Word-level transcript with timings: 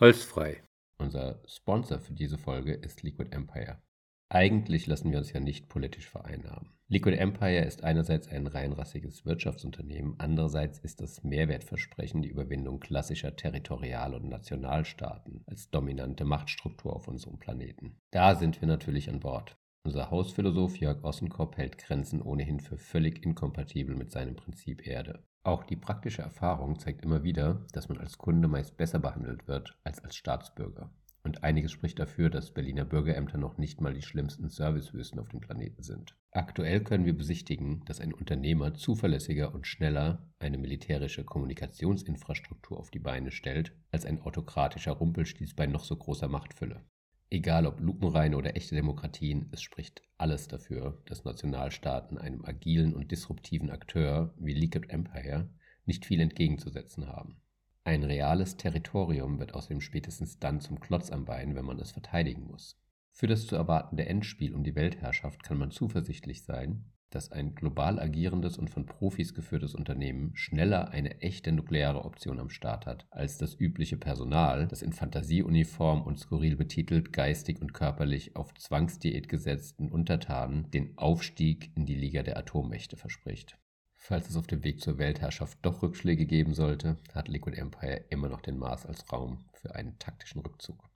Holzfrei. 0.00 0.62
Unser 0.96 1.42
Sponsor 1.46 1.98
für 1.98 2.14
diese 2.14 2.38
Folge 2.38 2.72
ist 2.72 3.02
Liquid 3.02 3.32
Empire. 3.32 3.82
Eigentlich 4.30 4.86
lassen 4.86 5.10
wir 5.10 5.18
uns 5.18 5.30
ja 5.30 5.40
nicht 5.40 5.68
politisch 5.68 6.08
vereinnahmen. 6.08 6.70
Liquid 6.88 7.18
Empire 7.18 7.66
ist 7.66 7.84
einerseits 7.84 8.26
ein 8.26 8.46
reinrassiges 8.46 9.26
Wirtschaftsunternehmen, 9.26 10.14
andererseits 10.16 10.78
ist 10.78 11.02
das 11.02 11.22
Mehrwertversprechen 11.22 12.22
die 12.22 12.30
Überwindung 12.30 12.80
klassischer 12.80 13.36
Territorial- 13.36 14.14
und 14.14 14.30
Nationalstaaten 14.30 15.44
als 15.46 15.68
dominante 15.68 16.24
Machtstruktur 16.24 16.96
auf 16.96 17.06
unserem 17.06 17.38
Planeten. 17.38 17.98
Da 18.10 18.36
sind 18.36 18.58
wir 18.62 18.68
natürlich 18.68 19.10
an 19.10 19.20
Bord. 19.20 19.58
Unser 19.84 20.10
Hausphilosoph 20.10 20.78
Jörg 20.78 21.04
Ossenkopf 21.04 21.58
hält 21.58 21.76
Grenzen 21.76 22.22
ohnehin 22.22 22.60
für 22.60 22.78
völlig 22.78 23.22
inkompatibel 23.22 23.94
mit 23.94 24.10
seinem 24.10 24.36
Prinzip 24.36 24.86
Erde. 24.86 25.26
Auch 25.42 25.64
die 25.64 25.76
praktische 25.76 26.20
Erfahrung 26.20 26.78
zeigt 26.78 27.02
immer 27.02 27.22
wieder, 27.22 27.66
dass 27.72 27.88
man 27.88 27.98
als 27.98 28.18
Kunde 28.18 28.46
meist 28.46 28.76
besser 28.76 28.98
behandelt 28.98 29.48
wird 29.48 29.78
als 29.84 30.04
als 30.04 30.14
Staatsbürger. 30.16 30.92
Und 31.22 31.44
einiges 31.44 31.72
spricht 31.72 31.98
dafür, 31.98 32.30
dass 32.30 32.52
Berliner 32.52 32.84
Bürgerämter 32.84 33.36
noch 33.36 33.58
nicht 33.58 33.80
mal 33.80 33.92
die 33.92 34.02
schlimmsten 34.02 34.48
Servicewüsten 34.48 35.18
auf 35.18 35.28
dem 35.28 35.40
Planeten 35.40 35.82
sind. 35.82 36.16
Aktuell 36.32 36.82
können 36.82 37.04
wir 37.04 37.16
besichtigen, 37.16 37.82
dass 37.84 38.00
ein 38.00 38.14
Unternehmer 38.14 38.74
zuverlässiger 38.74 39.54
und 39.54 39.66
schneller 39.66 40.30
eine 40.38 40.56
militärische 40.56 41.24
Kommunikationsinfrastruktur 41.24 42.78
auf 42.78 42.90
die 42.90 43.00
Beine 43.00 43.32
stellt, 43.32 43.72
als 43.90 44.06
ein 44.06 44.20
autokratischer 44.22 44.92
Rumpelstieß 44.92 45.54
bei 45.54 45.66
noch 45.66 45.84
so 45.84 45.96
großer 45.96 46.28
Machtfülle. 46.28 46.84
Egal 47.32 47.64
ob 47.66 47.80
lupenreine 47.80 48.36
oder 48.36 48.56
echte 48.56 48.74
Demokratien, 48.74 49.48
es 49.52 49.62
spricht 49.62 50.02
alles 50.18 50.48
dafür, 50.48 51.00
dass 51.06 51.24
Nationalstaaten 51.24 52.18
einem 52.18 52.44
agilen 52.44 52.92
und 52.92 53.12
disruptiven 53.12 53.70
Akteur 53.70 54.34
wie 54.36 54.52
Liquid 54.52 54.88
Empire 54.88 55.48
nicht 55.86 56.04
viel 56.04 56.20
entgegenzusetzen 56.20 57.06
haben. 57.06 57.40
Ein 57.84 58.02
reales 58.02 58.56
Territorium 58.56 59.38
wird 59.38 59.54
außerdem 59.54 59.80
spätestens 59.80 60.40
dann 60.40 60.60
zum 60.60 60.80
Klotz 60.80 61.10
am 61.10 61.24
Bein, 61.24 61.54
wenn 61.54 61.64
man 61.64 61.78
es 61.78 61.92
verteidigen 61.92 62.48
muss. 62.48 62.80
Für 63.12 63.28
das 63.28 63.46
zu 63.46 63.54
erwartende 63.54 64.06
Endspiel 64.06 64.52
um 64.52 64.64
die 64.64 64.74
Weltherrschaft 64.74 65.44
kann 65.44 65.56
man 65.56 65.70
zuversichtlich 65.70 66.42
sein, 66.42 66.84
dass 67.10 67.32
ein 67.32 67.54
global 67.54 67.98
agierendes 67.98 68.56
und 68.56 68.70
von 68.70 68.86
Profis 68.86 69.34
geführtes 69.34 69.74
Unternehmen 69.74 70.30
schneller 70.34 70.90
eine 70.90 71.20
echte 71.20 71.52
nukleare 71.52 72.04
Option 72.04 72.38
am 72.38 72.50
Start 72.50 72.86
hat, 72.86 73.06
als 73.10 73.36
das 73.36 73.58
übliche 73.58 73.96
Personal, 73.96 74.66
das 74.68 74.82
in 74.82 74.92
Fantasieuniform 74.92 76.02
und 76.02 76.18
skurril 76.18 76.56
betitelt 76.56 77.12
geistig 77.12 77.60
und 77.60 77.74
körperlich 77.74 78.36
auf 78.36 78.54
Zwangsdiät 78.54 79.28
gesetzten 79.28 79.90
Untertanen 79.90 80.70
den 80.70 80.96
Aufstieg 80.96 81.72
in 81.76 81.84
die 81.84 81.96
Liga 81.96 82.22
der 82.22 82.38
Atommächte 82.38 82.96
verspricht. 82.96 83.58
Falls 83.96 84.30
es 84.30 84.36
auf 84.36 84.46
dem 84.46 84.64
Weg 84.64 84.80
zur 84.80 84.98
Weltherrschaft 84.98 85.58
doch 85.62 85.82
Rückschläge 85.82 86.24
geben 86.24 86.54
sollte, 86.54 86.96
hat 87.12 87.28
Liquid 87.28 87.56
Empire 87.56 88.04
immer 88.08 88.28
noch 88.28 88.40
den 88.40 88.56
Mars 88.56 88.86
als 88.86 89.12
Raum 89.12 89.44
für 89.52 89.74
einen 89.74 89.98
taktischen 89.98 90.40
Rückzug. 90.40 90.88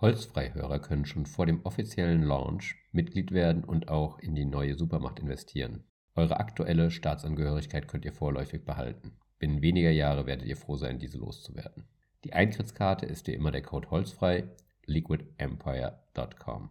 Holzfreihörer 0.00 0.78
können 0.78 1.06
schon 1.06 1.26
vor 1.26 1.46
dem 1.46 1.64
offiziellen 1.64 2.22
Launch 2.22 2.76
Mitglied 2.98 3.30
werden 3.30 3.62
und 3.62 3.90
auch 3.90 4.18
in 4.18 4.34
die 4.34 4.44
neue 4.44 4.74
Supermacht 4.74 5.20
investieren. 5.20 5.84
Eure 6.16 6.40
aktuelle 6.40 6.90
Staatsangehörigkeit 6.90 7.86
könnt 7.86 8.04
ihr 8.04 8.12
vorläufig 8.12 8.64
behalten. 8.64 9.12
Binnen 9.38 9.62
weniger 9.62 9.92
Jahre 9.92 10.26
werdet 10.26 10.48
ihr 10.48 10.56
froh 10.56 10.74
sein, 10.74 10.98
diese 10.98 11.16
loszuwerden. 11.16 11.84
Die 12.24 12.32
Eintrittskarte 12.32 13.06
ist 13.06 13.28
wie 13.28 13.34
immer 13.34 13.52
der 13.52 13.62
Code 13.62 13.88
Holzfrei, 13.92 14.48
liquidempire.com. 14.86 16.70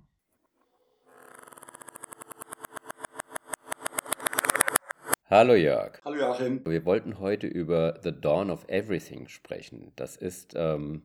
Hallo 5.29 5.55
Jörg. 5.55 6.01
Hallo 6.03 6.17
Joachim. 6.17 6.65
Wir 6.65 6.83
wollten 6.83 7.19
heute 7.19 7.47
über 7.47 8.01
The 8.03 8.11
Dawn 8.11 8.49
of 8.49 8.67
Everything 8.67 9.29
sprechen. 9.29 9.93
Das 9.95 10.17
ist 10.17 10.55
ähm, 10.57 11.03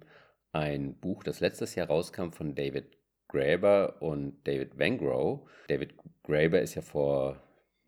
ein 0.51 0.97
Buch, 0.97 1.23
das 1.23 1.39
letztes 1.39 1.77
Jahr 1.77 1.86
rauskam 1.86 2.31
von 2.31 2.57
David 2.57 2.86
Graeber 3.33 3.97
und 4.01 4.47
David 4.47 4.79
Vangrow. 4.79 5.41
David 5.69 5.95
Graeber 6.23 6.61
ist 6.61 6.75
ja 6.75 6.83
vor 6.83 7.43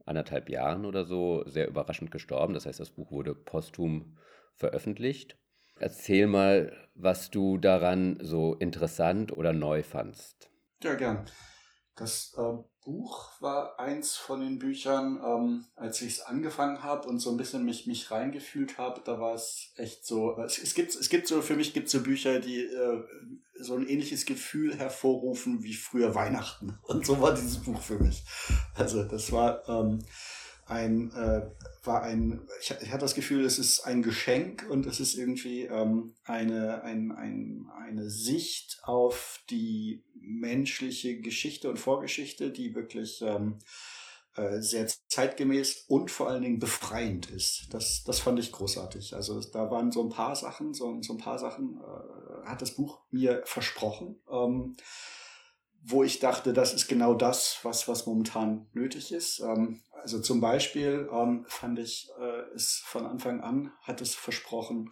anderthalb 0.06 0.48
Jahren 0.48 0.87
oder 0.87 1.05
so 1.05 1.44
sehr 1.47 1.69
überraschend 1.69 2.10
gestorben. 2.10 2.55
Das 2.55 2.66
heißt, 2.66 2.81
das 2.81 2.91
Buch 2.91 3.10
wurde 3.10 3.34
posthum 3.34 4.16
veröffentlicht. 4.54 5.37
Erzähl 5.78 6.27
mal, 6.27 6.72
was 6.94 7.31
du 7.31 7.59
daran 7.59 8.19
so 8.21 8.54
interessant 8.54 9.37
oder 9.37 9.53
neu 9.53 9.83
fandst. 9.83 10.50
Ja, 10.83 10.94
gern. 10.94 11.27
Das 11.97 12.34
äh, 12.37 12.56
Buch 12.84 13.31
war 13.41 13.78
eins 13.78 14.16
von 14.16 14.41
den 14.41 14.59
Büchern, 14.59 15.21
ähm, 15.25 15.65
als 15.77 16.03
ich 16.03 16.15
es 16.15 16.21
angefangen 16.21 16.82
habe 16.82 17.09
und 17.09 17.21
so 17.21 17.31
ein 17.31 17.37
bisschen 17.37 17.65
mich, 17.65 17.87
mich 17.87 18.10
reingefühlt 18.10 18.78
habe, 18.78 19.00
da 19.05 19.21
war 19.21 19.34
es 19.34 19.72
echt 19.77 20.04
so, 20.04 20.37
es, 20.38 20.59
es, 20.59 20.75
gibt, 20.75 20.94
es 20.94 21.09
gibt 21.09 21.28
so, 21.28 21.41
für 21.41 21.56
mich 21.56 21.72
gibt 21.72 21.87
es 21.87 21.93
so 21.93 22.03
Bücher, 22.03 22.41
die 22.41 22.65
äh, 22.65 23.04
so 23.60 23.75
ein 23.75 23.87
ähnliches 23.87 24.27
Gefühl 24.27 24.75
hervorrufen 24.77 25.62
wie 25.62 25.75
früher 25.75 26.15
Weihnachten. 26.15 26.78
Und 26.83 27.06
so 27.06 27.21
war 27.21 27.33
dieses 27.33 27.59
Buch 27.59 27.81
für 27.81 27.99
mich. 27.99 28.25
Also 28.75 29.04
das 29.04 29.31
war... 29.33 29.69
Ähm, 29.69 30.04
ein, 30.66 31.10
äh, 31.12 31.42
war 31.82 32.02
ein, 32.02 32.47
ich, 32.60 32.75
ich 32.82 32.91
hatte 32.91 33.02
das 33.02 33.14
Gefühl, 33.14 33.44
es 33.44 33.58
ist 33.58 33.80
ein 33.80 34.02
Geschenk 34.02 34.66
und 34.70 34.86
es 34.86 35.00
ist 35.00 35.14
irgendwie 35.14 35.62
ähm, 35.62 36.14
eine, 36.25 36.82
ein, 36.82 37.12
ein, 37.12 37.66
eine 37.76 38.10
Sicht 38.10 38.80
auf 38.82 39.41
die 39.50 40.03
menschliche 40.14 41.20
Geschichte 41.20 41.69
und 41.69 41.78
Vorgeschichte, 41.78 42.50
die 42.50 42.74
wirklich 42.74 43.22
ähm, 43.22 43.58
äh, 44.36 44.60
sehr 44.60 44.88
zeitgemäß 45.08 45.84
und 45.86 46.10
vor 46.10 46.28
allen 46.28 46.42
Dingen 46.42 46.58
befreiend 46.58 47.30
ist. 47.30 47.72
Das, 47.72 48.03
das 48.04 48.19
fand 48.19 48.38
ich 48.41 48.50
großartig. 48.50 49.14
Also 49.14 49.41
da 49.41 49.70
waren 49.70 49.92
so 49.92 50.03
ein 50.03 50.08
paar 50.08 50.34
Sachen, 50.34 50.74
so, 50.74 51.00
so 51.03 51.12
ein 51.12 51.19
paar 51.19 51.38
Sachen 51.38 51.78
äh, 51.78 52.47
hat 52.48 52.60
das 52.60 52.72
Buch 52.72 53.00
mir 53.10 53.42
versprochen. 53.44 54.16
Ähm, 54.28 54.76
wo 55.87 56.03
ich 56.03 56.19
dachte, 56.19 56.53
das 56.53 56.72
ist 56.72 56.89
genau 56.89 57.15
das, 57.15 57.59
was, 57.62 57.87
was 57.89 58.06
momentan 58.06 58.67
nötig 58.72 59.12
ist. 59.12 59.41
Ähm, 59.41 59.83
also 59.93 60.21
zum 60.21 60.41
Beispiel 60.41 61.09
ähm, 61.12 61.45
fand 61.47 61.78
ich 61.78 62.11
äh, 62.19 62.55
es 62.55 62.83
von 62.84 63.06
Anfang 63.06 63.41
an, 63.41 63.72
hat 63.83 64.00
es 64.00 64.15
versprochen, 64.15 64.91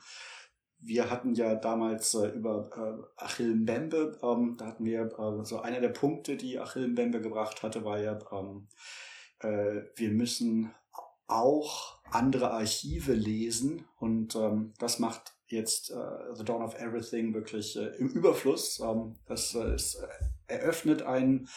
wir 0.84 1.10
hatten 1.10 1.34
ja 1.34 1.54
damals 1.54 2.14
äh, 2.14 2.28
über 2.28 2.68
äh, 2.76 3.22
Achille 3.22 3.54
Mbembe, 3.54 4.18
ähm, 4.22 4.56
da 4.58 4.66
hatten 4.66 4.84
wir 4.84 5.02
äh, 5.18 5.44
so 5.44 5.60
einer 5.60 5.80
der 5.80 5.90
Punkte, 5.90 6.36
die 6.36 6.58
Achille 6.58 6.88
Mbembe 6.88 7.20
gebracht 7.20 7.62
hatte, 7.62 7.84
war 7.84 8.00
ja, 8.00 8.18
ähm, 8.32 8.68
äh, 9.40 9.82
wir 9.96 10.10
müssen 10.10 10.74
auch 11.26 12.00
andere 12.10 12.50
Archive 12.50 13.12
lesen 13.12 13.86
und 13.98 14.34
ähm, 14.34 14.74
das 14.78 14.98
macht 14.98 15.34
jetzt 15.46 15.90
äh, 15.90 16.34
The 16.34 16.44
Dawn 16.44 16.62
of 16.62 16.74
Everything 16.74 17.32
wirklich 17.32 17.76
äh, 17.76 17.94
im 17.96 18.08
Überfluss. 18.08 18.80
Ähm, 18.80 19.14
das 19.26 19.54
ist, 19.54 20.02
eröffnet 20.52 21.02
einen, 21.02 21.48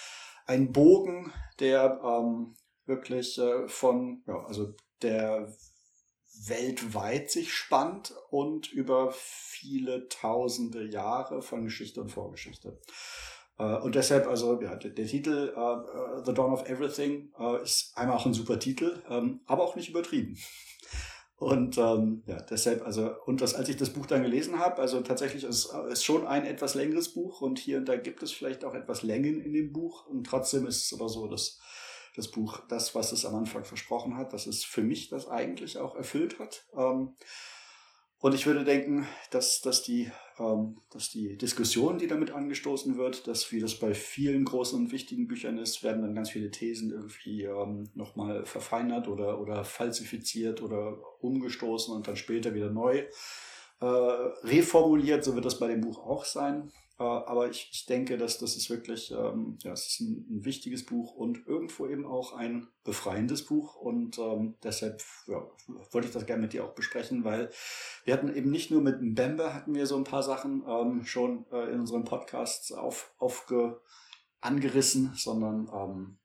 einen 0.46 0.72
Bogen, 0.72 1.32
der 1.60 2.02
ähm, 2.04 2.56
wirklich 2.86 3.38
äh, 3.38 3.68
von, 3.68 4.24
ja, 4.28 4.44
also 4.46 4.74
der 5.02 5.52
weltweit 6.48 7.32
sich 7.32 7.54
spannt 7.54 8.14
und 8.30 8.72
über 8.72 9.14
viele 9.14 10.08
tausende 10.10 10.86
Jahre 10.86 11.42
von 11.42 11.64
Geschichte 11.64 12.02
und 12.02 12.10
Vorgeschichte. 12.10 12.80
Uh, 13.58 13.78
und 13.84 13.96
deshalb, 13.96 14.28
also 14.28 14.62
ja, 14.62 14.76
der, 14.76 14.92
der 14.92 15.06
Titel 15.06 15.54
uh, 15.56 16.26
The 16.26 16.34
Dawn 16.34 16.52
of 16.52 16.68
Everything 16.68 17.32
ist 17.64 17.94
einmal 17.96 18.18
auch 18.18 18.26
ein 18.26 18.34
super 18.34 18.60
Titel, 18.60 19.02
um, 19.08 19.16
ähm, 19.16 19.40
aber 19.46 19.64
auch 19.64 19.78
nicht 19.78 19.88
übertrieben. 19.88 20.38
Und 21.38 21.78
ähm, 21.78 22.24
ja, 22.28 22.42
deshalb, 22.42 22.86
also, 22.86 23.12
und 23.26 23.42
das, 23.42 23.56
als 23.56 23.68
ich 23.68 23.76
das 23.76 23.90
Buch 23.90 24.06
dann 24.06 24.24
gelesen 24.24 24.58
habe, 24.58 24.82
also 24.82 25.02
tatsächlich 25.02 25.44
ist 25.44 25.70
es 25.90 26.04
schon 26.04 26.26
ein 26.26 26.46
etwas 26.46 26.76
längeres 26.76 27.10
Buch 27.14 27.42
und 27.42 27.60
hier 27.60 27.78
und 27.78 27.90
da 27.90 27.98
gibt 27.98 28.24
es 28.24 28.32
vielleicht 28.32 28.64
auch 28.64 28.74
etwas 28.74 29.04
Längen 29.04 29.42
in 29.42 29.52
dem 29.52 29.74
Buch. 29.74 30.06
Und 30.08 30.26
trotzdem 30.26 30.66
ist 30.66 30.86
es 30.86 30.94
aber 30.98 31.10
so, 31.10 31.28
dass 31.28 31.60
das 32.16 32.30
Buch 32.30 32.62
das, 32.70 32.96
was 32.96 33.12
es 33.12 33.26
am 33.26 33.36
Anfang 33.36 33.66
versprochen 33.66 34.16
hat, 34.16 34.32
dass 34.32 34.48
es 34.48 34.64
für 34.64 34.82
mich 34.82 35.10
das 35.10 35.28
eigentlich 35.28 35.78
auch 35.78 35.96
erfüllt 35.96 36.40
hat. 36.40 36.66
Ähm, 36.78 37.16
und 38.26 38.34
ich 38.34 38.48
würde 38.48 38.64
denken, 38.64 39.08
dass, 39.30 39.62
dass, 39.62 39.84
die, 39.84 40.12
ähm, 40.40 40.82
dass 40.90 41.12
die 41.12 41.38
Diskussion, 41.38 42.00
die 42.00 42.08
damit 42.08 42.32
angestoßen 42.32 42.98
wird, 42.98 43.28
dass 43.28 43.52
wie 43.52 43.60
das 43.60 43.76
bei 43.76 43.94
vielen 43.94 44.46
großen 44.46 44.80
und 44.80 44.92
wichtigen 44.92 45.28
Büchern 45.28 45.60
ist, 45.60 45.84
werden 45.84 46.02
dann 46.02 46.16
ganz 46.16 46.32
viele 46.32 46.50
Thesen 46.50 46.90
irgendwie 46.90 47.44
ähm, 47.44 47.88
nochmal 47.94 48.44
verfeinert 48.44 49.08
oder, 49.08 49.40
oder 49.40 49.64
falsifiziert 49.64 50.64
oder 50.64 50.98
umgestoßen 51.22 51.96
und 51.96 52.08
dann 52.08 52.16
später 52.16 52.56
wieder 52.56 52.72
neu 52.72 53.04
äh, 53.80 53.86
reformuliert. 53.86 55.24
So 55.24 55.36
wird 55.36 55.46
das 55.46 55.60
bei 55.60 55.68
dem 55.68 55.82
Buch 55.82 56.00
auch 56.00 56.26
sein. 56.26 56.72
Äh, 56.98 57.04
aber 57.04 57.50
ich, 57.50 57.70
ich 57.72 57.86
denke, 57.86 58.18
dass 58.18 58.38
das 58.38 58.56
ist 58.56 58.70
wirklich, 58.70 59.12
ähm, 59.12 59.58
ja, 59.64 59.74
es 59.74 59.88
ist 59.88 60.00
ein, 60.00 60.26
ein, 60.30 60.46
wichtiges 60.46 60.86
Buch 60.86 61.14
und 61.14 61.46
irgendwo 61.46 61.88
eben 61.88 62.06
auch 62.06 62.34
ein 62.34 62.68
befreiendes 62.84 63.46
Buch. 63.46 63.76
Und 63.76 64.18
ähm, 64.18 64.56
deshalb 64.64 65.04
ja, 65.28 65.46
wollte 65.92 66.08
ich 66.08 66.14
das 66.14 66.26
gerne 66.26 66.44
mit 66.44 66.54
dir 66.54 66.64
auch 66.64 66.74
besprechen, 66.74 67.26
weil 67.26 67.50
wir 68.06 68.14
hatten 68.14 68.34
eben 68.34 68.50
nicht 68.50 68.72
nur 68.72 68.82
mit 68.82 69.02
Mbembe 69.02 69.54
hatten 69.54 69.76
wir 69.76 69.88
so 69.88 69.98
ein 69.98 70.06
paar 70.06 70.24
Sachen 70.24 70.64
ähm, 70.68 71.04
schon 71.06 71.46
äh, 71.52 71.72
in 71.72 71.82
unseren 71.82 72.06
Podcasts 72.06 72.72
auf, 72.72 73.14
aufge, 73.18 73.82
angerissen, 74.40 75.14
sondern 75.16 75.70
ähm, 75.74 76.18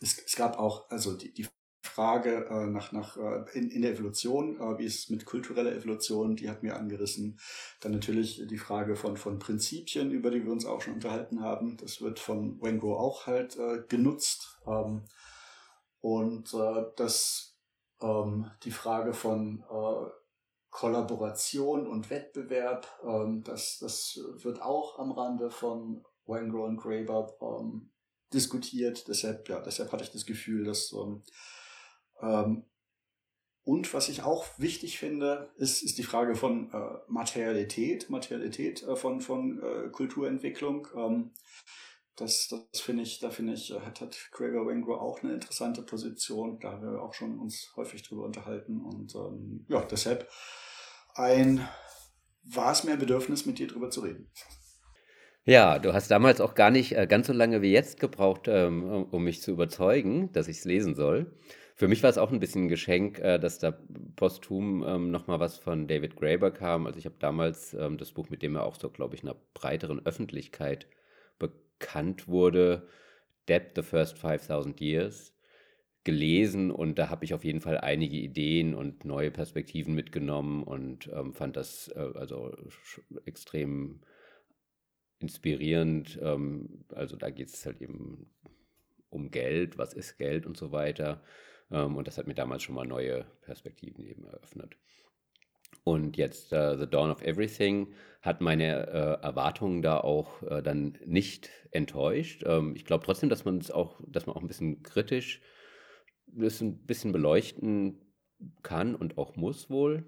es, 0.00 0.18
es 0.24 0.36
gab 0.36 0.58
auch, 0.58 0.88
also 0.90 1.16
die, 1.16 1.32
die 1.32 1.48
Frage 1.88 2.46
äh, 2.48 2.66
nach, 2.66 2.92
nach 2.92 3.16
äh, 3.16 3.44
in, 3.58 3.70
in 3.70 3.82
der 3.82 3.92
Evolution, 3.92 4.60
äh, 4.60 4.78
wie 4.78 4.84
ist 4.84 4.98
es 4.98 5.10
mit 5.10 5.24
kultureller 5.24 5.72
Evolution, 5.72 6.36
die 6.36 6.48
hat 6.48 6.62
mir 6.62 6.76
angerissen. 6.76 7.38
Dann 7.80 7.92
natürlich 7.92 8.46
die 8.46 8.58
Frage 8.58 8.96
von, 8.96 9.16
von 9.16 9.38
Prinzipien, 9.38 10.10
über 10.10 10.30
die 10.30 10.44
wir 10.44 10.52
uns 10.52 10.66
auch 10.66 10.80
schon 10.80 10.94
unterhalten 10.94 11.40
haben. 11.40 11.76
Das 11.78 12.00
wird 12.00 12.18
von 12.18 12.60
Wengo 12.62 12.96
auch 12.96 13.26
halt 13.26 13.56
äh, 13.58 13.82
genutzt. 13.88 14.60
Ähm, 14.66 15.02
und 16.00 16.54
äh, 16.54 16.84
das 16.96 17.58
ähm, 18.00 18.50
die 18.62 18.70
Frage 18.70 19.12
von 19.12 19.64
äh, 19.70 20.10
Kollaboration 20.70 21.86
und 21.86 22.10
Wettbewerb, 22.10 22.86
ähm, 23.04 23.42
das, 23.42 23.78
das 23.80 24.20
wird 24.36 24.62
auch 24.62 24.98
am 24.98 25.12
Rande 25.12 25.50
von 25.50 26.04
Wengo 26.26 26.64
und 26.64 26.76
Graeber 26.76 27.34
ähm, 27.40 27.90
diskutiert. 28.32 29.08
Deshalb, 29.08 29.48
ja, 29.48 29.60
deshalb 29.60 29.90
hatte 29.92 30.04
ich 30.04 30.12
das 30.12 30.26
Gefühl, 30.26 30.64
dass 30.64 30.92
ähm, 30.92 31.22
und 32.20 33.92
was 33.92 34.08
ich 34.08 34.22
auch 34.22 34.46
wichtig 34.56 34.98
finde, 34.98 35.50
ist, 35.56 35.82
ist 35.82 35.98
die 35.98 36.02
Frage 36.02 36.34
von 36.34 36.72
äh, 36.72 36.98
Materialität, 37.06 38.08
Materialität 38.08 38.82
äh, 38.82 38.96
von, 38.96 39.20
von 39.20 39.62
äh, 39.62 39.90
Kulturentwicklung. 39.90 40.88
Ähm, 40.96 41.32
das, 42.16 42.48
das 42.48 42.80
finde 42.80 43.02
ich, 43.02 43.20
da 43.20 43.28
finde 43.28 43.52
ich, 43.52 43.70
hat, 43.72 44.00
hat 44.00 44.16
Gregor 44.32 44.66
Wengro 44.66 44.96
auch 44.96 45.22
eine 45.22 45.34
interessante 45.34 45.82
Position. 45.82 46.58
Da 46.60 46.72
haben 46.72 46.82
wir 46.82 47.02
auch 47.02 47.12
schon 47.12 47.38
uns 47.38 47.70
häufig 47.76 48.02
drüber 48.02 48.24
unterhalten. 48.24 48.80
Und 48.80 49.14
ähm, 49.14 49.66
ja, 49.68 49.84
deshalb 49.84 50.28
ein 51.14 51.68
war 52.42 52.72
es 52.72 52.84
mir 52.84 52.92
ein 52.92 52.98
Bedürfnis, 52.98 53.44
mit 53.44 53.58
dir 53.58 53.66
drüber 53.66 53.90
zu 53.90 54.00
reden. 54.00 54.30
Ja, 55.44 55.78
du 55.78 55.92
hast 55.92 56.10
damals 56.10 56.40
auch 56.40 56.54
gar 56.54 56.70
nicht 56.70 56.96
äh, 56.96 57.06
ganz 57.06 57.26
so 57.26 57.32
lange 57.32 57.62
wie 57.62 57.72
jetzt 57.72 58.00
gebraucht, 58.00 58.48
ähm, 58.48 59.06
um 59.10 59.24
mich 59.24 59.42
zu 59.42 59.50
überzeugen, 59.50 60.32
dass 60.32 60.48
ich 60.48 60.58
es 60.58 60.64
lesen 60.64 60.94
soll. 60.94 61.38
Für 61.78 61.86
mich 61.86 62.02
war 62.02 62.10
es 62.10 62.18
auch 62.18 62.32
ein 62.32 62.40
bisschen 62.40 62.64
ein 62.64 62.68
Geschenk, 62.68 63.20
äh, 63.20 63.38
dass 63.38 63.60
da 63.60 63.78
posthum 64.16 64.84
ähm, 64.84 65.12
nochmal 65.12 65.38
was 65.38 65.58
von 65.58 65.86
David 65.86 66.16
Graeber 66.16 66.50
kam. 66.50 66.88
Also 66.88 66.98
ich 66.98 67.04
habe 67.04 67.14
damals 67.20 67.72
ähm, 67.72 67.98
das 67.98 68.10
Buch, 68.10 68.30
mit 68.30 68.42
dem 68.42 68.56
er 68.56 68.64
auch 68.64 68.74
so, 68.74 68.90
glaube 68.90 69.14
ich, 69.14 69.22
einer 69.22 69.36
breiteren 69.54 70.04
Öffentlichkeit 70.04 70.88
bekannt 71.38 72.26
wurde, 72.26 72.88
Debt, 73.48 73.74
The 73.76 73.82
First 73.82 74.18
5000 74.18 74.80
Years, 74.80 75.32
gelesen 76.02 76.72
und 76.72 76.98
da 76.98 77.10
habe 77.10 77.24
ich 77.24 77.32
auf 77.32 77.44
jeden 77.44 77.60
Fall 77.60 77.78
einige 77.78 78.16
Ideen 78.16 78.74
und 78.74 79.04
neue 79.04 79.30
Perspektiven 79.30 79.94
mitgenommen 79.94 80.64
und 80.64 81.08
ähm, 81.14 81.32
fand 81.32 81.56
das 81.56 81.92
äh, 81.94 82.10
also 82.14 82.56
extrem 83.24 84.00
inspirierend. 85.20 86.18
Ähm, 86.20 86.84
also 86.92 87.14
da 87.14 87.30
geht 87.30 87.50
es 87.50 87.64
halt 87.64 87.80
eben 87.80 88.26
um 89.10 89.30
Geld, 89.30 89.78
was 89.78 89.94
ist 89.94 90.18
Geld 90.18 90.44
und 90.44 90.56
so 90.56 90.72
weiter. 90.72 91.22
Ähm, 91.70 91.96
und 91.96 92.06
das 92.06 92.18
hat 92.18 92.26
mir 92.26 92.34
damals 92.34 92.62
schon 92.62 92.74
mal 92.74 92.86
neue 92.86 93.24
Perspektiven 93.42 94.04
eben 94.04 94.24
eröffnet. 94.24 94.76
Und 95.84 96.16
jetzt 96.16 96.52
uh, 96.52 96.76
The 96.76 96.88
Dawn 96.88 97.10
of 97.10 97.22
Everything 97.22 97.94
hat 98.20 98.40
meine 98.40 98.86
äh, 98.88 99.22
Erwartungen 99.24 99.80
da 99.80 99.98
auch 100.00 100.42
äh, 100.42 100.62
dann 100.62 100.98
nicht 101.06 101.50
enttäuscht. 101.70 102.42
Ähm, 102.46 102.74
ich 102.76 102.84
glaube 102.84 103.04
trotzdem, 103.04 103.28
dass 103.28 103.44
man 103.44 103.58
es 103.58 103.70
auch, 103.70 104.00
dass 104.06 104.26
man 104.26 104.36
auch 104.36 104.42
ein 104.42 104.48
bisschen 104.48 104.82
kritisch 104.82 105.40
das 106.26 106.60
ein 106.60 106.84
bisschen 106.84 107.12
beleuchten 107.12 108.00
kann 108.62 108.94
und 108.94 109.18
auch 109.18 109.36
muss 109.36 109.70
wohl. 109.70 110.04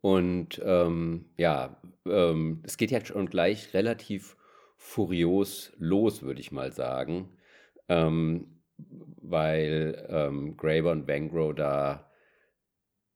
Und 0.00 0.60
ähm, 0.64 1.26
ja, 1.36 1.80
ähm, 2.06 2.62
es 2.64 2.76
geht 2.76 2.90
jetzt 2.90 3.08
schon 3.08 3.26
gleich 3.26 3.72
relativ 3.74 4.36
furios 4.76 5.72
los, 5.78 6.22
würde 6.22 6.40
ich 6.40 6.52
mal 6.52 6.72
sagen. 6.72 7.30
Ähm, 7.88 8.53
weil 8.76 10.06
ähm, 10.08 10.56
Graeber 10.56 10.92
und 10.92 11.08
Vangrow 11.08 11.54
da 11.54 12.10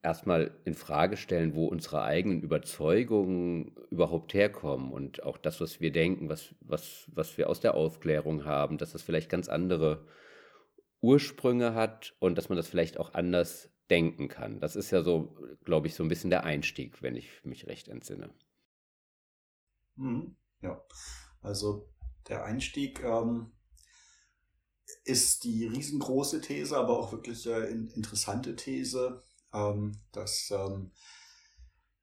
erstmal 0.03 0.57
in 0.65 0.75
Frage 0.75 1.17
stellen, 1.17 1.55
wo 1.55 1.67
unsere 1.67 2.03
eigenen 2.03 2.41
Überzeugungen 2.41 3.75
überhaupt 3.91 4.33
herkommen 4.33 4.93
und 4.93 5.23
auch 5.23 5.39
das, 5.39 5.61
was 5.61 5.81
wir 5.81 5.93
denken, 5.93 6.29
was, 6.29 6.55
was, 6.61 7.09
was 7.13 7.37
wir 7.37 7.49
aus 7.49 7.61
der 7.61 7.75
Aufklärung 7.75 8.45
haben, 8.45 8.79
dass 8.79 8.93
das 8.93 9.03
vielleicht 9.03 9.29
ganz 9.29 9.49
andere 9.49 10.07
Ursprünge 11.01 11.75
hat 11.75 12.15
und 12.21 12.39
dass 12.39 12.49
man 12.49 12.57
das 12.57 12.69
vielleicht 12.69 12.99
auch 12.99 13.15
anders 13.15 13.71
denken 13.91 14.29
kann. 14.29 14.61
Das 14.61 14.77
ist 14.77 14.91
ja 14.91 15.03
so, 15.03 15.37
glaube 15.65 15.87
ich, 15.87 15.95
so 15.95 16.03
ein 16.03 16.09
bisschen 16.09 16.31
der 16.31 16.45
Einstieg, 16.45 17.03
wenn 17.03 17.17
ich 17.17 17.45
mich 17.45 17.67
recht 17.67 17.89
entsinne. 17.89 18.31
Mhm. 19.97 20.37
Ja, 20.61 20.83
also 21.41 21.89
der 22.29 22.45
Einstieg 22.45 23.03
ähm, 23.03 23.53
ist 25.05 25.45
die 25.45 25.67
riesengroße 25.67 26.41
These, 26.41 26.77
aber 26.77 26.99
auch 26.99 27.13
wirklich 27.13 27.47
äh, 27.47 27.69
interessante 27.69 28.57
These, 28.57 29.23
ähm, 29.53 30.01
dass 30.13 30.51
ähm, 30.51 30.93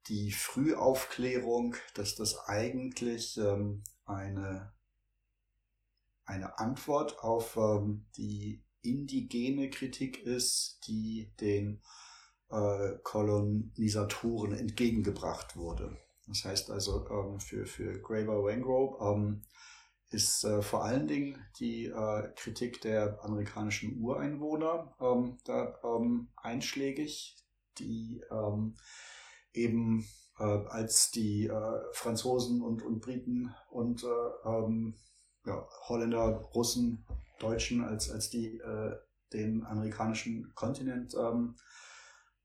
die 0.08 0.32
Frühaufklärung, 0.32 1.76
dass 1.96 2.16
das 2.16 2.38
eigentlich 2.48 3.38
ähm, 3.38 3.84
eine, 4.06 4.74
eine 6.26 6.60
Antwort 6.60 7.20
auf 7.20 7.58
die 8.18 8.64
indigene 8.82 9.70
Kritik 9.70 10.24
ist, 10.24 10.80
die 10.88 11.32
den 11.40 11.82
äh, 12.50 12.94
Kolonisatoren 13.04 14.54
entgegengebracht 14.54 15.56
wurde. 15.56 15.98
Das 16.28 16.46
heißt 16.46 16.72
also 16.72 17.06
für, 17.40 17.66
für 17.66 18.00
Graeber 18.00 18.44
Wengrove 18.46 19.00
ist 20.10 20.44
äh, 20.44 20.62
vor 20.62 20.86
allen 20.86 21.08
Dingen 21.08 21.44
die 21.60 21.86
äh, 21.86 22.30
Kritik 22.36 22.82
der 22.82 23.24
amerikanischen 23.24 24.00
Ureinwohner 24.02 24.96
ähm, 25.00 25.38
da 25.46 25.78
ähm, 25.84 26.30
einschlägig, 26.36 27.38
die 27.78 28.24
ähm, 28.32 28.76
eben 29.54 30.08
äh, 30.38 30.44
als 30.44 31.12
die 31.12 31.48
äh, 31.48 31.82
Franzosen 31.94 32.62
und, 32.62 32.84
und 32.84 33.02
Briten 33.02 33.54
und 33.70 34.04
äh, 34.04 34.50
ähm, 34.50 34.96
ja, 35.46 35.68
Holländer, 35.88 36.42
Russen, 36.54 37.06
Deutschen, 37.40 37.84
als, 37.84 38.10
als 38.10 38.30
die 38.30 38.58
äh, 38.58 38.96
den 39.34 39.66
amerikanischen 39.66 40.54
Kontinent 40.56 41.14
ähm, 41.16 41.56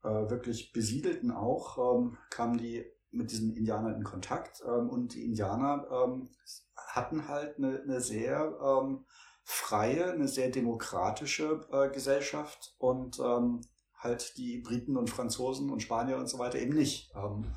wirklich 0.03 0.73
besiedelten 0.73 1.31
auch, 1.31 1.77
ähm, 1.95 2.17
kamen 2.31 2.57
die 2.57 2.87
mit 3.11 3.31
diesen 3.31 3.55
Indianern 3.57 3.97
in 3.97 4.05
Kontakt 4.05 4.61
und 4.61 5.15
die 5.15 5.25
Indianer 5.25 6.29
hatten 6.77 7.29
halt 7.29 7.59
eine, 7.59 7.81
eine 7.83 8.01
sehr 8.01 8.57
ähm, 8.63 9.05
freie, 9.43 10.13
eine 10.13 10.29
sehr 10.29 10.51
demokratische 10.51 11.67
äh, 11.73 11.89
Gesellschaft 11.91 12.75
und 12.79 13.19
ähm, 13.19 13.63
halt 13.99 14.37
die 14.37 14.59
Briten 14.59 14.97
und 14.97 15.11
Franzosen 15.11 15.71
und 15.71 15.83
Spanier 15.83 16.17
und 16.17 16.29
so 16.29 16.39
weiter 16.39 16.59
eben 16.59 16.75
nicht. 16.75 17.11
Ähm, 17.15 17.53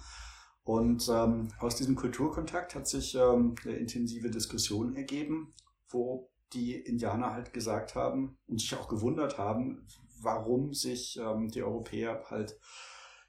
und 0.63 1.07
ähm, 1.09 1.49
aus 1.59 1.75
diesem 1.75 1.95
Kulturkontakt 1.95 2.73
hat 2.75 2.87
sich 2.87 3.15
ähm, 3.15 3.55
eine 3.63 3.75
intensive 3.75 4.29
Diskussion 4.29 4.95
ergeben, 4.95 5.53
wo 5.89 6.31
die 6.53 6.75
Indianer 6.75 7.33
halt 7.33 7.53
gesagt 7.53 7.95
haben 7.95 8.37
und 8.47 8.59
sich 8.59 8.73
auch 8.75 8.87
gewundert 8.87 9.37
haben, 9.37 9.87
warum 10.21 10.73
sich 10.73 11.19
ähm, 11.19 11.49
die 11.49 11.63
Europäer 11.63 12.23
halt 12.29 12.57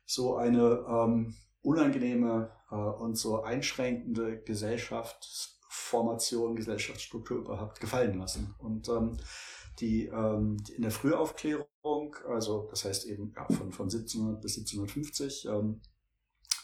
so 0.04 0.37
eine 0.37 0.84
ähm, 0.88 1.34
unangenehme 1.64 2.50
äh, 2.71 2.75
und 2.75 3.16
so 3.16 3.42
einschränkende 3.42 4.42
Gesellschaft 4.42 5.54
Formation, 5.68 6.54
Gesellschaftsstruktur 6.54 7.38
überhaupt 7.38 7.80
gefallen 7.80 8.18
lassen. 8.18 8.54
Und 8.59 8.88
ähm, 8.88 9.16
die, 9.80 10.06
ähm, 10.06 10.56
die 10.64 10.75
in 10.75 10.83
der 10.83 10.90
Frühaufklärung, 10.92 12.16
also 12.28 12.68
das 12.71 12.85
heißt 12.85 13.06
eben 13.06 13.33
ja, 13.35 13.44
von, 13.47 13.73
von 13.73 13.87
1700 13.87 14.40
bis 14.40 14.56
1750, 14.56 15.47
ähm, 15.47 15.80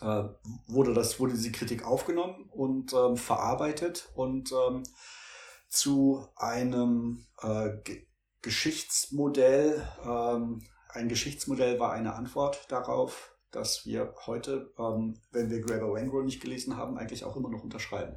äh, 0.01 0.25
wurde, 0.69 0.95
das, 0.95 1.19
wurde 1.19 1.33
diese 1.33 1.53
Kritik 1.53 1.85
aufgenommen 1.85 2.49
und 2.51 2.93
ähm, 2.93 3.17
verarbeitet 3.17 4.11
und 4.15 4.53
ähm, 4.53 4.85
zu 5.69 6.27
einem 6.37 7.27
äh, 7.43 7.71
Ge 7.85 8.07
Geschichtsmodell, 8.43 9.87
ähm, 10.03 10.63
ein 10.89 11.11
Geschichtsmodell 11.11 11.79
war 11.79 11.93
eine 11.93 12.15
Antwort 12.15 12.65
darauf, 12.71 13.30
dass 13.51 13.85
wir 13.87 14.15
heute, 14.27 14.73
ähm, 14.79 15.19
wenn 15.33 15.51
wir 15.51 15.61
Graeber 15.61 15.93
Wangro 15.93 16.23
nicht 16.23 16.41
gelesen 16.41 16.77
haben, 16.77 16.99
eigentlich 16.99 17.25
auch 17.25 17.37
immer 17.37 17.51
noch 17.51 17.63
unterschreiben. 17.63 18.17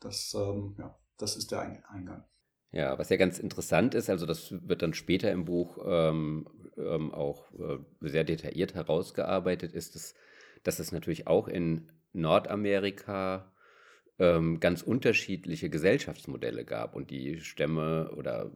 Das, 0.00 0.34
ähm, 0.34 0.76
ja, 0.78 0.98
das 1.18 1.36
ist 1.36 1.52
der 1.52 1.60
Eingang. 1.88 2.24
Ja, 2.72 2.98
was 2.98 3.08
ja 3.08 3.16
ganz 3.16 3.38
interessant 3.38 3.94
ist, 3.94 4.08
also 4.08 4.26
das 4.26 4.54
wird 4.66 4.82
dann 4.82 4.94
später 4.94 5.30
im 5.32 5.44
Buch 5.44 5.78
ähm, 5.84 6.48
ähm, 6.76 7.12
auch 7.12 7.52
äh, 7.54 7.78
sehr 8.00 8.24
detailliert 8.24 8.74
herausgearbeitet, 8.74 9.72
ist, 9.72 9.96
dass, 9.96 10.14
dass 10.62 10.78
es 10.78 10.92
natürlich 10.92 11.26
auch 11.26 11.48
in 11.48 11.90
Nordamerika 12.12 13.52
ähm, 14.20 14.60
ganz 14.60 14.82
unterschiedliche 14.82 15.68
Gesellschaftsmodelle 15.68 16.64
gab 16.64 16.94
und 16.94 17.10
die 17.10 17.40
Stämme 17.40 18.12
oder 18.16 18.52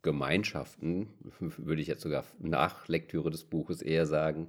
Gemeinschaften, 0.00 1.08
würde 1.40 1.82
ich 1.82 1.88
jetzt 1.88 2.02
sogar 2.02 2.24
nach 2.38 2.88
Lektüre 2.88 3.30
des 3.30 3.44
Buches 3.44 3.82
eher 3.82 4.06
sagen, 4.06 4.48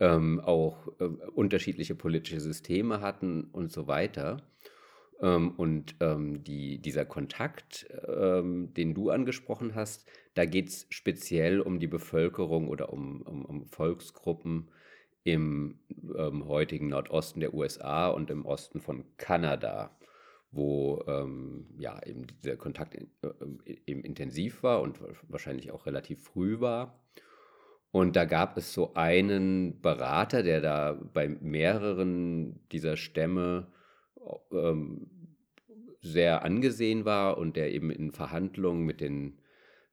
ähm, 0.00 0.40
auch 0.40 0.88
äh, 1.00 1.04
unterschiedliche 1.04 1.94
politische 1.94 2.40
Systeme 2.40 3.00
hatten 3.00 3.44
und 3.44 3.72
so 3.72 3.86
weiter. 3.86 4.42
Ähm, 5.20 5.52
und 5.56 5.96
ähm, 6.00 6.44
die, 6.44 6.78
dieser 6.78 7.04
Kontakt, 7.04 7.86
ähm, 8.06 8.74
den 8.74 8.94
du 8.94 9.10
angesprochen 9.10 9.74
hast, 9.74 10.06
da 10.34 10.44
geht 10.44 10.68
es 10.68 10.86
speziell 10.90 11.60
um 11.60 11.80
die 11.80 11.86
Bevölkerung 11.86 12.68
oder 12.68 12.92
um, 12.92 13.22
um, 13.22 13.44
um 13.44 13.66
Volksgruppen 13.66 14.68
im 15.24 15.78
ähm, 16.16 16.46
heutigen 16.46 16.88
Nordosten 16.88 17.40
der 17.40 17.54
USA 17.54 18.08
und 18.08 18.30
im 18.30 18.44
Osten 18.44 18.80
von 18.80 19.04
Kanada, 19.16 19.96
wo 20.52 21.02
ähm, 21.08 21.66
ja, 21.78 22.00
eben 22.04 22.26
dieser 22.26 22.56
Kontakt 22.56 22.94
in, 22.94 23.10
äh, 23.22 23.76
eben 23.86 24.04
intensiv 24.04 24.62
war 24.62 24.82
und 24.82 25.00
wahrscheinlich 25.28 25.72
auch 25.72 25.86
relativ 25.86 26.22
früh 26.22 26.60
war. 26.60 27.00
Und 27.96 28.14
da 28.14 28.26
gab 28.26 28.58
es 28.58 28.74
so 28.74 28.92
einen 28.92 29.80
Berater, 29.80 30.42
der 30.42 30.60
da 30.60 31.00
bei 31.14 31.28
mehreren 31.28 32.60
dieser 32.70 32.98
Stämme 32.98 33.68
ähm, 34.52 35.08
sehr 36.02 36.44
angesehen 36.44 37.06
war 37.06 37.38
und 37.38 37.56
der 37.56 37.72
eben 37.72 37.90
in 37.90 38.12
Verhandlungen 38.12 38.84
mit 38.84 39.00
den, 39.00 39.38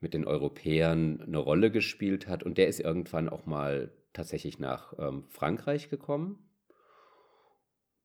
mit 0.01 0.13
den 0.13 0.25
Europäern 0.25 1.21
eine 1.21 1.37
Rolle 1.37 1.71
gespielt 1.71 2.27
hat. 2.27 2.43
Und 2.43 2.57
der 2.57 2.67
ist 2.67 2.81
irgendwann 2.81 3.29
auch 3.29 3.45
mal 3.45 3.93
tatsächlich 4.11 4.59
nach 4.59 4.91
ähm, 4.99 5.23
Frankreich 5.29 5.89
gekommen. 5.89 6.49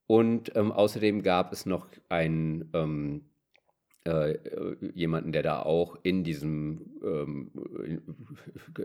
Und 0.06 0.54
ähm, 0.54 0.70
außerdem 0.70 1.24
gab 1.24 1.52
es 1.52 1.66
noch 1.66 1.88
einen 2.08 2.70
ähm, 2.72 3.27
äh, 4.08 4.76
jemanden, 4.94 5.32
der 5.32 5.42
da 5.42 5.62
auch 5.62 5.98
in 6.02 6.24
diesem, 6.24 6.86
ähm, 7.02 7.50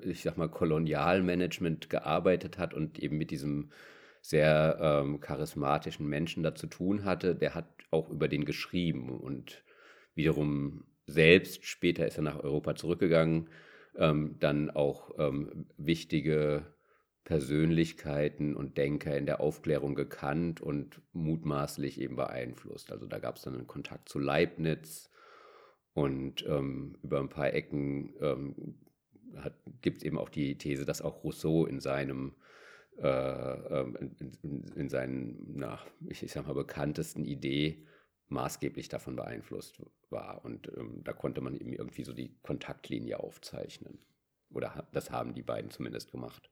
ich 0.04 0.22
sag 0.22 0.38
mal, 0.38 0.50
Kolonialmanagement 0.50 1.90
gearbeitet 1.90 2.58
hat 2.58 2.74
und 2.74 3.00
eben 3.00 3.18
mit 3.18 3.32
diesem 3.32 3.70
sehr 4.22 4.78
ähm, 4.82 5.20
charismatischen 5.20 6.08
Menschen 6.08 6.44
da 6.44 6.56
zu 6.56 6.68
tun 6.68 7.06
hatte, 7.06 7.36
der 7.36 7.56
hat 7.56 7.68
auch 7.92 8.10
über 8.10 8.28
den 8.28 8.46
geschrieben 8.46 9.10
und 9.10 9.64
wiederum 10.16 10.86
selbst, 11.08 11.66
später 11.66 12.08
ist 12.08 12.18
er 12.18 12.24
nach 12.24 12.40
Europa 12.40 12.76
zurückgegangen, 12.76 13.50
ähm, 13.98 14.38
dann 14.40 14.70
auch 14.72 15.12
ähm, 15.20 15.66
wichtige 15.78 16.66
Persönlichkeiten 17.24 18.56
und 18.56 18.78
Denker 18.78 19.18
in 19.18 19.26
der 19.26 19.40
Aufklärung 19.40 19.96
gekannt 19.96 20.62
und 20.62 21.02
mutmaßlich 21.14 22.00
eben 22.00 22.16
beeinflusst. 22.16 22.92
Also 22.92 23.06
da 23.06 23.20
gab 23.20 23.38
es 23.38 23.44
dann 23.44 23.56
einen 23.56 23.68
Kontakt 23.68 24.10
zu 24.10 24.20
Leibniz 24.20 25.10
und 25.94 26.46
ähm, 26.48 26.98
über 27.04 27.20
ein 27.20 27.30
paar 27.30 27.54
Ecken 27.54 28.14
ähm, 28.20 28.76
gibt 29.82 29.98
es 29.98 30.04
eben 30.04 30.18
auch 30.18 30.30
die 30.30 30.58
These, 30.58 30.86
dass 30.86 31.02
auch 31.02 31.24
Rousseau 31.24 31.66
in 31.66 31.80
seinem 31.80 32.36
äh, 32.98 33.08
ähm, 33.08 33.98
in, 34.20 34.64
in, 34.76 34.90
seinen, 34.90 35.56
na, 35.56 35.80
ich, 36.08 36.22
ich 36.22 36.32
sag 36.32 36.46
mal, 36.46 36.54
bekanntesten 36.54 37.26
Idee 37.26 37.88
maßgeblich 38.28 38.88
davon 38.88 39.16
beeinflusst 39.16 39.82
war. 40.10 40.46
Und 40.46 40.68
ähm, 40.78 41.02
da 41.04 41.14
konnte 41.14 41.42
man 41.42 41.56
eben 41.56 41.74
irgendwie 41.74 42.04
so 42.04 42.14
die 42.14 42.38
Kontaktlinie 42.44 43.20
aufzeichnen. 43.20 44.00
Oder 44.52 44.88
das 44.92 45.10
haben 45.10 45.34
die 45.34 45.42
beiden 45.42 45.72
zumindest 45.72 46.12
gemacht. 46.12 46.52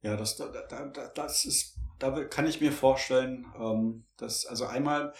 Ja, 0.00 0.16
das, 0.16 0.36
da, 0.36 0.48
da, 0.48 1.08
das 1.08 1.44
ist, 1.44 1.78
da 1.98 2.24
kann 2.24 2.46
ich 2.46 2.60
mir 2.60 2.72
vorstellen, 2.72 3.46
ähm, 3.58 4.06
dass, 4.16 4.46
also 4.46 4.64
einmal, 4.64 5.12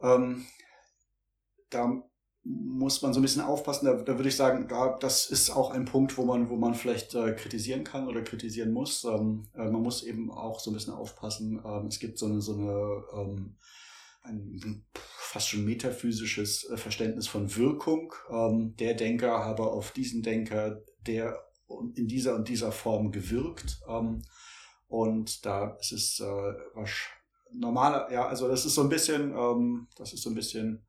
ähm, 0.00 0.46
da 1.74 2.02
muss 2.44 3.00
man 3.00 3.14
so 3.14 3.20
ein 3.20 3.22
bisschen 3.22 3.42
aufpassen. 3.42 3.86
Da, 3.86 3.94
da 3.94 4.16
würde 4.16 4.28
ich 4.28 4.36
sagen, 4.36 4.68
da, 4.68 4.98
das 4.98 5.30
ist 5.30 5.50
auch 5.50 5.70
ein 5.70 5.86
Punkt, 5.86 6.16
wo 6.18 6.24
man, 6.24 6.50
wo 6.50 6.56
man 6.56 6.74
vielleicht 6.74 7.14
äh, 7.14 7.32
kritisieren 7.32 7.84
kann 7.84 8.06
oder 8.06 8.22
kritisieren 8.22 8.72
muss. 8.72 9.04
Ähm, 9.04 9.48
äh, 9.54 9.70
man 9.70 9.82
muss 9.82 10.02
eben 10.02 10.30
auch 10.30 10.60
so 10.60 10.70
ein 10.70 10.74
bisschen 10.74 10.92
aufpassen. 10.92 11.62
Ähm, 11.64 11.86
es 11.86 11.98
gibt 11.98 12.18
so 12.18 12.26
eine, 12.26 12.40
so 12.42 12.54
eine 12.54 13.02
ähm, 13.14 13.56
ein 14.24 14.84
fast 14.94 15.48
schon 15.48 15.64
metaphysisches 15.64 16.68
äh, 16.70 16.76
Verständnis 16.76 17.28
von 17.28 17.54
Wirkung. 17.56 18.14
Ähm, 18.30 18.74
der 18.76 18.94
Denker 18.94 19.44
habe 19.44 19.64
auf 19.64 19.92
diesen 19.92 20.22
Denker, 20.22 20.82
der 21.06 21.38
in 21.94 22.08
dieser 22.08 22.34
und 22.34 22.48
dieser 22.48 22.72
Form 22.72 23.10
gewirkt. 23.10 23.80
Ähm, 23.88 24.22
und 24.86 25.44
da 25.44 25.76
ist 25.80 25.92
es 25.92 26.20
äh, 26.20 26.84
normaler, 27.52 28.10
ja, 28.12 28.26
also 28.26 28.48
das 28.48 28.64
ist 28.64 28.74
so 28.74 28.82
ein 28.82 28.88
bisschen, 28.88 29.32
ähm, 29.32 29.88
das 29.96 30.12
ist 30.12 30.22
so 30.22 30.30
ein 30.30 30.34
bisschen 30.34 30.86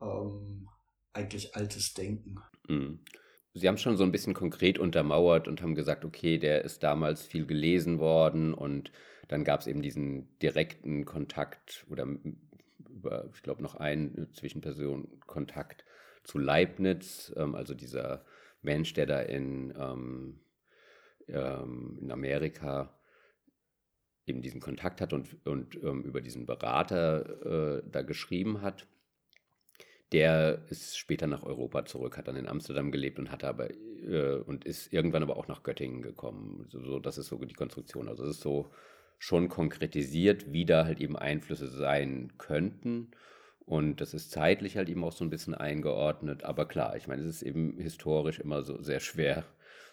ähm, 0.00 0.68
eigentlich 1.12 1.54
altes 1.54 1.94
Denken. 1.94 2.36
Mhm. 2.68 3.00
Sie 3.52 3.66
haben 3.66 3.78
schon 3.78 3.96
so 3.96 4.04
ein 4.04 4.12
bisschen 4.12 4.34
konkret 4.34 4.78
untermauert 4.78 5.48
und 5.48 5.60
haben 5.60 5.74
gesagt, 5.74 6.04
okay, 6.04 6.38
der 6.38 6.64
ist 6.64 6.82
damals 6.84 7.24
viel 7.26 7.46
gelesen 7.46 7.98
worden 7.98 8.54
und 8.54 8.92
dann 9.26 9.44
gab 9.44 9.60
es 9.60 9.66
eben 9.66 9.82
diesen 9.82 10.38
direkten 10.38 11.04
Kontakt 11.04 11.84
oder 11.90 12.06
über, 12.88 13.28
ich 13.34 13.42
glaube, 13.42 13.62
noch 13.62 13.74
einen 13.74 14.32
Zwischenperson-Kontakt 14.32 15.84
zu 16.22 16.38
Leibniz, 16.38 17.32
ähm, 17.36 17.54
also 17.54 17.74
dieser 17.74 18.24
Mensch, 18.62 18.92
der 18.94 19.06
da 19.06 19.20
in, 19.20 19.74
ähm, 19.76 20.40
ähm, 21.28 21.98
in 22.00 22.12
Amerika 22.12 22.98
eben 24.26 24.42
diesen 24.42 24.60
Kontakt 24.60 25.00
hat 25.00 25.12
und, 25.12 25.44
und 25.46 25.76
ähm, 25.82 26.02
über 26.02 26.20
diesen 26.20 26.46
Berater 26.46 27.78
äh, 27.78 27.82
da 27.90 28.02
geschrieben 28.02 28.62
hat. 28.62 28.86
Der 30.12 30.62
ist 30.70 30.98
später 30.98 31.26
nach 31.26 31.44
Europa 31.44 31.84
zurück, 31.84 32.18
hat 32.18 32.26
dann 32.28 32.36
in 32.36 32.48
Amsterdam 32.48 32.90
gelebt 32.90 33.18
und 33.18 33.30
hat 33.30 33.44
aber 33.44 33.70
äh, 33.70 34.40
und 34.44 34.64
ist 34.64 34.92
irgendwann 34.92 35.22
aber 35.22 35.36
auch 35.36 35.48
nach 35.48 35.62
Göttingen 35.62 36.02
gekommen. 36.02 36.66
So, 36.68 36.80
so, 36.82 36.98
das 36.98 37.18
ist 37.18 37.28
so 37.28 37.36
die 37.44 37.54
Konstruktion. 37.54 38.08
Also 38.08 38.24
es 38.24 38.36
ist 38.36 38.42
so 38.42 38.70
schon 39.18 39.48
konkretisiert, 39.48 40.52
wie 40.52 40.64
da 40.64 40.84
halt 40.84 41.00
eben 41.00 41.16
Einflüsse 41.16 41.68
sein 41.68 42.32
könnten. 42.38 43.12
Und 43.66 44.00
das 44.00 44.14
ist 44.14 44.32
zeitlich 44.32 44.76
halt 44.76 44.88
eben 44.88 45.04
auch 45.04 45.12
so 45.12 45.24
ein 45.24 45.30
bisschen 45.30 45.54
eingeordnet. 45.54 46.42
Aber 46.42 46.66
klar, 46.66 46.96
ich 46.96 47.06
meine, 47.06 47.22
es 47.22 47.28
ist 47.28 47.42
eben 47.42 47.78
historisch 47.78 48.40
immer 48.40 48.62
so 48.62 48.82
sehr 48.82 48.98
schwer, 48.98 49.44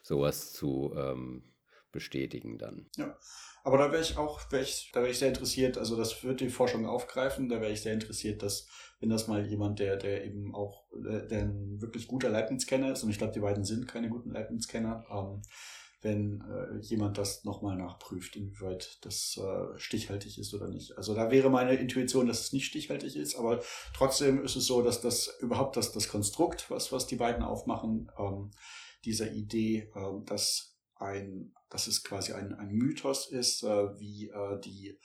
sowas 0.01 0.53
zu 0.53 0.93
ähm, 0.97 1.43
bestätigen 1.91 2.58
dann. 2.58 2.89
Ja, 2.98 3.17
aber 3.63 3.77
da 3.77 3.91
wäre 3.91 4.01
ich 4.01 4.17
auch, 4.17 4.51
wär 4.51 4.62
ich, 4.62 4.91
da 4.94 5.01
wäre 5.01 5.12
ich 5.12 5.20
sehr 5.20 5.27
interessiert, 5.27 5.77
also 5.77 5.98
das 5.98 6.24
wird 6.24 6.39
die 6.39 6.50
Forschung 6.50 6.86
aufgreifen, 6.86 7.50
da 7.50 7.60
wäre 7.60 7.72
ich 7.72 7.82
sehr 7.82 7.94
interessiert, 7.94 8.41
dass, 8.41 8.67
wenn 9.00 9.10
das 9.10 9.27
mal 9.27 9.46
jemand, 9.46 9.79
der, 9.79 9.98
der 9.98 10.24
eben 10.24 10.56
auch, 10.56 10.86
der 10.94 11.41
ein 11.44 11.82
wirklich 11.82 12.08
guter 12.08 12.29
Leibniz-Kenner 12.29 12.94
ist, 12.94 13.03
und 13.03 13.10
ich 13.10 13.17
glaube, 13.17 13.34
die 13.34 13.41
beiden 13.41 13.65
sind 13.65 13.88
keine 13.88 14.10
guten 14.10 14.32
Leibniz-Kenner, 14.32 15.06
ähm, 15.12 15.41
wenn 16.01 16.41
äh, 16.41 16.77
jemand 16.86 17.17
das 17.17 17.44
nochmal 17.44 17.75
nachprüft, 17.75 18.36
inwieweit 18.36 19.00
das 19.01 19.38
äh, 19.38 19.77
stichhaltig 19.77 20.38
ist 20.38 20.53
oder 20.53 20.67
nicht. 20.67 20.96
Also 20.98 21.15
da 21.15 21.32
wäre 21.32 21.50
meine 21.50 21.74
Intuition, 21.75 22.27
dass 22.27 22.41
es 22.41 22.53
nicht 22.53 22.67
stichhaltig 22.67 23.15
ist, 23.15 23.36
aber 23.36 23.62
trotzdem 23.94 24.44
ist 24.44 24.56
es 24.56 24.67
so, 24.67 24.82
dass 24.82 25.01
das 25.01 25.36
überhaupt 25.41 25.75
das, 25.75 25.91
das 25.91 26.08
Konstrukt, 26.08 26.70
was, 26.70 26.91
was 26.91 27.08
die 27.08 27.15
beiden 27.15 27.44
aufmachen, 27.44 28.12
ähm, 28.17 28.51
dieser 29.06 29.32
Idee, 29.32 29.91
äh, 29.96 30.25
dass 30.25 30.76
ein, 31.00 31.54
dass 31.70 31.88
es 31.88 32.04
quasi 32.04 32.34
ein, 32.34 32.54
ein 32.54 32.72
Mythos 32.72 33.27
ist, 33.27 33.63
äh, 33.63 34.00
wie 34.00 34.30
äh, 34.30 34.60
die 34.60 34.98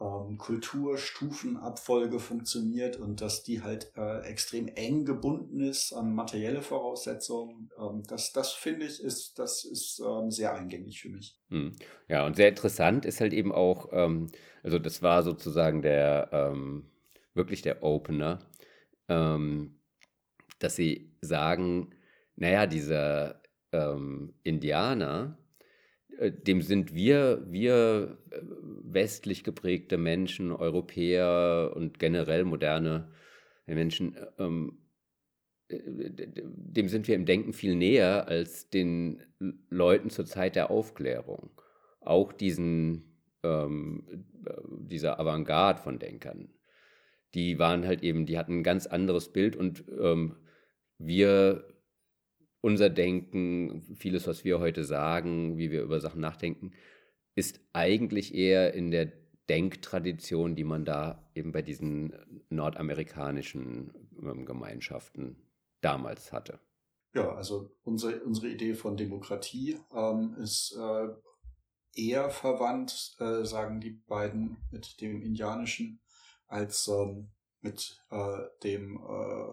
ähm, 0.00 0.38
Kulturstufenabfolge 0.38 2.18
funktioniert 2.20 2.96
und 2.96 3.20
dass 3.20 3.42
die 3.42 3.62
halt 3.62 3.92
äh, 3.96 4.20
extrem 4.22 4.68
eng 4.68 5.04
gebunden 5.04 5.60
ist 5.60 5.92
an 5.92 6.14
materielle 6.14 6.62
Voraussetzungen. 6.62 7.70
Ähm, 7.78 8.02
das, 8.08 8.32
das 8.32 8.52
finde 8.52 8.86
ich, 8.86 9.02
ist, 9.02 9.38
das 9.38 9.64
ist 9.64 10.00
ähm, 10.00 10.30
sehr 10.30 10.54
eingängig 10.54 11.02
für 11.02 11.10
mich. 11.10 11.38
Hm. 11.50 11.76
Ja, 12.08 12.24
und 12.24 12.36
sehr 12.36 12.48
interessant 12.48 13.04
ist 13.04 13.20
halt 13.20 13.34
eben 13.34 13.52
auch, 13.52 13.88
ähm, 13.92 14.28
also 14.62 14.78
das 14.78 15.02
war 15.02 15.22
sozusagen 15.22 15.82
der, 15.82 16.30
ähm, 16.32 16.90
wirklich 17.34 17.62
der 17.62 17.82
Opener, 17.82 18.40
dass 20.60 20.76
sie 20.76 21.16
sagen, 21.20 21.90
naja, 22.36 22.66
dieser 22.66 23.39
Indianer, 23.72 25.38
äh, 26.20 26.30
dem 26.30 26.62
sind 26.62 26.94
wir, 26.94 27.42
wir 27.46 28.18
äh, 28.30 28.40
westlich 28.82 29.42
geprägte 29.42 29.96
Menschen, 29.96 30.52
Europäer 30.52 31.72
und 31.74 31.98
generell 31.98 32.44
moderne 32.44 33.10
Menschen, 33.66 34.16
ähm, 34.38 34.78
äh, 35.68 35.78
dem 35.78 36.88
sind 36.88 37.08
wir 37.08 37.14
im 37.14 37.26
Denken 37.26 37.52
viel 37.52 37.74
näher 37.74 38.28
als 38.28 38.68
den 38.68 39.22
Leuten 39.70 40.10
zur 40.10 40.26
Zeit 40.26 40.56
der 40.56 40.70
Aufklärung. 40.70 41.50
Auch 42.00 42.32
diesen, 42.32 43.16
ähm, 43.42 44.26
dieser 44.68 45.18
Avantgarde 45.18 45.80
von 45.80 45.98
Denkern. 45.98 46.50
Die 47.34 47.58
waren 47.58 47.86
halt 47.86 48.02
eben, 48.02 48.26
die 48.26 48.38
hatten 48.38 48.58
ein 48.58 48.64
ganz 48.64 48.86
anderes 48.86 49.32
Bild 49.32 49.54
und 49.54 49.84
ähm, 50.00 50.36
wir 50.98 51.64
unser 52.60 52.90
Denken, 52.90 53.82
vieles, 53.96 54.26
was 54.26 54.44
wir 54.44 54.58
heute 54.58 54.84
sagen, 54.84 55.56
wie 55.56 55.70
wir 55.70 55.82
über 55.82 56.00
Sachen 56.00 56.20
nachdenken, 56.20 56.72
ist 57.34 57.60
eigentlich 57.72 58.34
eher 58.34 58.74
in 58.74 58.90
der 58.90 59.12
Denktradition, 59.48 60.54
die 60.54 60.64
man 60.64 60.84
da 60.84 61.28
eben 61.34 61.52
bei 61.52 61.62
diesen 61.62 62.14
nordamerikanischen 62.50 63.92
ähm, 64.22 64.44
Gemeinschaften 64.44 65.36
damals 65.80 66.32
hatte. 66.32 66.60
Ja, 67.14 67.34
also 67.34 67.70
unsere, 67.82 68.22
unsere 68.22 68.48
Idee 68.48 68.74
von 68.74 68.96
Demokratie 68.96 69.76
ähm, 69.92 70.36
ist 70.38 70.76
äh, 70.78 71.08
eher 71.94 72.30
verwandt, 72.30 73.16
äh, 73.18 73.44
sagen 73.44 73.80
die 73.80 73.90
beiden, 73.90 74.58
mit 74.70 75.00
dem 75.00 75.22
indianischen 75.22 76.00
als 76.46 76.86
ähm, 76.88 77.30
mit 77.60 78.00
äh, 78.10 78.38
dem 78.62 78.96
äh, 78.96 79.52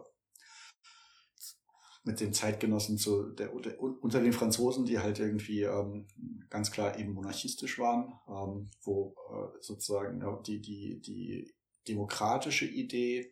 mit 2.07 2.19
den 2.19 2.33
Zeitgenossen 2.33 2.97
zu 2.97 3.29
der, 3.33 3.49
der, 3.49 3.79
unter 3.79 4.21
den 4.21 4.33
Franzosen, 4.33 4.85
die 4.85 4.97
halt 4.97 5.19
irgendwie 5.19 5.63
ähm, 5.63 6.07
ganz 6.49 6.71
klar 6.71 6.97
eben 6.97 7.13
monarchistisch 7.13 7.77
waren, 7.77 8.13
ähm, 8.27 8.71
wo 8.81 9.13
äh, 9.29 9.57
sozusagen 9.61 10.21
ja, 10.21 10.41
die, 10.45 10.61
die, 10.61 11.01
die 11.01 11.53
demokratische 11.87 12.65
Idee 12.65 13.31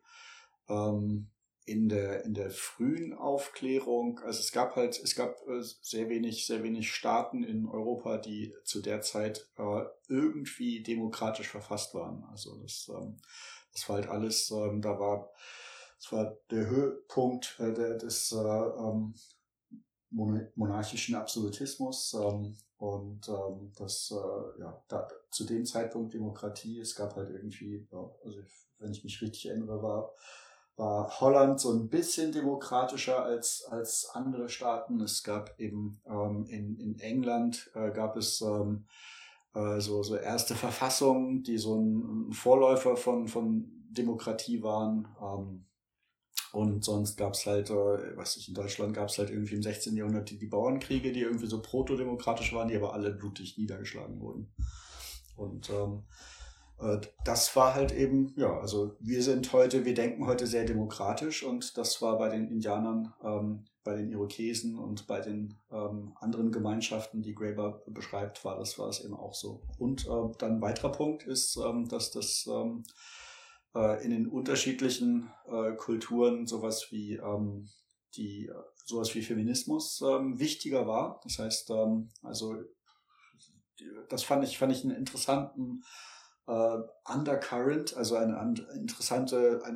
ähm, 0.70 1.30
in 1.66 1.90
der, 1.90 2.26
in 2.26 2.36
der 2.36 2.52
frühen 2.52 3.14
Aufklärung, 3.14 4.20
also 4.20 4.40
es 4.40 4.52
gab 4.52 4.76
halt, 4.76 5.00
es 5.04 5.16
gab 5.16 5.36
äh, 5.48 5.62
sehr 5.82 6.10
wenig, 6.10 6.46
sehr 6.46 6.62
wenig 6.62 6.92
Staaten 6.92 7.44
in 7.44 7.68
Europa, 7.68 8.18
die 8.18 8.54
zu 8.64 8.82
der 8.82 9.02
Zeit 9.02 9.50
äh, 9.58 9.82
irgendwie 10.08 10.84
demokratisch 10.84 11.48
verfasst 11.48 11.96
waren. 11.96 12.24
Also 12.30 12.56
das, 12.62 12.92
ähm, 12.94 13.18
das 13.74 13.90
war 13.90 13.96
halt 13.96 14.10
alles, 14.10 14.52
ähm, 14.52 14.82
da 14.82 15.00
war, 15.00 15.32
das 15.98 16.12
war 16.12 16.38
der 16.52 16.68
Höhepunkt 16.68 17.58
äh, 17.60 17.74
des 17.74 18.32
äh, 18.32 18.38
ähm, 18.38 19.14
monarchischen 20.12 21.16
Absolutismus 21.16 22.14
ähm, 22.14 22.56
und 22.78 23.28
ähm, 23.28 23.72
das, 23.78 24.12
äh, 24.12 24.62
ja, 24.62 24.84
da, 24.88 25.08
zu 25.32 25.46
dem 25.46 25.66
Zeitpunkt 25.66 26.14
Demokratie, 26.14 26.80
es 26.80 26.96
gab 26.96 27.16
halt 27.16 27.30
irgendwie, 27.30 27.88
also 27.92 28.40
wenn 28.80 28.92
ich 28.92 29.04
mich 29.04 29.22
richtig 29.22 29.48
erinnere, 29.48 29.82
war 29.82 30.14
war 30.78 31.22
Holland 31.22 31.60
so 31.60 31.72
ein 31.72 31.90
bisschen 31.90 32.32
demokratischer 32.32 33.24
als, 33.24 33.66
als 33.70 34.10
andere 34.14 34.50
Staaten. 34.50 35.00
Es 35.02 35.24
gab 35.24 35.58
eben 35.60 36.02
ähm, 36.06 36.46
in, 36.50 36.78
in 36.78 37.00
England 37.00 37.72
äh, 37.76 37.92
gab 37.92 38.18
es 38.18 38.42
ähm, 38.42 38.86
äh, 39.54 39.80
so, 39.80 40.04
so 40.04 40.16
erste 40.18 40.56
Verfassungen, 40.56 41.44
die 41.44 41.58
so 41.58 41.76
ein, 41.76 42.30
ein 42.30 42.34
Vorläufer 42.34 42.98
von, 42.98 43.28
von 43.28 43.72
Demokratie 43.90 44.62
waren. 44.64 45.08
Ähm, 45.22 45.66
und 46.56 46.86
sonst 46.86 47.18
gab 47.18 47.34
es 47.34 47.46
halt, 47.46 47.70
äh, 47.70 48.16
was 48.16 48.38
ich 48.38 48.48
in 48.48 48.54
Deutschland 48.54 48.94
gab 48.94 49.10
es 49.10 49.18
halt 49.18 49.30
irgendwie 49.30 49.56
im 49.56 49.64
16. 49.64 49.96
Jahrhundert 49.98 50.30
die, 50.30 50.38
die 50.38 50.48
Bauernkriege, 50.48 51.12
die 51.12 51.22
irgendwie 51.22 51.48
so 51.48 51.62
protodemokratisch 51.62 52.54
waren, 52.54 52.70
die 52.70 52.78
aber 52.78 52.94
alle 52.94 53.12
blutig 53.12 53.58
niedergeschlagen 53.58 54.22
wurden. 54.22 54.54
Und 55.36 55.70
ähm, 55.70 56.04
äh, 56.80 57.02
das 57.26 57.54
war 57.58 57.76
halt 57.76 57.92
eben, 57.92 58.34
ja, 58.38 58.58
also 58.58 58.96
wir 59.02 59.22
sind 59.22 59.52
heute, 59.52 59.84
wir 59.84 59.94
denken 59.94 60.28
heute 60.28 60.48
sehr 60.48 60.64
demokratisch 60.64 61.44
und 61.44 61.78
das 61.78 62.02
war 62.02 62.18
bei 62.18 62.30
den 62.30 62.48
Indianern, 62.48 63.14
ähm, 63.22 63.66
bei 63.84 63.96
den 63.96 64.10
Irokesen 64.10 64.80
und 64.80 65.08
bei 65.08 65.20
den 65.20 65.58
ähm, 65.72 66.14
anderen 66.22 66.54
Gemeinschaften, 66.54 67.22
die 67.22 67.36
Graeber 67.36 67.84
beschreibt, 67.86 68.46
war 68.46 68.58
das, 68.58 68.80
war 68.80 68.88
es 68.88 69.04
eben 69.04 69.14
auch 69.14 69.34
so. 69.34 69.62
Und 69.78 70.06
äh, 70.06 70.38
dann 70.40 70.54
ein 70.54 70.62
weiterer 70.62 70.94
Punkt 70.94 71.24
ist, 71.24 71.58
ähm, 71.58 71.90
dass 71.90 72.12
das 72.12 72.50
ähm, 72.50 72.84
äh, 73.76 74.04
in 74.04 74.12
den 74.12 74.28
unterschiedlichen 74.28 75.32
äh, 75.48 75.74
Kulturen 75.76 76.48
sowas 76.48 76.88
wie 76.92 77.16
ähm, 77.16 77.70
die 78.16 78.50
sowas 78.86 79.14
wie 79.16 79.22
Feminismus 79.22 80.02
ähm, 80.02 80.40
wichtiger 80.40 80.88
war. 80.88 81.20
Das 81.24 81.40
heißt, 81.40 81.72
also 82.22 82.56
das 84.10 84.24
fand 84.24 84.44
ich, 84.44 84.58
fand 84.58 84.72
ich 84.72 84.84
einen 84.84 84.96
interessanten 84.96 85.84
äh, 86.48 86.78
Undercurrent, 87.06 87.96
also 87.98 88.16
eine 88.16 88.56
interessante, 88.76 89.62
ein 89.66 89.76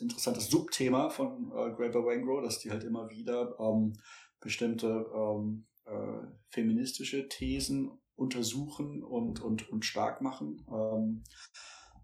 interessantes 0.00 0.50
Subthema 0.50 1.10
von 1.10 1.52
äh, 1.52 1.70
Graeber 1.74 2.04
Wangro, 2.04 2.40
dass 2.40 2.58
die 2.58 2.70
halt 2.70 2.84
immer 2.84 3.08
wieder 3.10 3.54
ähm, 3.60 3.94
bestimmte 4.40 5.06
ähm, 5.14 5.66
äh, 5.84 6.26
feministische 6.50 7.28
Thesen 7.28 7.90
untersuchen 8.16 9.02
und, 9.02 9.40
und, 9.40 9.68
und 9.70 9.84
stark 9.84 10.20
machen. 10.20 10.64
Ähm, 10.68 11.22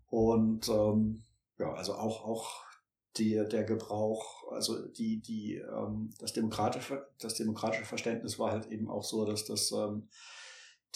und 0.06 0.68
ähm, 0.68 1.24
ja, 1.58 1.72
also 1.72 1.94
auch, 1.94 2.24
auch 2.24 2.64
die, 3.16 3.34
der 3.34 3.64
Gebrauch, 3.64 4.50
also 4.50 4.86
die, 4.88 5.20
die, 5.20 5.56
ähm, 5.56 6.10
das, 6.18 6.32
demokratische, 6.32 7.06
das 7.18 7.34
demokratische 7.34 7.84
Verständnis 7.84 8.38
war 8.38 8.50
halt 8.50 8.66
eben 8.66 8.88
auch 8.88 9.04
so, 9.04 9.24
dass 9.24 9.44
das 9.44 9.70
ähm, 9.72 10.08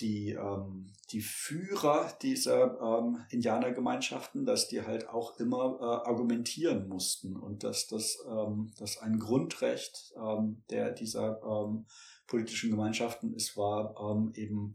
die, 0.00 0.30
ähm, 0.30 0.92
die 1.10 1.20
Führer 1.20 2.12
dieser 2.22 2.80
ähm, 2.80 3.24
Indianergemeinschaften, 3.30 4.44
dass 4.44 4.68
die 4.68 4.82
halt 4.82 5.08
auch 5.08 5.38
immer 5.38 5.78
äh, 5.80 6.08
argumentieren 6.08 6.88
mussten 6.88 7.36
und 7.36 7.64
dass 7.64 7.86
das 7.88 8.18
ähm, 8.28 8.72
dass 8.78 8.98
ein 8.98 9.18
Grundrecht 9.18 10.12
ähm, 10.16 10.62
der 10.70 10.92
dieser 10.92 11.42
ähm, 11.42 11.86
politischen 12.26 12.70
Gemeinschaften 12.70 13.32
ist, 13.34 13.56
war 13.56 13.94
ähm, 14.00 14.32
eben 14.34 14.74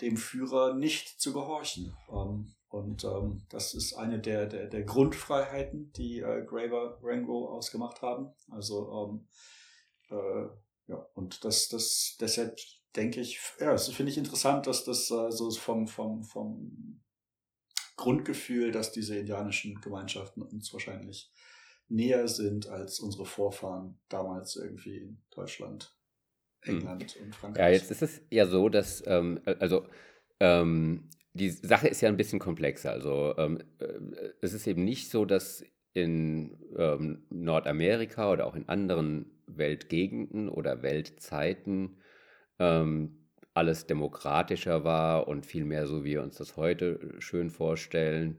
dem 0.00 0.16
Führer 0.16 0.74
nicht 0.74 1.20
zu 1.20 1.32
gehorchen. 1.32 1.94
Ähm, 2.10 2.54
und 2.68 3.04
ähm, 3.04 3.42
das 3.48 3.74
ist 3.74 3.94
eine 3.94 4.18
der, 4.18 4.46
der, 4.46 4.66
der 4.66 4.82
Grundfreiheiten, 4.82 5.92
die 5.92 6.20
äh, 6.20 6.44
Graver 6.44 6.98
Rango 7.02 7.48
ausgemacht 7.48 8.02
haben. 8.02 8.30
Also 8.50 9.22
ähm, 10.10 10.16
äh, 10.16 10.48
ja, 10.92 11.06
und 11.14 11.44
das, 11.44 11.68
das 11.68 12.16
deshalb 12.20 12.58
denke 12.94 13.20
ich, 13.20 13.40
ja, 13.58 13.72
das 13.72 13.88
finde 13.88 14.12
ich 14.12 14.18
interessant, 14.18 14.66
dass 14.66 14.84
das 14.84 15.10
äh, 15.10 15.30
so 15.30 15.50
vom, 15.50 15.86
vom, 15.86 16.24
vom 16.24 17.00
Grundgefühl, 17.96 18.70
dass 18.70 18.92
diese 18.92 19.16
indianischen 19.16 19.80
Gemeinschaften 19.80 20.42
uns 20.42 20.72
wahrscheinlich 20.72 21.32
näher 21.88 22.28
sind 22.28 22.68
als 22.68 23.00
unsere 23.00 23.24
Vorfahren 23.24 23.98
damals 24.08 24.56
irgendwie 24.56 24.98
in 24.98 25.22
Deutschland, 25.30 25.96
hm. 26.60 26.78
England 26.78 27.12
hm. 27.12 27.22
und 27.24 27.34
Frankreich. 27.34 27.64
Ja, 27.64 27.70
jetzt 27.70 27.90
ist 27.90 28.02
es 28.02 28.20
ja 28.30 28.46
so, 28.46 28.68
dass, 28.68 29.02
ähm, 29.06 29.40
also, 29.58 29.86
ähm, 30.38 31.08
die 31.32 31.50
Sache 31.50 31.88
ist 31.88 32.00
ja 32.00 32.08
ein 32.08 32.16
bisschen 32.16 32.38
komplexer. 32.38 32.92
Also, 32.92 33.34
ähm, 33.38 33.62
äh, 33.78 33.86
es 34.40 34.52
ist 34.52 34.66
eben 34.66 34.84
nicht 34.84 35.10
so, 35.10 35.24
dass 35.24 35.64
in 35.92 36.56
ähm, 36.76 37.22
Nordamerika 37.30 38.30
oder 38.30 38.46
auch 38.46 38.54
in 38.54 38.68
anderen 38.68 39.26
Weltgegenden 39.46 40.48
oder 40.48 40.82
Weltzeiten 40.82 41.98
ähm, 42.58 43.28
alles 43.54 43.86
demokratischer 43.86 44.84
war 44.84 45.26
und 45.26 45.46
viel 45.46 45.64
mehr 45.64 45.86
so, 45.86 46.04
wie 46.04 46.10
wir 46.10 46.22
uns 46.22 46.36
das 46.36 46.56
heute 46.56 47.00
schön 47.18 47.50
vorstellen, 47.50 48.38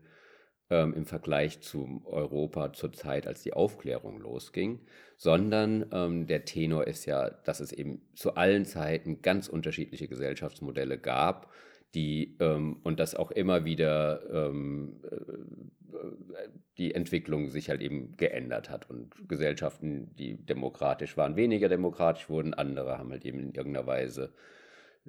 ähm, 0.69 0.93
im 0.93 1.05
Vergleich 1.05 1.61
zu 1.61 2.01
Europa 2.05 2.73
zur 2.73 2.93
Zeit, 2.93 3.27
als 3.27 3.41
die 3.43 3.53
Aufklärung 3.53 4.19
losging, 4.19 4.79
sondern 5.17 5.85
ähm, 5.91 6.27
der 6.27 6.45
Tenor 6.45 6.87
ist 6.87 7.05
ja, 7.05 7.29
dass 7.29 7.59
es 7.59 7.73
eben 7.73 8.01
zu 8.13 8.35
allen 8.35 8.65
Zeiten 8.65 9.21
ganz 9.21 9.47
unterschiedliche 9.47 10.07
Gesellschaftsmodelle 10.07 10.97
gab, 10.97 11.51
die 11.95 12.37
ähm, 12.39 12.77
und 12.83 12.99
dass 12.99 13.15
auch 13.15 13.31
immer 13.31 13.65
wieder 13.65 14.21
ähm, 14.31 15.01
äh, 15.03 16.47
die 16.77 16.93
Entwicklung 16.93 17.49
sich 17.49 17.69
halt 17.69 17.81
eben 17.81 18.15
geändert 18.15 18.69
hat 18.69 18.89
und 18.89 19.27
Gesellschaften, 19.27 20.13
die 20.15 20.37
demokratisch 20.37 21.17
waren, 21.17 21.35
weniger 21.35 21.67
demokratisch 21.67 22.29
wurden, 22.29 22.53
andere 22.53 22.97
haben 22.97 23.11
halt 23.11 23.25
eben 23.25 23.39
in 23.39 23.53
irgendeiner 23.53 23.87
Weise 23.87 24.31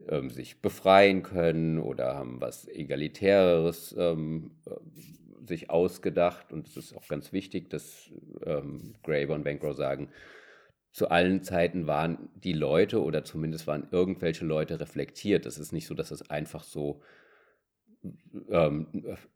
ähm, 0.09 0.31
sich 0.31 0.61
befreien 0.61 1.23
können 1.23 1.79
oder 1.79 2.15
haben 2.15 2.41
was 2.41 2.67
Egalitäreres 2.67 3.95
ähm, 3.99 4.53
äh, 4.67 5.47
sich 5.47 5.71
ausgedacht. 5.71 6.53
Und 6.53 6.67
es 6.67 6.77
ist 6.77 6.97
auch 6.97 7.07
ganz 7.09 7.33
wichtig, 7.33 7.71
dass 7.71 8.11
ähm, 8.45 8.95
Graeber 9.03 9.35
und 9.35 9.45
Bancroft 9.45 9.77
sagen, 9.77 10.09
zu 10.93 11.09
allen 11.09 11.43
Zeiten 11.43 11.87
waren 11.87 12.31
die 12.35 12.53
Leute 12.53 13.03
oder 13.03 13.25
zumindest 13.25 13.67
waren 13.67 13.89
irgendwelche 13.91 14.45
Leute 14.45 14.81
reflektiert. 14.81 15.47
Es 15.47 15.59
ist 15.59 15.73
nicht 15.73 15.87
so, 15.87 15.95
dass 15.95 16.11
es 16.11 16.29
einfach 16.31 16.65
so 16.65 17.03
ähm, 18.49 18.87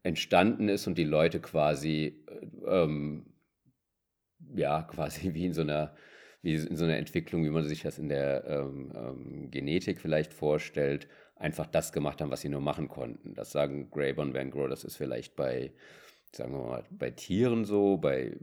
entstanden 0.03 0.69
ist 0.69 0.87
und 0.87 0.97
die 0.97 1.05
Leute 1.05 1.39
quasi, 1.39 2.25
ähm, 2.67 3.25
ja, 4.53 4.83
quasi 4.83 5.33
wie 5.33 5.45
in 5.45 5.53
so 5.53 5.61
einer, 5.61 5.95
wie 6.41 6.55
in 6.55 6.75
so 6.75 6.83
einer 6.83 6.97
Entwicklung, 6.97 7.45
wie 7.45 7.49
man 7.49 7.63
sich 7.63 7.83
das 7.83 7.99
in 7.99 8.09
der 8.09 8.45
ähm, 8.45 8.91
ähm, 8.95 9.51
Genetik 9.51 10.01
vielleicht 10.01 10.33
vorstellt, 10.33 11.07
einfach 11.35 11.67
das 11.67 11.93
gemacht 11.93 12.21
haben, 12.21 12.31
was 12.31 12.41
sie 12.41 12.49
nur 12.49 12.61
machen 12.61 12.89
konnten. 12.89 13.33
Das 13.33 13.51
sagen 13.51 13.89
Graeber 13.91 14.21
und 14.21 14.33
Van 14.33 14.51
Gogh, 14.51 14.67
das 14.67 14.83
ist 14.83 14.97
vielleicht 14.97 15.35
bei, 15.35 15.73
sagen 16.33 16.53
wir 16.53 16.63
mal, 16.63 16.83
bei 16.91 17.11
Tieren 17.11 17.65
so, 17.65 17.97
bei 17.97 18.37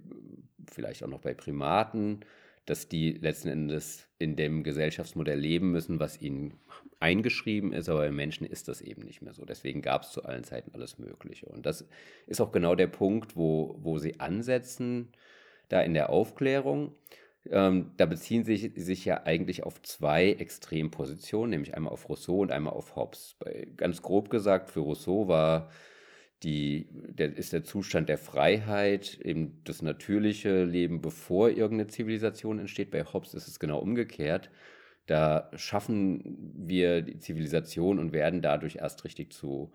vielleicht 0.70 1.02
auch 1.02 1.08
noch 1.08 1.20
bei 1.20 1.34
Primaten 1.34 2.20
dass 2.66 2.88
die 2.88 3.12
letzten 3.12 3.48
Endes 3.48 4.06
in 4.18 4.36
dem 4.36 4.62
Gesellschaftsmodell 4.62 5.38
leben 5.38 5.72
müssen, 5.72 5.98
was 5.98 6.20
ihnen 6.20 6.54
eingeschrieben 7.00 7.72
ist, 7.72 7.88
aber 7.88 8.00
bei 8.00 8.12
Menschen 8.12 8.46
ist 8.46 8.68
das 8.68 8.80
eben 8.80 9.02
nicht 9.02 9.22
mehr 9.22 9.34
so. 9.34 9.44
Deswegen 9.44 9.82
gab 9.82 10.02
es 10.02 10.12
zu 10.12 10.24
allen 10.24 10.44
Zeiten 10.44 10.70
alles 10.72 10.98
Mögliche. 10.98 11.46
Und 11.46 11.66
das 11.66 11.88
ist 12.26 12.40
auch 12.40 12.52
genau 12.52 12.76
der 12.76 12.86
Punkt, 12.86 13.36
wo, 13.36 13.76
wo 13.82 13.98
sie 13.98 14.20
ansetzen, 14.20 15.08
da 15.68 15.80
in 15.80 15.94
der 15.94 16.10
Aufklärung. 16.10 16.94
Ähm, 17.50 17.90
da 17.96 18.06
beziehen 18.06 18.44
sie 18.44 18.56
sich, 18.56 18.72
sich 18.76 19.04
ja 19.04 19.24
eigentlich 19.24 19.64
auf 19.64 19.82
zwei 19.82 20.30
Extrempositionen, 20.30 21.50
nämlich 21.50 21.74
einmal 21.74 21.92
auf 21.92 22.08
Rousseau 22.08 22.40
und 22.40 22.52
einmal 22.52 22.74
auf 22.74 22.94
Hobbes. 22.94 23.34
Bei, 23.40 23.66
ganz 23.76 24.00
grob 24.00 24.30
gesagt, 24.30 24.70
für 24.70 24.80
Rousseau 24.80 25.26
war 25.26 25.68
die, 26.42 26.88
der, 26.90 27.36
ist 27.36 27.52
der 27.52 27.64
Zustand 27.64 28.08
der 28.08 28.18
Freiheit, 28.18 29.18
eben 29.22 29.62
das 29.64 29.82
natürliche 29.82 30.64
Leben, 30.64 31.00
bevor 31.00 31.50
irgendeine 31.50 31.88
Zivilisation 31.88 32.58
entsteht. 32.58 32.90
Bei 32.90 33.04
Hobbes 33.04 33.34
ist 33.34 33.48
es 33.48 33.60
genau 33.60 33.78
umgekehrt. 33.78 34.50
Da 35.06 35.50
schaffen 35.54 36.52
wir 36.54 37.02
die 37.02 37.18
Zivilisation 37.18 37.98
und 37.98 38.12
werden 38.12 38.42
dadurch 38.42 38.76
erst 38.76 39.04
richtig 39.04 39.32
zu 39.32 39.72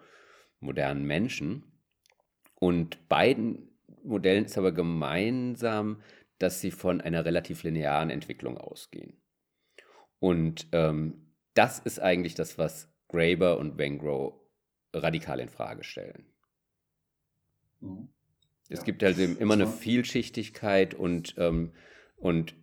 modernen 0.59 1.05
Menschen. 1.05 1.63
Und 2.55 3.07
beiden 3.07 3.69
Modellen 4.03 4.45
ist 4.45 4.57
aber 4.57 4.71
gemeinsam, 4.71 6.01
dass 6.39 6.61
sie 6.61 6.71
von 6.71 7.01
einer 7.01 7.25
relativ 7.25 7.63
linearen 7.63 8.09
Entwicklung 8.09 8.57
ausgehen. 8.57 9.21
Und 10.19 10.67
ähm, 10.71 11.33
das 11.53 11.79
ist 11.79 11.99
eigentlich 11.99 12.35
das, 12.35 12.57
was 12.57 12.93
Graeber 13.07 13.57
und 13.57 13.77
Wengrow 13.77 14.33
radikal 14.93 15.39
in 15.39 15.49
Frage 15.49 15.83
stellen. 15.83 16.25
Mhm. 17.79 18.09
Es 18.69 18.79
ja. 18.79 18.85
gibt 18.85 19.03
halt 19.03 19.17
immer 19.17 19.53
eine 19.53 19.67
Vielschichtigkeit 19.67 20.93
und, 20.93 21.35
ähm, 21.37 21.71
und 22.17 22.55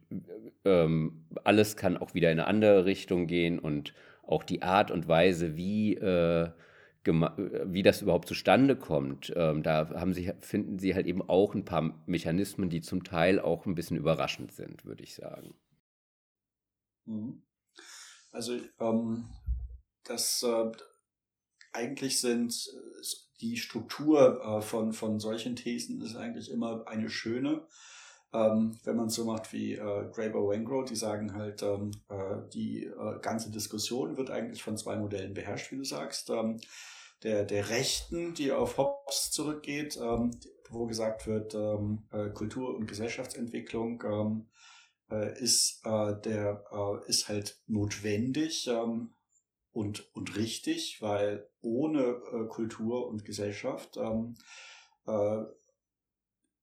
ähm, 0.65 1.27
alles 1.45 1.77
kann 1.77 1.97
auch 1.97 2.15
wieder 2.15 2.31
in 2.31 2.39
eine 2.39 2.47
andere 2.47 2.85
Richtung 2.85 3.27
gehen 3.27 3.59
und 3.59 3.95
auch 4.27 4.43
die 4.43 4.63
Art 4.63 4.91
und 4.91 5.09
Weise, 5.09 5.57
wie, 5.57 5.95
äh, 5.95 6.51
wie 7.05 7.83
das 7.83 8.03
überhaupt 8.03 8.29
zustande 8.29 8.77
kommt, 8.77 9.33
ähm, 9.37 9.63
da 9.63 9.91
haben 9.91 10.15
sie, 10.15 10.33
finden 10.41 10.79
sie 10.79 10.95
halt 10.95 11.07
eben 11.07 11.23
auch 11.23 11.55
ein 11.55 11.65
paar 11.65 12.03
Mechanismen, 12.07 12.71
die 12.71 12.81
zum 12.81 13.05
Teil 13.05 13.39
auch 13.39 13.67
ein 13.67 13.75
bisschen 13.75 13.99
überraschend 13.99 14.53
sind, 14.53 14.85
würde 14.85 15.03
ich 15.03 15.15
sagen. 15.15 15.55
Mhm. 17.05 17.43
Also 18.31 18.59
ähm, 18.81 19.29
das 20.05 20.43
äh, 20.43 20.73
eigentlich 21.73 22.21
sind 22.21 22.53
äh, 22.53 23.03
die 23.41 23.57
Struktur 23.57 24.41
äh, 24.43 24.63
von, 24.63 24.93
von 24.93 25.19
solchen 25.19 25.57
Thesen 25.57 26.01
ist 26.01 26.17
eigentlich 26.17 26.51
immer 26.51 26.87
eine 26.87 27.11
schöne. 27.11 27.67
Ähm, 28.33 28.77
wenn 28.83 28.97
man 28.97 29.07
es 29.07 29.15
so 29.15 29.25
macht 29.25 29.53
wie 29.53 29.75
äh, 29.75 30.11
Graeber 30.13 30.49
Wengrow, 30.49 30.85
die 30.85 30.97
sagen 30.97 31.35
halt, 31.35 31.63
ähm, 31.63 31.93
äh, 32.09 32.49
die 32.53 32.85
äh, 32.85 33.21
ganze 33.21 33.51
Diskussion 33.51 34.17
wird 34.17 34.31
eigentlich 34.31 34.63
von 34.63 34.77
zwei 34.77 34.97
Modellen 34.97 35.35
beherrscht, 35.35 35.71
wie 35.71 35.77
du 35.77 35.85
sagst. 35.85 36.31
Ähm, 36.31 36.61
der, 37.23 37.45
der 37.45 37.71
Rechten, 37.71 38.35
die 38.35 38.53
auf 38.53 38.77
Hobbes 38.77 39.31
zurückgeht, 39.31 39.97
ähm, 40.03 40.33
wo 40.69 40.87
gesagt 40.87 41.27
wird, 41.27 41.55
ähm, 41.55 42.09
äh, 42.11 42.31
Kultur- 42.31 42.75
und 42.75 42.87
Gesellschaftsentwicklung 42.87 44.03
ähm, 44.05 44.49
äh, 45.11 45.41
ist, 45.41 45.81
äh, 45.85 46.21
der, 46.25 46.65
ist 47.07 47.29
halt 47.29 47.61
notwendig 47.67 48.69
und, 49.75 50.15
und 50.15 50.37
richtig, 50.37 51.03
weil 51.03 51.47
ohne 51.61 52.01
äh, 52.01 52.47
Kultur 52.49 53.09
und 53.09 53.25
Gesellschaft 53.25 53.97
ähm, 53.97 54.37
äh, 55.07 55.43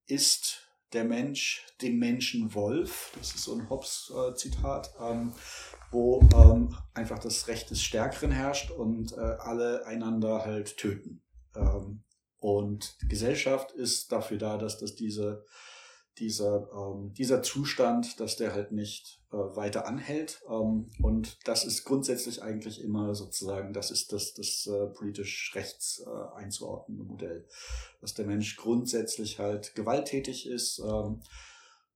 ist 0.07 0.67
der 0.93 1.03
Mensch 1.03 1.65
dem 1.81 1.99
Menschen 1.99 2.53
Wolf, 2.53 3.11
das 3.17 3.35
ist 3.35 3.43
so 3.43 3.53
ein 3.53 3.69
Hobbes-Zitat, 3.69 4.93
ähm, 4.99 5.33
wo 5.91 6.21
ähm, 6.33 6.75
einfach 6.93 7.19
das 7.19 7.47
Recht 7.47 7.69
des 7.69 7.81
Stärkeren 7.81 8.31
herrscht 8.31 8.71
und 8.71 9.13
äh, 9.13 9.19
alle 9.19 9.85
einander 9.85 10.45
halt 10.45 10.77
töten. 10.77 11.21
Ähm, 11.55 12.03
und 12.39 12.97
Gesellschaft 13.07 13.71
ist 13.71 14.11
dafür 14.11 14.37
da, 14.37 14.57
dass 14.57 14.79
das 14.79 14.95
diese 14.95 15.45
dieser, 16.21 16.69
ähm, 16.71 17.13
dieser 17.15 17.41
Zustand, 17.41 18.19
dass 18.19 18.37
der 18.37 18.53
halt 18.53 18.71
nicht 18.71 19.19
äh, 19.31 19.35
weiter 19.35 19.87
anhält. 19.87 20.41
Ähm, 20.47 20.89
und 21.01 21.39
das 21.45 21.65
ist 21.65 21.83
grundsätzlich 21.83 22.43
eigentlich 22.43 22.81
immer 22.81 23.15
sozusagen, 23.15 23.73
das 23.73 23.91
ist 23.91 24.13
das, 24.13 24.33
das 24.33 24.67
äh, 24.67 24.87
politisch 24.87 25.51
rechts 25.55 26.03
äh, 26.05 26.35
einzuordnende 26.37 27.03
Modell, 27.03 27.47
dass 27.99 28.13
der 28.13 28.27
Mensch 28.27 28.55
grundsätzlich 28.55 29.39
halt 29.39 29.73
gewalttätig 29.75 30.47
ist 30.47 30.79
ähm, 30.79 31.21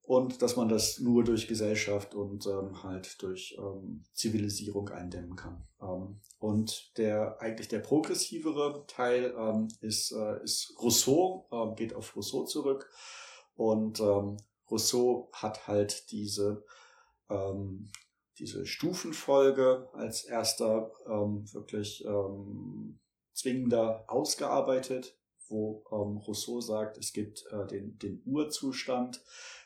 und 0.01 0.41
dass 0.41 0.55
man 0.55 0.69
das 0.69 0.99
nur 0.99 1.23
durch 1.23 1.47
Gesellschaft 1.47 2.15
und 2.15 2.47
ähm, 2.47 2.83
halt 2.83 3.21
durch 3.21 3.55
ähm, 3.59 4.05
Zivilisierung 4.13 4.89
eindämmen 4.89 5.35
kann. 5.35 5.67
Ähm, 5.81 6.19
und 6.39 6.97
der 6.97 7.39
eigentlich 7.41 7.67
der 7.67 7.79
progressivere 7.79 8.85
Teil 8.87 9.33
ist, 9.81 10.11
äh, 10.11 10.43
ist 10.43 10.75
Rousseau, 10.81 11.47
äh, 11.51 11.75
geht 11.75 11.93
auf 11.93 12.15
Rousseau 12.15 12.43
zurück 12.45 12.89
und 13.55 13.99
ähm, 13.99 14.37
Rousseau 14.69 15.29
hat 15.33 15.67
halt 15.67 16.11
diese, 16.11 16.63
ähm, 17.29 17.91
diese 18.37 18.65
Stufenfolge 18.65 19.89
als 19.93 20.23
erster 20.23 20.91
ähm, 21.07 21.45
wirklich 21.53 22.03
ähm, 22.05 22.99
zwingender 23.33 24.05
ausgearbeitet, 24.07 25.17
wo 25.47 25.83
ähm, 25.91 26.17
Rousseau 26.17 26.61
sagt, 26.61 26.97
es 26.97 27.13
gibt 27.13 27.45
äh, 27.51 27.67
den, 27.67 27.97
den 27.99 28.21
Urzustand, 28.25 29.23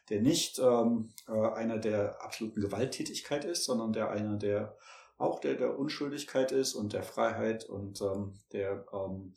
der 0.09 0.21
nicht 0.21 0.59
ähm, 0.59 1.13
äh, 1.27 1.31
einer 1.31 1.77
der 1.77 2.21
absoluten 2.21 2.61
Gewalttätigkeit 2.61 3.45
ist, 3.45 3.65
sondern 3.65 3.93
der 3.93 4.09
einer 4.09 4.37
der 4.37 4.77
auch 5.17 5.39
der 5.39 5.55
der 5.55 5.77
Unschuldigkeit 5.77 6.51
ist 6.51 6.73
und 6.75 6.93
der 6.93 7.03
Freiheit 7.03 7.65
und 7.65 8.01
ähm, 8.01 8.39
der 8.53 8.85
ähm, 8.93 9.33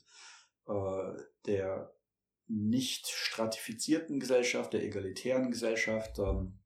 äh, 0.67 1.21
der 1.45 1.93
nicht 2.47 3.07
stratifizierten 3.07 4.19
Gesellschaft, 4.19 4.73
der 4.73 4.83
egalitären 4.83 5.51
Gesellschaft. 5.51 6.19
Ähm, 6.19 6.59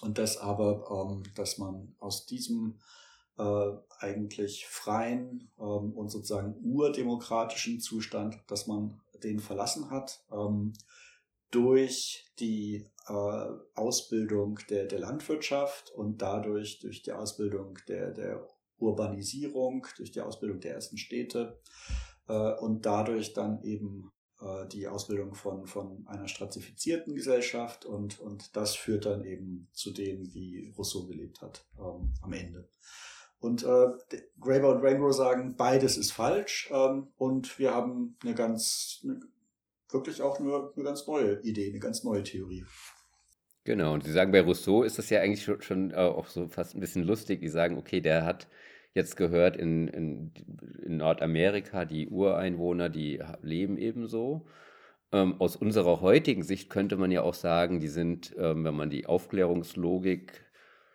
und 0.00 0.18
das 0.18 0.36
aber, 0.36 0.84
ähm, 0.90 1.22
dass 1.34 1.58
man 1.58 1.94
aus 1.98 2.26
diesem 2.26 2.78
äh, 3.38 3.72
eigentlich 3.98 4.66
freien 4.66 5.50
ähm, 5.58 5.92
und 5.92 6.10
sozusagen 6.10 6.54
urdemokratischen 6.62 7.80
Zustand, 7.80 8.38
dass 8.46 8.66
man 8.66 9.00
den 9.22 9.40
verlassen 9.40 9.90
hat, 9.90 10.24
ähm, 10.32 10.72
durch 11.50 12.26
die 12.38 12.86
äh, 13.08 13.46
Ausbildung 13.74 14.58
der, 14.68 14.86
der 14.86 14.98
Landwirtschaft 14.98 15.90
und 15.90 16.20
dadurch 16.20 16.80
durch 16.80 17.02
die 17.02 17.12
Ausbildung 17.12 17.78
der, 17.88 18.10
der 18.12 18.46
Urbanisierung, 18.78 19.86
durch 19.96 20.10
die 20.10 20.20
Ausbildung 20.20 20.60
der 20.60 20.74
ersten 20.74 20.98
Städte 20.98 21.60
äh, 22.28 22.52
und 22.54 22.84
dadurch 22.84 23.32
dann 23.32 23.62
eben 23.62 24.10
äh, 24.40 24.66
die 24.68 24.88
Ausbildung 24.88 25.34
von, 25.34 25.66
von 25.66 26.06
einer 26.06 26.28
stratifizierten 26.28 27.14
Gesellschaft 27.14 27.84
und, 27.84 28.18
und 28.20 28.56
das 28.56 28.74
führt 28.74 29.06
dann 29.06 29.24
eben 29.24 29.68
zu 29.72 29.92
dem, 29.92 30.32
wie 30.34 30.72
Rousseau 30.76 31.06
gelebt 31.06 31.42
hat 31.42 31.64
ähm, 31.78 32.12
am 32.22 32.32
Ende. 32.32 32.68
Und 33.38 33.62
äh, 33.64 33.86
Graeber 34.40 34.70
und 34.70 34.82
Rango 34.82 35.12
sagen, 35.12 35.56
beides 35.56 35.96
ist 35.96 36.12
falsch 36.12 36.70
ähm, 36.72 37.08
und 37.16 37.58
wir 37.58 37.74
haben 37.74 38.16
eine 38.22 38.34
ganz, 38.34 39.00
eine, 39.04 39.20
wirklich 39.90 40.22
auch 40.22 40.40
nur 40.40 40.72
eine 40.74 40.84
ganz 40.84 41.06
neue 41.06 41.40
Idee, 41.42 41.68
eine 41.68 41.78
ganz 41.78 42.02
neue 42.02 42.22
Theorie. 42.22 42.64
Genau, 43.64 43.94
und 43.94 44.04
Sie 44.04 44.12
sagen, 44.12 44.30
bei 44.30 44.40
Rousseau 44.40 44.84
ist 44.84 44.96
das 44.96 45.10
ja 45.10 45.20
eigentlich 45.20 45.42
schon, 45.42 45.60
schon 45.60 45.90
äh, 45.90 45.96
auch 45.96 46.28
so 46.28 46.48
fast 46.48 46.74
ein 46.74 46.80
bisschen 46.80 47.02
lustig. 47.02 47.40
Die 47.40 47.48
sagen, 47.48 47.76
okay, 47.76 48.00
der 48.00 48.24
hat 48.24 48.46
jetzt 48.96 49.16
gehört, 49.16 49.56
in, 49.56 49.88
in, 49.88 50.32
in 50.82 50.96
Nordamerika, 50.96 51.84
die 51.84 52.08
Ureinwohner, 52.08 52.88
die 52.88 53.22
leben 53.42 53.78
ebenso. 53.78 54.46
Ähm, 55.12 55.40
aus 55.40 55.54
unserer 55.54 56.00
heutigen 56.00 56.42
Sicht 56.42 56.70
könnte 56.70 56.96
man 56.96 57.12
ja 57.12 57.22
auch 57.22 57.34
sagen, 57.34 57.78
die 57.78 57.88
sind, 57.88 58.34
ähm, 58.38 58.64
wenn 58.64 58.74
man 58.74 58.90
die 58.90 59.06
Aufklärungslogik 59.06 60.44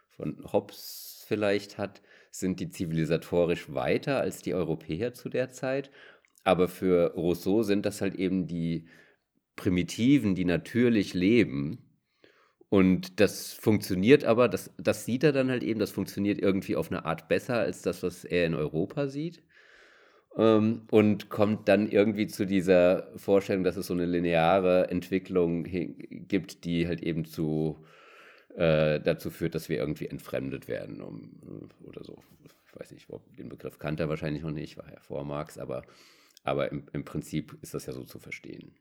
von 0.10 0.44
Hobbes 0.52 1.24
vielleicht 1.28 1.78
hat, 1.78 2.02
sind 2.32 2.60
die 2.60 2.70
zivilisatorisch 2.70 3.74
weiter 3.74 4.20
als 4.20 4.42
die 4.42 4.54
Europäer 4.54 5.14
zu 5.14 5.30
der 5.30 5.52
Zeit. 5.52 5.92
Aber 6.44 6.68
für 6.68 7.14
Rousseau 7.14 7.64
sind 7.64 7.86
das 7.86 8.02
halt 8.02 8.16
eben 8.16 8.48
die 8.48 8.88
Primitiven, 9.56 10.36
die 10.36 10.46
natürlich 10.46 11.14
leben 11.14 11.91
und 12.72 13.20
das 13.20 13.52
funktioniert 13.52 14.24
aber, 14.24 14.48
das, 14.48 14.72
das 14.78 15.04
sieht 15.06 15.26
er 15.26 15.34
dann 15.34 15.50
halt 15.50 15.62
eben, 15.62 15.82
das 15.82 15.92
funktioniert 15.92 16.40
irgendwie 16.42 16.78
auf 16.78 16.90
eine 16.90 17.04
Art 17.04 17.28
besser 17.28 17.58
als 17.58 17.82
das, 17.82 18.02
was 18.02 18.24
er 18.24 18.46
in 18.46 18.56
Europa 18.56 19.08
sieht. 19.10 19.44
Ähm, 20.38 20.84
und 20.90 21.30
kommt 21.30 21.68
dann 21.68 21.90
irgendwie 21.92 22.28
zu 22.28 22.46
dieser 22.46 23.12
Vorstellung, 23.18 23.66
dass 23.66 23.76
es 23.76 23.88
so 23.88 23.94
eine 23.94 24.06
lineare 24.06 24.90
Entwicklung 24.90 25.66
gibt, 25.66 26.64
die 26.64 26.88
halt 26.88 27.04
eben 27.04 27.26
zu, 27.26 27.84
äh, 28.56 29.02
dazu 29.02 29.32
führt, 29.32 29.56
dass 29.56 29.68
wir 29.68 29.78
irgendwie 29.78 30.08
entfremdet 30.08 30.70
werden 30.70 31.02
um, 31.02 31.70
oder 31.84 32.06
so. 32.06 32.24
Ich 32.68 32.80
weiß 32.80 32.92
nicht, 32.92 33.08
den 33.38 33.50
Begriff 33.50 33.80
kannte 33.80 34.04
er 34.04 34.10
wahrscheinlich 34.10 34.44
noch 34.44 34.52
nicht, 34.52 34.78
war 34.78 34.90
ja 34.90 35.02
vor 35.02 35.26
Marx, 35.26 35.58
aber, 35.58 35.84
aber 36.44 36.72
im, 36.72 36.86
im 36.94 37.04
Prinzip 37.04 37.58
ist 37.62 37.74
das 37.74 37.86
ja 37.86 37.92
so 37.94 38.06
zu 38.06 38.20
verstehen. 38.20 38.76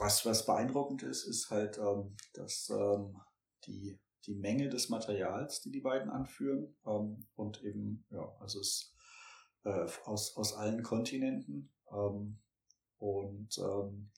Was, 0.00 0.24
was 0.24 0.46
beeindruckend 0.46 1.02
ist, 1.02 1.24
ist 1.24 1.50
halt, 1.50 1.76
ähm, 1.76 2.16
dass 2.32 2.70
ähm, 2.70 3.20
die, 3.66 4.00
die 4.24 4.34
Menge 4.34 4.70
des 4.70 4.88
Materials, 4.88 5.60
die 5.60 5.70
die 5.70 5.82
beiden 5.82 6.08
anführen, 6.08 6.74
ähm, 6.86 7.28
und 7.36 7.62
eben, 7.62 8.06
ja, 8.08 8.34
also 8.40 8.60
es 8.60 8.94
äh, 9.64 9.86
aus, 10.06 10.38
aus 10.38 10.54
allen 10.54 10.82
Kontinenten 10.82 11.70
ähm, 11.92 12.38
und 12.96 13.58
ähm, 13.58 14.10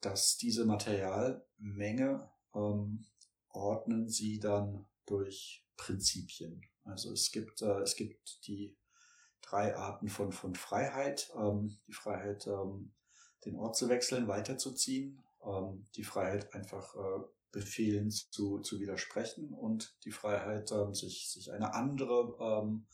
dass 0.00 0.36
diese 0.36 0.64
Materialmenge 0.64 2.30
ähm, 2.54 3.04
ordnen 3.48 4.08
sie 4.08 4.38
dann 4.38 4.86
durch 5.06 5.66
Prinzipien. 5.76 6.62
Also 6.84 7.12
es 7.12 7.32
gibt, 7.32 7.62
äh, 7.62 7.80
es 7.80 7.96
gibt 7.96 8.46
die 8.46 8.76
drei 9.40 9.74
Arten 9.74 10.06
von, 10.06 10.30
von 10.30 10.54
Freiheit. 10.54 11.32
Ähm, 11.36 11.76
die 11.88 11.92
Freiheit, 11.92 12.46
ähm, 12.46 12.92
den 13.44 13.56
Ort 13.56 13.76
zu 13.76 13.88
wechseln, 13.88 14.28
weiterzuziehen, 14.28 15.22
ähm, 15.44 15.86
die 15.96 16.04
Freiheit 16.04 16.54
einfach 16.54 16.94
äh, 16.94 17.24
Befehlen 17.52 18.10
zu, 18.10 18.60
zu 18.60 18.80
widersprechen 18.80 19.52
und 19.52 19.94
die 20.04 20.10
Freiheit, 20.10 20.72
ähm, 20.72 20.94
sich, 20.94 21.30
sich 21.30 21.52
eine 21.52 21.74
andere 21.74 22.34
ähm, 22.40 22.86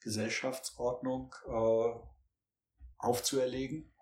Gesellschaftsordnung 0.00 1.34
äh, 1.48 1.92
aufzuerlegen. 2.98 3.92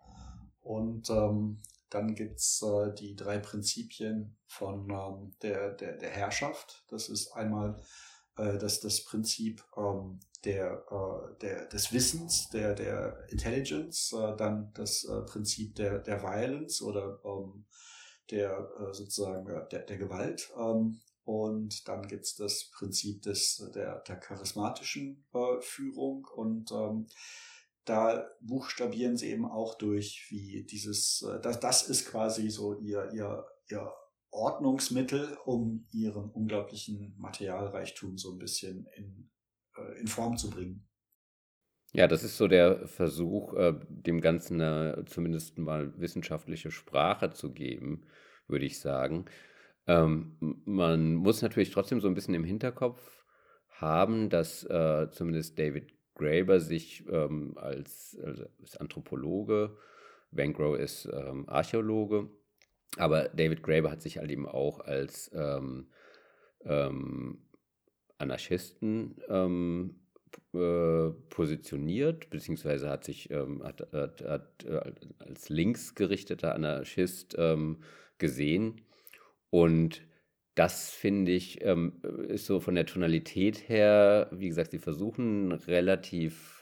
Und 0.61 1.09
ähm, 1.11 1.62
dann 1.88 2.15
gibt's 2.15 2.62
äh, 2.62 2.93
die 2.95 3.17
drei 3.17 3.38
Prinzipien 3.38 4.37
von 4.47 4.91
ähm, 4.91 5.35
der, 5.41 5.73
der, 5.73 5.97
der 5.97 6.11
Herrschaft. 6.11 6.85
Das 6.88 7.09
ist 7.09 7.33
einmal 7.33 7.83
äh, 8.37 8.59
das, 8.59 8.81
das 8.81 9.05
Prinzip 9.05 9.64
ähm, 9.77 10.21
der, 10.45 10.85
äh, 10.90 11.38
der, 11.40 11.66
des 11.66 11.92
Wissens, 11.92 12.49
der, 12.51 12.75
der 12.75 13.27
Intelligence, 13.29 14.12
äh, 14.12 14.37
dann 14.37 14.73
das 14.75 15.05
äh, 15.05 15.23
Prinzip 15.23 15.75
der, 15.77 15.99
der 15.99 16.23
Violence 16.23 16.83
oder 16.83 17.21
ähm, 17.25 17.64
der 18.31 18.71
äh, 18.81 18.95
sozusagen 18.95 19.47
der, 19.71 19.83
der 19.83 19.99
Gewalt. 19.99 20.51
Ähm, 20.57 21.01
und 21.25 21.87
dann 21.87 22.09
gibt's 22.09 22.35
das 22.35 22.71
Prinzip 22.73 23.23
des, 23.23 23.71
der, 23.75 24.01
der 24.01 24.16
charismatischen 24.16 25.25
äh, 25.33 25.61
Führung 25.61 26.27
und 26.35 26.73
ähm, 26.73 27.07
da 27.85 28.29
buchstabieren 28.40 29.16
sie 29.16 29.31
eben 29.31 29.45
auch 29.45 29.75
durch, 29.77 30.27
wie 30.31 30.64
dieses, 30.64 31.23
äh, 31.23 31.40
das, 31.40 31.61
das 31.61 31.88
ist 31.88 32.07
quasi 32.09 32.51
so 32.51 32.79
ihr, 32.79 33.11
ihr, 33.12 33.45
ihr 33.68 33.92
Ordnungsmittel, 34.33 35.37
um 35.45 35.87
ihren 35.92 36.31
unglaublichen 36.31 37.14
Materialreichtum 37.18 38.18
so 38.18 38.33
ein 38.33 38.38
bisschen 38.38 38.87
in, 38.97 39.31
äh, 39.77 40.01
in 40.01 40.07
Form 40.07 40.37
zu 40.37 40.51
bringen. 40.51 40.88
Ja, 41.95 42.09
das 42.09 42.25
ist 42.25 42.38
so 42.38 42.49
der 42.49 42.88
Versuch, 42.88 43.53
äh, 43.55 43.75
dem 43.88 44.23
Ganzen 44.23 44.61
eine, 44.61 45.05
zumindest 45.07 45.59
mal 45.59 45.92
wissenschaftliche 46.01 46.71
Sprache 46.71 47.31
zu 47.31 47.53
geben, 47.53 48.07
würde 48.49 48.64
ich 48.64 48.81
sagen. 48.81 49.27
Ähm, 49.87 50.37
man 50.64 51.14
muss 51.14 51.42
natürlich 51.42 51.71
trotzdem 51.71 52.01
so 52.01 52.09
ein 52.09 52.14
bisschen 52.14 52.35
im 52.35 52.45
Hinterkopf 52.45 53.25
haben, 53.68 54.31
dass 54.31 54.64
äh, 54.64 55.09
zumindest 55.11 55.59
David 55.59 55.92
Graeber 56.14 56.61
sich 56.61 57.07
ähm, 57.09 57.55
als, 57.57 58.16
als, 58.61 58.77
Anthropologe, 58.77 59.77
Van 60.31 60.53
Grow 60.53 60.79
ist 60.79 61.07
ähm, 61.12 61.47
Archäologe, 61.49 62.31
aber 62.97 63.29
David 63.29 63.63
Graeber 63.63 63.91
hat 63.91 64.03
sich 64.03 64.19
halt 64.19 64.31
eben 64.31 64.47
auch 64.47 64.81
als 64.81 65.31
ähm, 65.35 65.89
ähm 66.65 67.39
Anarchisten 68.19 69.17
ähm, 69.29 69.97
äh, 70.55 71.11
positioniert, 71.29 72.31
beziehungsweise 72.31 72.89
hat 72.89 73.03
sich 73.03 73.31
ähm, 73.31 73.65
hat, 73.65 73.81
hat, 73.93 74.23
hat, 74.23 74.65
äh, 74.65 74.93
als 75.19 75.49
linksgerichteter 75.49 76.55
Anarchist 76.55 77.37
gesehen. 78.19 78.83
Und 79.51 80.03
das 80.55 80.91
finde 80.91 81.33
ich, 81.33 81.65
ähm, 81.65 82.01
ist 82.29 82.47
so 82.47 82.61
von 82.61 82.75
der 82.75 82.87
Tonalität 82.87 83.69
her, 83.69 84.29
wie 84.33 84.49
gesagt, 84.49 84.71
sie 84.71 84.79
versuchen 84.79 85.53
relativ 85.53 86.62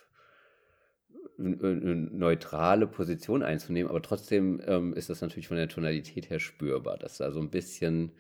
eine 1.41 1.97
neutrale 1.97 2.87
Position 2.87 3.43
einzunehmen, 3.43 3.91
aber 3.91 4.03
trotzdem 4.03 4.61
ähm, 4.67 4.95
ist 4.95 5.11
das 5.11 5.21
natürlich 5.21 5.49
von 5.49 5.57
der 5.57 5.69
Tonalität 5.69 6.31
her 6.31 6.41
spürbar, 6.41 6.99
dass 6.99 7.19
da 7.19 7.33
so 7.33 7.41
ein 7.41 7.51
bisschen 7.51 8.13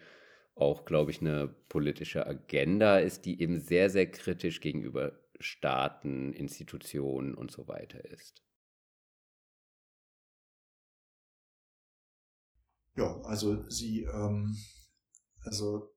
auch, 0.54 0.84
glaube 0.84 1.10
ich, 1.10 1.20
eine 1.20 1.48
politische 1.68 2.26
Agenda 2.26 2.98
ist, 2.98 3.24
die 3.24 3.40
eben 3.40 3.60
sehr, 3.60 3.90
sehr 3.90 4.10
kritisch 4.10 4.60
gegenüber 4.60 5.12
Staaten, 5.38 6.32
Institutionen 6.32 7.34
und 7.34 7.50
so 7.50 7.68
weiter 7.68 8.04
ist. 8.04 8.42
Ja, 12.96 13.20
also 13.22 13.68
sie 13.70 14.02
ähm, 14.02 14.54
also 15.44 15.94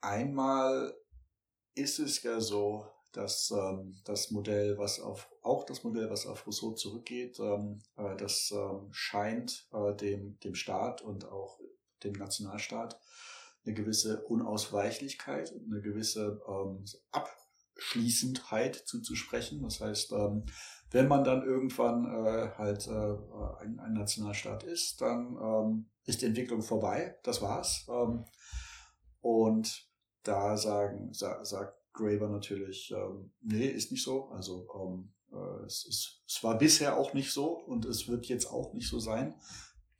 einmal 0.00 0.94
ist 1.74 1.98
es 1.98 2.22
ja 2.22 2.40
so, 2.40 2.86
dass 3.16 3.50
ähm, 3.50 3.96
das 4.04 4.30
Modell, 4.30 4.78
was 4.78 5.00
auf 5.00 5.30
auch 5.42 5.64
das 5.64 5.84
Modell, 5.84 6.10
was 6.10 6.26
auf 6.26 6.46
Rousseau 6.46 6.72
zurückgeht, 6.72 7.38
ähm, 7.40 7.80
äh, 7.96 8.16
das 8.16 8.52
ähm, 8.54 8.88
scheint 8.90 9.68
äh, 9.72 9.94
dem 9.94 10.38
dem 10.40 10.54
Staat 10.54 11.02
und 11.02 11.24
auch 11.26 11.60
dem 12.02 12.12
Nationalstaat 12.12 12.98
eine 13.64 13.74
gewisse 13.74 14.22
Unausweichlichkeit, 14.24 15.52
eine 15.52 15.80
gewisse 15.80 16.40
ähm, 16.46 16.84
Abschließendheit 17.12 18.76
zuzusprechen. 18.76 19.62
Das 19.62 19.80
heißt, 19.80 20.12
ähm, 20.12 20.44
wenn 20.90 21.08
man 21.08 21.24
dann 21.24 21.42
irgendwann 21.42 22.04
äh, 22.04 22.50
halt 22.56 22.86
äh, 22.86 23.62
ein, 23.62 23.80
ein 23.80 23.94
Nationalstaat 23.94 24.62
ist, 24.64 25.00
dann 25.00 25.36
ähm, 25.40 25.90
ist 26.04 26.22
die 26.22 26.26
Entwicklung 26.26 26.62
vorbei. 26.62 27.18
Das 27.22 27.40
war's. 27.42 27.86
Ähm, 27.88 28.24
und 29.20 29.88
da 30.22 30.56
sagen, 30.56 31.12
sa 31.12 31.44
sagt 31.44 31.83
Graver 31.94 32.28
natürlich, 32.28 32.90
ähm, 32.90 33.30
nee, 33.40 33.66
ist 33.66 33.90
nicht 33.90 34.02
so. 34.02 34.26
Also 34.26 34.68
ähm, 34.74 35.12
äh, 35.32 35.64
es, 35.64 35.86
ist, 35.86 36.22
es 36.28 36.44
war 36.44 36.58
bisher 36.58 36.98
auch 36.98 37.14
nicht 37.14 37.32
so 37.32 37.46
und 37.46 37.86
es 37.86 38.08
wird 38.08 38.26
jetzt 38.26 38.46
auch 38.46 38.74
nicht 38.74 38.88
so 38.88 38.98
sein. 38.98 39.34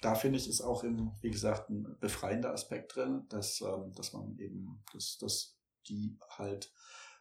Da 0.02 0.14
finde 0.14 0.38
ich, 0.38 0.48
ist 0.48 0.60
auch 0.60 0.84
im, 0.84 1.12
wie 1.22 1.30
gesagt, 1.30 1.70
ein 1.70 1.96
befreiender 2.00 2.52
Aspekt 2.52 2.94
drin, 2.94 3.24
dass, 3.30 3.62
ähm, 3.62 3.92
dass 3.94 4.12
man 4.12 4.36
eben, 4.38 4.82
dass, 4.92 5.16
dass 5.18 5.56
die 5.88 6.18
halt 6.28 6.70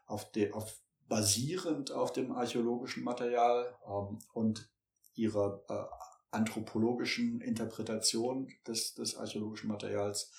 auf 0.06 0.30
der, 0.32 0.54
auf 0.56 0.82
basierend 1.08 1.92
auf 1.92 2.12
dem 2.14 2.32
archäologischen 2.32 3.04
Material 3.04 3.78
ähm, 3.88 4.20
und 4.34 4.70
ihrer 5.16 5.64
äh, 5.70 6.36
anthropologischen 6.36 7.42
Interpretation 7.42 8.48
des, 8.66 8.96
des 8.96 9.16
archäologischen 9.16 9.68
Materials 9.68 10.32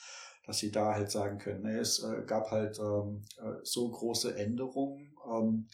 dass 0.47 0.59
sie 0.59 0.71
da 0.71 0.95
halt 0.95 1.11
sagen 1.11 1.39
können, 1.39 1.63
nee, 1.63 1.79
es 1.79 2.03
äh, 2.03 2.23
gab 2.27 2.51
halt 2.51 2.79
ähm, 2.79 3.25
äh, 3.39 3.61
so 3.63 3.91
große 3.91 4.37
Änderungen, 4.37 5.17
ähm, 5.31 5.69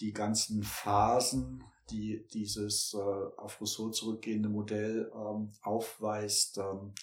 die 0.00 0.12
ganzen 0.12 0.62
Phasen, 0.62 1.64
die 1.90 2.26
dieses 2.32 2.94
äh, 2.94 2.98
auf 2.98 3.60
Rousseau 3.60 3.90
zurückgehende 3.90 4.48
Modell 4.48 5.10
ähm, 5.14 5.52
aufweist, 5.62 6.58
ähm, 6.58 6.94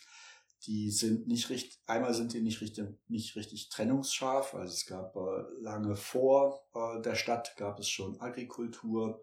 die 0.65 0.89
sind 0.89 1.27
nicht 1.27 1.49
richtig, 1.49 1.79
einmal 1.85 2.13
sind 2.13 2.33
die 2.33 2.41
nicht 2.41 2.61
richtig, 2.61 2.87
nicht 3.07 3.35
richtig 3.35 3.69
trennungsscharf, 3.69 4.55
also 4.55 4.73
es 4.73 4.85
gab 4.85 5.15
äh, 5.15 5.43
lange 5.59 5.95
vor 5.95 6.61
äh, 6.73 7.01
der 7.01 7.15
Stadt 7.15 7.55
gab 7.57 7.79
es 7.79 7.89
schon 7.89 8.19
Agrikultur, 8.19 9.21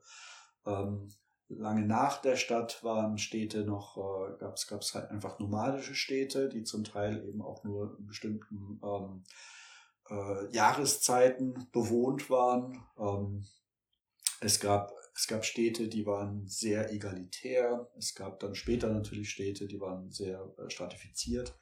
ähm, 0.67 1.09
lange 1.57 1.87
nach 1.87 2.21
der 2.21 2.37
Stadt 2.37 2.83
waren 2.85 3.19
Städte 3.19 3.65
noch, 3.65 3.97
äh, 3.97 4.39
gab 4.39 4.83
es 4.83 4.95
halt 4.95 5.11
einfach 5.11 5.39
nomadische 5.39 5.95
Städte, 5.95 6.49
die 6.49 6.65
zum 6.65 6.85
Teil 6.85 7.27
eben 7.29 7.43
auch 7.43 7.65
nur 7.65 7.97
in 7.99 8.07
bestimmten 8.07 8.81
ähm, 8.85 9.25
äh, 10.11 10.55
Jahreszeiten 10.55 11.69
bewohnt 11.73 12.31
waren. 12.31 12.85
Ähm, 12.99 13.47
es 14.41 14.61
gab 14.61 14.93
es 15.15 15.27
gab 15.27 15.45
Städte, 15.45 15.89
die 15.89 16.07
waren 16.07 16.47
sehr 16.47 16.91
egalitär. 16.91 17.89
Es 17.99 18.15
gab 18.15 18.41
dann 18.41 18.55
später 18.55 18.89
natürlich 18.89 19.31
Städte, 19.31 19.67
die 19.67 19.81
waren 19.81 20.11
sehr 20.11 20.53
äh, 20.59 20.71
stratifiziert 20.71 21.55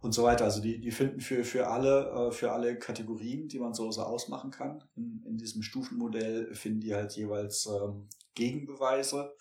und 0.00 0.12
so 0.12 0.24
weiter. 0.24 0.44
Also 0.44 0.60
die, 0.60 0.80
die 0.80 0.90
finden 0.90 1.20
für, 1.20 1.44
für, 1.44 1.68
alle, 1.68 2.10
äh, 2.10 2.32
für 2.32 2.52
alle 2.52 2.76
Kategorien, 2.78 3.48
die 3.48 3.60
man 3.60 3.72
so, 3.72 3.90
so 3.92 4.02
ausmachen 4.02 4.50
kann, 4.50 4.82
in, 4.96 5.22
in 5.26 5.36
diesem 5.36 5.62
Stufenmodell 5.62 6.54
finden 6.54 6.80
die 6.80 6.94
halt 6.94 7.12
jeweils 7.12 7.66
ähm, 7.66 8.08
Gegenbeweise 8.38 9.34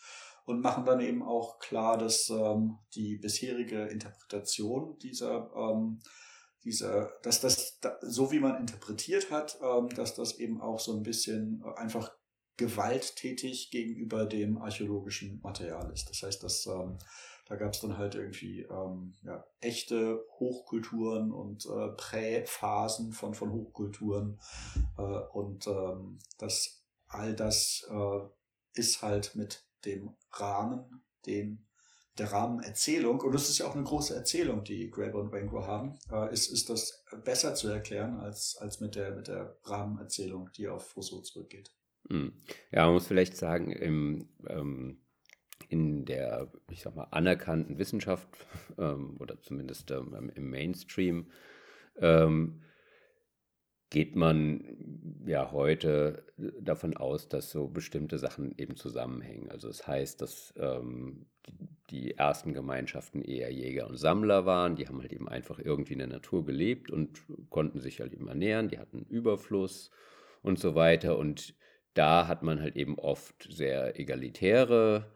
und 0.45 0.62
machen 0.62 0.86
dann 0.86 0.99
eben 0.99 1.23
auch 1.23 1.60
klar, 1.60 1.97
dass 1.97 2.29
ähm, 2.29 2.79
die 2.95 3.17
bisherige 3.17 3.83
Interpretation 3.83 4.97
dieser 4.99 5.51
ähm, 5.55 5.99
dieser, 6.63 7.13
dass 7.23 7.39
das, 7.39 7.79
so 8.01 8.31
wie 8.31 8.39
man 8.39 8.57
interpretiert 8.57 9.31
hat, 9.31 9.57
ähm, 9.63 9.88
dass 9.89 10.15
das 10.15 10.38
eben 10.38 10.60
auch 10.60 10.79
so 10.79 10.97
ein 10.97 11.03
bisschen 11.03 11.63
einfach 11.77 12.12
gewalttätig 12.57 13.71
gegenüber 13.71 14.25
dem 14.25 14.57
archäologischen 14.57 15.39
Material 15.41 15.91
ist. 15.93 16.10
Das 16.10 16.23
heißt, 16.23 16.43
dass 16.43 16.65
ähm, 16.65 16.97
da 17.47 17.55
gab 17.55 17.73
es 17.73 17.79
dann 17.79 17.97
halt 17.97 18.15
irgendwie 18.15 18.63
ähm, 18.63 19.13
ja, 19.23 19.45
echte 19.62 20.25
Hochkulturen 20.39 21.31
und 21.31 21.65
äh, 21.65 21.89
Präphasen 21.95 23.13
von, 23.13 23.33
von 23.33 23.51
Hochkulturen 23.51 24.39
äh, 24.97 25.01
und 25.01 25.67
ähm, 25.67 26.19
das 26.38 26.83
all 27.07 27.33
das 27.33 27.88
äh, 27.89 28.19
ist 28.77 29.01
halt 29.01 29.35
mit 29.35 29.65
dem 29.85 30.15
Rahmen, 30.31 31.03
den 31.25 31.67
der 32.17 32.31
Rahmenerzählung, 32.31 33.21
und 33.21 33.33
das 33.33 33.49
ist 33.49 33.59
ja 33.59 33.67
auch 33.67 33.75
eine 33.75 33.83
große 33.83 34.15
Erzählung, 34.15 34.63
die 34.63 34.89
Graeber 34.89 35.19
und 35.19 35.31
Wengo 35.31 35.65
haben, 35.65 35.99
äh, 36.11 36.33
ist, 36.33 36.51
ist 36.51 36.69
das 36.69 37.03
besser 37.23 37.53
zu 37.53 37.67
erklären 37.67 38.19
als, 38.19 38.57
als 38.57 38.79
mit, 38.79 38.95
der, 38.95 39.15
mit 39.15 39.27
der 39.27 39.57
Rahmenerzählung, 39.63 40.49
die 40.55 40.67
auf 40.67 40.95
Rousseau 40.97 41.21
zurückgeht. 41.21 41.71
Hm. 42.09 42.33
Ja, 42.71 42.85
man 42.85 42.93
muss 42.93 43.07
vielleicht 43.07 43.37
sagen, 43.37 43.71
im, 43.71 44.29
ähm, 44.47 45.01
in 45.69 46.05
der, 46.05 46.51
ich 46.71 46.81
sag 46.81 46.95
mal, 46.95 47.07
anerkannten 47.11 47.77
Wissenschaft 47.77 48.27
ähm, 48.77 49.17
oder 49.19 49.39
zumindest 49.41 49.91
ähm, 49.91 50.31
im 50.33 50.49
Mainstream 50.49 51.31
ähm, 51.97 52.63
geht 53.89 54.15
man 54.15 55.23
ja 55.26 55.52
heute 55.52 56.26
davon 56.60 56.95
aus, 56.97 57.30
dass 57.30 57.52
so 57.52 57.67
bestimmte 57.67 58.17
Sachen 58.17 58.54
eben 58.58 58.76
zusammenhängen. 58.76 59.50
Also 59.50 59.69
es 59.69 59.78
das 59.80 59.88
heißt, 59.88 60.21
dass 60.21 60.54
ähm, 60.58 61.28
die 61.89 62.15
ersten 62.17 62.54
Gemeinschaften 62.54 63.21
eher 63.21 63.52
Jäger 63.52 63.88
und 63.88 63.97
Sammler 63.97 64.45
waren, 64.45 64.76
die 64.76 64.88
haben 64.88 65.02
halt 65.02 65.13
eben 65.13 65.30
einfach 65.30 65.60
irgendwie 65.60 65.93
in 65.93 66.00
der 66.00 66.08
Natur 66.10 66.45
gelebt 66.45 66.91
und 66.91 67.21
konnten 67.50 67.80
sich 67.80 68.02
halt 68.02 68.13
eben 68.13 68.28
ernähren, 68.28 68.67
die 68.67 68.78
hatten 68.78 69.06
Überfluss 69.10 69.91
und 70.41 70.60
so 70.60 70.76
weiter. 70.76 71.17
Und 71.17 71.56
da 71.93 72.28
hat 72.28 72.43
man 72.43 72.62
halt 72.62 72.76
eben 72.76 73.00
oft 73.00 73.47
sehr 73.50 74.00
egalitäre 74.00 75.12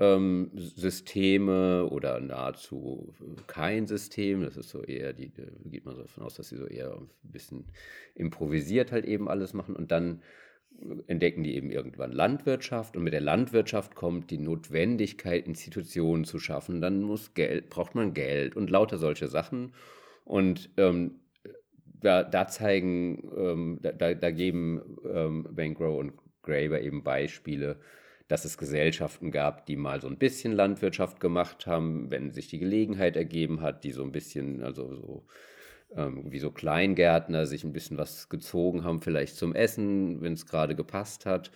ähm, 0.00 0.50
Systeme 0.54 1.86
oder 1.86 2.18
nahezu 2.20 3.14
kein 3.46 3.86
System. 3.86 4.42
Das 4.42 4.56
ist 4.56 4.70
so 4.70 4.82
eher, 4.82 5.12
die, 5.12 5.32
da 5.32 5.42
geht 5.66 5.84
man 5.84 5.94
so 5.94 6.02
davon 6.02 6.24
aus, 6.24 6.34
dass 6.34 6.48
sie 6.48 6.56
so 6.56 6.66
eher 6.66 6.96
ein 6.96 7.10
bisschen 7.22 7.66
improvisiert 8.14 8.90
halt 8.90 9.04
eben 9.04 9.28
alles 9.28 9.52
machen. 9.52 9.76
Und 9.76 9.92
dann 9.92 10.22
entdecken 11.06 11.42
die 11.42 11.54
eben 11.54 11.70
irgendwann 11.70 12.12
Landwirtschaft 12.12 12.96
und 12.96 13.04
mit 13.04 13.12
der 13.12 13.20
Landwirtschaft 13.20 13.94
kommt 13.94 14.30
die 14.30 14.38
Notwendigkeit, 14.38 15.46
Institutionen 15.46 16.24
zu 16.24 16.38
schaffen. 16.38 16.80
Dann 16.80 17.02
muss 17.02 17.34
Geld, 17.34 17.68
braucht 17.68 17.94
man 17.94 18.14
Geld 18.14 18.56
und 18.56 18.70
lauter 18.70 18.96
solche 18.96 19.28
Sachen. 19.28 19.74
Und 20.24 20.70
ähm, 20.78 21.20
da, 21.84 22.22
da, 22.22 22.46
zeigen, 22.46 23.30
ähm, 23.36 23.78
da, 23.82 24.14
da, 24.14 24.30
geben 24.30 24.96
ähm, 25.04 25.46
Bancroft 25.50 25.98
und 25.98 26.12
Graeber 26.42 26.80
eben 26.80 27.04
Beispiele, 27.04 27.78
dass 28.30 28.44
es 28.44 28.56
Gesellschaften 28.56 29.32
gab, 29.32 29.66
die 29.66 29.74
mal 29.74 30.00
so 30.00 30.06
ein 30.06 30.16
bisschen 30.16 30.52
Landwirtschaft 30.52 31.18
gemacht 31.18 31.66
haben, 31.66 32.12
wenn 32.12 32.30
sich 32.30 32.46
die 32.46 32.60
Gelegenheit 32.60 33.16
ergeben 33.16 33.60
hat, 33.60 33.82
die 33.82 33.90
so 33.90 34.04
ein 34.04 34.12
bisschen, 34.12 34.62
also 34.62 34.94
so 34.94 35.26
ähm, 35.96 36.30
wie 36.30 36.38
so 36.38 36.52
Kleingärtner 36.52 37.46
sich 37.46 37.64
ein 37.64 37.72
bisschen 37.72 37.98
was 37.98 38.28
gezogen 38.28 38.84
haben, 38.84 39.02
vielleicht 39.02 39.34
zum 39.34 39.52
Essen, 39.52 40.22
wenn 40.22 40.34
es 40.34 40.46
gerade 40.46 40.76
gepasst 40.76 41.26
hat. 41.26 41.50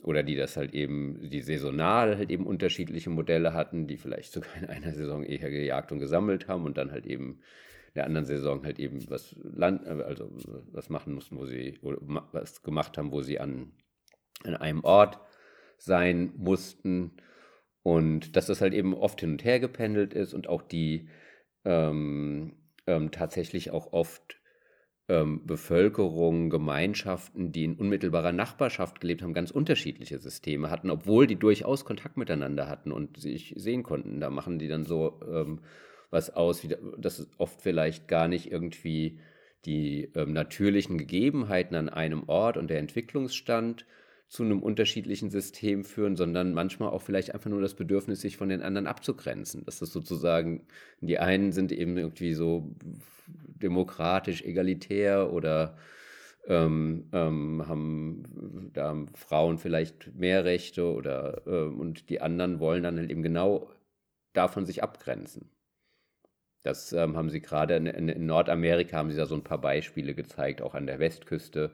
Oder 0.00 0.22
die 0.22 0.36
das 0.36 0.56
halt 0.56 0.72
eben, 0.72 1.28
die 1.28 1.42
saisonal 1.42 2.16
halt 2.16 2.30
eben 2.30 2.46
unterschiedliche 2.46 3.10
Modelle 3.10 3.52
hatten, 3.52 3.86
die 3.86 3.98
vielleicht 3.98 4.32
sogar 4.32 4.56
in 4.56 4.64
einer 4.70 4.94
Saison 4.94 5.22
eher 5.22 5.50
gejagt 5.50 5.92
und 5.92 5.98
gesammelt 5.98 6.48
haben 6.48 6.64
und 6.64 6.78
dann 6.78 6.92
halt 6.92 7.04
eben 7.04 7.40
in 7.88 7.94
der 7.94 8.06
anderen 8.06 8.24
Saison 8.24 8.64
halt 8.64 8.78
eben 8.78 9.04
was 9.10 9.36
Land, 9.42 9.86
also 9.86 10.30
was 10.72 10.88
machen 10.88 11.12
mussten, 11.12 11.36
wo 11.36 11.44
sie, 11.44 11.78
oder 11.82 11.98
was 12.32 12.62
gemacht 12.62 12.96
haben, 12.96 13.12
wo 13.12 13.20
sie 13.20 13.38
an, 13.38 13.72
an 14.44 14.56
einem 14.56 14.82
Ort 14.82 15.18
sein 15.78 16.32
mussten. 16.36 17.12
Und 17.82 18.36
dass 18.36 18.46
das 18.46 18.60
halt 18.60 18.74
eben 18.74 18.94
oft 18.94 19.20
hin 19.20 19.32
und 19.32 19.44
her 19.44 19.60
gependelt 19.60 20.12
ist 20.12 20.34
und 20.34 20.48
auch 20.48 20.62
die 20.62 21.08
ähm, 21.64 22.56
ähm, 22.86 23.10
tatsächlich 23.10 23.70
auch 23.70 23.92
oft 23.92 24.40
ähm, 25.08 25.46
Bevölkerung, 25.46 26.50
Gemeinschaften, 26.50 27.52
die 27.52 27.64
in 27.64 27.76
unmittelbarer 27.76 28.32
Nachbarschaft 28.32 29.00
gelebt 29.00 29.22
haben, 29.22 29.34
ganz 29.34 29.50
unterschiedliche 29.50 30.18
Systeme 30.18 30.70
hatten, 30.70 30.90
obwohl 30.90 31.26
die 31.26 31.36
durchaus 31.36 31.84
Kontakt 31.84 32.16
miteinander 32.16 32.68
hatten 32.68 32.90
und 32.90 33.20
sich 33.20 33.54
sehen 33.56 33.82
konnten. 33.82 34.20
Da 34.20 34.30
machen 34.30 34.58
die 34.58 34.68
dann 34.68 34.84
so 34.84 35.20
ähm, 35.30 35.60
was 36.10 36.30
aus, 36.30 36.64
wie 36.64 36.74
das 36.98 37.28
oft 37.38 37.60
vielleicht 37.60 38.08
gar 38.08 38.28
nicht 38.28 38.50
irgendwie 38.50 39.20
die 39.64 40.10
ähm, 40.14 40.32
natürlichen 40.32 40.98
Gegebenheiten 40.98 41.76
an 41.76 41.88
einem 41.88 42.28
Ort 42.28 42.56
und 42.56 42.68
der 42.68 42.78
Entwicklungsstand 42.78 43.86
zu 44.28 44.42
einem 44.42 44.62
unterschiedlichen 44.62 45.30
System 45.30 45.84
führen, 45.84 46.16
sondern 46.16 46.52
manchmal 46.52 46.90
auch 46.90 47.02
vielleicht 47.02 47.32
einfach 47.32 47.50
nur 47.50 47.60
das 47.60 47.74
Bedürfnis, 47.74 48.20
sich 48.20 48.36
von 48.36 48.48
den 48.48 48.62
anderen 48.62 48.86
abzugrenzen. 48.86 49.64
Dass 49.64 49.78
das 49.78 49.92
sozusagen, 49.92 50.66
die 51.00 51.18
einen 51.18 51.52
sind 51.52 51.72
eben 51.72 51.96
irgendwie 51.96 52.34
so 52.34 52.74
demokratisch, 53.28 54.42
egalitär 54.42 55.32
oder 55.32 55.76
ähm, 56.48 57.08
ähm, 57.12 57.64
haben, 57.66 58.70
da 58.72 58.88
haben 58.88 59.08
Frauen 59.14 59.58
vielleicht 59.58 60.14
mehr 60.14 60.44
Rechte 60.44 60.92
oder 60.92 61.42
äh, 61.46 61.64
und 61.68 62.08
die 62.08 62.20
anderen 62.20 62.60
wollen 62.60 62.82
dann 62.82 62.98
halt 62.98 63.10
eben 63.10 63.22
genau 63.22 63.70
davon 64.32 64.66
sich 64.66 64.82
abgrenzen. 64.82 65.50
Das 66.62 66.92
ähm, 66.92 67.16
haben 67.16 67.30
sie 67.30 67.40
gerade 67.40 67.76
in, 67.76 67.86
in, 67.86 68.26
Nordamerika 68.26 68.96
haben 68.96 69.10
sie 69.10 69.16
da 69.16 69.26
so 69.26 69.36
ein 69.36 69.44
paar 69.44 69.60
Beispiele 69.60 70.14
gezeigt, 70.14 70.62
auch 70.62 70.74
an 70.74 70.86
der 70.86 70.98
Westküste, 70.98 71.70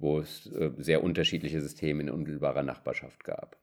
wo 0.00 0.18
es 0.18 0.46
äh, 0.46 0.72
sehr 0.78 1.04
unterschiedliche 1.04 1.60
Systeme 1.60 2.02
in 2.02 2.10
unmittelbarer 2.10 2.62
Nachbarschaft 2.62 3.22
gab. 3.22 3.56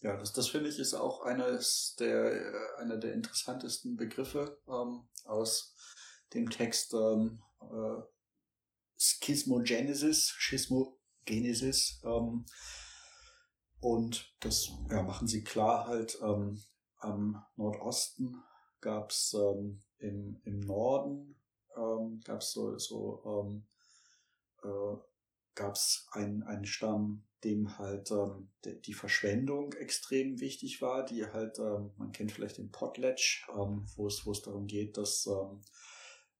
Ja, 0.00 0.16
das, 0.16 0.32
das 0.32 0.48
finde 0.48 0.68
ich 0.68 0.78
ist 0.78 0.94
auch 0.94 1.22
eines 1.22 1.94
der, 1.98 2.32
äh, 2.32 2.80
einer 2.80 2.96
der 2.96 3.12
interessantesten 3.12 3.96
Begriffe 3.96 4.58
ähm, 4.66 5.06
aus 5.24 5.74
dem 6.32 6.50
Text 6.50 6.94
ähm, 6.94 7.42
äh, 7.60 8.02
Schismogenesis, 8.98 10.30
Schismogenesis. 10.36 12.00
Ähm, 12.04 12.46
und 13.80 14.34
das 14.40 14.70
ja, 14.90 15.02
machen 15.02 15.28
sie 15.28 15.44
klar 15.44 15.86
halt 15.86 16.18
ähm, 16.22 16.62
am 16.98 17.44
Nordosten 17.56 18.42
gab 18.80 19.10
es 19.10 19.34
ähm, 19.34 19.82
im, 19.98 20.40
im 20.44 20.60
Norden 20.60 21.36
ähm, 21.76 22.20
gab 22.24 22.40
es 22.40 22.52
so, 22.52 22.78
so 22.78 23.22
ähm, 23.26 23.66
äh, 24.62 24.96
gab 25.54 25.74
es 25.74 26.06
einen, 26.12 26.42
einen 26.42 26.64
Stamm, 26.64 27.24
dem 27.44 27.78
halt 27.78 28.10
ähm, 28.10 28.48
die 28.64 28.94
Verschwendung 28.94 29.72
extrem 29.74 30.40
wichtig 30.40 30.80
war, 30.80 31.04
die 31.04 31.26
halt, 31.26 31.58
ähm, 31.58 31.92
man 31.96 32.12
kennt 32.12 32.32
vielleicht 32.32 32.58
den 32.58 32.70
Potlatch, 32.70 33.46
ähm, 33.50 33.86
wo 33.96 34.06
es 34.06 34.24
wo 34.24 34.32
es 34.32 34.42
darum 34.42 34.66
geht, 34.66 34.96
dass 34.96 35.26
ähm, 35.26 35.60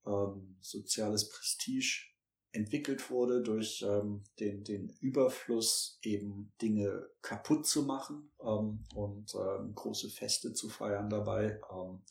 ähm, 0.07 0.57
soziales 0.61 1.29
Prestige 1.29 2.07
entwickelt 2.53 3.11
wurde 3.11 3.43
durch 3.43 3.85
ähm, 3.87 4.23
den, 4.39 4.63
den 4.65 4.89
Überfluss 5.01 5.99
eben 6.03 6.53
Dinge 6.63 7.09
kaputt 7.21 7.67
zu 7.67 7.83
machen 7.83 8.31
ähm, 8.41 8.85
und 8.95 9.35
ähm, 9.35 9.75
große 9.75 10.09
Feste 10.09 10.53
zu 10.53 10.69
feiern 10.69 11.11
dabei. 11.11 11.61
Ähm, 11.73 12.03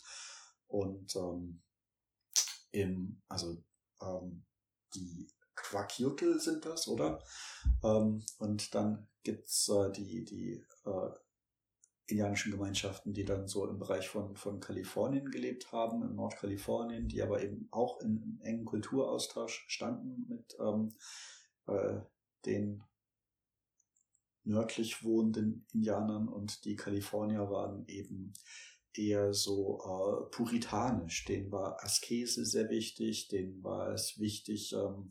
und 0.68 1.16
ähm, 1.16 1.62
im, 2.72 3.22
also 3.30 3.64
ähm, 4.02 4.44
die 4.96 5.30
Quackjuttel 5.74 6.40
sind 6.40 6.66
das, 6.66 6.88
oder? 6.88 7.20
Ähm, 7.84 8.24
und 8.38 8.76
dann 8.76 9.08
gibt's 9.24 9.68
äh, 9.70 9.92
die, 9.92 10.24
die 10.24 10.64
äh, 10.86 11.10
indianischen 12.06 12.52
Gemeinschaften, 12.52 13.14
die 13.14 13.26
dann 13.26 13.48
so 13.48 13.68
im 13.68 13.80
Bereich 13.80 14.08
von, 14.08 14.36
von 14.36 14.60
Kalifornien 14.60 15.32
gelebt 15.32 15.72
haben, 15.72 16.04
in 16.04 16.16
Nordkalifornien, 16.16 17.08
die 17.08 17.24
aber 17.24 17.42
eben 17.42 17.68
auch 17.72 18.02
in, 18.02 18.22
in 18.22 18.40
engen 18.42 18.66
Kulturaustausch 18.66 19.66
standen 19.68 20.28
mit 20.28 20.56
ähm, 20.60 20.94
äh, 21.66 22.02
den 22.46 22.84
nördlich 24.44 25.04
wohnenden 25.04 25.66
Indianern 25.74 26.28
und 26.28 26.66
die 26.66 26.76
Kalifornier 26.76 27.50
waren 27.50 27.88
eben 27.88 28.34
eher 28.94 29.34
so 29.34 29.80
äh, 29.80 30.30
puritanisch. 30.30 31.26
Denen 31.26 31.52
war 31.52 31.84
Askese 31.84 32.46
sehr 32.46 32.70
wichtig, 32.70 33.30
denen 33.30 33.64
war 33.64 33.94
es 33.94 34.20
wichtig, 34.20 34.74
ähm, 34.74 35.10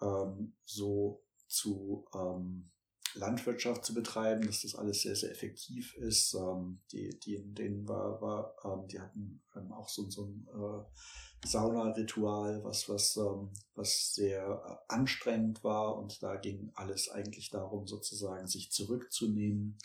ähm, 0.00 0.54
so 0.64 1.24
zu 1.48 2.06
ähm, 2.14 2.70
Landwirtschaft 3.14 3.84
zu 3.84 3.94
betreiben, 3.94 4.46
dass 4.46 4.62
das 4.62 4.74
alles 4.74 5.02
sehr, 5.02 5.16
sehr 5.16 5.30
effektiv 5.30 5.94
ist. 5.96 6.34
Ähm, 6.34 6.80
die, 6.92 7.18
die, 7.18 7.42
denen 7.54 7.88
war, 7.88 8.20
war 8.20 8.54
ähm, 8.64 8.88
die 8.88 9.00
hatten 9.00 9.42
ähm, 9.56 9.72
auch 9.72 9.88
so, 9.88 10.08
so 10.10 10.26
ein 10.26 10.46
äh, 10.48 11.46
Saunaritual, 11.46 12.62
was, 12.64 12.88
was, 12.88 13.16
ähm, 13.16 13.50
was 13.74 14.14
sehr 14.14 14.42
äh, 14.44 14.92
anstrengend 14.92 15.62
war 15.64 15.96
und 15.96 16.22
da 16.22 16.36
ging 16.36 16.70
alles 16.74 17.08
eigentlich 17.08 17.50
darum, 17.50 17.86
sozusagen 17.86 18.46
sich 18.46 18.70
zurückzunehmen 18.70 19.78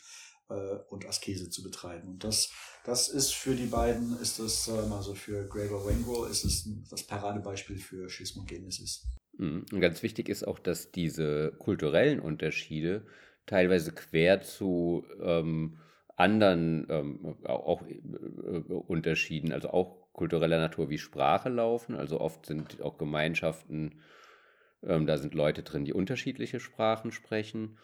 äh, 0.50 0.78
und 0.90 1.06
Askese 1.06 1.50
zu 1.50 1.64
betreiben. 1.64 2.10
Und 2.10 2.24
das, 2.24 2.50
das 2.84 3.10
ist 3.10 3.34
für 3.34 3.56
die 3.56 3.68
beiden, 3.68 4.20
ist 4.20 4.40
das, 4.40 4.68
ähm, 4.68 4.92
also 4.92 5.14
für 5.14 5.48
Gregor 5.48 5.86
Wengro, 5.88 6.26
ist 6.26 6.44
es 6.44 6.68
das 6.90 7.04
Paradebeispiel 7.04 7.78
für 7.78 8.10
Schismogenesis. 8.10 9.06
Mhm. 9.42 9.66
Und 9.74 9.82
ganz 9.82 10.04
wichtig 10.04 10.30
ist 10.30 10.48
auch, 10.48 10.60
dass 10.60 10.92
diese 10.92 11.52
kulturellen 11.58 12.20
Unterschiede 12.20 13.02
teilweise 13.48 13.92
quer 13.92 14.42
zu 14.42 15.04
ähm, 15.22 15.80
anderen 16.16 16.86
ähm, 16.90 17.36
auch 17.44 17.82
äh, 17.88 18.72
Unterschieden, 18.72 19.52
also 19.52 19.72
auch 19.72 20.14
kultureller 20.14 20.60
Natur 20.60 20.90
wie 20.90 21.00
Sprache 21.00 21.50
laufen. 21.50 21.96
Also 21.96 22.22
oft 22.22 22.46
sind 22.46 22.82
auch 22.82 23.00
Gemeinschaften, 23.00 24.02
ähm, 24.84 25.08
da 25.08 25.18
sind 25.18 25.34
Leute 25.34 25.64
drin, 25.64 25.86
die 25.86 25.94
unterschiedliche 25.94 26.60
Sprachen 26.60 27.12
sprechen. 27.12 27.80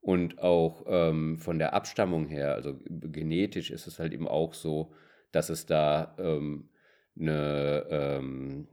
Und 0.00 0.38
auch 0.38 0.84
ähm, 0.86 1.38
von 1.38 1.58
der 1.58 1.74
Abstammung 1.74 2.26
her, 2.26 2.54
also 2.54 2.78
genetisch 2.88 3.70
ist 3.70 3.86
es 3.86 3.98
halt 3.98 4.14
eben 4.14 4.28
auch 4.28 4.54
so, 4.54 4.94
dass 5.32 5.50
es 5.50 5.66
da 5.66 6.14
ähm, 6.18 6.70
eine 7.18 7.86
ähm, 7.90 8.68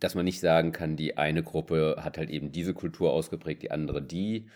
dass 0.00 0.14
man 0.14 0.24
nicht 0.24 0.40
sagen 0.40 0.72
kann, 0.72 0.96
die 0.96 1.16
eine 1.16 1.42
Gruppe 1.42 1.96
hat 2.00 2.18
halt 2.18 2.30
eben 2.30 2.52
diese 2.52 2.74
Kultur 2.74 3.12
ausgeprägt, 3.12 3.62
die 3.62 3.70
andere 3.70 4.02
die. 4.02 4.46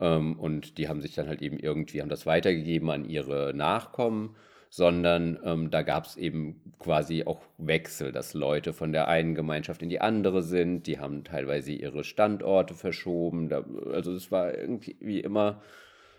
Ähm, 0.00 0.38
und 0.38 0.78
die 0.78 0.88
haben 0.88 1.00
sich 1.00 1.14
dann 1.14 1.28
halt 1.28 1.42
eben 1.42 1.58
irgendwie, 1.58 2.00
haben 2.00 2.08
das 2.08 2.26
weitergegeben 2.26 2.90
an 2.90 3.04
ihre 3.04 3.52
Nachkommen, 3.54 4.36
sondern 4.70 5.38
ähm, 5.44 5.70
da 5.70 5.82
gab 5.82 6.06
es 6.06 6.16
eben 6.16 6.60
quasi 6.78 7.24
auch 7.24 7.40
Wechsel, 7.58 8.12
dass 8.12 8.34
Leute 8.34 8.72
von 8.72 8.92
der 8.92 9.08
einen 9.08 9.34
Gemeinschaft 9.34 9.82
in 9.82 9.88
die 9.88 10.00
andere 10.00 10.42
sind, 10.42 10.86
die 10.86 10.98
haben 10.98 11.24
teilweise 11.24 11.72
ihre 11.72 12.04
Standorte 12.04 12.74
verschoben. 12.74 13.48
Da, 13.48 13.64
also 13.92 14.12
es 14.12 14.30
war 14.30 14.54
irgendwie 14.54 15.20
immer 15.20 15.62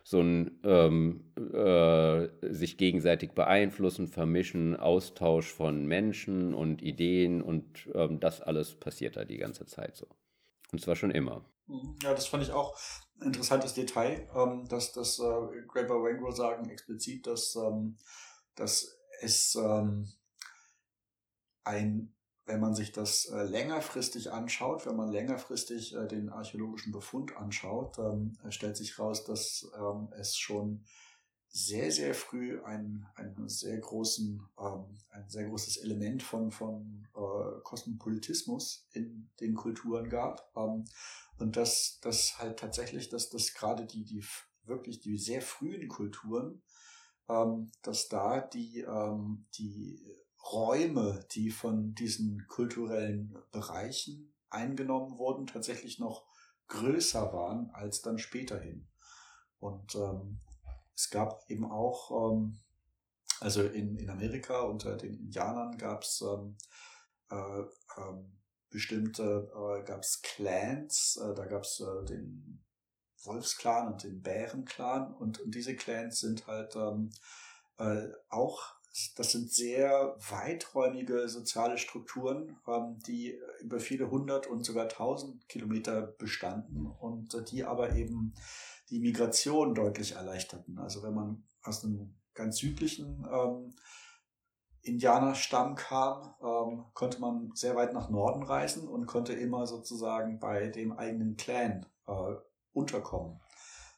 so 0.08 0.22
ein 0.22 0.62
ähm, 0.64 1.34
äh, 1.36 2.30
sich 2.54 2.78
gegenseitig 2.78 3.34
beeinflussen, 3.34 4.08
vermischen, 4.08 4.78
Austausch 4.78 5.52
von 5.52 5.86
Menschen 5.86 6.54
und 6.54 6.82
Ideen 6.82 7.42
und 7.42 7.90
ähm, 7.94 8.22
das 8.22 8.40
alles 8.40 8.76
passiert 8.80 9.18
da 9.18 9.26
die 9.26 9.36
ganze 9.36 9.66
Zeit 9.66 9.98
so. 9.98 10.08
Und 10.72 10.80
zwar 10.80 10.96
schon 10.96 11.12
immer. 11.12 11.44
Mhm. 11.66 11.98
Ja, 12.02 12.14
das 12.14 12.26
fand 12.26 12.42
ich 12.42 12.54
auch 12.54 12.80
interessantes 13.22 13.74
Detail, 13.74 14.30
ähm, 14.34 14.66
dass 14.70 14.94
das 14.94 15.20
äh, 15.20 15.66
Graeber 15.68 16.02
Wangro 16.02 16.32
sagen 16.32 16.70
explizit, 16.70 17.28
dass, 17.28 17.58
ähm, 17.58 17.98
dass 18.56 18.98
es 19.20 19.56
ähm, 19.56 20.08
ein, 21.66 22.16
wenn 22.48 22.62
man 22.62 22.74
sich 22.74 22.94
das 22.94 23.26
äh, 23.26 23.44
längerfristig 23.44 24.32
anschaut, 24.32 24.86
wenn 24.86 24.96
man 24.96 25.12
längerfristig 25.12 25.94
äh, 25.94 26.08
den 26.08 26.30
archäologischen 26.30 26.94
Befund 26.94 27.36
anschaut, 27.36 28.00
ähm, 28.00 28.38
stellt 28.50 28.78
sich 28.78 28.98
raus, 28.98 29.26
dass 29.26 29.70
ähm, 29.78 30.08
es 30.18 30.38
schon 30.38 30.86
sehr, 31.50 31.92
sehr 31.92 32.14
früh 32.14 32.62
ein, 32.64 33.06
einen 33.16 33.50
sehr 33.50 33.78
großen, 33.78 34.48
ähm, 34.60 34.98
ein 35.10 35.30
sehr 35.30 35.46
großes 35.46 35.78
Element 35.78 36.24
von, 36.24 36.52
von 36.52 37.08
äh, 37.16 37.60
Kosmopolitismus 37.64 38.88
in 38.94 39.30
den 39.42 39.54
Kulturen 39.54 40.10
gab. 40.10 40.50
Ähm, 40.56 40.86
und 41.38 41.58
dass 41.58 42.00
das 42.02 42.40
halt 42.40 42.60
tatsächlich, 42.60 43.10
dass 43.10 43.30
das 43.30 43.54
gerade 43.54 43.86
die, 43.86 44.06
die 44.06 44.24
wirklich 44.64 45.02
die 45.02 45.18
sehr 45.18 45.42
frühen 45.42 45.88
Kulturen, 45.88 46.62
dass 47.84 48.08
da 48.08 48.42
die, 48.42 48.86
die 49.58 50.18
Räume, 50.52 51.26
die 51.32 51.50
von 51.50 51.94
diesen 51.96 52.48
kulturellen 52.48 53.38
Bereichen 53.52 54.34
eingenommen 54.50 55.18
wurden, 55.18 55.48
tatsächlich 55.48 56.00
noch 56.00 56.26
größer 56.68 57.34
waren 57.34 57.70
als 57.72 58.02
dann 58.02 58.18
späterhin. 58.18 58.88
Und 59.60 59.96
ähm, 59.96 60.40
es 60.96 61.10
gab 61.10 61.44
eben 61.50 61.70
auch, 61.70 62.32
ähm, 62.32 62.60
also 63.40 63.64
in, 63.64 63.98
in 63.98 64.10
Amerika 64.10 64.62
unter 64.62 64.98
den 64.98 65.18
Indianern 65.18 65.78
gab 65.78 66.04
es 66.04 66.22
ähm, 66.22 66.58
äh, 67.30 67.62
ähm, 68.02 68.38
bestimmte, 68.70 69.52
äh, 69.54 69.84
gab 69.84 70.02
es 70.02 70.22
Clans, 70.22 71.20
äh, 71.22 71.34
da 71.34 71.46
gab 71.46 71.64
es 71.64 71.80
äh, 71.80 72.06
den 72.06 72.64
Wolfsclan 73.24 73.94
und 73.94 74.04
den 74.04 74.22
Bärenclan 74.22 75.14
und, 75.14 75.40
und 75.40 75.56
diese 75.56 75.76
Clans 75.76 76.20
sind 76.20 76.48
halt 76.48 76.76
ähm, 76.76 77.12
äh, 77.78 78.08
auch 78.30 78.77
das 79.16 79.32
sind 79.32 79.52
sehr 79.52 80.16
weiträumige 80.30 81.30
soziale 81.30 81.78
Strukturen, 81.78 82.58
ähm, 82.68 83.00
die 83.06 83.40
über 83.62 83.80
viele 83.80 84.10
hundert 84.10 84.48
und 84.48 84.66
sogar 84.66 84.90
tausend 84.90 85.48
Kilometer 85.50 86.02
bestanden 86.02 86.88
und 86.88 87.52
die 87.52 87.64
aber 87.64 87.96
eben 87.96 88.34
die 88.90 89.00
Migration 89.00 89.76
deutlich 89.76 90.14
erleichterten. 90.14 90.80
Also 90.80 91.04
wenn 91.04 91.14
man 91.14 91.44
aus 91.64 91.84
einem 91.84 92.16
ganz 92.34 92.58
südlichen 92.58 93.28
ähm, 93.32 93.76
Indianerstamm 94.82 95.76
kam, 95.76 96.36
ähm, 96.42 96.86
konnte 96.94 97.20
man 97.20 97.52
sehr 97.54 97.76
weit 97.76 97.94
nach 97.94 98.10
Norden 98.10 98.44
reisen 98.44 98.88
und 98.88 99.06
konnte 99.06 99.34
immer 99.34 99.68
sozusagen 99.68 100.40
bei 100.40 100.68
dem 100.68 100.94
eigenen 100.94 101.36
Clan 101.36 101.86
äh, 102.08 102.36
unterkommen. 102.72 103.42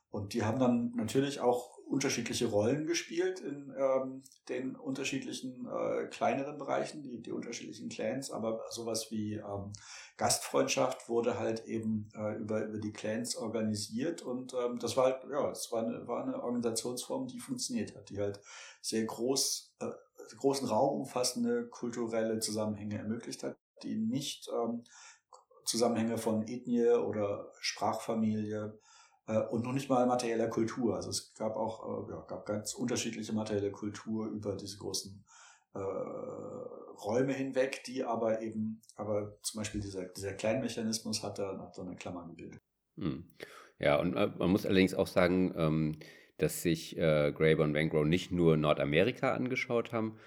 Und 0.10 0.34
die 0.34 0.43
haben 0.43 0.58
dann 0.58 0.91
natürlich 0.95 1.39
auch 1.39 1.78
unterschiedliche 1.90 2.46
Rollen 2.46 2.86
gespielt 2.86 3.40
in 3.40 3.74
ähm, 3.76 4.22
den 4.48 4.76
unterschiedlichen 4.76 5.68
äh, 5.68 6.06
kleineren 6.06 6.60
Bereichen, 6.60 7.02
die, 7.02 7.20
die 7.20 7.32
unterschiedlichen 7.32 7.90
Clans, 7.90 8.30
aber 8.30 8.64
sowas 8.70 9.10
wie 9.10 9.36
ähm, 9.36 9.74
Gastfreundschaft 10.16 11.10
wurde 11.10 11.40
halt 11.40 11.66
eben 11.66 12.10
äh, 12.16 12.36
über, 12.36 12.64
über 12.64 12.78
die 12.78 12.94
Clans 12.94 13.36
organisiert. 13.36 14.22
Und 14.22 14.54
ähm, 14.54 14.78
das 14.78 14.98
war 14.98 15.06
halt, 15.06 15.24
ja, 15.32 15.50
es 15.50 15.72
war 15.72 15.84
eine, 15.84 16.08
war 16.08 16.24
eine 16.24 16.44
Organisationsform, 16.44 17.28
die 17.28 17.40
funktioniert 17.40 17.96
hat, 17.96 18.10
die 18.12 18.20
halt 18.20 18.40
sehr 18.82 19.04
groß, 19.06 19.76
äh, 19.80 19.90
großen 20.38 20.68
Raum 20.68 21.02
umfassende 21.02 21.68
kulturelle 21.70 22.40
Zusammenhänge 22.40 23.00
ermöglicht 23.00 23.42
hat, 23.42 23.58
die 23.82 23.96
nicht 23.96 24.48
ähm, 24.54 24.84
Zusammenhänge 25.66 26.20
von 26.20 26.48
Ethnie 26.48 26.88
oder 26.88 27.52
Sprachfamilie 27.60 28.80
und 29.38 29.64
noch 29.64 29.74
nicht 29.74 29.90
mal 29.90 30.06
materieller 30.06 30.48
Kultur. 30.48 30.96
Also 30.96 31.10
es 31.10 31.34
gab 31.36 31.56
auch 31.56 32.08
äh, 32.08 32.12
ja, 32.12 32.22
gab 32.28 32.46
ganz 32.46 32.74
unterschiedliche 32.74 33.34
materielle 33.34 33.72
Kultur 33.72 34.28
über 34.28 34.56
diese 34.56 34.78
großen 34.78 35.24
äh, 35.76 35.80
Räume 35.80 37.34
hinweg, 37.34 37.84
die 37.86 38.04
aber 38.04 38.42
eben, 38.42 38.82
aber 38.96 39.38
zum 39.42 39.60
Beispiel 39.60 39.82
dieser, 39.82 40.06
dieser 40.06 40.34
Kleinmechanismus 40.34 41.24
hat 41.24 41.40
da, 41.40 41.58
hat 41.60 41.78
da 41.78 41.84
eine 41.84 41.96
Klammer 41.96 42.28
gebildet. 42.28 42.62
Hm. 42.98 43.26
Ja, 43.80 44.00
und 44.00 44.16
äh, 44.16 44.28
man 44.38 44.50
muss 44.50 44.66
allerdings 44.66 44.94
auch 44.94 45.08
sagen, 45.08 45.54
ähm, 45.56 46.00
dass 46.38 46.62
sich 46.62 46.98
äh, 46.98 47.32
Graeber 47.32 47.64
und 47.64 47.74
Van 47.74 48.10
nicht 48.10 48.32
nur 48.32 48.58
Nordamerika 48.58 49.34
angeschaut 49.34 49.92
haben, 49.92 50.18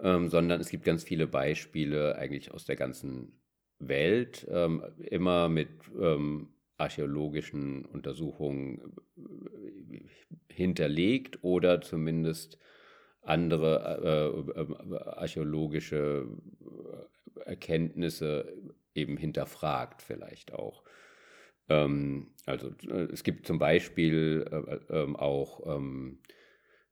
ähm, 0.00 0.28
sondern 0.28 0.60
es 0.60 0.70
gibt 0.70 0.84
ganz 0.84 1.04
viele 1.04 1.26
Beispiele 1.26 2.16
eigentlich 2.16 2.52
aus 2.52 2.64
der 2.64 2.76
ganzen 2.76 3.40
Welt, 3.78 4.46
ähm, 4.50 4.84
immer 4.98 5.48
mit 5.48 5.68
ähm, 6.00 6.54
archäologischen 6.78 7.84
Untersuchungen 7.84 8.94
äh, 9.16 10.00
hinterlegt 10.52 11.40
oder 11.42 11.80
zumindest 11.80 12.58
andere 13.22 14.44
äh, 14.56 14.60
äh, 14.60 14.96
archäologische 14.96 16.26
Erkenntnisse 17.44 18.52
eben 18.94 19.16
hinterfragt 19.16 20.02
vielleicht 20.02 20.54
auch. 20.54 20.82
Ähm, 21.68 22.28
also 22.46 22.70
äh, 22.88 23.08
es 23.12 23.22
gibt 23.24 23.46
zum 23.46 23.58
Beispiel 23.58 24.46
äh, 24.50 24.94
ähm, 25.02 25.16
auch 25.16 25.66
ähm, 25.66 26.20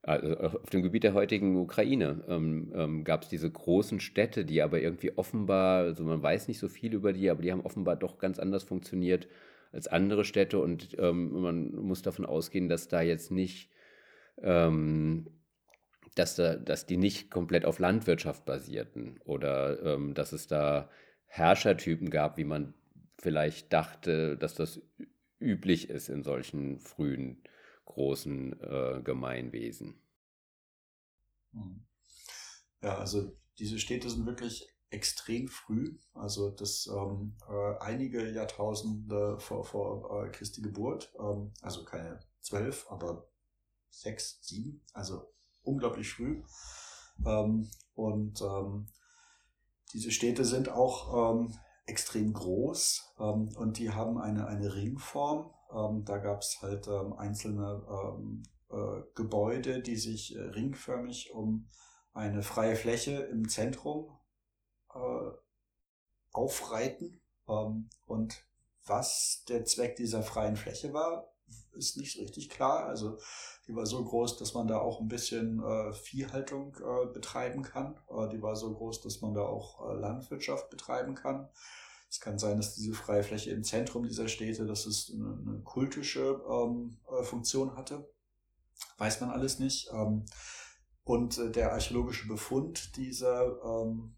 also 0.03 0.37
auf 0.37 0.69
dem 0.69 0.83
Gebiet 0.83 1.03
der 1.03 1.13
heutigen 1.13 1.57
Ukraine 1.57 2.23
ähm, 2.29 2.71
ähm, 2.73 3.03
gab 3.03 3.23
es 3.23 3.29
diese 3.29 3.51
großen 3.51 3.99
Städte, 3.99 4.45
die 4.45 4.61
aber 4.61 4.79
irgendwie 4.79 5.17
offenbar, 5.17 5.79
also 5.79 6.03
man 6.05 6.23
weiß 6.23 6.47
nicht 6.47 6.59
so 6.59 6.69
viel 6.69 6.93
über 6.93 7.11
die, 7.11 7.29
aber 7.29 7.41
die 7.41 7.51
haben 7.51 7.65
offenbar 7.65 7.97
doch 7.97 8.17
ganz 8.17 8.39
anders 8.39 8.63
funktioniert 8.63 9.27
als 9.77 9.87
andere 9.87 10.25
Städte 10.25 10.57
und 10.57 10.97
ähm, 10.97 11.39
man 11.39 11.71
muss 11.75 12.01
davon 12.01 12.25
ausgehen, 12.25 12.67
dass 12.67 12.87
da 12.87 13.01
jetzt 13.01 13.29
nicht, 13.29 13.69
ähm, 14.41 15.29
dass, 16.15 16.35
da, 16.35 16.55
dass 16.55 16.87
die 16.87 16.97
nicht 16.97 17.29
komplett 17.29 17.63
auf 17.63 17.77
Landwirtschaft 17.77 18.43
basierten 18.43 19.19
oder 19.23 19.79
ähm, 19.83 20.15
dass 20.15 20.31
es 20.31 20.47
da 20.47 20.89
Herrschertypen 21.27 22.09
gab, 22.09 22.37
wie 22.37 22.43
man 22.43 22.73
vielleicht 23.19 23.71
dachte, 23.71 24.35
dass 24.35 24.55
das 24.55 24.81
üblich 25.39 25.91
ist 25.91 26.09
in 26.09 26.23
solchen 26.23 26.79
frühen 26.79 27.43
großen 27.85 28.59
äh, 28.59 29.01
Gemeinwesen. 29.03 30.01
Hm. 31.53 31.85
Ja, 32.81 32.97
also 32.97 33.37
diese 33.59 33.77
Städte 33.77 34.09
sind 34.09 34.25
wirklich 34.25 34.67
extrem 34.89 35.47
früh, 35.47 35.97
also 36.13 36.49
das 36.49 36.87
ähm, 36.87 37.35
äh, 37.49 37.77
einige 37.79 38.31
Jahrtausende 38.31 39.37
vor, 39.39 39.65
vor 39.65 40.25
äh, 40.25 40.29
Christi 40.29 40.61
Geburt, 40.61 41.13
ähm, 41.19 41.51
also 41.61 41.83
keine 41.83 42.19
zwölf, 42.39 42.87
aber 42.89 43.27
sechs, 43.89 44.39
sieben, 44.41 44.81
also 44.93 45.33
unglaublich 45.61 46.09
früh. 46.11 46.43
Ähm, 47.25 47.69
und 47.95 48.41
ähm, 48.41 48.87
diese 49.93 50.11
Städte 50.11 50.45
sind 50.45 50.69
auch 50.69 51.33
ähm, 51.35 51.53
extrem 51.85 52.33
groß 52.33 53.15
ähm, 53.19 53.49
und 53.57 53.79
die 53.79 53.91
haben 53.91 54.17
eine, 54.17 54.47
eine 54.47 54.75
Ringform. 54.75 55.51
Ähm, 55.73 56.05
da 56.05 56.17
gab 56.17 56.41
es 56.41 56.61
halt 56.61 56.87
ähm, 56.87 57.13
einzelne 57.13 57.83
ähm, 57.89 58.43
äh, 58.69 59.01
Gebäude, 59.15 59.81
die 59.81 59.97
sich 59.97 60.35
äh, 60.35 60.39
ringförmig 60.39 61.31
um 61.33 61.69
eine 62.13 62.41
freie 62.41 62.75
Fläche 62.75 63.11
im 63.11 63.47
Zentrum 63.47 64.16
aufreiten. 66.37 67.19
Ähm, 67.49 67.89
und 68.05 68.45
was 68.85 69.43
der 69.49 69.65
Zweck 69.65 69.95
dieser 69.97 70.23
freien 70.23 70.55
Fläche 70.55 70.93
war, 70.93 71.33
ist 71.73 71.97
nicht 71.97 72.17
richtig 72.19 72.49
klar. 72.49 72.85
Also 72.85 73.17
die 73.67 73.75
war 73.75 73.85
so 73.85 74.03
groß, 74.03 74.37
dass 74.37 74.53
man 74.53 74.67
da 74.67 74.79
auch 74.79 75.01
ein 75.01 75.07
bisschen 75.07 75.61
äh, 75.61 75.93
Viehhaltung 75.93 76.75
äh, 76.77 77.07
betreiben 77.07 77.63
kann. 77.63 77.99
Äh, 78.09 78.29
die 78.29 78.41
war 78.41 78.55
so 78.55 78.73
groß, 78.73 79.01
dass 79.01 79.21
man 79.21 79.33
da 79.33 79.41
auch 79.41 79.89
äh, 79.89 79.93
Landwirtschaft 79.93 80.69
betreiben 80.69 81.15
kann. 81.15 81.49
Es 82.09 82.21
kann 82.21 82.39
sein, 82.39 82.57
dass 82.57 82.75
diese 82.75 82.93
freie 82.93 83.23
Fläche 83.23 83.51
im 83.51 83.63
Zentrum 83.63 84.07
dieser 84.07 84.29
Städte, 84.29 84.65
dass 84.65 84.85
es 84.85 85.11
eine, 85.13 85.37
eine 85.45 85.61
kultische 85.63 86.41
ähm, 86.49 86.97
äh, 87.11 87.23
Funktion 87.23 87.75
hatte. 87.75 88.09
Weiß 88.97 89.19
man 89.19 89.29
alles 89.29 89.59
nicht. 89.59 89.89
Ähm, 89.91 90.25
und 91.03 91.37
äh, 91.37 91.51
der 91.51 91.73
archäologische 91.73 92.27
Befund 92.27 92.95
dieser 92.95 93.61
ähm, 93.63 94.15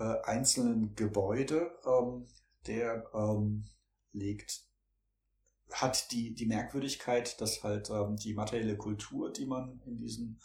äh, 0.00 0.22
einzelnen 0.24 0.94
Gebäude, 0.96 1.70
ähm, 1.86 2.26
der 2.66 3.04
ähm, 3.14 3.66
legt, 4.12 4.64
hat 5.70 6.10
die, 6.10 6.34
die 6.34 6.46
Merkwürdigkeit, 6.46 7.40
dass 7.40 7.62
halt 7.62 7.90
ähm, 7.90 8.16
die 8.16 8.34
materielle 8.34 8.76
Kultur, 8.76 9.30
die 9.30 9.46
man 9.46 9.80
in 9.86 9.98
diesen 9.98 10.40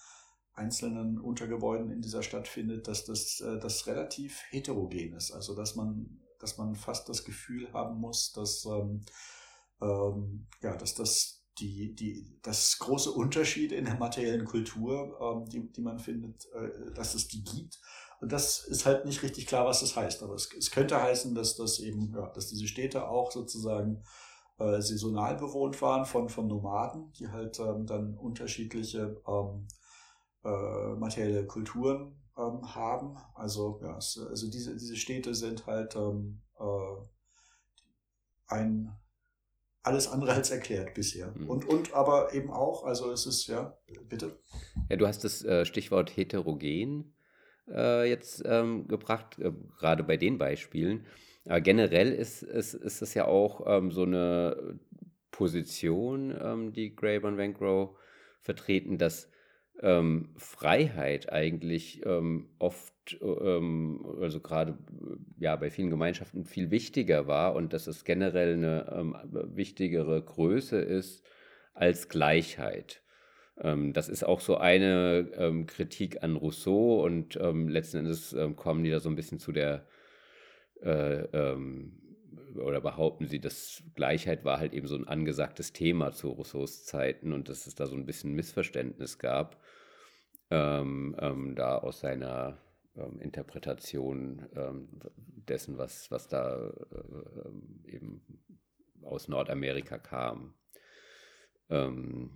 einzelnen 0.53 1.19
Untergebäuden 1.19 1.89
in 1.89 2.01
dieser 2.01 2.21
Stadt 2.21 2.47
findet, 2.47 2.87
dass 2.87 3.05
das, 3.05 3.39
äh, 3.39 3.57
das 3.57 3.87
relativ 3.87 4.41
heterogen 4.49 5.13
ist. 5.13 5.31
Also 5.31 5.55
dass 5.55 5.75
man, 5.75 6.21
dass 6.39 6.57
man 6.57 6.75
fast 6.75 7.07
das 7.09 7.23
Gefühl 7.23 7.71
haben 7.73 7.99
muss, 7.99 8.33
dass, 8.33 8.65
ähm, 8.65 9.01
ähm, 9.81 10.47
ja, 10.61 10.75
dass 10.75 10.95
das 10.95 11.45
die, 11.59 11.95
die, 11.95 12.37
das 12.41 12.77
große 12.79 13.11
Unterschiede 13.11 13.75
in 13.75 13.85
der 13.85 13.97
materiellen 13.97 14.45
Kultur, 14.45 15.17
ähm, 15.21 15.49
die, 15.49 15.71
die 15.71 15.81
man 15.81 15.99
findet, 15.99 16.45
äh, 16.53 16.93
dass 16.93 17.15
es 17.15 17.29
die 17.29 17.43
gibt 17.43 17.79
und 18.21 18.31
das 18.31 18.65
ist 18.65 18.85
halt 18.85 19.05
nicht 19.05 19.23
richtig 19.23 19.47
klar, 19.47 19.65
was 19.65 19.81
das 19.81 19.95
heißt. 19.95 20.23
Aber 20.23 20.33
es, 20.35 20.49
es 20.57 20.71
könnte 20.71 21.01
heißen, 21.01 21.35
dass 21.35 21.55
das 21.55 21.79
eben, 21.79 22.13
ja, 22.13 22.29
dass 22.29 22.47
diese 22.47 22.67
Städte 22.67 23.07
auch 23.07 23.31
sozusagen 23.31 24.03
äh, 24.57 24.81
saisonal 24.81 25.35
bewohnt 25.35 25.81
waren 25.81 26.05
von, 26.05 26.29
von 26.29 26.47
Nomaden, 26.47 27.11
die 27.13 27.27
halt 27.29 27.59
ähm, 27.59 27.85
dann 27.85 28.17
unterschiedliche 28.17 29.21
ähm, 29.27 29.67
äh, 30.43 30.95
materielle 30.95 31.45
Kulturen 31.45 32.15
ähm, 32.37 32.73
haben. 32.73 33.17
Also, 33.33 33.79
ja, 33.83 33.97
es, 33.97 34.17
also 34.17 34.49
diese, 34.49 34.75
diese 34.75 34.95
Städte 34.95 35.35
sind 35.35 35.65
halt 35.65 35.95
ähm, 35.95 36.41
äh, 36.59 36.95
ein 38.47 38.95
alles 39.85 40.07
andere 40.07 40.33
als 40.33 40.49
erklärt 40.49 40.95
bisher. 40.95 41.31
Mhm. 41.35 41.49
Und, 41.49 41.65
und 41.65 41.93
aber 41.93 42.33
eben 42.33 42.49
auch, 42.49 42.85
also 42.85 43.11
es 43.11 43.25
ist, 43.27 43.47
ja, 43.47 43.77
bitte. 44.09 44.39
Ja, 44.89 44.95
du 44.95 45.05
hast 45.05 45.23
das 45.23 45.43
äh, 45.43 45.63
Stichwort 45.65 46.15
heterogen 46.15 47.14
äh, 47.69 48.09
jetzt 48.09 48.43
ähm, 48.45 48.87
gebracht, 48.87 49.39
äh, 49.39 49.51
gerade 49.79 50.03
bei 50.03 50.17
den 50.17 50.37
Beispielen. 50.37 51.05
Aber 51.45 51.61
generell 51.61 52.11
ist, 52.11 52.43
ist, 52.43 52.73
ist 52.73 53.13
ja 53.13 53.25
auch 53.25 53.63
ähm, 53.67 53.91
so 53.91 54.03
eine 54.03 54.79
Position, 55.31 56.35
ähm, 56.41 56.73
die 56.73 56.95
Graeber 56.95 57.27
und 57.27 57.37
Vancrow 57.37 57.97
vertreten, 58.39 58.97
dass 58.97 59.29
ähm, 59.81 60.29
Freiheit 60.37 61.31
eigentlich 61.31 62.05
ähm, 62.05 62.49
oft, 62.59 63.17
ähm, 63.21 64.05
also 64.21 64.39
gerade 64.39 64.77
ja 65.37 65.55
bei 65.57 65.69
vielen 65.69 65.89
Gemeinschaften 65.89 66.45
viel 66.45 66.71
wichtiger 66.71 67.27
war 67.27 67.55
und 67.55 67.73
dass 67.73 67.87
es 67.87 68.05
generell 68.05 68.53
eine 68.53 68.91
ähm, 68.97 69.15
wichtigere 69.55 70.21
Größe 70.23 70.77
ist 70.77 71.23
als 71.73 72.07
Gleichheit. 72.07 73.01
Ähm, 73.61 73.93
das 73.93 74.09
ist 74.09 74.23
auch 74.23 74.41
so 74.41 74.57
eine 74.57 75.29
ähm, 75.37 75.65
Kritik 75.65 76.23
an 76.23 76.35
Rousseau 76.35 77.03
und 77.03 77.35
letzten 77.35 77.97
Endes 77.97 78.35
kommen 78.55 78.83
die 78.83 78.91
da 78.91 78.99
so 78.99 79.09
ein 79.09 79.15
bisschen 79.15 79.39
zu 79.39 79.51
der 79.51 79.87
äh, 80.81 81.27
oder 82.57 82.81
behaupten 82.81 83.27
sie, 83.27 83.39
dass 83.39 83.83
Gleichheit 83.95 84.45
war 84.45 84.59
halt 84.59 84.73
eben 84.73 84.87
so 84.87 84.95
ein 84.95 85.07
angesagtes 85.07 85.73
Thema 85.73 86.11
zu 86.11 86.29
Rousseaus 86.29 86.85
Zeiten 86.85 87.33
und 87.33 87.49
dass 87.49 87.67
es 87.67 87.75
da 87.75 87.85
so 87.87 87.95
ein 87.95 88.05
bisschen 88.05 88.33
Missverständnis 88.33 89.19
gab, 89.19 89.61
ähm, 90.51 91.15
ähm, 91.19 91.55
da 91.55 91.77
aus 91.77 91.99
seiner 91.99 92.57
ähm, 92.95 93.19
Interpretation 93.19 94.47
ähm, 94.55 94.87
dessen, 95.47 95.77
was, 95.77 96.11
was 96.11 96.27
da 96.27 96.55
äh, 96.67 97.91
eben 97.91 98.21
aus 99.03 99.27
Nordamerika 99.27 99.97
kam. 99.97 100.53
Ähm, 101.69 102.31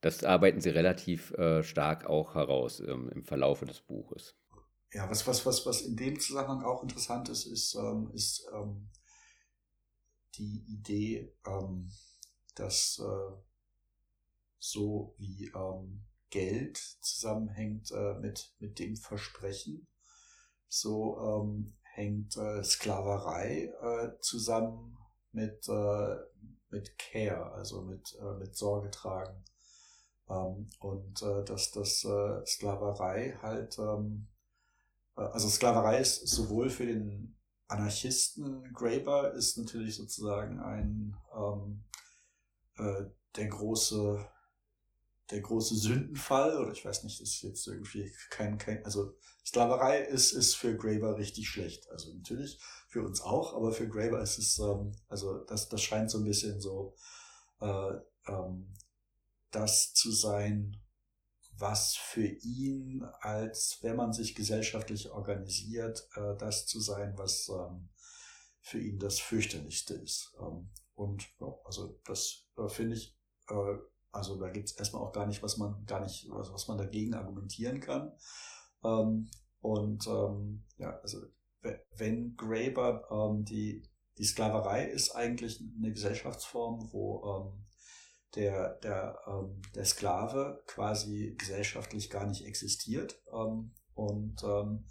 das 0.00 0.22
arbeiten 0.24 0.60
sie 0.60 0.70
relativ 0.70 1.32
äh, 1.32 1.62
stark 1.62 2.06
auch 2.06 2.34
heraus 2.34 2.80
ähm, 2.80 3.10
im 3.10 3.24
Verlaufe 3.24 3.66
des 3.66 3.80
Buches. 3.80 4.36
Ja, 4.92 5.10
was, 5.10 5.26
was, 5.26 5.44
was, 5.44 5.66
was 5.66 5.82
in 5.82 5.96
dem 5.96 6.18
Zusammenhang 6.18 6.64
auch 6.64 6.82
interessant 6.82 7.28
ist, 7.28 7.46
ist, 7.46 7.74
ähm, 7.74 8.10
ist 8.14 8.46
ähm, 8.54 8.88
die 10.36 10.64
Idee, 10.68 11.34
ähm, 11.46 11.90
dass 12.54 13.00
äh, 13.04 13.36
so 14.58 15.14
wie 15.18 15.52
ähm, 15.54 16.04
Geld 16.30 16.78
zusammenhängt 17.00 17.90
äh, 17.90 18.14
mit, 18.14 18.54
mit 18.60 18.78
dem 18.78 18.96
Versprechen, 18.96 19.86
so 20.68 21.18
ähm, 21.20 21.76
hängt 21.82 22.36
äh, 22.36 22.62
Sklaverei 22.62 23.72
äh, 23.82 24.20
zusammen 24.20 24.96
mit, 25.32 25.68
äh, 25.68 26.16
mit 26.70 26.98
Care, 26.98 27.52
also 27.52 27.82
mit, 27.82 28.16
mit 28.38 28.54
Sorge 28.56 28.90
tragen. 28.90 29.42
Ähm, 30.30 30.68
und 30.80 31.22
äh, 31.22 31.44
dass 31.44 31.70
das 31.72 32.04
äh, 32.04 32.44
Sklaverei 32.46 33.38
halt 33.42 33.78
ähm, 33.78 34.28
äh, 35.16 35.22
also 35.22 35.48
Sklaverei 35.48 36.00
ist 36.00 36.26
sowohl 36.26 36.70
für 36.70 36.86
den 36.86 37.34
Anarchisten 37.68 38.72
Graeber 38.72 39.34
ist 39.34 39.58
natürlich 39.58 39.96
sozusagen 39.96 40.58
ein 40.60 41.16
ähm, 41.36 41.84
äh, 42.78 43.04
der 43.36 43.48
große 43.48 44.26
der 45.30 45.40
große 45.42 45.74
Sündenfall 45.74 46.56
oder 46.58 46.72
ich 46.72 46.86
weiß 46.86 47.04
nicht, 47.04 47.20
ist 47.20 47.42
jetzt 47.42 47.66
irgendwie 47.66 48.10
kein 48.30 48.56
kein 48.58 48.84
also 48.84 49.14
Sklaverei 49.44 50.00
ist 50.00 50.32
ist 50.32 50.54
für 50.54 50.76
Graeber 50.76 51.16
richtig 51.18 51.48
schlecht. 51.48 51.88
Also 51.90 52.12
natürlich 52.14 52.58
für 52.88 53.02
uns 53.02 53.20
auch, 53.20 53.54
aber 53.54 53.72
für 53.72 53.88
Graeber 53.88 54.20
ist 54.22 54.38
es 54.38 54.58
ähm, 54.58 54.92
also 55.08 55.38
das 55.44 55.68
das 55.68 55.82
scheint 55.82 56.10
so 56.10 56.18
ein 56.18 56.24
bisschen 56.24 56.60
so 56.60 56.94
äh, 57.60 57.94
ähm, 58.26 58.72
das 59.50 59.92
zu 59.94 60.10
sein, 60.12 60.80
was 61.56 61.96
für 61.96 62.26
ihn, 62.26 63.02
als 63.20 63.78
wenn 63.82 63.96
man 63.96 64.12
sich 64.12 64.34
gesellschaftlich 64.34 65.10
organisiert, 65.10 66.08
äh, 66.14 66.36
das 66.36 66.66
zu 66.66 66.80
sein, 66.80 67.14
was 67.16 67.48
ähm, 67.48 67.88
für 68.60 68.78
ihn 68.78 68.98
das 68.98 69.18
fürchterlichste 69.18 69.94
ist. 69.94 70.36
Ähm, 70.40 70.70
und 70.94 71.26
ja, 71.40 71.52
also 71.64 71.98
das 72.04 72.46
äh, 72.56 72.68
finde 72.68 72.96
ich, 72.96 73.18
äh, 73.48 73.76
also 74.12 74.38
da 74.38 74.50
gibt 74.50 74.70
es 74.70 74.76
erstmal 74.76 75.02
auch 75.02 75.12
gar 75.12 75.26
nicht, 75.26 75.42
was 75.42 75.56
man 75.56 75.84
gar 75.84 76.00
nicht, 76.00 76.28
was, 76.30 76.52
was 76.52 76.68
man 76.68 76.78
dagegen 76.78 77.14
argumentieren 77.14 77.80
kann. 77.80 78.12
Ähm, 78.84 79.30
und 79.60 80.06
ähm, 80.06 80.64
ja, 80.76 80.98
also 81.00 81.18
wenn 81.96 82.36
Graeber 82.36 83.08
ähm, 83.10 83.44
die 83.44 83.82
die 84.18 84.24
Sklaverei 84.24 84.84
ist 84.84 85.12
eigentlich 85.12 85.62
eine 85.78 85.92
Gesellschaftsform, 85.92 86.92
wo 86.92 87.22
ähm, 87.24 87.64
der, 88.34 88.74
der, 88.76 89.18
ähm, 89.26 89.62
der 89.74 89.84
Sklave 89.84 90.62
quasi 90.66 91.34
gesellschaftlich 91.38 92.10
gar 92.10 92.26
nicht 92.26 92.44
existiert. 92.44 93.22
Ähm, 93.32 93.72
und 93.94 94.42
ähm, 94.44 94.84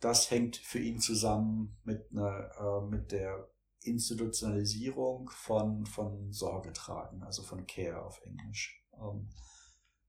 das 0.00 0.30
hängt 0.30 0.56
für 0.56 0.78
ihn 0.78 0.98
zusammen 0.98 1.78
mit, 1.84 2.10
einer, 2.10 2.50
äh, 2.58 2.86
mit 2.86 3.12
der 3.12 3.48
Institutionalisierung 3.82 5.30
von, 5.30 5.86
von 5.86 6.32
Sorge 6.32 6.72
tragen, 6.72 7.22
also 7.22 7.42
von 7.42 7.66
Care 7.66 8.02
auf 8.02 8.20
Englisch. 8.24 8.84
Ähm, 8.94 9.28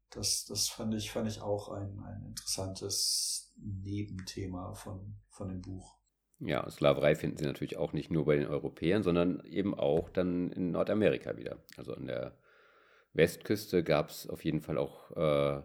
das, 0.10 0.46
das 0.46 0.68
fand 0.68 0.94
ich, 0.94 1.12
fand 1.12 1.30
ich 1.30 1.42
auch 1.42 1.70
ein, 1.70 2.00
ein 2.00 2.26
interessantes 2.26 3.54
Nebenthema 3.58 4.74
von, 4.74 5.16
von 5.30 5.50
dem 5.50 5.62
Buch. 5.62 5.98
Ja, 6.40 6.68
Sklaverei 6.70 7.16
finden 7.16 7.38
Sie 7.38 7.46
natürlich 7.46 7.78
auch 7.78 7.94
nicht 7.94 8.10
nur 8.10 8.26
bei 8.26 8.36
den 8.36 8.48
Europäern, 8.48 9.04
sondern 9.04 9.42
eben 9.46 9.76
auch 9.76 10.10
dann 10.10 10.52
in 10.52 10.72
Nordamerika 10.72 11.38
wieder. 11.38 11.60
Also 11.78 11.94
in 11.94 12.08
der 12.08 12.36
Westküste 13.14 13.84
gab 13.84 14.10
es 14.10 14.28
auf 14.28 14.46
jeden 14.46 14.62
Fall 14.62 14.78
auch 14.78 15.12
äh, 15.12 15.62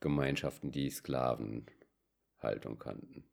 Gemeinschaften, 0.00 0.70
die 0.70 0.90
Sklavenhaltung 0.90 2.78
kannten. 2.78 3.24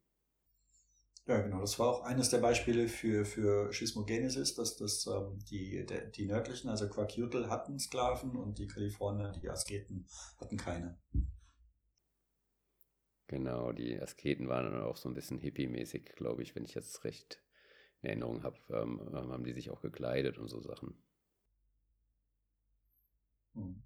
Ja, 1.27 1.41
genau. 1.41 1.59
Das 1.59 1.77
war 1.77 1.89
auch 1.89 2.03
eines 2.03 2.29
der 2.29 2.37
Beispiele 2.37 2.87
für, 2.87 3.25
für 3.25 3.71
Schismogenesis, 3.73 4.55
dass 4.55 4.77
das, 4.77 5.05
ähm, 5.07 5.39
die, 5.49 5.85
der, 5.85 6.05
die 6.05 6.25
nördlichen, 6.25 6.69
also 6.69 6.87
Quakiutl, 6.87 7.49
hatten 7.49 7.79
Sklaven 7.79 8.37
und 8.37 8.57
die 8.59 8.67
Kalifornier, 8.67 9.33
die 9.33 9.49
Asketen, 9.49 10.07
hatten 10.39 10.55
keine. 10.55 10.97
Genau, 13.27 13.73
die 13.73 13.99
Asketen 13.99 14.47
waren 14.47 14.71
dann 14.71 14.83
auch 14.83 14.95
so 14.95 15.09
ein 15.09 15.15
bisschen 15.15 15.37
hippie-mäßig, 15.37 16.15
glaube 16.15 16.43
ich, 16.43 16.55
wenn 16.55 16.63
ich 16.63 16.75
jetzt 16.75 17.03
recht 17.03 17.43
in 18.01 18.07
Erinnerung 18.07 18.43
habe, 18.43 18.57
ähm, 18.69 19.01
haben 19.13 19.43
die 19.43 19.51
sich 19.51 19.69
auch 19.69 19.81
gekleidet 19.81 20.37
und 20.37 20.47
so 20.47 20.61
Sachen. 20.61 20.95
Hm. 23.57 23.83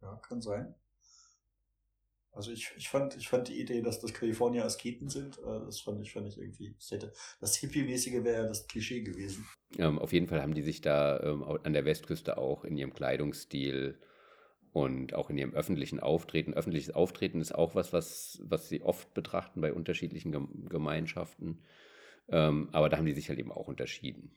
Ja, 0.00 0.16
kann 0.16 0.40
sein. 0.42 0.74
Also 2.32 2.50
ich, 2.50 2.72
ich, 2.78 2.88
fand, 2.88 3.14
ich 3.16 3.28
fand 3.28 3.48
die 3.48 3.60
Idee, 3.60 3.82
dass 3.82 4.00
das 4.00 4.14
Kalifornier 4.14 4.64
Asketen 4.64 5.10
sind, 5.10 5.38
äh, 5.38 5.60
das 5.66 5.80
fand 5.80 6.00
ich, 6.00 6.12
fand 6.12 6.26
ich 6.26 6.38
irgendwie, 6.38 6.74
ich 6.78 6.90
hätte, 6.90 7.12
das 7.40 7.56
Hippie-mäßige 7.56 8.24
wäre 8.24 8.42
ja 8.42 8.48
das 8.48 8.66
Klischee 8.66 9.02
gewesen. 9.02 9.46
Ähm, 9.76 9.98
auf 9.98 10.14
jeden 10.14 10.28
Fall 10.28 10.40
haben 10.40 10.54
die 10.54 10.62
sich 10.62 10.80
da 10.80 11.20
ähm, 11.20 11.42
an 11.42 11.74
der 11.74 11.84
Westküste 11.84 12.38
auch 12.38 12.64
in 12.64 12.78
ihrem 12.78 12.94
Kleidungsstil 12.94 13.98
und 14.72 15.12
auch 15.12 15.28
in 15.28 15.36
ihrem 15.36 15.52
öffentlichen 15.52 16.00
Auftreten. 16.00 16.54
Öffentliches 16.54 16.94
Auftreten 16.94 17.42
ist 17.42 17.54
auch 17.54 17.74
was, 17.74 17.92
was, 17.92 18.40
was 18.42 18.70
sie 18.70 18.80
oft 18.80 19.12
betrachten 19.12 19.60
bei 19.60 19.74
unterschiedlichen 19.74 20.68
Gemeinschaften. 20.70 21.62
Ähm, 22.28 22.70
aber 22.72 22.88
da 22.88 22.96
haben 22.96 23.04
die 23.04 23.12
sich 23.12 23.28
halt 23.28 23.38
eben 23.38 23.52
auch 23.52 23.68
unterschieden 23.68 24.34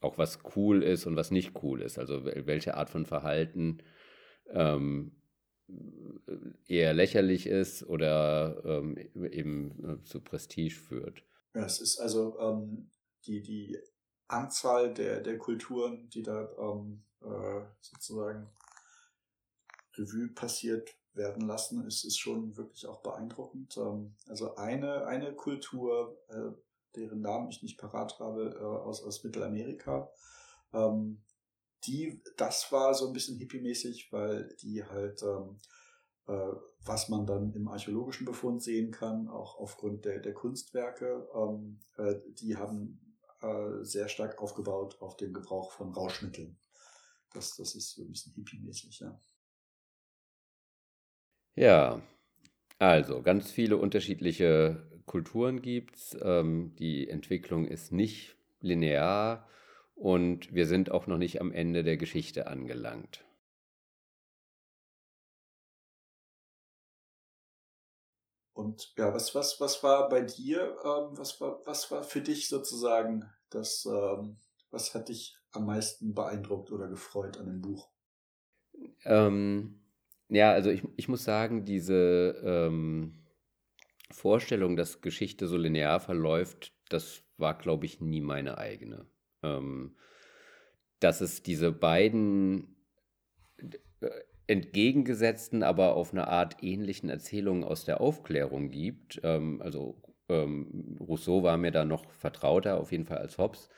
auch 0.00 0.18
was 0.18 0.38
cool 0.56 0.82
ist 0.82 1.06
und 1.06 1.16
was 1.16 1.30
nicht 1.30 1.62
cool 1.62 1.82
ist. 1.82 1.98
Also 1.98 2.24
welche 2.24 2.76
Art 2.76 2.90
von 2.90 3.06
Verhalten 3.06 3.78
ähm, 4.50 5.12
eher 6.66 6.94
lächerlich 6.94 7.46
ist 7.46 7.82
oder 7.82 8.62
ähm, 8.64 8.96
eben 9.30 9.84
äh, 9.84 10.04
zu 10.04 10.20
Prestige 10.20 10.74
führt. 10.74 11.22
Ja, 11.54 11.64
es 11.64 11.80
ist 11.80 11.98
also 11.98 12.38
ähm, 12.38 12.90
die, 13.26 13.42
die 13.42 13.78
Anzahl 14.28 14.92
der, 14.92 15.20
der 15.20 15.38
Kulturen, 15.38 16.08
die 16.10 16.22
da 16.22 16.48
ähm, 16.58 17.02
äh, 17.22 17.64
sozusagen 17.80 18.48
Revue 19.96 20.28
passiert 20.28 20.94
werden 21.14 21.46
lassen, 21.46 21.86
ist, 21.86 22.04
ist 22.04 22.18
schon 22.18 22.56
wirklich 22.56 22.86
auch 22.86 23.02
beeindruckend. 23.02 23.76
Ähm, 23.76 24.14
also 24.28 24.54
eine, 24.56 25.06
eine 25.06 25.34
Kultur, 25.34 26.20
äh, 26.28 26.52
deren 26.96 27.20
Namen 27.20 27.48
ich 27.48 27.62
nicht 27.62 27.78
parat 27.78 28.18
habe, 28.18 28.56
äh, 28.58 28.64
aus, 28.64 29.02
aus 29.02 29.22
Mittelamerika. 29.24 30.10
Ähm, 30.72 31.22
die, 31.84 32.20
das 32.36 32.70
war 32.72 32.94
so 32.94 33.06
ein 33.06 33.12
bisschen 33.12 33.38
hippie-mäßig, 33.38 34.12
weil 34.12 34.54
die 34.60 34.82
halt, 34.84 35.22
ähm, 35.22 35.58
äh, 36.26 36.52
was 36.84 37.08
man 37.08 37.26
dann 37.26 37.52
im 37.52 37.68
archäologischen 37.68 38.24
Befund 38.24 38.62
sehen 38.62 38.90
kann, 38.90 39.28
auch 39.28 39.58
aufgrund 39.58 40.04
der, 40.04 40.20
der 40.20 40.34
Kunstwerke, 40.34 41.28
ähm, 41.34 41.80
äh, 41.96 42.16
die 42.40 42.56
haben 42.56 43.16
äh, 43.40 43.84
sehr 43.84 44.08
stark 44.08 44.40
aufgebaut 44.40 45.00
auf 45.00 45.16
dem 45.16 45.32
Gebrauch 45.32 45.72
von 45.72 45.92
Rauschmitteln. 45.92 46.58
Das, 47.32 47.56
das 47.56 47.74
ist 47.74 47.94
so 47.94 48.02
ein 48.02 48.10
bisschen 48.10 48.32
hippie-mäßig, 48.34 49.00
ja. 49.00 49.20
Ja, 51.54 52.02
also 52.78 53.22
ganz 53.22 53.50
viele 53.50 53.78
unterschiedliche 53.78 54.95
Kulturen 55.06 55.62
gibt 55.62 55.96
es. 55.96 56.16
Ähm, 56.20 56.74
die 56.78 57.08
Entwicklung 57.08 57.66
ist 57.66 57.92
nicht 57.92 58.36
linear 58.60 59.48
und 59.94 60.52
wir 60.54 60.66
sind 60.66 60.90
auch 60.90 61.06
noch 61.06 61.18
nicht 61.18 61.40
am 61.40 61.52
Ende 61.52 61.82
der 61.84 61.96
Geschichte 61.96 62.46
angelangt. 62.46 63.24
Und 68.52 68.94
ja, 68.96 69.12
was, 69.12 69.34
was, 69.34 69.60
was 69.60 69.82
war 69.82 70.08
bei 70.08 70.22
dir, 70.22 70.76
ähm, 70.82 71.18
was, 71.18 71.40
war, 71.40 71.60
was 71.66 71.90
war 71.90 72.02
für 72.02 72.22
dich 72.22 72.48
sozusagen 72.48 73.30
das, 73.50 73.84
ähm, 73.84 74.38
was 74.70 74.94
hat 74.94 75.10
dich 75.10 75.36
am 75.52 75.66
meisten 75.66 76.14
beeindruckt 76.14 76.70
oder 76.70 76.88
gefreut 76.88 77.36
an 77.36 77.46
dem 77.46 77.60
Buch? 77.60 77.90
Ähm, 79.04 79.80
ja, 80.28 80.52
also 80.52 80.70
ich, 80.70 80.82
ich 80.96 81.06
muss 81.06 81.24
sagen, 81.24 81.64
diese 81.64 82.40
ähm, 82.42 83.25
Vorstellung, 84.10 84.76
dass 84.76 85.00
Geschichte 85.00 85.46
so 85.46 85.56
linear 85.56 86.00
verläuft, 86.00 86.72
das 86.88 87.22
war, 87.36 87.56
glaube 87.58 87.86
ich, 87.86 88.00
nie 88.00 88.20
meine 88.20 88.58
eigene. 88.58 89.06
Ähm, 89.42 89.96
dass 91.00 91.20
es 91.20 91.42
diese 91.42 91.72
beiden 91.72 92.76
äh, 94.00 94.08
entgegengesetzten, 94.46 95.62
aber 95.62 95.94
auf 95.96 96.12
eine 96.12 96.28
Art 96.28 96.62
ähnlichen 96.62 97.10
Erzählungen 97.10 97.64
aus 97.64 97.84
der 97.84 98.00
Aufklärung 98.00 98.70
gibt. 98.70 99.20
Ähm, 99.24 99.60
also 99.60 100.00
ähm, 100.28 100.96
Rousseau 101.00 101.42
war 101.42 101.56
mir 101.56 101.72
da 101.72 101.84
noch 101.84 102.10
vertrauter, 102.12 102.78
auf 102.78 102.92
jeden 102.92 103.06
Fall 103.06 103.18
als 103.18 103.38
Hobbes, 103.38 103.68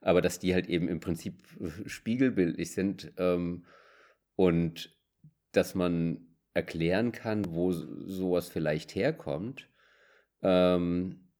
aber 0.00 0.22
dass 0.22 0.38
die 0.38 0.54
halt 0.54 0.68
eben 0.68 0.88
im 0.88 1.00
Prinzip 1.00 1.42
spiegelbildlich 1.86 2.72
sind 2.72 3.12
ähm, 3.18 3.66
und 4.36 4.96
dass 5.52 5.74
man 5.74 6.25
erklären 6.56 7.12
kann, 7.12 7.54
wo 7.54 7.72
sowas 7.72 8.48
vielleicht 8.48 8.94
herkommt. 8.94 9.68
Ähm, 10.42 11.30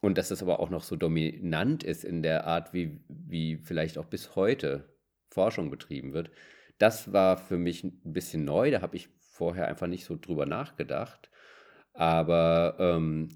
und 0.00 0.16
dass 0.16 0.28
das 0.28 0.42
aber 0.42 0.60
auch 0.60 0.70
noch 0.70 0.84
so 0.84 0.96
dominant 0.96 1.82
ist 1.82 2.04
in 2.04 2.22
der 2.22 2.46
Art, 2.46 2.72
wie, 2.72 3.00
wie 3.08 3.56
vielleicht 3.56 3.98
auch 3.98 4.06
bis 4.06 4.36
heute 4.36 4.96
Forschung 5.28 5.70
betrieben 5.70 6.12
wird 6.12 6.30
das 6.78 7.12
war 7.12 7.36
für 7.36 7.58
mich 7.58 7.84
ein 7.84 8.00
bisschen 8.04 8.44
neu, 8.44 8.70
da 8.70 8.80
habe 8.80 8.96
ich 8.96 9.08
vorher 9.18 9.68
einfach 9.68 9.88
nicht 9.88 10.04
so 10.04 10.16
drüber 10.16 10.46
nachgedacht. 10.46 11.30
Aber 11.92 12.76
ähm, 12.78 13.30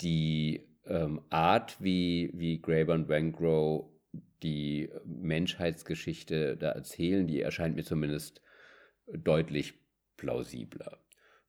die 0.00 0.68
ähm, 0.86 1.22
Art, 1.30 1.82
wie, 1.82 2.30
wie 2.34 2.60
Graeber 2.60 2.94
und 2.94 3.08
Wengrow 3.08 3.90
die 4.42 4.90
Menschheitsgeschichte 5.06 6.56
da 6.58 6.70
erzählen, 6.70 7.26
die 7.26 7.40
erscheint 7.40 7.76
mir 7.76 7.84
zumindest 7.84 8.42
deutlich 9.06 9.74
plausibler. 10.24 10.98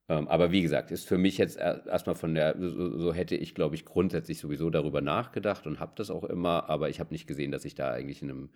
Ähm, 0.08 0.28
aber 0.28 0.52
wie 0.52 0.62
gesagt, 0.62 0.92
ist 0.92 1.08
für 1.08 1.18
mich 1.18 1.38
jetzt 1.38 1.58
erstmal 1.58 2.16
von 2.16 2.36
der, 2.36 2.56
so, 2.60 2.98
so 2.98 3.14
hätte 3.14 3.36
ich, 3.36 3.56
glaube 3.56 3.76
ich, 3.76 3.86
grundsätzlich 3.86 4.38
sowieso 4.38 4.70
darüber 4.70 5.02
nachgedacht 5.02 5.66
und 5.66 5.80
habe 5.80 5.94
das 5.96 6.12
auch 6.12 6.24
immer, 6.24 6.70
aber 6.70 6.90
ich 6.90 7.00
habe 7.00 7.14
nicht 7.14 7.26
gesehen, 7.26 7.52
dass 7.52 7.66
ich 7.66 7.74
da 7.74 7.92
eigentlich 7.92 8.22
in 8.22 8.30
einem 8.30 8.50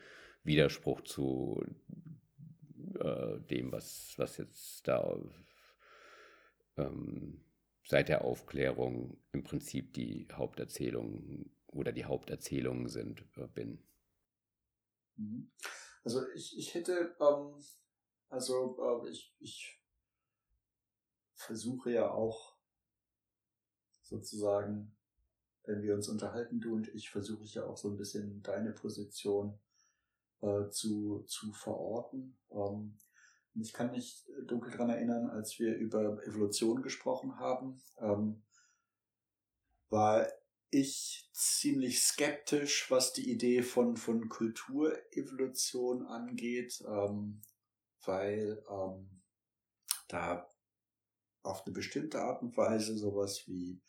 Widerspruch 0.43 1.01
zu 1.01 1.63
äh, 2.99 3.39
dem, 3.49 3.71
was, 3.71 4.13
was 4.17 4.37
jetzt 4.37 4.87
da 4.87 5.17
ähm, 6.77 7.41
seit 7.83 8.09
der 8.09 8.23
Aufklärung 8.23 9.17
im 9.31 9.43
Prinzip 9.43 9.93
die 9.93 10.27
Haupterzählung 10.31 11.49
oder 11.67 11.91
die 11.91 12.05
Haupterzählungen 12.05 12.89
sind, 12.89 13.25
äh, 13.37 13.47
bin. 13.47 13.79
Mhm. 15.15 15.51
Also 16.03 16.21
ich, 16.35 16.57
ich 16.57 16.75
hätte, 16.75 17.15
ähm, 17.19 17.59
also 18.29 19.03
äh, 19.03 19.09
ich, 19.09 19.35
ich 19.39 19.79
versuche 21.39 21.91
ja 21.91 22.11
auch 22.11 22.55
sozusagen, 24.01 24.95
wenn 25.63 25.81
wir 25.81 25.95
uns 25.95 26.09
unterhalten, 26.09 26.59
du 26.59 26.75
und 26.75 26.87
ich, 26.89 27.09
versuche 27.09 27.43
ich 27.43 27.55
ja 27.55 27.65
auch 27.65 27.77
so 27.77 27.89
ein 27.89 27.97
bisschen 27.97 28.43
deine 28.43 28.71
Position 28.71 29.57
äh, 30.41 30.67
zu, 30.69 31.23
zu 31.27 31.53
verorten. 31.53 32.37
Ähm, 32.51 32.97
ich 33.55 33.73
kann 33.73 33.91
mich 33.91 34.25
dunkel 34.45 34.71
daran 34.71 34.89
erinnern, 34.89 35.29
als 35.29 35.59
wir 35.59 35.75
über 35.75 36.21
Evolution 36.25 36.81
gesprochen 36.81 37.37
haben, 37.39 37.81
ähm, 37.99 38.43
war 39.89 40.27
ich 40.71 41.29
ziemlich 41.33 42.03
skeptisch, 42.03 42.91
was 42.91 43.13
die 43.13 43.31
Idee 43.31 43.63
von, 43.63 43.97
von 43.97 44.29
Kulturevolution 44.29 46.05
angeht, 46.05 46.83
ähm, 46.87 47.41
weil 48.05 48.63
ähm, 48.69 49.21
da 50.07 50.47
auf 51.43 51.65
eine 51.65 51.73
bestimmte 51.73 52.19
Art 52.19 52.41
und 52.41 52.55
Weise 52.57 52.97
sowas 52.97 53.43
wie 53.47 53.81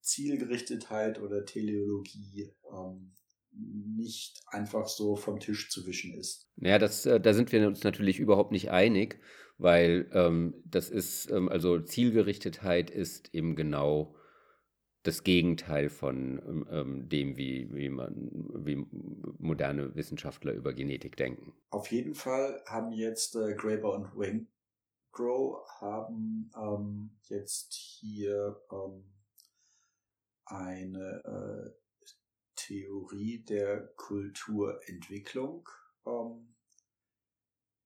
Zielgerichtetheit 0.00 1.20
oder 1.20 1.44
Teleologie 1.44 2.52
ähm, 2.72 3.12
nicht 3.56 4.42
einfach 4.48 4.88
so 4.88 5.16
vom 5.16 5.40
Tisch 5.40 5.70
zu 5.70 5.86
wischen 5.86 6.14
ist. 6.14 6.50
Ja, 6.56 6.78
das, 6.78 7.06
äh, 7.06 7.20
da 7.20 7.32
sind 7.32 7.52
wir 7.52 7.66
uns 7.66 7.84
natürlich 7.84 8.18
überhaupt 8.18 8.52
nicht 8.52 8.70
einig, 8.70 9.20
weil 9.58 10.10
ähm, 10.12 10.54
das 10.64 10.90
ist, 10.90 11.30
ähm, 11.30 11.48
also 11.48 11.80
Zielgerichtetheit 11.80 12.90
ist 12.90 13.32
eben 13.34 13.56
genau 13.56 14.14
das 15.04 15.22
Gegenteil 15.22 15.90
von 15.90 16.40
ähm, 16.46 16.66
ähm 16.70 17.08
dem, 17.08 17.36
wie, 17.36 17.68
wie, 17.72 17.90
man, 17.90 18.30
wie 18.64 18.84
moderne 19.38 19.94
Wissenschaftler 19.94 20.52
über 20.52 20.72
Genetik 20.72 21.16
denken. 21.16 21.52
Auf 21.70 21.92
jeden 21.92 22.14
Fall 22.14 22.62
haben 22.66 22.92
jetzt 22.92 23.36
äh, 23.36 23.54
Graeber 23.54 23.94
und 23.94 24.16
Wengrow 25.14 25.64
haben 25.80 26.50
ähm, 26.56 27.10
jetzt 27.28 27.72
hier 27.74 28.60
ähm, 28.70 29.04
eine 30.46 31.22
äh, 31.24 31.70
Theorie 32.56 33.44
der 33.44 33.88
Kulturentwicklung, 33.96 35.68
ähm, 36.06 36.54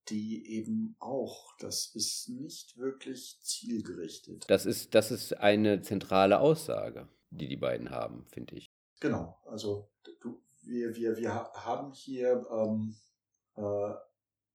die 0.09 0.51
eben 0.57 0.97
auch, 0.99 1.55
das 1.59 1.95
ist 1.95 2.29
nicht 2.31 2.79
wirklich 2.79 3.39
zielgerichtet. 3.43 4.45
Das 4.49 4.65
ist, 4.65 4.95
das 4.95 5.11
ist 5.11 5.37
eine 5.37 5.83
zentrale 5.83 6.41
Aussage, 6.41 7.09
die 7.31 7.49
die 7.49 7.57
beiden 7.57 7.91
haben, 7.91 8.27
finde 8.27 8.57
ich. 8.57 8.67
Genau, 9.01 9.39
also 9.45 9.91
du, 10.21 10.43
wir, 10.63 10.97
wir, 10.97 11.17
wir 11.17 11.35
haben 11.35 11.93
hier 11.93 12.47
ähm, 12.51 12.97
äh, 13.57 13.95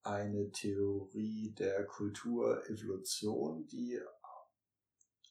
eine 0.04 0.52
Theorie 0.52 1.54
der 1.58 1.86
Kulturevolution, 1.86 3.68
die, 3.68 4.00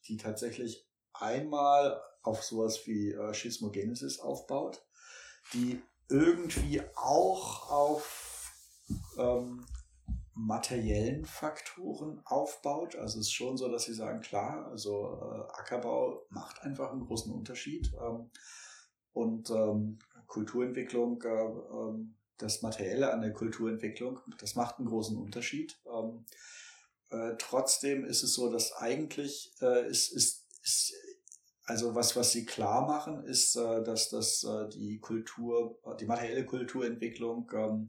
die 0.06 0.16
tatsächlich 0.16 0.88
einmal 1.12 2.00
auf 2.22 2.42
sowas 2.42 2.86
wie 2.86 3.12
äh, 3.12 3.34
Schismogenesis 3.34 4.20
aufbaut, 4.20 4.84
die 5.52 5.82
irgendwie 6.08 6.82
auch 6.94 7.70
auf 7.70 8.52
ähm, 9.18 9.66
materiellen 10.34 11.24
Faktoren 11.24 12.20
aufbaut. 12.24 12.96
Also 12.96 13.20
es 13.20 13.26
ist 13.26 13.32
schon 13.32 13.56
so, 13.56 13.68
dass 13.68 13.84
sie 13.84 13.94
sagen, 13.94 14.20
klar, 14.20 14.66
also 14.68 15.20
äh, 15.20 15.52
Ackerbau 15.52 16.26
macht 16.30 16.62
einfach 16.62 16.90
einen 16.90 17.04
großen 17.04 17.32
Unterschied. 17.32 17.92
Ähm, 18.00 18.30
und 19.12 19.50
ähm, 19.50 19.98
Kulturentwicklung, 20.26 21.22
äh, 21.22 21.28
ähm, 21.28 22.14
das 22.38 22.62
Materielle 22.62 23.12
an 23.12 23.20
der 23.20 23.32
Kulturentwicklung, 23.32 24.20
das 24.38 24.54
macht 24.54 24.78
einen 24.78 24.88
großen 24.88 25.16
Unterschied. 25.16 25.78
Ähm, 25.86 26.24
äh, 27.10 27.36
trotzdem 27.38 28.04
ist 28.04 28.22
es 28.22 28.34
so, 28.34 28.50
dass 28.50 28.72
eigentlich 28.72 29.52
äh, 29.60 29.88
ist, 29.88 30.12
ist, 30.12 30.46
ist 30.62 30.94
also 31.64 31.94
was, 31.94 32.16
was 32.16 32.32
sie 32.32 32.44
klar 32.44 32.86
machen, 32.86 33.24
ist, 33.24 33.56
äh, 33.56 33.82
dass 33.82 34.10
das 34.10 34.44
äh, 34.44 34.68
die 34.68 34.98
Kultur, 34.98 35.78
die 36.00 36.06
materielle 36.06 36.44
Kulturentwicklung 36.44 37.50
ähm, 37.54 37.88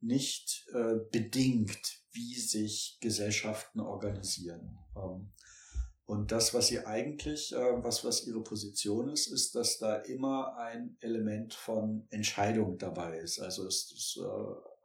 nicht 0.00 0.66
äh, 0.72 0.96
bedingt, 1.10 2.02
wie 2.10 2.34
sich 2.34 2.98
Gesellschaften 3.00 3.80
organisieren. 3.80 4.78
Ähm, 4.96 5.30
und 6.12 6.30
das, 6.30 6.52
was 6.52 6.66
sie 6.66 6.84
eigentlich, 6.84 7.52
was, 7.52 8.04
was 8.04 8.26
ihre 8.26 8.42
Position 8.42 9.08
ist, 9.08 9.28
ist, 9.28 9.54
dass 9.54 9.78
da 9.78 9.96
immer 9.96 10.58
ein 10.58 10.94
Element 11.00 11.54
von 11.54 12.06
Entscheidung 12.10 12.76
dabei 12.76 13.16
ist. 13.16 13.40
Also 13.40 13.66
es 13.66 13.90
ist, 13.90 14.20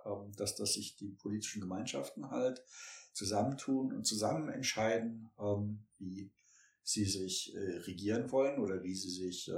ähm, 0.05 0.31
dass, 0.37 0.55
dass 0.55 0.75
sich 0.75 0.95
die 0.95 1.09
politischen 1.09 1.59
Gemeinschaften 1.59 2.31
halt 2.31 2.63
zusammentun 3.11 3.91
und 3.91 4.07
zusammen 4.07 4.47
entscheiden, 4.47 5.29
wie 5.99 6.31
sie 6.81 7.03
sich 7.03 7.53
äh, 7.53 7.79
regieren 7.79 8.31
wollen 8.31 8.59
oder 8.59 8.81
wie 8.81 8.95
sie 8.95 9.09
sich 9.09 9.49
äh, 9.49 9.55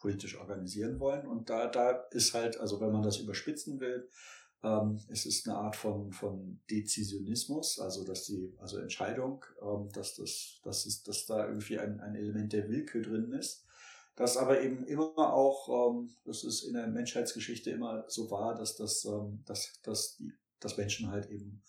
politisch 0.00 0.36
organisieren 0.36 0.98
wollen. 0.98 1.24
Und 1.28 1.48
da, 1.48 1.68
da 1.68 1.90
ist 2.10 2.34
halt, 2.34 2.58
also 2.58 2.80
wenn 2.80 2.90
man 2.90 3.02
das 3.02 3.18
überspitzen 3.18 3.78
will, 3.78 4.08
ähm, 4.08 4.10
es 5.08 5.26
ist 5.26 5.48
eine 5.48 5.58
Art 5.58 5.74
von, 5.74 6.12
von 6.12 6.60
Dezisionismus, 6.70 7.80
also 7.80 8.04
dass 8.04 8.26
die, 8.26 8.54
also 8.60 8.78
Entscheidung, 8.78 9.44
ähm, 9.60 9.88
dass 9.92 10.14
das, 10.14 10.60
dass 10.62 10.86
es, 10.86 11.02
dass 11.02 11.26
da 11.26 11.48
irgendwie 11.48 11.80
ein, 11.80 11.98
ein 12.00 12.14
Element 12.14 12.52
der 12.52 12.68
Willkür 12.68 13.02
drin 13.02 13.32
ist. 13.32 13.66
das 14.14 14.36
aber 14.36 14.60
eben 14.60 14.84
immer 14.84 15.32
auch, 15.32 15.90
ähm, 15.90 16.14
das 16.24 16.44
ist 16.44 16.62
in 16.62 16.74
der 16.74 16.86
Menschheitsgeschichte 16.86 17.70
immer 17.70 18.04
so 18.08 18.30
war, 18.30 18.54
dass, 18.54 18.76
das, 18.76 19.04
ähm, 19.04 19.42
dass, 19.46 19.80
dass, 19.82 20.16
die, 20.16 20.32
dass 20.60 20.76
Menschen 20.76 21.10
halt 21.10 21.28
eben 21.28 21.62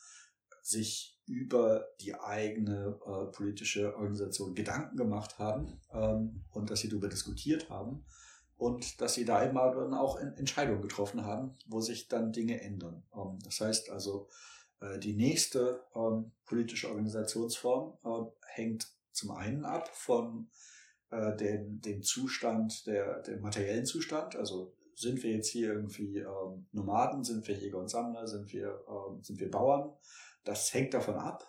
sich 0.62 1.20
über 1.26 1.88
die 2.00 2.14
eigene 2.14 3.00
äh, 3.08 3.32
politische 3.32 3.96
Organisation 3.96 4.54
Gedanken 4.54 4.98
gemacht 4.98 5.40
haben 5.40 5.82
ähm, 5.92 6.44
und 6.52 6.70
dass 6.70 6.82
sie 6.82 6.90
darüber 6.90 7.10
diskutiert 7.10 7.70
haben 7.70 8.06
und 8.58 9.02
dass 9.02 9.14
sie 9.14 9.26
da 9.26 9.44
immer 9.44 9.74
dann 9.74 9.94
auch 9.94 10.20
Entscheidungen 10.20 10.82
getroffen 10.82 11.26
haben, 11.26 11.58
wo 11.68 11.82
sich 11.82 12.08
dann 12.08 12.32
Dinge 12.32 12.62
ändern. 12.62 13.04
Ähm, 13.16 13.40
das 13.44 13.60
heißt 13.60 13.90
also, 13.90 14.30
äh, 14.80 15.00
die 15.00 15.16
nächste 15.16 15.84
ähm, 15.96 16.32
politische 16.46 16.90
Organisationsform 16.90 17.98
äh, 18.04 18.32
hängt 18.48 18.88
zum 19.12 19.32
einen 19.32 19.66
ab 19.66 19.90
von 19.94 20.50
äh, 21.10 21.36
dem, 21.36 22.04
Zustand, 22.04 22.88
der, 22.88 23.22
dem 23.22 23.42
materiellen 23.42 23.86
Zustand, 23.86 24.36
also 24.36 24.74
sind 24.96 25.24
wir 25.24 25.32
jetzt 25.32 25.50
hier 25.50 25.74
irgendwie 25.74 26.20
ähm, 26.20 26.68
Nomaden, 26.72 27.24
sind 27.24 27.48
wir 27.48 27.56
Jäger 27.56 27.80
und 27.80 27.90
Sammler, 27.90 28.28
sind 28.28 28.54
wir, 28.54 28.80
sind 29.22 29.40
wir 29.40 29.50
Bauern, 29.50 29.92
das 30.44 30.72
hängt 30.74 30.94
davon 30.94 31.16
ab 31.16 31.44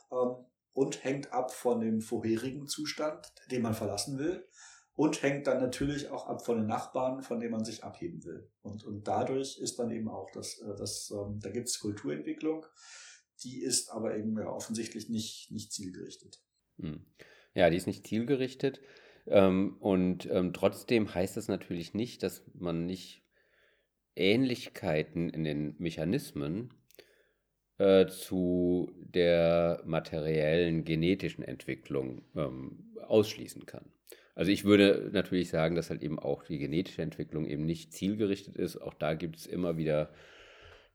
und 0.73 1.05
hängt 1.05 1.31
ab 1.31 1.53
von 1.53 1.81
dem 1.81 2.01
vorherigen 2.01 2.67
Zustand, 2.67 3.35
den 3.51 3.61
man 3.61 3.75
verlassen 3.75 4.19
will 4.19 4.47
und 4.97 5.23
hängt 5.23 5.47
dann 5.47 5.61
natürlich 5.61 6.11
auch 6.11 6.27
ab 6.29 6.45
von 6.45 6.59
den 6.59 6.67
Nachbarn, 6.67 7.23
von 7.23 7.41
denen 7.41 7.53
man 7.53 7.65
sich 7.65 7.83
abheben 7.83 8.25
will. 8.25 8.49
Und, 8.63 8.85
und 8.85 9.07
dadurch 9.09 9.59
ist 9.59 9.79
dann 9.79 9.91
eben 9.91 10.09
auch 10.09 10.31
das, 10.33 10.61
äh, 10.61 10.77
das 10.77 11.11
ähm, 11.11 11.41
da 11.41 11.51
gibt 11.51 11.69
es 11.69 11.81
Kulturentwicklung, 11.81 12.65
die 13.43 13.61
ist 13.63 13.91
aber 13.91 14.17
eben 14.17 14.39
ja, 14.39 14.49
offensichtlich 14.49 15.09
nicht, 15.09 15.51
nicht 15.51 15.73
zielgerichtet. 15.73 16.41
Hm. 16.79 17.05
Ja, 17.55 17.71
die 17.71 17.77
ist 17.77 17.87
nicht 17.87 18.07
zielgerichtet. 18.07 18.81
Ähm, 19.27 19.77
und 19.81 20.27
ähm, 20.31 20.53
trotzdem 20.53 21.13
heißt 21.13 21.37
das 21.37 21.49
natürlich 21.49 21.95
nicht, 21.95 22.23
dass 22.23 22.45
man 22.55 22.87
nicht 22.87 23.23
Ähnlichkeiten 24.15 25.29
in 25.29 25.43
den 25.43 25.75
Mechanismen 25.79 26.73
äh, 27.79 28.07
zu 28.07 28.93
der 28.97 29.83
materiellen 29.87 30.85
genetischen 30.85 31.43
Entwicklung 31.43 32.23
ausschließen 33.03 33.67
kann. 33.67 33.94
Also 34.35 34.51
ich 34.51 34.65
würde 34.65 35.11
natürlich 35.13 35.49
sagen, 35.49 35.77
dass 35.77 35.91
halt 35.91 36.03
eben 36.03 36.19
auch 36.19 36.43
die 36.43 36.59
genetische 36.59 37.03
Entwicklung 37.03 37.47
eben 37.47 37.65
nicht 37.65 37.93
zielgerichtet 37.93 38.57
ist. 38.57 38.77
Auch 38.77 38.95
da 38.95 39.15
gibt 39.15 39.37
es 39.37 39.47
immer 39.47 39.77
wieder 39.77 40.11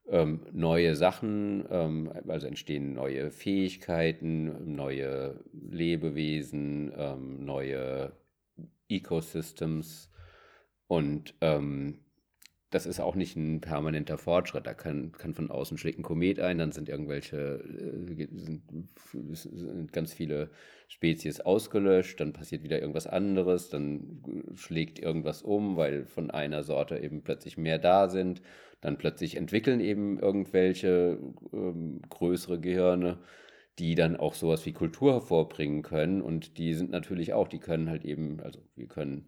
ähm, 0.09 0.41
neue 0.51 0.95
Sachen, 0.95 1.65
ähm, 1.69 2.11
also 2.27 2.47
entstehen 2.47 2.93
neue 2.93 3.31
Fähigkeiten, 3.31 4.75
neue 4.75 5.39
Lebewesen, 5.53 6.91
ähm, 6.97 7.45
neue 7.45 8.11
Ecosystems 8.89 10.11
und 10.87 11.35
ähm, 11.41 11.99
das 12.71 12.85
ist 12.85 12.99
auch 12.99 13.15
nicht 13.15 13.35
ein 13.35 13.61
permanenter 13.61 14.17
Fortschritt. 14.17 14.67
Da 14.67 14.73
kann, 14.73 15.11
kann 15.11 15.33
von 15.33 15.49
außen 15.49 15.77
schlägt 15.77 15.97
ein 15.99 16.03
Komet 16.03 16.39
ein, 16.39 16.59
dann 16.59 16.71
sind 16.71 16.87
irgendwelche, 16.87 17.37
äh, 17.37 18.27
sind, 18.31 18.61
sind 19.33 19.91
ganz 19.91 20.13
viele 20.13 20.51
Spezies 20.87 21.39
ausgelöscht, 21.41 22.19
dann 22.19 22.33
passiert 22.33 22.63
wieder 22.63 22.79
irgendwas 22.79 23.07
anderes, 23.07 23.69
dann 23.69 24.21
schlägt 24.55 24.99
irgendwas 24.99 25.41
um, 25.41 25.77
weil 25.77 26.05
von 26.05 26.29
einer 26.29 26.63
Sorte 26.63 26.99
eben 26.99 27.23
plötzlich 27.23 27.57
mehr 27.57 27.79
da 27.79 28.07
sind, 28.07 28.41
dann 28.81 28.97
plötzlich 28.97 29.35
entwickeln 29.35 29.79
eben 29.79 30.19
irgendwelche 30.19 31.19
ähm, 31.51 32.01
größere 32.09 32.59
Gehirne, 32.59 33.17
die 33.79 33.95
dann 33.95 34.15
auch 34.15 34.35
sowas 34.35 34.65
wie 34.65 34.73
Kultur 34.73 35.13
hervorbringen 35.13 35.81
können 35.81 36.21
und 36.21 36.57
die 36.57 36.75
sind 36.75 36.91
natürlich 36.91 37.33
auch, 37.33 37.47
die 37.47 37.59
können 37.59 37.89
halt 37.89 38.05
eben, 38.05 38.39
also 38.41 38.59
wir 38.75 38.87
können 38.87 39.27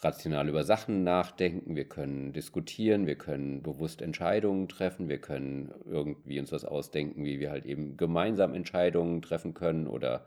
rational 0.00 0.48
über 0.48 0.64
Sachen 0.64 1.04
nachdenken, 1.04 1.74
wir 1.74 1.86
können 1.86 2.32
diskutieren, 2.32 3.06
wir 3.06 3.16
können 3.16 3.62
bewusst 3.62 4.02
Entscheidungen 4.02 4.68
treffen, 4.68 5.08
wir 5.08 5.18
können 5.18 5.72
irgendwie 5.86 6.38
uns 6.38 6.52
was 6.52 6.64
ausdenken, 6.64 7.24
wie 7.24 7.40
wir 7.40 7.50
halt 7.50 7.64
eben 7.64 7.96
gemeinsam 7.96 8.54
Entscheidungen 8.54 9.22
treffen 9.22 9.54
können 9.54 9.86
oder 9.86 10.26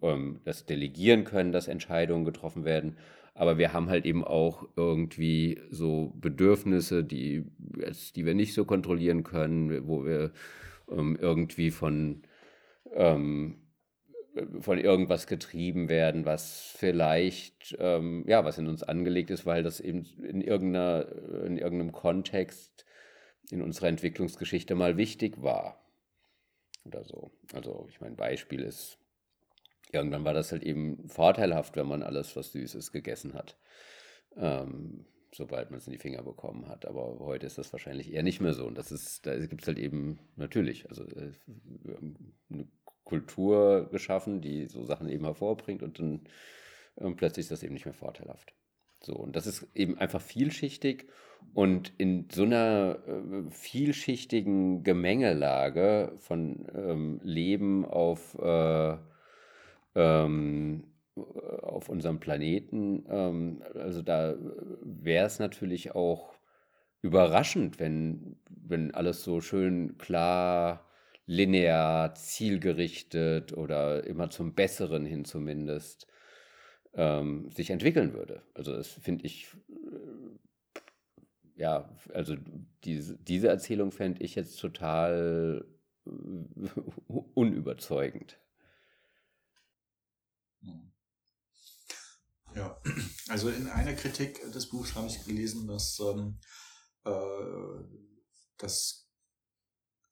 ähm, 0.00 0.40
das 0.44 0.66
delegieren 0.66 1.24
können, 1.24 1.52
dass 1.52 1.68
Entscheidungen 1.68 2.24
getroffen 2.24 2.64
werden. 2.64 2.96
Aber 3.34 3.58
wir 3.58 3.72
haben 3.72 3.88
halt 3.88 4.04
eben 4.04 4.24
auch 4.24 4.68
irgendwie 4.76 5.60
so 5.70 6.12
Bedürfnisse, 6.20 7.02
die, 7.02 7.44
die 8.14 8.26
wir 8.26 8.34
nicht 8.34 8.54
so 8.54 8.64
kontrollieren 8.64 9.24
können, 9.24 9.86
wo 9.88 10.04
wir 10.04 10.32
ähm, 10.90 11.16
irgendwie 11.20 11.70
von 11.70 12.22
ähm, 12.94 13.56
von 14.60 14.78
irgendwas 14.78 15.26
getrieben 15.26 15.88
werden, 15.88 16.24
was 16.24 16.72
vielleicht, 16.76 17.76
ähm, 17.78 18.24
ja, 18.26 18.44
was 18.44 18.58
in 18.58 18.66
uns 18.66 18.82
angelegt 18.82 19.30
ist, 19.30 19.44
weil 19.44 19.62
das 19.62 19.80
eben 19.80 20.04
in, 20.22 20.40
irgendeiner, 20.40 21.06
in 21.44 21.58
irgendeinem 21.58 21.92
Kontext 21.92 22.86
in 23.50 23.62
unserer 23.62 23.88
Entwicklungsgeschichte 23.88 24.74
mal 24.74 24.96
wichtig 24.96 25.42
war. 25.42 25.84
Oder 26.84 27.04
so. 27.04 27.30
Also, 27.52 27.86
ich 27.90 28.00
meine, 28.00 28.16
Beispiel 28.16 28.62
ist, 28.62 28.98
irgendwann 29.92 30.24
war 30.24 30.34
das 30.34 30.50
halt 30.50 30.62
eben 30.62 31.08
vorteilhaft, 31.08 31.76
wenn 31.76 31.86
man 31.86 32.02
alles, 32.02 32.34
was 32.34 32.52
Süßes 32.52 32.92
gegessen 32.92 33.34
hat. 33.34 33.58
Ähm, 34.36 35.04
sobald 35.34 35.70
man 35.70 35.78
es 35.78 35.86
in 35.86 35.92
die 35.92 35.98
Finger 35.98 36.22
bekommen 36.22 36.68
hat. 36.68 36.86
Aber 36.86 37.18
heute 37.20 37.46
ist 37.46 37.58
das 37.58 37.72
wahrscheinlich 37.72 38.12
eher 38.12 38.22
nicht 38.22 38.40
mehr 38.40 38.54
so. 38.54 38.66
Und 38.66 38.76
das 38.76 38.92
ist, 38.92 39.26
da 39.26 39.38
gibt 39.38 39.62
es 39.62 39.66
halt 39.66 39.78
eben 39.78 40.18
natürlich, 40.36 40.88
also 40.88 41.04
äh, 41.04 41.32
eine 42.50 42.68
Kultur 43.04 43.88
geschaffen, 43.90 44.40
die 44.40 44.66
so 44.66 44.84
Sachen 44.84 45.08
eben 45.08 45.24
hervorbringt 45.24 45.82
und 45.82 45.98
dann 45.98 46.20
ähm, 46.98 47.16
plötzlich 47.16 47.44
ist 47.44 47.50
das 47.50 47.62
eben 47.62 47.74
nicht 47.74 47.84
mehr 47.84 47.94
vorteilhaft. 47.94 48.54
So, 49.00 49.14
und 49.14 49.34
das 49.34 49.46
ist 49.46 49.66
eben 49.74 49.98
einfach 49.98 50.20
vielschichtig 50.20 51.08
und 51.54 51.92
in 51.98 52.28
so 52.30 52.44
einer 52.44 52.98
äh, 53.06 53.50
vielschichtigen 53.50 54.84
Gemengelage 54.84 56.12
von 56.18 56.66
ähm, 56.74 57.20
Leben 57.22 57.84
auf, 57.84 58.38
äh, 58.38 58.96
ähm, 59.94 60.84
auf 61.14 61.88
unserem 61.88 62.20
Planeten, 62.20 63.04
ähm, 63.08 63.62
also 63.74 64.02
da 64.02 64.34
wäre 64.82 65.26
es 65.26 65.38
natürlich 65.40 65.94
auch 65.94 66.32
überraschend, 67.02 67.80
wenn, 67.80 68.36
wenn 68.48 68.94
alles 68.94 69.24
so 69.24 69.40
schön 69.40 69.98
klar 69.98 70.86
linear, 71.26 72.14
zielgerichtet 72.14 73.52
oder 73.52 74.04
immer 74.04 74.30
zum 74.30 74.54
Besseren 74.54 75.06
hin 75.06 75.24
zumindest 75.24 76.06
ähm, 76.94 77.50
sich 77.50 77.70
entwickeln 77.70 78.12
würde. 78.12 78.42
Also 78.54 78.72
das 78.72 78.88
finde 78.88 79.26
ich, 79.26 79.48
äh, 79.68 81.60
ja, 81.60 81.96
also 82.12 82.36
diese, 82.84 83.16
diese 83.18 83.48
Erzählung 83.48 83.92
fände 83.92 84.22
ich 84.22 84.34
jetzt 84.34 84.58
total 84.58 85.64
äh, 86.06 86.10
unüberzeugend. 87.34 88.38
Hm. 90.60 90.92
Ja, 92.54 92.82
also 93.28 93.48
in 93.48 93.68
einer 93.68 93.94
Kritik 93.94 94.40
des 94.52 94.68
Buchs 94.68 94.94
habe 94.94 95.06
ich 95.06 95.24
gelesen, 95.24 95.66
dass, 95.66 95.98
ähm, 96.00 96.38
äh, 97.04 97.84
dass 98.58 99.08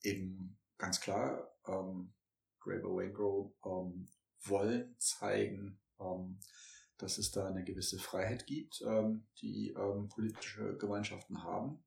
eben 0.03 0.60
ganz 0.81 1.01
klar, 1.01 1.55
ähm, 1.67 2.13
Graeber 2.59 2.89
Waingro 2.89 3.55
ähm, 3.65 4.09
wollen 4.43 4.97
zeigen, 4.99 5.79
ähm, 6.01 6.41
dass 6.99 7.19
es 7.19 7.31
da 7.31 7.47
eine 7.47 7.65
gewisse 7.65 7.99
Freiheit 7.99 8.47
gibt, 8.47 8.83
ähm, 8.83 9.27
die 9.41 9.71
ähm, 9.71 10.09
politische 10.09 10.77
Gemeinschaften 10.77 11.45
haben. 11.45 11.85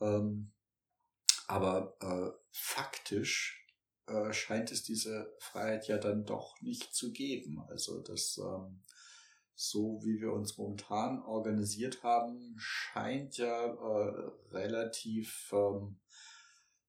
Ähm, 0.00 0.52
aber 1.48 1.96
äh, 2.00 2.38
faktisch 2.50 3.66
äh, 4.06 4.32
scheint 4.32 4.72
es 4.72 4.82
diese 4.82 5.36
Freiheit 5.38 5.86
ja 5.86 5.98
dann 5.98 6.24
doch 6.24 6.60
nicht 6.60 6.94
zu 6.94 7.12
geben. 7.12 7.60
Also 7.68 8.00
das 8.00 8.38
ähm, 8.38 8.82
so 9.56 10.00
wie 10.04 10.20
wir 10.20 10.32
uns 10.32 10.58
momentan 10.58 11.22
organisiert 11.22 12.02
haben, 12.02 12.54
scheint 12.58 13.38
ja 13.38 13.64
äh, 13.64 14.30
relativ 14.50 15.50
ähm, 15.52 15.98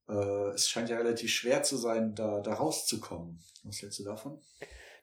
äh, 0.10 0.49
es 0.53 0.70
scheint 0.70 0.89
ja 0.89 0.97
relativ 0.97 1.32
schwer 1.32 1.64
zu 1.64 1.78
sein, 1.78 2.16
da, 2.16 2.39
da 2.41 2.53
rauszukommen. 2.53 3.39
Was 3.64 3.82
hältst 3.82 3.99
du 3.99 4.03
davon? 4.03 4.39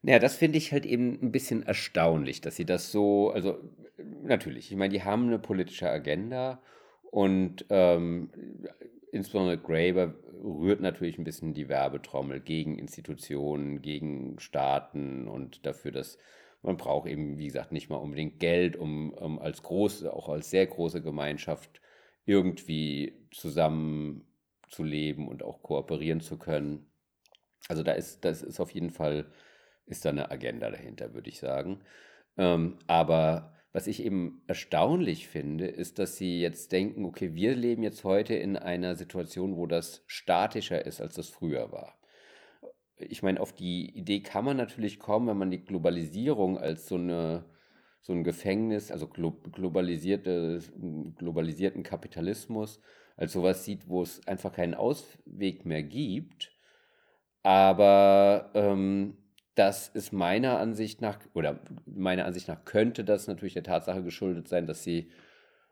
Naja, 0.02 0.18
das 0.18 0.36
finde 0.36 0.59
ich 0.59 0.72
halt 0.72 0.84
eben 0.84 1.18
ein 1.22 1.32
bisschen 1.32 1.62
erstaunlich, 1.62 2.40
dass 2.40 2.57
sie 2.57 2.66
das 2.66 2.92
so, 2.92 3.30
also 3.30 3.59
natürlich, 4.22 4.70
ich 4.70 4.76
meine, 4.76 4.92
die 4.92 5.02
haben 5.02 5.26
eine 5.26 5.38
politische 5.38 5.88
Agenda 5.88 6.62
und 7.11 7.64
ähm, 7.70 8.30
insbesondere 9.12 9.59
Graeber 9.59 10.14
rührt 10.42 10.80
natürlich 10.80 11.16
ein 11.16 11.24
bisschen 11.24 11.55
die 11.55 11.68
Werbetrommel 11.68 12.40
gegen 12.40 12.78
Institutionen, 12.78 13.80
gegen 13.80 14.38
Staaten 14.38 15.26
und 15.26 15.64
dafür, 15.64 15.92
dass 15.92 16.18
man 16.61 16.76
braucht 16.76 17.09
eben, 17.09 17.38
wie 17.38 17.46
gesagt, 17.46 17.72
nicht 17.72 17.90
mal 17.90 17.96
unbedingt 17.96 18.40
Geld, 18.40 18.76
um, 18.76 19.12
um 19.12 19.38
als 19.38 19.62
große, 19.62 20.12
auch 20.12 20.28
als 20.28 20.50
sehr 20.50 20.66
große 20.66 21.02
Gemeinschaft 21.02 21.80
irgendwie 22.26 23.14
zusammen 23.30 24.26
zu 24.74 24.82
leben 24.82 25.28
und 25.28 25.42
auch 25.42 25.62
kooperieren 25.62 26.20
zu 26.20 26.38
können. 26.38 26.86
Also 27.68 27.82
da 27.82 27.92
ist, 27.92 28.24
das 28.24 28.42
ist 28.42 28.60
auf 28.60 28.70
jeden 28.70 28.90
Fall, 28.90 29.26
ist 29.86 30.04
da 30.04 30.10
eine 30.10 30.30
Agenda 30.30 30.70
dahinter, 30.70 31.14
würde 31.14 31.30
ich 31.30 31.38
sagen. 31.38 31.80
Ähm, 32.36 32.78
aber 32.86 33.54
was 33.72 33.86
ich 33.86 34.04
eben 34.04 34.42
erstaunlich 34.46 35.28
finde, 35.28 35.66
ist, 35.66 35.98
dass 35.98 36.16
sie 36.16 36.40
jetzt 36.40 36.72
denken, 36.72 37.04
okay, 37.04 37.34
wir 37.34 37.56
leben 37.56 37.82
jetzt 37.82 38.04
heute 38.04 38.34
in 38.34 38.56
einer 38.56 38.94
Situation, 38.94 39.56
wo 39.56 39.66
das 39.66 40.04
statischer 40.06 40.84
ist, 40.84 41.00
als 41.00 41.14
das 41.14 41.28
früher 41.28 41.72
war. 41.72 41.98
Ich 42.96 43.22
meine, 43.22 43.40
auf 43.40 43.52
die 43.52 43.90
Idee 43.96 44.20
kann 44.20 44.44
man 44.44 44.56
natürlich 44.56 44.98
kommen, 44.98 45.26
wenn 45.26 45.36
man 45.36 45.50
die 45.50 45.64
Globalisierung 45.64 46.58
als 46.58 46.86
so 46.86 46.96
eine 46.96 47.44
so 48.04 48.12
ein 48.12 48.22
Gefängnis, 48.22 48.90
also 48.90 49.08
globalisierte, 49.08 50.60
globalisierten 51.16 51.82
Kapitalismus, 51.82 52.82
als 53.16 53.32
sowas 53.32 53.64
sieht, 53.64 53.88
wo 53.88 54.02
es 54.02 54.26
einfach 54.26 54.52
keinen 54.52 54.74
Ausweg 54.74 55.64
mehr 55.64 55.82
gibt. 55.82 56.52
Aber 57.42 58.50
ähm, 58.54 59.16
das 59.54 59.88
ist 59.88 60.12
meiner 60.12 60.58
Ansicht 60.58 61.00
nach, 61.00 61.18
oder 61.34 61.60
meiner 61.86 62.24
Ansicht 62.24 62.48
nach 62.48 62.64
könnte 62.64 63.04
das 63.04 63.26
natürlich 63.26 63.54
der 63.54 63.62
Tatsache 63.62 64.02
geschuldet 64.02 64.48
sein, 64.48 64.66
dass 64.66 64.82
sie 64.82 65.10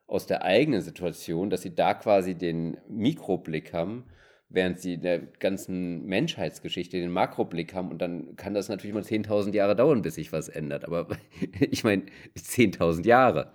aus 0.07 0.27
der 0.27 0.43
eigenen 0.43 0.83
Situation, 0.83 1.51
dass 1.51 1.63
sie 1.63 1.75
da 1.75 1.95
quasi 1.95 2.35
den 2.35 2.77
Mikroblick 2.89 3.73
haben, 3.73 4.05
während 4.51 4.79
sie 4.79 4.95
in 4.95 5.03
der 5.03 5.21
ganzen 5.21 6.05
Menschheitsgeschichte 6.05 6.99
den 7.01 7.11
Makroblick 7.11 7.75
haben. 7.75 7.91
Und 7.91 8.03
dann 8.03 8.37
kann 8.37 8.55
das 8.55 8.69
natürlich 8.69 8.95
mal 8.95 9.03
10.000 9.03 9.55
Jahre 9.55 9.75
dauern, 9.75 10.03
bis 10.03 10.17
sich 10.17 10.33
was 10.33 10.49
ändert. 10.49 10.85
Aber 10.85 11.09
ich 11.61 11.83
meine, 11.83 12.05
10.000 12.37 13.07
Jahre. 13.07 13.53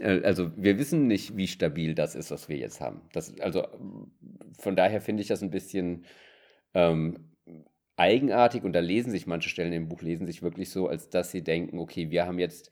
Äh, 0.00 0.22
also 0.22 0.50
wir 0.56 0.78
wissen 0.78 1.06
nicht, 1.06 1.36
wie 1.36 1.46
stabil 1.46 1.94
das 1.94 2.14
ist, 2.14 2.30
was 2.30 2.48
wir 2.48 2.56
jetzt 2.56 2.80
haben. 2.80 3.02
Das, 3.12 3.38
also 3.40 3.66
von 4.58 4.76
daher 4.76 5.00
finde 5.00 5.22
ich 5.22 5.28
das 5.28 5.42
ein 5.42 5.50
bisschen 5.50 6.04
ähm, 6.74 7.30
eigenartig 7.96 8.62
und 8.64 8.72
da 8.72 8.80
lesen 8.80 9.10
sich 9.10 9.26
manche 9.26 9.48
Stellen 9.48 9.72
im 9.72 9.88
Buch, 9.88 10.02
lesen 10.02 10.26
sich 10.26 10.42
wirklich 10.42 10.70
so, 10.70 10.88
als 10.88 11.08
dass 11.08 11.30
sie 11.30 11.42
denken, 11.42 11.78
okay, 11.78 12.10
wir 12.10 12.26
haben 12.26 12.38
jetzt 12.38 12.70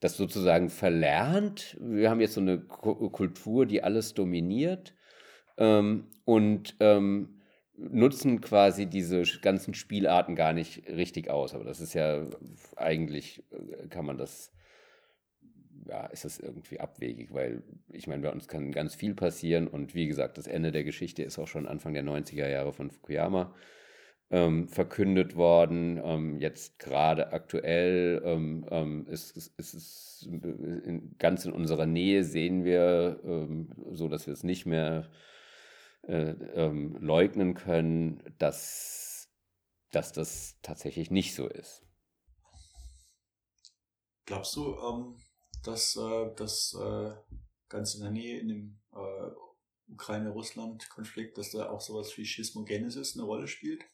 das 0.00 0.16
sozusagen 0.16 0.70
verlernt, 0.70 1.76
wir 1.80 2.10
haben 2.10 2.20
jetzt 2.20 2.34
so 2.34 2.40
eine 2.40 2.58
Kultur, 2.58 3.66
die 3.66 3.82
alles 3.82 4.14
dominiert 4.14 4.94
ähm, 5.58 6.08
und 6.24 6.76
ähm, 6.80 7.40
nutzen 7.76 8.40
quasi 8.40 8.86
diese 8.86 9.22
ganzen 9.40 9.74
Spielarten 9.74 10.36
gar 10.36 10.52
nicht 10.52 10.86
richtig 10.88 11.30
aus. 11.30 11.54
Aber 11.54 11.64
das 11.64 11.80
ist 11.80 11.94
ja 11.94 12.26
eigentlich, 12.76 13.42
äh, 13.52 13.88
kann 13.88 14.06
man 14.06 14.18
das, 14.18 14.52
ja, 15.90 16.06
ist 16.06 16.24
das 16.24 16.38
irgendwie 16.38 16.78
abwegig, 16.78 17.34
weil 17.34 17.64
ich 17.88 18.06
meine, 18.06 18.22
bei 18.22 18.30
uns 18.30 18.46
kann 18.46 18.70
ganz 18.70 18.94
viel 18.94 19.14
passieren 19.14 19.66
und 19.66 19.92
wie 19.92 20.06
gesagt, 20.06 20.38
das 20.38 20.46
Ende 20.46 20.70
der 20.70 20.84
Geschichte 20.84 21.24
ist 21.24 21.38
auch 21.38 21.48
schon 21.48 21.66
Anfang 21.66 21.94
der 21.94 22.04
90er 22.04 22.48
Jahre 22.48 22.72
von 22.72 22.92
Fukuyama 22.92 23.52
ähm, 24.30 24.68
verkündet 24.68 25.34
worden. 25.34 26.00
Ähm, 26.02 26.38
jetzt 26.38 26.78
gerade 26.78 27.32
aktuell 27.32 28.22
ähm, 28.24 28.64
ähm 28.70 29.06
ist, 29.08 29.36
ist, 29.36 29.58
ist 29.58 29.74
es 29.74 30.28
in, 30.30 31.16
ganz 31.18 31.44
in 31.44 31.52
unserer 31.52 31.86
Nähe 31.86 32.22
sehen 32.22 32.64
wir, 32.64 33.20
ähm, 33.24 33.74
so 33.90 34.06
dass 34.06 34.28
wir 34.28 34.32
es 34.32 34.44
nicht 34.44 34.66
mehr 34.66 35.10
äh, 36.06 36.30
ähm, 36.54 36.96
leugnen 37.00 37.54
können, 37.54 38.22
dass, 38.38 39.28
dass 39.90 40.12
das 40.12 40.56
tatsächlich 40.62 41.10
nicht 41.10 41.34
so 41.34 41.48
ist. 41.48 41.82
Glaubst 44.24 44.54
du, 44.54 44.76
dass 45.62 45.96
äh, 45.96 46.30
das 46.36 46.76
äh, 46.80 47.12
ganz 47.68 47.94
in 47.94 48.02
der 48.02 48.10
Nähe 48.10 48.40
in 48.40 48.48
dem 48.48 48.80
äh, 48.92 49.30
Ukraine-Russland-Konflikt, 49.92 51.38
dass 51.38 51.50
da 51.52 51.70
auch 51.70 51.80
sowas 51.80 52.16
wie 52.16 52.24
Schismogenesis 52.24 53.16
eine 53.16 53.24
Rolle 53.24 53.48
spielt? 53.48 53.84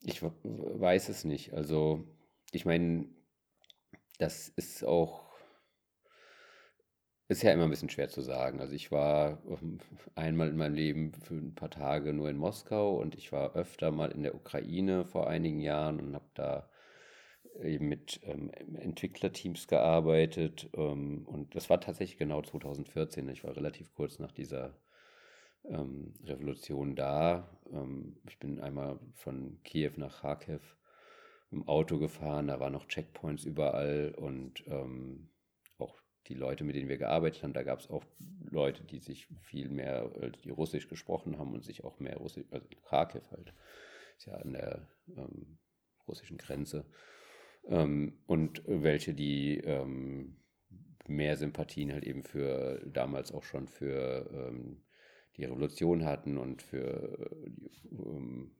Ich 0.00 0.22
weiß 0.22 1.08
es 1.08 1.24
nicht. 1.24 1.54
Also, 1.54 2.04
ich 2.52 2.64
meine, 2.64 3.08
das 4.18 4.48
ist 4.48 4.84
auch, 4.84 5.26
ist 7.28 7.42
ja 7.42 7.52
immer 7.52 7.64
ein 7.64 7.70
bisschen 7.70 7.90
schwer 7.90 8.08
zu 8.08 8.20
sagen. 8.20 8.60
Also 8.60 8.74
ich 8.74 8.92
war 8.92 9.42
ähm, 9.48 9.80
einmal 10.14 10.48
in 10.48 10.56
meinem 10.56 10.74
Leben 10.74 11.12
für 11.12 11.34
ein 11.34 11.54
paar 11.54 11.70
Tage 11.70 12.12
nur 12.12 12.30
in 12.30 12.36
Moskau 12.36 13.00
und 13.00 13.14
ich 13.16 13.32
war 13.32 13.54
öfter 13.56 13.90
mal 13.90 14.12
in 14.12 14.22
der 14.22 14.34
Ukraine 14.34 15.04
vor 15.04 15.28
einigen 15.28 15.60
Jahren 15.60 16.00
und 16.00 16.14
habe 16.14 16.30
da 16.34 16.68
eben 17.62 17.88
mit 17.88 18.20
ähm, 18.24 18.50
Entwicklerteams 18.50 19.68
gearbeitet. 19.68 20.68
Ähm, 20.74 21.26
und 21.26 21.54
das 21.54 21.70
war 21.70 21.80
tatsächlich 21.80 22.18
genau 22.18 22.42
2014. 22.42 23.28
Ich 23.28 23.44
war 23.44 23.56
relativ 23.56 23.92
kurz 23.94 24.18
nach 24.18 24.32
dieser 24.32 24.74
ähm, 25.64 26.14
Revolution 26.24 26.96
da. 26.96 27.48
Ähm, 27.72 28.16
ich 28.28 28.38
bin 28.38 28.60
einmal 28.60 28.98
von 29.14 29.60
Kiew 29.64 29.92
nach 29.96 30.20
Kharkiv 30.20 30.76
im 31.50 31.66
Auto 31.68 31.98
gefahren, 31.98 32.48
da 32.48 32.58
waren 32.60 32.72
noch 32.72 32.88
Checkpoints 32.88 33.44
überall 33.44 34.14
und 34.16 34.64
ähm, 34.66 35.28
auch 35.78 36.00
die 36.26 36.34
Leute, 36.34 36.64
mit 36.64 36.74
denen 36.74 36.88
wir 36.88 36.98
gearbeitet 36.98 37.42
haben, 37.42 37.52
da 37.52 37.62
gab 37.62 37.78
es 37.78 37.88
auch 37.88 38.04
Leute, 38.40 38.82
die 38.84 38.98
sich 38.98 39.28
viel 39.42 39.68
mehr, 39.68 40.10
äh, 40.20 40.30
die 40.44 40.50
Russisch 40.50 40.88
gesprochen 40.88 41.38
haben 41.38 41.52
und 41.52 41.64
sich 41.64 41.84
auch 41.84 42.00
mehr 42.00 42.16
Russisch, 42.16 42.44
also 42.50 42.66
Kharkiv 42.88 43.22
halt, 43.30 43.52
ist 44.18 44.26
ja 44.26 44.34
an 44.34 44.52
der 44.52 44.88
ähm, 45.16 45.58
russischen 46.08 46.38
Grenze. 46.38 46.84
Ähm, 47.68 48.14
und 48.26 48.62
welche, 48.66 49.14
die 49.14 49.58
ähm, 49.58 50.36
mehr 51.08 51.36
Sympathien 51.36 51.92
halt 51.92 52.04
eben 52.04 52.22
für 52.22 52.82
damals 52.86 53.32
auch 53.32 53.44
schon 53.44 53.68
für 53.68 54.28
ähm, 54.32 54.82
die 55.36 55.44
Revolution 55.44 56.04
hatten 56.04 56.38
und 56.38 56.62
für 56.62 57.30
ähm, 57.92 58.52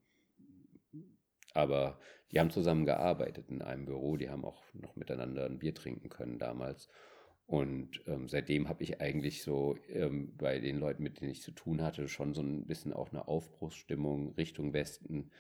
aber 1.56 1.98
die 2.30 2.38
haben 2.38 2.50
zusammen 2.50 2.84
gearbeitet 2.84 3.46
in 3.48 3.62
einem 3.62 3.86
Büro, 3.86 4.16
die 4.16 4.28
haben 4.28 4.44
auch 4.44 4.62
noch 4.74 4.94
miteinander 4.94 5.46
ein 5.46 5.58
Bier 5.58 5.74
trinken 5.74 6.10
können 6.10 6.38
damals. 6.38 6.88
Und 7.46 8.02
ähm, 8.06 8.28
seitdem 8.28 8.68
habe 8.68 8.82
ich 8.82 9.00
eigentlich 9.00 9.42
so 9.42 9.76
ähm, 9.88 10.36
bei 10.36 10.58
den 10.58 10.78
Leuten, 10.78 11.02
mit 11.02 11.20
denen 11.20 11.30
ich 11.30 11.42
zu 11.42 11.52
tun 11.52 11.80
hatte, 11.80 12.08
schon 12.08 12.34
so 12.34 12.42
ein 12.42 12.66
bisschen 12.66 12.92
auch 12.92 13.10
eine 13.10 13.26
Aufbruchsstimmung 13.26 14.34
Richtung 14.34 14.72
Westen 14.72 15.30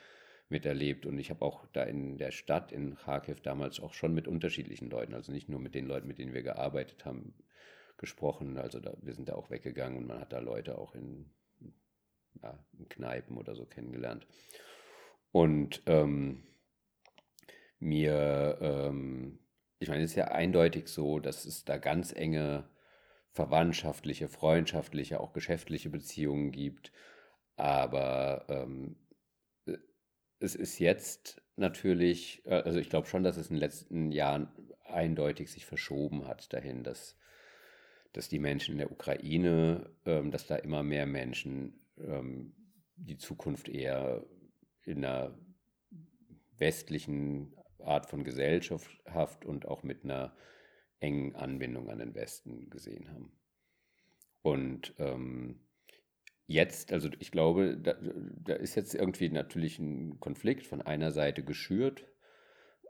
miterlebt. 0.48 1.06
Und 1.06 1.18
ich 1.18 1.30
habe 1.30 1.44
auch 1.44 1.66
da 1.72 1.82
in 1.82 2.18
der 2.18 2.30
Stadt 2.30 2.72
in 2.72 2.96
Kharkiv 2.96 3.40
damals 3.40 3.80
auch 3.80 3.94
schon 3.94 4.14
mit 4.14 4.28
unterschiedlichen 4.28 4.90
Leuten, 4.90 5.14
also 5.14 5.32
nicht 5.32 5.48
nur 5.48 5.60
mit 5.60 5.74
den 5.74 5.86
Leuten, 5.86 6.08
mit 6.08 6.18
denen 6.18 6.34
wir 6.34 6.42
gearbeitet 6.42 7.04
haben, 7.04 7.34
gesprochen. 7.96 8.58
Also 8.58 8.80
da, 8.80 8.94
wir 9.00 9.14
sind 9.14 9.28
da 9.28 9.34
auch 9.34 9.50
weggegangen 9.50 9.98
und 9.98 10.06
man 10.06 10.20
hat 10.20 10.32
da 10.32 10.38
Leute 10.38 10.78
auch 10.78 10.94
in, 10.94 11.30
ja, 12.42 12.58
in 12.78 12.88
Kneipen 12.88 13.36
oder 13.36 13.54
so 13.54 13.64
kennengelernt. 13.64 14.26
Und 15.32 15.82
ähm, 15.86 16.44
mir, 17.78 18.58
ähm, 18.60 19.38
ich 19.78 19.88
meine, 19.88 20.04
es 20.04 20.10
ist 20.10 20.16
ja 20.16 20.28
eindeutig 20.28 20.88
so, 20.88 21.18
dass 21.18 21.44
es 21.44 21.64
da 21.64 21.76
ganz 21.76 22.12
enge 22.12 22.68
verwandtschaftliche, 23.32 24.28
freundschaftliche, 24.28 25.20
auch 25.20 25.32
geschäftliche 25.32 25.90
Beziehungen 25.90 26.52
gibt. 26.52 26.92
Aber 27.56 28.46
ähm, 28.48 28.96
es 30.40 30.54
ist 30.54 30.78
jetzt 30.78 31.42
natürlich, 31.56 32.42
äh, 32.46 32.54
also 32.54 32.78
ich 32.78 32.90
glaube 32.90 33.06
schon, 33.06 33.22
dass 33.22 33.36
es 33.36 33.48
in 33.48 33.56
den 33.56 33.60
letzten 33.60 34.12
Jahren 34.12 34.48
eindeutig 34.84 35.50
sich 35.50 35.66
verschoben 35.66 36.26
hat 36.26 36.52
dahin, 36.52 36.84
dass 36.84 37.16
dass 38.16 38.30
die 38.30 38.38
Menschen 38.38 38.72
in 38.72 38.78
der 38.78 38.90
Ukraine, 38.90 39.90
ähm, 40.06 40.30
dass 40.30 40.46
da 40.46 40.56
immer 40.56 40.82
mehr 40.82 41.04
Menschen 41.04 41.78
ähm, 41.98 42.54
die 42.96 43.18
Zukunft 43.18 43.68
eher 43.68 44.24
in 44.84 45.04
einer 45.04 45.36
westlichen 46.56 47.54
Art 47.78 48.06
von 48.06 48.24
Gesellschaft 48.24 49.44
und 49.44 49.68
auch 49.68 49.82
mit 49.82 50.02
einer 50.02 50.34
engen 50.98 51.36
Anbindung 51.36 51.90
an 51.90 51.98
den 51.98 52.14
Westen 52.14 52.70
gesehen 52.70 53.10
haben. 53.10 53.32
Und 54.40 54.94
ähm, 54.98 55.60
jetzt, 56.46 56.92
also 56.92 57.08
ich 57.18 57.30
glaube, 57.30 57.76
da, 57.76 57.96
da, 58.00 58.54
ist 58.54 58.74
jetzt 58.74 58.94
irgendwie 58.94 59.28
natürlich 59.28 59.78
ein 59.78 60.20
Konflikt 60.20 60.66
von 60.66 60.82
einer 60.82 61.10
Seite 61.10 61.42
geschürt, 61.42 62.06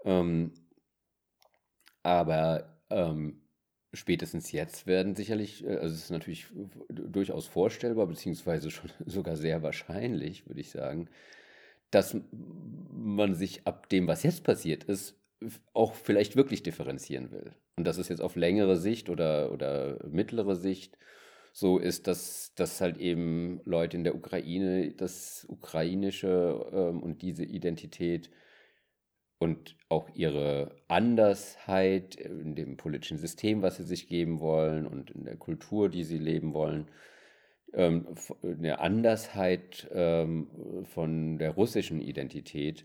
ähm, 0.04 0.52
aber 2.02 2.78
ähm, 2.90 3.42
spätestens 3.92 4.52
jetzt 4.52 4.86
werden 4.86 5.14
sicherlich, 5.14 5.64
äh, 5.64 5.76
also 5.76 5.94
es 5.94 6.04
ist 6.04 6.10
natürlich 6.10 6.46
durchaus 6.88 7.46
vorstellbar, 7.46 8.06
beziehungsweise 8.06 8.70
schon 8.70 8.90
sogar 9.06 9.36
sehr 9.36 9.62
wahrscheinlich, 9.62 10.46
würde 10.46 10.60
ich 10.60 10.70
sagen, 10.70 11.08
dass 11.90 12.16
man 12.32 13.34
sich 13.34 13.66
ab 13.66 13.88
dem, 13.88 14.06
was 14.06 14.22
jetzt 14.22 14.44
passiert 14.44 14.84
ist, 14.84 15.18
auch 15.72 15.94
vielleicht 15.94 16.36
wirklich 16.36 16.62
differenzieren 16.62 17.30
will. 17.30 17.52
Und 17.76 17.86
dass 17.86 17.98
es 17.98 18.08
jetzt 18.08 18.20
auf 18.20 18.36
längere 18.36 18.76
Sicht 18.76 19.08
oder, 19.08 19.52
oder 19.52 19.98
mittlere 20.08 20.56
Sicht 20.56 20.98
so 21.58 21.78
ist, 21.78 22.06
dass, 22.06 22.52
dass 22.54 22.82
halt 22.82 22.98
eben 22.98 23.62
Leute 23.64 23.96
in 23.96 24.04
der 24.04 24.14
Ukraine 24.14 24.90
das 24.92 25.46
Ukrainische 25.48 26.66
ähm, 26.70 27.02
und 27.02 27.22
diese 27.22 27.44
Identität 27.44 28.30
und 29.38 29.74
auch 29.88 30.10
ihre 30.12 30.76
Andersheit 30.86 32.16
in 32.16 32.56
dem 32.56 32.76
politischen 32.76 33.16
System, 33.16 33.62
was 33.62 33.78
sie 33.78 33.84
sich 33.84 34.06
geben 34.06 34.40
wollen 34.40 34.86
und 34.86 35.10
in 35.12 35.24
der 35.24 35.38
Kultur, 35.38 35.88
die 35.88 36.04
sie 36.04 36.18
leben 36.18 36.52
wollen, 36.52 36.90
ähm, 37.72 38.06
eine 38.42 38.78
Andersheit 38.80 39.88
ähm, 39.92 40.84
von 40.84 41.38
der 41.38 41.52
russischen 41.52 42.02
Identität, 42.02 42.84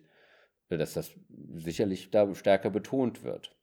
dass 0.70 0.94
das 0.94 1.12
sicherlich 1.56 2.10
da 2.10 2.34
stärker 2.36 2.70
betont 2.70 3.26
wird. 3.26 3.54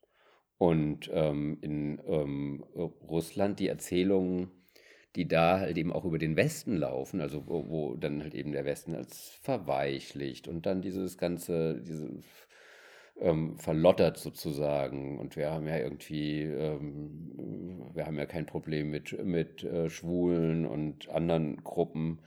Und 0.58 1.08
ähm, 1.14 1.56
in 1.62 1.98
ähm, 2.04 2.62
Russland 2.74 3.58
die 3.58 3.68
Erzählungen, 3.68 4.50
die 5.18 5.26
da 5.26 5.58
halt 5.58 5.76
eben 5.76 5.92
auch 5.92 6.04
über 6.04 6.18
den 6.18 6.36
Westen 6.36 6.76
laufen, 6.76 7.20
also 7.20 7.48
wo, 7.48 7.68
wo, 7.68 7.94
dann 7.96 8.22
halt 8.22 8.36
eben 8.36 8.52
der 8.52 8.64
Westen 8.64 8.94
als 8.94 9.30
verweichlicht 9.42 10.46
und 10.46 10.64
dann 10.64 10.80
dieses 10.80 11.18
ganze, 11.18 11.82
diese 11.82 12.08
ähm, 13.18 13.58
verlottert 13.58 14.16
sozusagen. 14.16 15.18
Und 15.18 15.34
wir 15.34 15.50
haben 15.50 15.66
ja 15.66 15.76
irgendwie, 15.76 16.42
ähm, 16.42 17.90
wir 17.94 18.06
haben 18.06 18.16
ja 18.16 18.26
kein 18.26 18.46
Problem 18.46 18.90
mit, 18.90 19.24
mit 19.24 19.64
äh, 19.64 19.90
Schwulen 19.90 20.64
und 20.64 21.08
anderen 21.08 21.64
Gruppen 21.64 22.20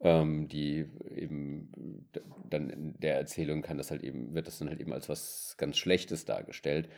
ähm, 0.00 0.46
die 0.48 0.90
eben 1.08 2.10
dann 2.50 2.68
in 2.68 3.00
der 3.00 3.16
Erzählung 3.16 3.62
kann 3.62 3.78
das 3.78 3.90
halt 3.90 4.02
eben, 4.04 4.34
wird 4.34 4.46
das 4.46 4.58
dann 4.58 4.68
halt 4.68 4.80
eben 4.80 4.92
als 4.92 5.08
was 5.08 5.54
ganz 5.56 5.78
Schlechtes 5.78 6.26
dargestellt. 6.26 6.90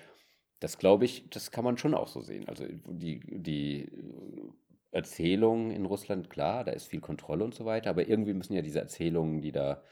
Das 0.58 0.78
glaube 0.78 1.04
ich, 1.04 1.30
das 1.30 1.52
kann 1.52 1.62
man 1.64 1.78
schon 1.78 1.94
auch 1.94 2.08
so 2.08 2.22
sehen. 2.22 2.48
Also 2.48 2.64
die, 2.66 3.20
die 3.20 3.88
Erzählung 4.90 5.70
in 5.70 5.84
Russland, 5.84 6.30
klar, 6.30 6.64
da 6.64 6.72
ist 6.72 6.86
viel 6.86 7.00
Kontrolle 7.00 7.44
und 7.44 7.54
so 7.54 7.64
weiter, 7.64 7.90
aber 7.90 8.08
irgendwie 8.08 8.34
müssen 8.34 8.54
ja 8.54 8.62
diese 8.62 8.80
Erzählungen, 8.80 9.40
die 9.40 9.52
da 9.52 9.82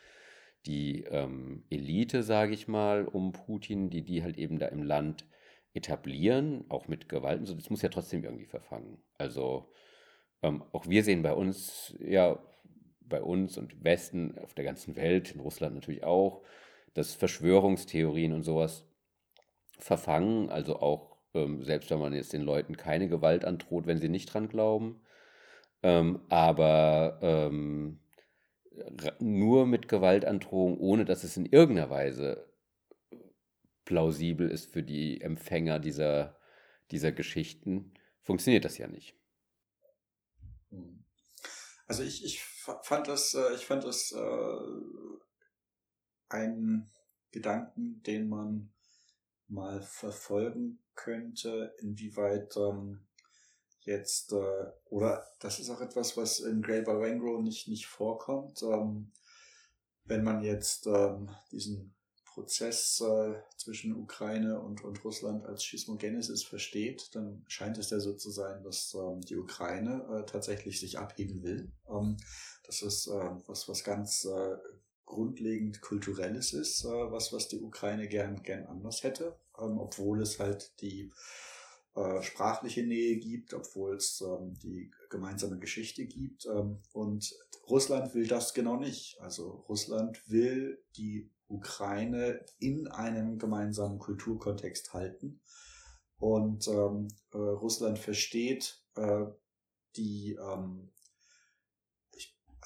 die 0.67 1.05
ähm, 1.05 1.65
Elite, 1.71 2.23
sage 2.23 2.55
ich 2.55 2.67
mal, 2.67 3.07
um 3.07 3.33
Putin, 3.33 3.91
die 3.91 4.03
die 4.03 4.23
halt 4.23 4.37
eben 4.39 4.59
da 4.59 4.67
im 4.67 4.83
Land 4.83 5.27
etablieren, 5.75 6.65
auch 6.71 6.89
mit 6.89 7.09
Gewalt, 7.09 7.47
so, 7.47 7.55
das 7.55 7.71
muss 7.71 7.83
ja 7.83 7.89
trotzdem 7.91 8.25
irgendwie 8.25 8.47
verfangen. 8.47 8.99
Also 9.19 9.71
ähm, 10.43 10.65
auch 10.73 10.89
wir 10.89 11.05
sehen 11.05 11.23
bei 11.23 11.33
uns 11.33 11.95
ja 12.01 12.39
bei 13.09 13.23
uns 13.23 13.57
und 13.59 13.85
Westen, 13.85 14.37
auf 14.39 14.55
der 14.55 14.65
ganzen 14.65 14.97
Welt, 14.97 15.33
in 15.33 15.41
Russland 15.41 15.75
natürlich 15.75 16.05
auch, 16.05 16.43
dass 16.95 17.15
Verschwörungstheorien 17.15 18.33
und 18.33 18.43
sowas 18.43 18.85
verfangen, 19.79 20.51
also 20.51 20.81
auch 20.81 21.16
ähm, 21.37 21.63
selbst 21.63 21.91
wenn 21.91 21.99
man 21.99 22.13
jetzt 22.13 22.33
den 22.33 22.43
Leuten 22.43 22.77
keine 22.77 23.09
Gewalt 23.09 23.45
androht, 23.45 23.87
wenn 23.87 23.99
sie 23.99 24.09
nicht 24.09 24.33
dran 24.33 24.49
glauben, 24.49 25.01
ähm, 25.83 26.21
aber 26.29 27.19
ähm, 27.23 28.01
nur 29.21 29.67
mit 29.67 29.89
Gewaltandrohung, 29.89 30.79
ohne 30.79 31.05
dass 31.05 31.25
es 31.25 31.37
in 31.37 31.47
irgendeiner 31.47 31.91
Weise 31.91 32.51
plausibel 33.85 34.51
ist 34.51 34.73
für 34.73 34.83
die 34.83 35.21
Empfänger 35.21 35.79
dieser, 35.79 36.39
dieser 36.91 37.13
Geschichten, 37.13 37.95
funktioniert 38.23 38.65
das 38.65 38.79
ja 38.79 38.89
nicht. 38.89 39.15
Also 41.87 42.03
ich, 42.03 42.25
ich 42.25 42.43
fand 42.43 43.07
das, 43.07 43.35
äh, 43.35 43.55
ich 43.55 43.65
fand 43.65 43.85
das 43.85 44.13
äh, 44.13 45.17
ein 46.29 46.91
Gedanken, 47.31 48.03
den 48.03 48.29
man 48.29 48.73
mal 49.49 49.81
verfolgen 49.83 50.79
könnte, 50.95 51.75
inwieweit 51.81 52.57
ähm, 52.57 53.07
jetzt, 53.81 54.33
äh, 54.33 54.73
oder 54.87 55.27
das 55.41 55.61
ist 55.61 55.71
auch 55.71 55.81
etwas, 55.81 56.17
was 56.17 56.41
in 56.41 56.63
Grey 56.63 56.83
Barango 56.83 57.41
nicht, 57.41 57.69
nicht 57.69 57.87
vorkommt, 57.87 58.63
ähm, 58.63 59.13
wenn 60.05 60.25
man 60.25 60.43
jetzt 60.43 60.87
ähm, 60.87 61.31
diesen 61.51 61.95
Prozess 62.37 63.01
äh, 63.01 63.35
zwischen 63.57 63.95
Ukraine 63.95 64.61
und, 64.61 64.85
und 64.85 65.03
Russland 65.05 65.47
als 65.47 65.65
Schismogenesis 65.65 66.45
versteht, 66.45 67.15
dann 67.15 67.43
scheint 67.49 67.79
es 67.79 67.89
ja 67.89 67.99
so 67.99 68.13
zu 68.13 68.31
sein, 68.31 68.63
dass 68.63 68.95
ähm, 68.95 69.23
die 69.23 69.37
Ukraine 69.37 70.05
äh, 70.13 70.27
tatsächlich 70.27 70.79
sich 70.79 70.99
abheben 70.99 71.43
will. 71.43 71.73
Ähm, 71.89 72.19
das 72.67 72.83
ist 72.83 73.07
äh, 73.07 73.31
was, 73.47 73.69
was 73.69 73.85
ganz 73.85 74.27
äh, 74.27 74.57
grundlegend 75.07 75.81
kulturelles 75.81 76.53
ist, 76.53 76.85
äh, 76.85 76.89
was, 76.89 77.33
was 77.33 77.49
die 77.49 77.61
Ukraine 77.61 78.09
gern, 78.09 78.43
gern 78.43 78.67
anders 78.67 79.03
hätte, 79.03 79.39
ähm, 79.59 79.79
obwohl 79.79 80.21
es 80.21 80.39
halt 80.39 80.81
die 80.81 81.13
äh, 81.95 82.23
sprachliche 82.23 82.83
Nähe 82.83 83.17
gibt, 83.17 83.55
obwohl 83.55 83.97
es 83.97 84.21
ähm, 84.21 84.55
die 84.63 84.91
gemeinsame 85.09 85.59
Geschichte 85.59 86.05
gibt. 86.05 86.45
Ähm, 86.47 86.83
und 86.93 87.35
Russland 87.71 88.15
will 88.15 88.27
das 88.27 88.53
genau 88.53 88.77
nicht. 88.77 89.19
Also 89.21 89.65
Russland 89.69 90.21
will 90.29 90.85
die 90.97 91.31
Ukraine 91.49 92.45
in 92.59 92.87
einem 92.89 93.39
gemeinsamen 93.39 93.99
Kulturkontext 93.99 94.93
halten. 94.93 95.41
Und 96.19 96.67
ähm, 96.69 97.09
äh, 97.33 97.39
Russland 97.39 97.99
versteht 97.99 98.83
äh, 98.97 99.25
die, 99.97 100.37
ähm, 100.41 100.93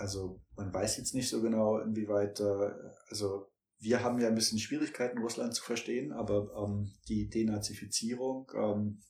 also 0.00 0.40
man 0.56 0.72
weiß 0.72 0.96
jetzt 0.96 1.14
nicht 1.14 1.28
so 1.28 1.40
genau, 1.42 1.78
inwieweit, 1.78 2.40
äh, 2.40 2.70
also 3.08 3.50
wir 3.78 4.02
haben 4.02 4.18
ja 4.18 4.28
ein 4.28 4.34
bisschen 4.34 4.58
Schwierigkeiten, 4.58 5.18
Russland 5.18 5.54
zu 5.54 5.62
verstehen, 5.62 6.12
aber 6.12 6.50
ähm, 6.56 6.92
die 7.08 7.28
Denazifizierung 7.28 8.50
ähm, 8.54 9.02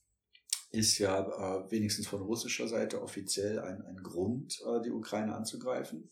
ist 0.71 0.99
ja 0.99 1.21
äh, 1.21 1.71
wenigstens 1.71 2.07
von 2.07 2.23
russischer 2.23 2.69
Seite 2.69 3.03
offiziell 3.03 3.59
ein, 3.61 3.83
ein 3.83 3.97
Grund, 4.03 4.61
äh, 4.67 4.81
die 4.83 4.91
Ukraine 4.91 5.35
anzugreifen. 5.35 6.11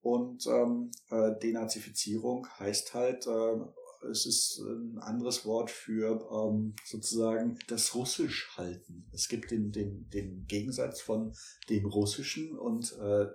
Und 0.00 0.46
ähm, 0.46 0.90
äh, 1.10 1.32
Denazifizierung 1.42 2.46
heißt 2.58 2.94
halt, 2.94 3.26
äh, 3.26 4.10
es 4.10 4.26
ist 4.26 4.58
ein 4.58 4.98
anderes 4.98 5.46
Wort 5.46 5.70
für 5.70 6.28
ähm, 6.30 6.74
sozusagen 6.84 7.58
das 7.68 7.94
Russisch 7.94 8.56
halten. 8.56 9.08
Es 9.12 9.28
gibt 9.28 9.50
den, 9.50 9.72
den, 9.72 10.08
den 10.10 10.46
Gegensatz 10.46 11.00
von 11.00 11.34
dem 11.70 11.86
Russischen 11.86 12.56
und 12.56 12.92
äh, 13.00 13.26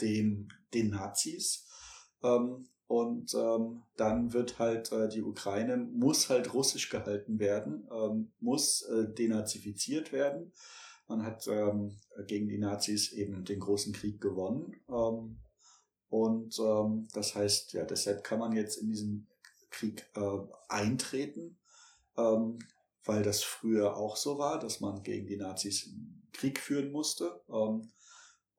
dem, 0.00 0.48
den 0.74 0.90
Nazis. 0.90 1.66
Ähm, 2.22 2.68
und 2.86 3.34
ähm, 3.34 3.82
dann 3.96 4.32
wird 4.32 4.58
halt 4.58 4.90
äh, 4.90 5.08
die 5.08 5.22
Ukraine, 5.22 5.76
muss 5.76 6.28
halt 6.28 6.52
russisch 6.54 6.90
gehalten 6.90 7.38
werden, 7.38 7.88
ähm, 7.92 8.32
muss 8.40 8.82
äh, 8.82 9.06
denazifiziert 9.14 10.12
werden. 10.12 10.52
Man 11.06 11.24
hat 11.24 11.46
ähm, 11.46 11.96
gegen 12.26 12.48
die 12.48 12.58
Nazis 12.58 13.12
eben 13.12 13.44
den 13.44 13.60
großen 13.60 13.92
Krieg 13.92 14.20
gewonnen. 14.20 14.74
Ähm, 14.88 15.38
und 16.08 16.58
ähm, 16.58 17.06
das 17.12 17.36
heißt, 17.36 17.72
ja, 17.74 17.84
deshalb 17.84 18.24
kann 18.24 18.40
man 18.40 18.52
jetzt 18.52 18.78
in 18.78 18.88
diesen 18.88 19.28
Krieg 19.70 20.10
äh, 20.16 20.38
eintreten, 20.68 21.58
ähm, 22.16 22.58
weil 23.04 23.22
das 23.22 23.44
früher 23.44 23.96
auch 23.96 24.16
so 24.16 24.36
war, 24.38 24.58
dass 24.58 24.80
man 24.80 25.04
gegen 25.04 25.26
die 25.26 25.36
Nazis 25.36 25.94
Krieg 26.32 26.58
führen 26.58 26.90
musste. 26.90 27.40
Ähm, 27.48 27.90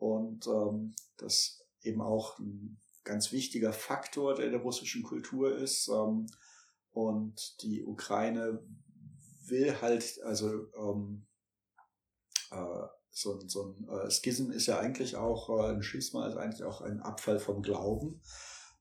und 0.01 0.47
ähm, 0.47 0.95
das 1.17 1.63
eben 1.83 2.01
auch 2.01 2.39
ein 2.39 2.79
ganz 3.03 3.31
wichtiger 3.31 3.71
Faktor 3.71 4.33
der, 4.33 4.49
der 4.49 4.59
russischen 4.59 5.03
Kultur 5.03 5.55
ist. 5.55 5.89
Ähm, 5.89 6.25
und 6.91 7.61
die 7.61 7.83
Ukraine 7.83 8.63
will 9.45 9.79
halt, 9.79 10.19
also 10.23 10.49
ähm, 10.75 11.27
äh, 12.49 12.87
so, 13.11 13.39
ein, 13.39 13.47
so 13.47 13.75
ein 13.77 13.87
äh, 13.89 14.09
Schism 14.09 14.49
ist 14.49 14.65
ja 14.65 14.79
eigentlich 14.79 15.17
auch, 15.17 15.49
äh, 15.49 15.69
ein 15.69 15.83
Schisma 15.83 16.27
ist 16.27 16.35
eigentlich 16.35 16.63
auch 16.63 16.81
ein 16.81 16.99
Abfall 16.99 17.37
vom 17.37 17.61
Glauben. 17.61 18.23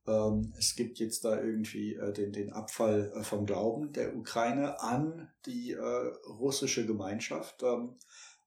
Ähm, 0.07 0.55
es 0.57 0.75
gibt 0.75 1.01
jetzt 1.01 1.27
da 1.27 1.39
irgendwie 1.39 1.97
äh, 1.97 2.14
den, 2.14 2.33
den 2.33 2.51
Abfall 2.51 3.12
äh, 3.14 3.23
vom 3.23 3.45
Glauben 3.45 3.93
der 3.93 4.16
Ukraine 4.16 4.81
an 4.81 5.31
die 5.45 5.73
äh, 5.73 6.12
russische 6.27 6.87
Gemeinschaft. 6.87 7.62
Ähm, 7.62 7.99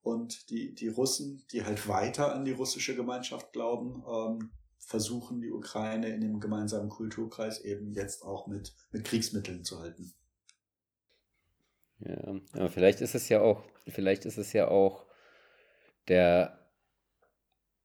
und 0.03 0.49
die, 0.49 0.75
die 0.75 0.89
Russen, 0.89 1.43
die 1.51 1.63
halt 1.63 1.87
weiter 1.87 2.35
an 2.35 2.45
die 2.45 2.51
russische 2.51 2.95
Gemeinschaft 2.95 3.53
glauben, 3.53 4.03
ähm, 4.07 4.51
versuchen 4.77 5.39
die 5.41 5.51
Ukraine 5.51 6.09
in 6.09 6.21
dem 6.21 6.39
gemeinsamen 6.39 6.89
Kulturkreis 6.89 7.61
eben 7.61 7.93
jetzt 7.93 8.23
auch 8.23 8.47
mit, 8.47 8.75
mit 8.91 9.05
Kriegsmitteln 9.05 9.63
zu 9.63 9.79
halten. 9.79 10.13
Ja, 11.99 12.35
aber 12.53 12.69
vielleicht 12.69 12.99
ist 12.99 13.15
es 13.15 13.29
ja 13.29 13.41
auch, 13.41 13.63
vielleicht 13.87 14.25
ist 14.25 14.37
es 14.37 14.51
ja 14.51 14.67
auch 14.67 15.05
der 16.09 16.59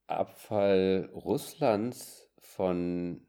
Abfall 0.09 1.09
Russlands 1.15 2.29
von 2.41 3.25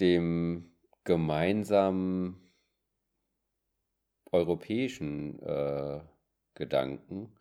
dem 0.00 0.72
gemeinsamen 1.04 2.40
europäischen 4.30 5.38
äh, 5.42 6.00
Gedanken. 6.54 7.36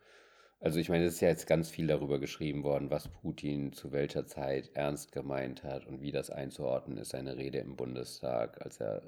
Also 0.61 0.79
ich 0.79 0.89
meine, 0.89 1.05
es 1.05 1.15
ist 1.15 1.21
ja 1.21 1.29
jetzt 1.29 1.47
ganz 1.47 1.69
viel 1.71 1.87
darüber 1.87 2.19
geschrieben 2.19 2.63
worden, 2.63 2.91
was 2.91 3.07
Putin 3.07 3.73
zu 3.73 3.91
welcher 3.91 4.27
Zeit 4.27 4.69
ernst 4.75 5.11
gemeint 5.11 5.63
hat 5.63 5.87
und 5.87 6.01
wie 6.01 6.11
das 6.11 6.29
einzuordnen 6.29 6.99
ist, 6.99 7.09
seine 7.09 7.35
Rede 7.35 7.57
im 7.57 7.75
Bundestag, 7.75 8.61
als 8.63 8.79
er 8.79 9.01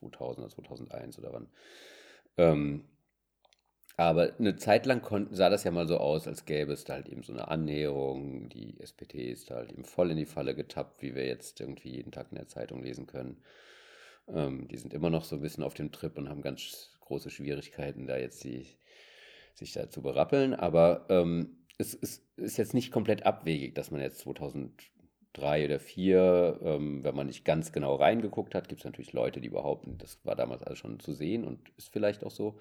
2000 0.00 0.38
äh, 0.38 0.40
oder 0.42 0.48
2001 0.50 1.18
oder 1.20 1.32
wann. 1.32 1.48
Ähm, 2.36 2.84
aber 3.96 4.34
eine 4.38 4.56
Zeit 4.56 4.86
lang 4.86 5.28
sah 5.30 5.50
das 5.50 5.62
ja 5.62 5.70
mal 5.70 5.86
so 5.86 5.98
aus, 5.98 6.26
als 6.26 6.44
gäbe 6.44 6.72
es 6.72 6.84
da 6.84 6.94
halt 6.94 7.08
eben 7.08 7.22
so 7.22 7.32
eine 7.32 7.48
Annäherung. 7.48 8.48
Die 8.48 8.78
SPD 8.80 9.30
ist 9.30 9.50
da 9.50 9.56
halt 9.56 9.72
eben 9.72 9.84
voll 9.84 10.10
in 10.10 10.16
die 10.16 10.26
Falle 10.26 10.54
getappt, 10.54 11.00
wie 11.00 11.14
wir 11.14 11.26
jetzt 11.26 11.60
irgendwie 11.60 11.90
jeden 11.90 12.12
Tag 12.12 12.28
in 12.30 12.38
der 12.38 12.48
Zeitung 12.48 12.82
lesen 12.82 13.06
können. 13.06 13.42
Ähm, 14.28 14.68
die 14.68 14.78
sind 14.78 14.94
immer 14.94 15.10
noch 15.10 15.24
so 15.24 15.36
ein 15.36 15.42
bisschen 15.42 15.64
auf 15.64 15.74
dem 15.74 15.92
Trip 15.92 16.16
und 16.18 16.28
haben 16.28 16.42
ganz 16.42 16.92
große 17.00 17.30
Schwierigkeiten, 17.30 18.06
da 18.06 18.16
jetzt 18.16 18.44
die, 18.44 18.66
sich 19.58 19.72
da 19.72 19.90
zu 19.90 20.02
berappeln. 20.02 20.54
Aber 20.54 21.06
ähm, 21.08 21.58
es, 21.78 21.94
es, 21.94 22.24
ist 22.36 22.56
jetzt 22.56 22.74
nicht 22.74 22.92
komplett 22.92 23.26
abwegig, 23.26 23.74
dass 23.74 23.90
man 23.90 24.00
jetzt 24.00 24.20
2000 24.20 24.72
drei 25.32 25.64
oder 25.64 25.78
vier. 25.78 26.58
Ähm, 26.62 27.04
wenn 27.04 27.14
man 27.14 27.26
nicht 27.26 27.44
ganz 27.44 27.72
genau 27.72 27.94
reingeguckt 27.94 28.54
hat, 28.54 28.68
gibt 28.68 28.80
es 28.80 28.84
natürlich 28.84 29.12
Leute, 29.12 29.40
die 29.40 29.50
behaupten, 29.50 29.98
das 29.98 30.18
war 30.24 30.36
damals 30.36 30.62
alles 30.62 30.78
schon 30.78 31.00
zu 31.00 31.12
sehen 31.12 31.44
und 31.44 31.60
ist 31.76 31.92
vielleicht 31.92 32.24
auch 32.24 32.30
so. 32.30 32.58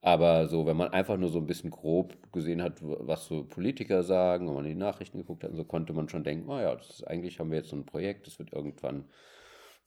Aber 0.00 0.48
so, 0.48 0.66
wenn 0.66 0.76
man 0.76 0.92
einfach 0.92 1.16
nur 1.16 1.30
so 1.30 1.38
ein 1.38 1.46
bisschen 1.46 1.70
grob 1.70 2.14
gesehen 2.30 2.62
hat, 2.62 2.74
was 2.82 3.26
so 3.26 3.44
Politiker 3.44 4.02
sagen, 4.02 4.46
wenn 4.46 4.54
man 4.54 4.64
die 4.64 4.74
Nachrichten 4.74 5.16
geguckt 5.16 5.44
hat, 5.44 5.54
so 5.54 5.64
konnte 5.64 5.94
man 5.94 6.10
schon 6.10 6.24
denken, 6.24 6.48
oh 6.50 6.58
ja, 6.58 6.74
das 6.74 6.90
ist, 6.90 7.04
eigentlich 7.04 7.40
haben 7.40 7.50
wir 7.50 7.58
jetzt 7.58 7.70
so 7.70 7.76
ein 7.76 7.86
Projekt, 7.86 8.26
das 8.26 8.38
wird 8.38 8.52
irgendwann, 8.52 9.06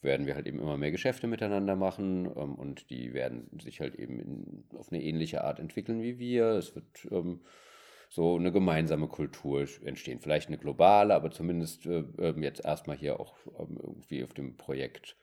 werden 0.01 0.25
wir 0.25 0.35
halt 0.35 0.47
eben 0.47 0.59
immer 0.59 0.77
mehr 0.77 0.91
Geschäfte 0.91 1.27
miteinander 1.27 1.75
machen 1.75 2.25
ähm, 2.25 2.55
und 2.55 2.89
die 2.89 3.13
werden 3.13 3.49
sich 3.61 3.79
halt 3.79 3.95
eben 3.95 4.19
in, 4.19 4.63
auf 4.77 4.91
eine 4.91 5.01
ähnliche 5.01 5.43
Art 5.43 5.59
entwickeln 5.59 6.01
wie 6.01 6.19
wir. 6.19 6.51
Es 6.51 6.75
wird 6.75 7.07
ähm, 7.11 7.41
so 8.09 8.35
eine 8.35 8.51
gemeinsame 8.51 9.07
Kultur 9.07 9.65
entstehen. 9.83 10.19
Vielleicht 10.19 10.47
eine 10.47 10.57
globale, 10.57 11.13
aber 11.13 11.31
zumindest 11.31 11.85
äh, 11.85 12.03
ähm, 12.19 12.43
jetzt 12.43 12.63
erstmal 12.63 12.97
hier 12.97 13.19
auch 13.19 13.35
ähm, 13.59 13.77
irgendwie 13.81 14.23
auf 14.23 14.33
dem 14.33 14.55
Projekt 14.55 15.17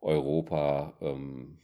Europa 0.00 0.96
ähm, 1.00 1.58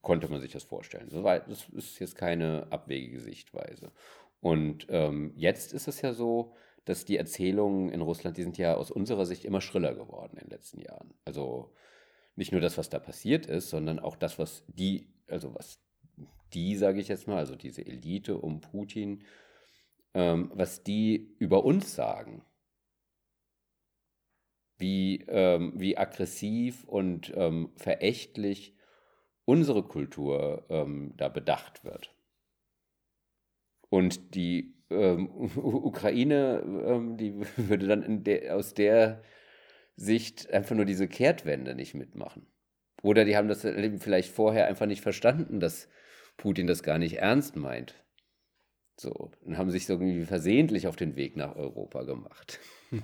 konnte 0.00 0.28
man 0.28 0.40
sich 0.40 0.52
das 0.52 0.64
vorstellen. 0.64 1.08
Das 1.10 1.68
ist 1.68 1.98
jetzt 1.98 2.16
keine 2.16 2.66
abwegige 2.70 3.20
Sichtweise. 3.20 3.92
Und 4.40 4.86
ähm, 4.90 5.32
jetzt 5.36 5.72
ist 5.72 5.88
es 5.88 6.00
ja 6.00 6.12
so, 6.12 6.54
dass 6.88 7.04
die 7.04 7.18
Erzählungen 7.18 7.90
in 7.90 8.00
Russland, 8.00 8.36
die 8.38 8.42
sind 8.42 8.56
ja 8.56 8.74
aus 8.74 8.90
unserer 8.90 9.26
Sicht 9.26 9.44
immer 9.44 9.60
schriller 9.60 9.94
geworden 9.94 10.38
in 10.38 10.46
den 10.46 10.50
letzten 10.50 10.80
Jahren. 10.80 11.12
Also 11.24 11.74
nicht 12.34 12.52
nur 12.52 12.60
das, 12.60 12.78
was 12.78 12.88
da 12.88 12.98
passiert 12.98 13.46
ist, 13.46 13.68
sondern 13.68 13.98
auch 13.98 14.16
das, 14.16 14.38
was 14.38 14.64
die, 14.68 15.12
also 15.26 15.54
was 15.54 15.80
die, 16.54 16.76
sage 16.76 17.00
ich 17.00 17.08
jetzt 17.08 17.28
mal, 17.28 17.36
also 17.36 17.56
diese 17.56 17.84
Elite 17.84 18.38
um 18.38 18.60
Putin, 18.60 19.22
ähm, 20.14 20.50
was 20.54 20.82
die 20.82 21.34
über 21.38 21.64
uns 21.64 21.94
sagen. 21.94 22.42
Wie, 24.78 25.24
ähm, 25.28 25.72
wie 25.76 25.98
aggressiv 25.98 26.84
und 26.84 27.32
ähm, 27.34 27.72
verächtlich 27.74 28.76
unsere 29.44 29.82
Kultur 29.82 30.64
ähm, 30.70 31.12
da 31.16 31.28
bedacht 31.28 31.84
wird. 31.84 32.14
Und 33.90 34.36
die 34.36 34.77
ähm, 34.90 35.28
Ukraine, 35.56 36.62
ähm, 36.86 37.16
die 37.16 37.34
würde 37.56 37.86
dann 37.86 38.24
de 38.24 38.50
aus 38.50 38.74
der 38.74 39.22
Sicht 39.96 40.50
einfach 40.50 40.76
nur 40.76 40.84
diese 40.84 41.08
Kehrtwende 41.08 41.74
nicht 41.74 41.94
mitmachen. 41.94 42.46
Oder 43.02 43.24
die 43.24 43.36
haben 43.36 43.48
das 43.48 43.62
vielleicht 43.62 44.32
vorher 44.32 44.66
einfach 44.66 44.86
nicht 44.86 45.02
verstanden, 45.02 45.60
dass 45.60 45.88
Putin 46.36 46.66
das 46.66 46.82
gar 46.82 46.98
nicht 46.98 47.18
ernst 47.18 47.56
meint. 47.56 47.94
So, 48.96 49.30
und 49.42 49.56
haben 49.56 49.70
sich 49.70 49.86
so 49.86 49.94
irgendwie 49.94 50.24
versehentlich 50.24 50.88
auf 50.88 50.96
den 50.96 51.14
Weg 51.14 51.36
nach 51.36 51.54
Europa 51.54 52.02
gemacht. 52.02 52.58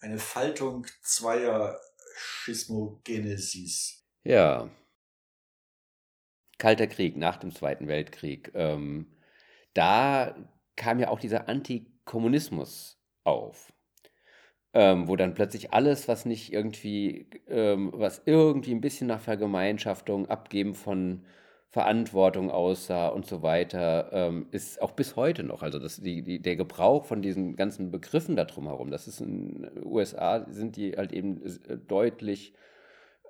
Eine 0.00 0.18
Faltung 0.18 0.86
zweier 1.00 1.78
Schismogenesis. 2.16 4.04
Ja, 4.24 4.68
Kalter 6.62 6.86
Krieg, 6.86 7.16
nach 7.16 7.38
dem 7.38 7.52
Zweiten 7.52 7.88
Weltkrieg, 7.88 8.52
ähm, 8.54 9.06
da 9.74 10.36
kam 10.82 10.98
ja 10.98 11.08
auch 11.08 11.20
dieser 11.20 11.48
Antikommunismus 11.48 12.98
auf. 13.22 13.72
Ähm, 14.74 15.06
wo 15.06 15.16
dann 15.16 15.34
plötzlich 15.34 15.72
alles, 15.72 16.08
was 16.08 16.24
nicht 16.24 16.52
irgendwie, 16.52 17.28
ähm, 17.46 17.92
was 17.94 18.22
irgendwie 18.24 18.72
ein 18.72 18.80
bisschen 18.80 19.06
nach 19.06 19.20
Vergemeinschaftung, 19.20 20.28
Abgeben 20.30 20.74
von 20.74 21.24
Verantwortung 21.68 22.50
aussah 22.50 23.08
und 23.08 23.26
so 23.26 23.42
weiter, 23.42 24.10
ähm, 24.12 24.46
ist 24.50 24.80
auch 24.80 24.92
bis 24.92 25.14
heute 25.14 25.42
noch. 25.44 25.62
Also 25.62 25.78
das, 25.78 26.00
die, 26.00 26.22
die, 26.22 26.40
der 26.40 26.56
Gebrauch 26.56 27.04
von 27.04 27.22
diesen 27.22 27.54
ganzen 27.54 27.90
Begriffen 27.90 28.34
da 28.34 28.44
drumherum, 28.44 28.90
das 28.90 29.06
ist 29.06 29.20
in 29.20 29.62
den 29.62 29.84
USA, 29.86 30.46
sind 30.48 30.76
die 30.76 30.96
halt 30.96 31.12
eben 31.12 31.42
äh, 31.44 31.76
deutlich 31.76 32.54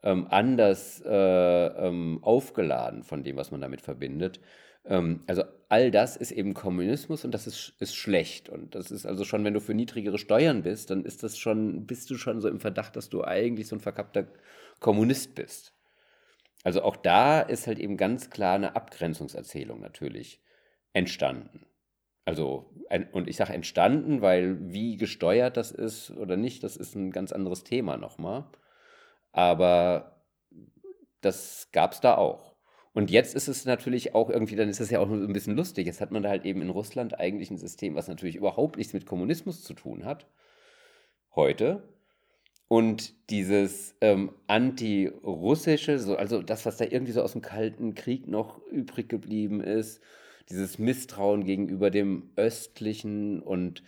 ähm, 0.05 0.27
anders 0.31 1.03
äh, 1.05 1.67
ähm, 1.89 2.21
aufgeladen 2.23 3.03
von 3.03 3.25
dem, 3.25 3.37
was 3.37 3.51
man 3.51 3.61
damit 3.61 3.81
verbindet. 3.81 4.41
Ähm, 4.85 5.23
also 5.27 5.45
all 5.69 5.91
das 5.91 6.17
ist 6.17 6.33
eben 6.33 6.55
Kommunismus 6.55 7.25
und 7.25 7.33
das 7.33 7.47
ist, 7.47 7.75
ist 7.79 7.95
schlecht. 7.95 8.49
Und 8.49 8.75
das 8.75 8.91
ist 8.91 9.07
also 9.07 9.25
schon, 9.25 9.45
wenn 9.45 9.55
du 9.55 9.61
für 9.61 9.75
niedrigere 9.75 10.19
Steuern 10.19 10.63
bist, 10.63 10.91
dann 10.91 11.05
ist 11.05 11.23
das 11.23 11.39
schon, 11.39 11.87
bist 11.87 12.11
du 12.11 12.17
schon 12.17 12.41
so 12.41 12.49
im 12.49 12.61
Verdacht, 12.61 12.97
dass 12.97 13.09
du 13.09 13.25
eigentlich 13.25 13.69
so 13.69 13.77
ein 13.77 13.81
verkappter 13.81 14.27
Kommunist 14.81 15.35
bist. 15.35 15.75
Also 16.65 16.83
auch 16.83 16.97
da 16.97 17.41
ist 17.41 17.67
halt 17.67 17.79
eben 17.79 17.97
ganz 17.97 18.31
klar 18.31 18.55
eine 18.55 18.77
Abgrenzungserzählung 18.77 19.81
natürlich 19.81 20.41
entstanden. 20.93 21.67
Also, 22.25 22.71
und 23.13 23.29
ich 23.29 23.37
sage 23.37 23.53
entstanden, 23.53 24.21
weil 24.21 24.73
wie 24.73 24.97
gesteuert 24.97 25.57
das 25.57 25.73
ist 25.73 26.13
oder 26.13 26.37
nicht, 26.37 26.63
das 26.63 26.77
ist 26.77 26.95
ein 26.95 27.11
ganz 27.11 27.33
anderes 27.33 27.65
Thema 27.65 27.97
nochmal. 27.97 28.45
Aber 29.33 30.23
das 31.21 31.69
gab 31.73 31.93
es 31.93 32.01
da 32.01 32.17
auch. 32.17 32.52
Und 32.95 33.11
jetzt 33.11 33.35
ist 33.35 33.49
es 33.49 33.65
natürlich 33.65 34.15
auch 34.15 34.29
irgendwie, 34.29 34.57
dann 34.57 34.69
ist 34.69 34.81
es 34.81 34.91
ja 34.91 35.01
auch 35.01 35.09
ein 35.09 35.33
bisschen 35.33 35.57
lustig. 35.57 35.87
Jetzt 35.87 36.01
hat 36.01 36.11
man 36.11 36.23
da 36.23 36.29
halt 36.29 36.45
eben 36.45 36.61
in 36.61 36.69
Russland 36.69 37.19
eigentlich 37.19 37.51
ein 37.51 37.57
System, 37.57 37.95
was 37.95 38.09
natürlich 38.09 38.37
überhaupt 38.37 38.77
nichts 38.77 38.93
mit 38.93 39.07
Kommunismus 39.07 39.63
zu 39.63 39.73
tun 39.73 40.05
hat. 40.05 40.27
Heute. 41.35 41.89
Und 42.69 43.15
dieses 43.31 43.95
ähm, 44.01 44.33
anti-russische, 44.47 45.99
so, 45.99 46.17
also 46.17 46.43
das, 46.43 46.67
was 46.67 46.77
da 46.77 46.85
irgendwie 46.85 47.13
so 47.13 47.23
aus 47.23 47.33
dem 47.33 47.43
Kalten 47.43 47.95
Krieg 47.95 48.29
noch 48.29 48.61
übrig 48.67 49.09
geblieben 49.09 49.63
ist, 49.63 50.03
dieses 50.51 50.79
Misstrauen 50.79 51.45
gegenüber 51.45 51.91
dem 51.91 52.31
östlichen 52.37 53.41
und 53.41 53.83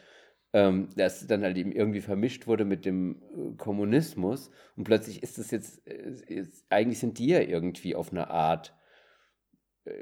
ähm, 0.53 0.89
das 0.97 1.27
dann 1.27 1.43
halt 1.43 1.57
eben 1.57 1.73
irgendwie 1.73 2.01
vermischt 2.01 2.47
wurde 2.47 2.65
mit 2.65 2.85
dem 2.85 3.23
äh, 3.37 3.57
Kommunismus 3.57 4.51
und 4.77 4.85
plötzlich 4.85 5.23
ist 5.23 5.39
es 5.39 5.51
jetzt, 5.51 5.87
äh, 5.87 6.13
ist, 6.27 6.65
eigentlich 6.71 7.01
sind 7.01 7.19
die 7.19 7.29
ja 7.29 7.41
irgendwie 7.41 7.95
auf 7.95 8.13
eine 8.13 8.31
Art 8.31 8.69
äh, 8.69 8.84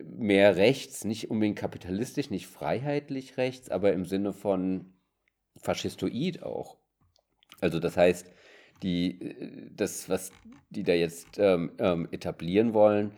mehr 0.05 0.57
rechts, 0.57 1.05
nicht 1.05 1.31
unbedingt 1.31 1.59
kapitalistisch, 1.59 2.31
nicht 2.31 2.47
freiheitlich 2.47 3.37
rechts, 3.37 3.71
aber 3.71 3.93
im 3.93 4.05
Sinne 4.05 4.33
von 4.33 4.93
faschistoid 5.57 6.43
auch. 6.43 6.77
Also 7.61 7.81
das 7.81 7.97
heißt, 7.97 8.33
die, 8.83 9.21
äh, 9.21 9.71
das, 9.75 10.09
was 10.09 10.33
die 10.71 10.83
da 10.85 10.93
jetzt 10.93 11.39
ähm, 11.39 11.73
ähm, 11.79 12.09
etablieren 12.11 12.75
wollen, 12.75 13.13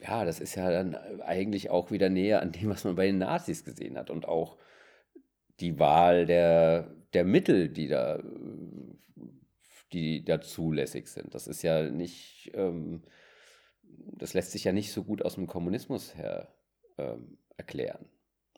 ja, 0.00 0.24
das 0.24 0.40
ist 0.40 0.56
ja 0.56 0.70
dann 0.70 0.96
eigentlich 1.20 1.70
auch 1.70 1.90
wieder 1.90 2.08
näher 2.08 2.42
an 2.42 2.52
dem, 2.52 2.70
was 2.70 2.84
man 2.84 2.96
bei 2.96 3.06
den 3.06 3.18
Nazis 3.18 3.64
gesehen 3.64 3.96
hat 3.96 4.10
und 4.10 4.26
auch 4.26 4.58
die 5.60 5.78
Wahl 5.78 6.26
der, 6.26 6.92
der 7.14 7.24
Mittel, 7.24 7.68
die 7.68 7.86
da, 7.86 8.20
die 9.92 10.24
da 10.24 10.40
zulässig 10.40 11.06
sind. 11.06 11.34
Das 11.34 11.46
ist 11.46 11.62
ja 11.62 11.88
nicht, 11.88 12.50
ähm, 12.54 13.02
das 14.18 14.34
lässt 14.34 14.52
sich 14.52 14.64
ja 14.64 14.72
nicht 14.72 14.92
so 14.92 15.04
gut 15.04 15.22
aus 15.22 15.34
dem 15.34 15.46
Kommunismus 15.46 16.16
her 16.16 16.48
ähm, 16.98 17.38
erklären. 17.56 18.06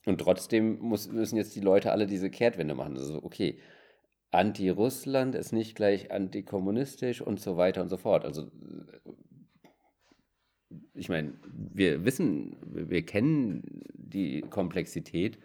Und 0.06 0.20
trotzdem 0.20 0.78
muss, 0.80 1.10
müssen 1.10 1.36
jetzt 1.36 1.56
die 1.56 1.60
Leute 1.60 1.92
alle 1.92 2.06
diese 2.06 2.30
Kehrtwende 2.30 2.74
machen. 2.74 2.96
Also, 2.96 3.22
okay, 3.22 3.58
Anti-Russland 4.30 5.34
ist 5.34 5.52
nicht 5.52 5.74
gleich 5.74 6.10
antikommunistisch 6.10 7.22
und 7.22 7.40
so 7.40 7.56
weiter 7.56 7.80
und 7.82 7.88
so 7.88 7.96
fort. 7.96 8.24
Also, 8.24 8.50
ich 10.94 11.08
meine, 11.08 11.34
wir 11.46 12.04
wissen, 12.04 12.56
wir 12.62 13.04
kennen 13.06 13.82
die 13.94 14.42
Komplexität 14.42 15.38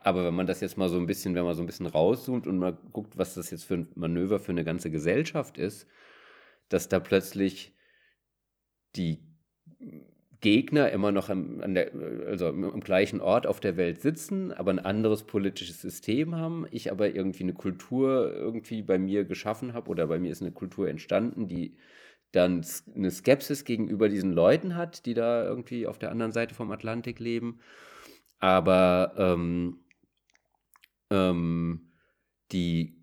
aber 0.00 0.24
wenn 0.24 0.34
man 0.34 0.46
das 0.46 0.60
jetzt 0.60 0.78
mal 0.78 0.88
so 0.88 0.96
ein 0.96 1.06
bisschen, 1.06 1.34
wenn 1.34 1.44
man 1.44 1.54
so 1.54 1.62
ein 1.62 1.66
bisschen 1.66 1.86
rauszoomt 1.86 2.46
und 2.46 2.58
mal 2.58 2.78
guckt, 2.92 3.18
was 3.18 3.34
das 3.34 3.50
jetzt 3.50 3.64
für 3.64 3.74
ein 3.74 3.88
Manöver 3.94 4.38
für 4.38 4.52
eine 4.52 4.64
ganze 4.64 4.90
Gesellschaft 4.90 5.58
ist, 5.58 5.86
dass 6.68 6.88
da 6.88 7.00
plötzlich 7.00 7.74
die 8.96 9.18
Gegner 10.40 10.92
immer 10.92 11.10
noch 11.10 11.30
an 11.30 11.74
der, 11.74 11.92
also 12.26 12.46
am 12.46 12.80
gleichen 12.80 13.20
Ort 13.20 13.46
auf 13.46 13.58
der 13.58 13.76
Welt 13.76 14.00
sitzen, 14.00 14.52
aber 14.52 14.70
ein 14.70 14.78
anderes 14.78 15.24
politisches 15.24 15.80
System 15.80 16.36
haben. 16.36 16.66
Ich 16.70 16.92
aber 16.92 17.12
irgendwie 17.12 17.42
eine 17.42 17.54
Kultur 17.54 18.32
irgendwie 18.32 18.82
bei 18.82 18.98
mir 18.98 19.24
geschaffen 19.24 19.72
habe 19.72 19.90
oder 19.90 20.06
bei 20.06 20.18
mir 20.18 20.30
ist 20.30 20.42
eine 20.42 20.52
Kultur 20.52 20.88
entstanden, 20.88 21.48
die 21.48 21.76
dann 22.30 22.64
eine 22.94 23.10
Skepsis 23.10 23.64
gegenüber 23.64 24.08
diesen 24.08 24.32
Leuten 24.32 24.76
hat, 24.76 25.06
die 25.06 25.14
da 25.14 25.44
irgendwie 25.44 25.86
auf 25.86 25.98
der 25.98 26.10
anderen 26.12 26.32
Seite 26.32 26.54
vom 26.54 26.70
Atlantik 26.70 27.18
leben. 27.18 27.60
Aber 28.38 29.14
ähm, 29.16 29.80
ähm, 31.10 31.92
die 32.52 32.96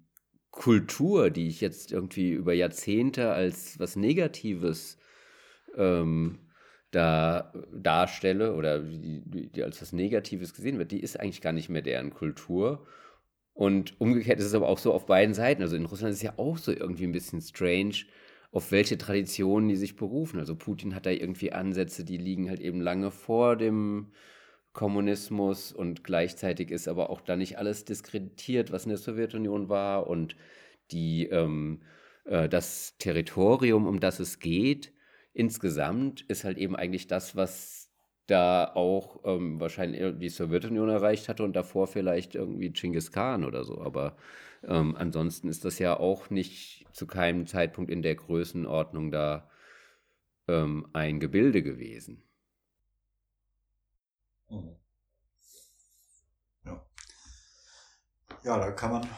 Kultur, 0.52 1.32
die 1.32 1.48
ich 1.48 1.60
jetzt 1.60 1.92
irgendwie 1.92 2.32
über 2.32 2.54
Jahrzehnte 2.54 3.32
als 3.32 3.78
was 3.78 3.98
Negatives 3.98 4.98
ähm, 5.76 6.40
da 6.96 7.52
darstelle 7.74 8.56
oder 8.56 8.80
die, 8.80 9.50
die, 9.50 9.64
als 9.64 9.82
was 9.82 9.92
Negatives 9.94 10.54
gesehen 10.54 10.78
wird, 10.78 10.92
die 10.92 11.02
ist 11.02 11.20
eigentlich 11.20 11.42
gar 11.42 11.52
nicht 11.52 11.70
mehr 11.70 11.82
deren 11.82 12.14
Kultur. 12.14 12.86
Und 13.54 14.00
umgekehrt 14.00 14.40
ist 14.40 14.46
es 14.46 14.54
aber 14.54 14.68
auch 14.68 14.78
so 14.78 14.94
auf 14.94 15.06
beiden 15.06 15.34
Seiten. 15.34 15.62
Also 15.62 15.76
in 15.76 15.86
Russland 15.86 16.12
ist 16.12 16.18
es 16.18 16.24
ja 16.24 16.34
auch 16.38 16.58
so 16.58 16.72
irgendwie 16.72 17.06
ein 17.06 17.12
bisschen 17.12 17.42
strange, 17.42 18.06
auf 18.52 18.72
welche 18.72 18.98
Traditionen 18.98 19.70
die 19.70 19.76
sich 19.76 19.96
berufen. 19.96 20.40
Also 20.40 20.56
Putin 20.56 20.96
hat 20.96 21.06
da 21.06 21.10
irgendwie 21.12 21.52
Ansätze, 21.52 22.06
die 22.06 22.18
liegen 22.18 22.50
halt 22.50 22.62
eben 22.62 22.82
lange 22.82 23.12
vor 23.12 23.58
dem 23.58 24.12
Kommunismus 24.74 25.72
und 25.72 26.04
gleichzeitig 26.04 26.72
ist 26.72 26.88
aber 26.88 27.10
auch 27.10 27.22
da 27.22 27.36
nicht 27.36 27.58
alles 27.58 27.86
diskreditiert, 27.86 28.72
was 28.72 28.84
in 28.86 28.90
der 28.90 28.98
Sowjetunion 28.98 29.70
war 29.70 30.08
und 30.08 30.36
die, 30.92 31.28
ähm, 31.28 31.82
äh, 32.26 32.50
das 32.50 32.98
Territorium, 32.98 33.88
um 33.88 34.00
das 34.00 34.20
es 34.20 34.40
geht, 34.40 34.92
insgesamt 35.36 36.22
ist 36.22 36.46
halt 36.46 36.58
eben 36.58 36.76
eigentlich 36.76 37.08
das, 37.08 37.36
was 37.36 37.92
da 38.26 38.72
auch 38.74 39.20
ähm, 39.24 39.60
wahrscheinlich 39.60 40.18
die 40.18 40.30
Sowjetunion 40.30 40.90
erreicht 40.90 41.30
hatte 41.30 41.44
und 41.44 41.56
davor 41.56 41.86
vielleicht 41.86 42.34
irgendwie 42.34 42.72
Genghis 42.72 43.12
Khan 43.12 43.44
oder 43.44 43.64
so. 43.64 43.82
Aber 43.82 44.18
ähm, 44.64 44.96
ansonsten 44.98 45.48
ist 45.50 45.64
das 45.66 45.78
ja 45.78 46.00
auch 46.00 46.32
nicht 46.32 46.86
zu 46.92 47.06
keinem 47.06 47.46
Zeitpunkt 47.46 47.92
in 47.92 48.02
der 48.02 48.16
Größenordnung 48.16 49.12
da 49.12 49.50
ähm, 50.48 50.88
ein 50.94 51.20
Gebilde 51.20 51.62
gewesen. 51.62 52.24
Mhm. 54.50 54.76
Ja. 56.64 56.86
ja, 58.44 58.58
da 58.58 58.72
kann 58.72 58.92
man, 58.92 59.10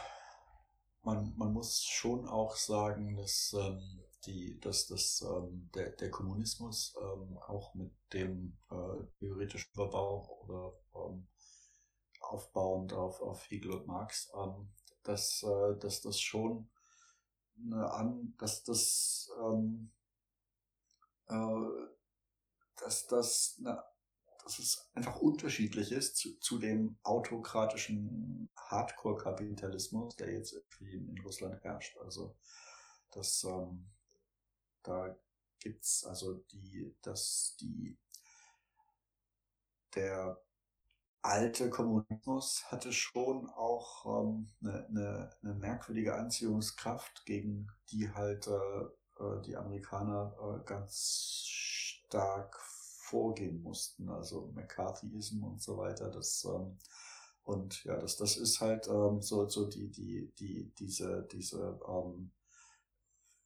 man, 1.04 1.34
man 1.38 1.54
muss 1.54 1.84
schon 1.84 2.28
auch 2.28 2.56
sagen, 2.56 3.16
dass, 3.16 3.56
ähm, 3.58 4.04
die, 4.26 4.60
dass 4.60 4.88
das, 4.88 5.22
ähm, 5.22 5.70
der, 5.74 5.92
der 5.92 6.12
Kommunismus 6.12 6.96
ähm, 7.00 7.38
auch 7.38 7.74
mit 7.76 7.92
dem 8.14 8.58
äh, 8.70 9.04
theoretischen 9.20 9.72
Überbau 9.74 10.44
oder 10.44 10.74
ähm, 10.96 11.28
aufbauend 12.20 12.94
auf, 12.94 13.22
auf 13.22 13.50
Hegel 13.50 13.72
und 13.72 13.88
Marx, 13.88 14.32
ähm, 14.36 14.70
dass, 15.04 15.44
äh, 15.44 15.78
dass 15.80 16.02
das 16.02 16.20
schon 16.20 16.70
eine 17.60 17.92
an, 17.92 18.36
dass 18.38 18.64
das 18.64 19.30
ähm, 19.42 19.92
äh, 21.28 21.88
dass 22.76 23.08
das 23.08 23.56
eine 23.60 23.84
dass 24.48 24.60
es 24.60 24.90
einfach 24.94 25.20
unterschiedlich 25.20 25.92
ist 25.92 26.16
zu, 26.16 26.40
zu 26.40 26.58
dem 26.58 26.98
autokratischen 27.04 28.50
Hardcore-Kapitalismus, 28.56 30.16
der 30.16 30.32
jetzt 30.32 30.54
irgendwie 30.54 30.94
in, 30.94 31.20
Russland 31.20 31.62
herrscht. 31.66 31.98
Also 31.98 32.38
das, 33.12 33.44
ähm, 33.44 33.90
da 34.88 35.16
gibt's 35.60 36.06
also 36.06 36.36
die, 36.52 36.96
dass 37.02 37.56
die 37.60 37.98
der 39.96 40.40
alte 41.22 41.70
Kommunismus 41.70 42.64
hatte 42.72 42.94
schon 42.94 43.50
auch 43.50 44.06
ähm, 44.06 44.50
eine, 44.62 44.88
eine, 44.88 45.30
eine 45.42 45.54
merkwürdige 45.56 46.16
Anziehungskraft, 46.16 47.26
gegen 47.26 47.68
die 47.92 48.10
halt 48.12 48.48
äh 48.48 48.86
die 49.46 49.56
Amerikaner 49.58 50.36
äh, 50.40 50.64
ganz 50.66 51.44
stark 51.48 52.56
vorgehen 52.60 53.62
mussten, 53.64 54.10
also 54.10 54.52
McCarthyism 54.54 55.44
und 55.44 55.62
so 55.62 55.78
weiter. 55.78 56.10
Das 56.10 56.46
ähm, 56.46 56.78
und 57.44 57.84
ja, 57.86 57.98
das 57.98 58.18
das 58.18 58.38
ist 58.38 58.60
halt 58.62 58.88
ähm, 58.88 59.22
so 59.22 59.48
so 59.48 59.68
die 59.70 59.90
die 59.90 60.32
die 60.38 60.72
diese 60.78 61.28
diese 61.32 61.80
ähm, 61.88 62.32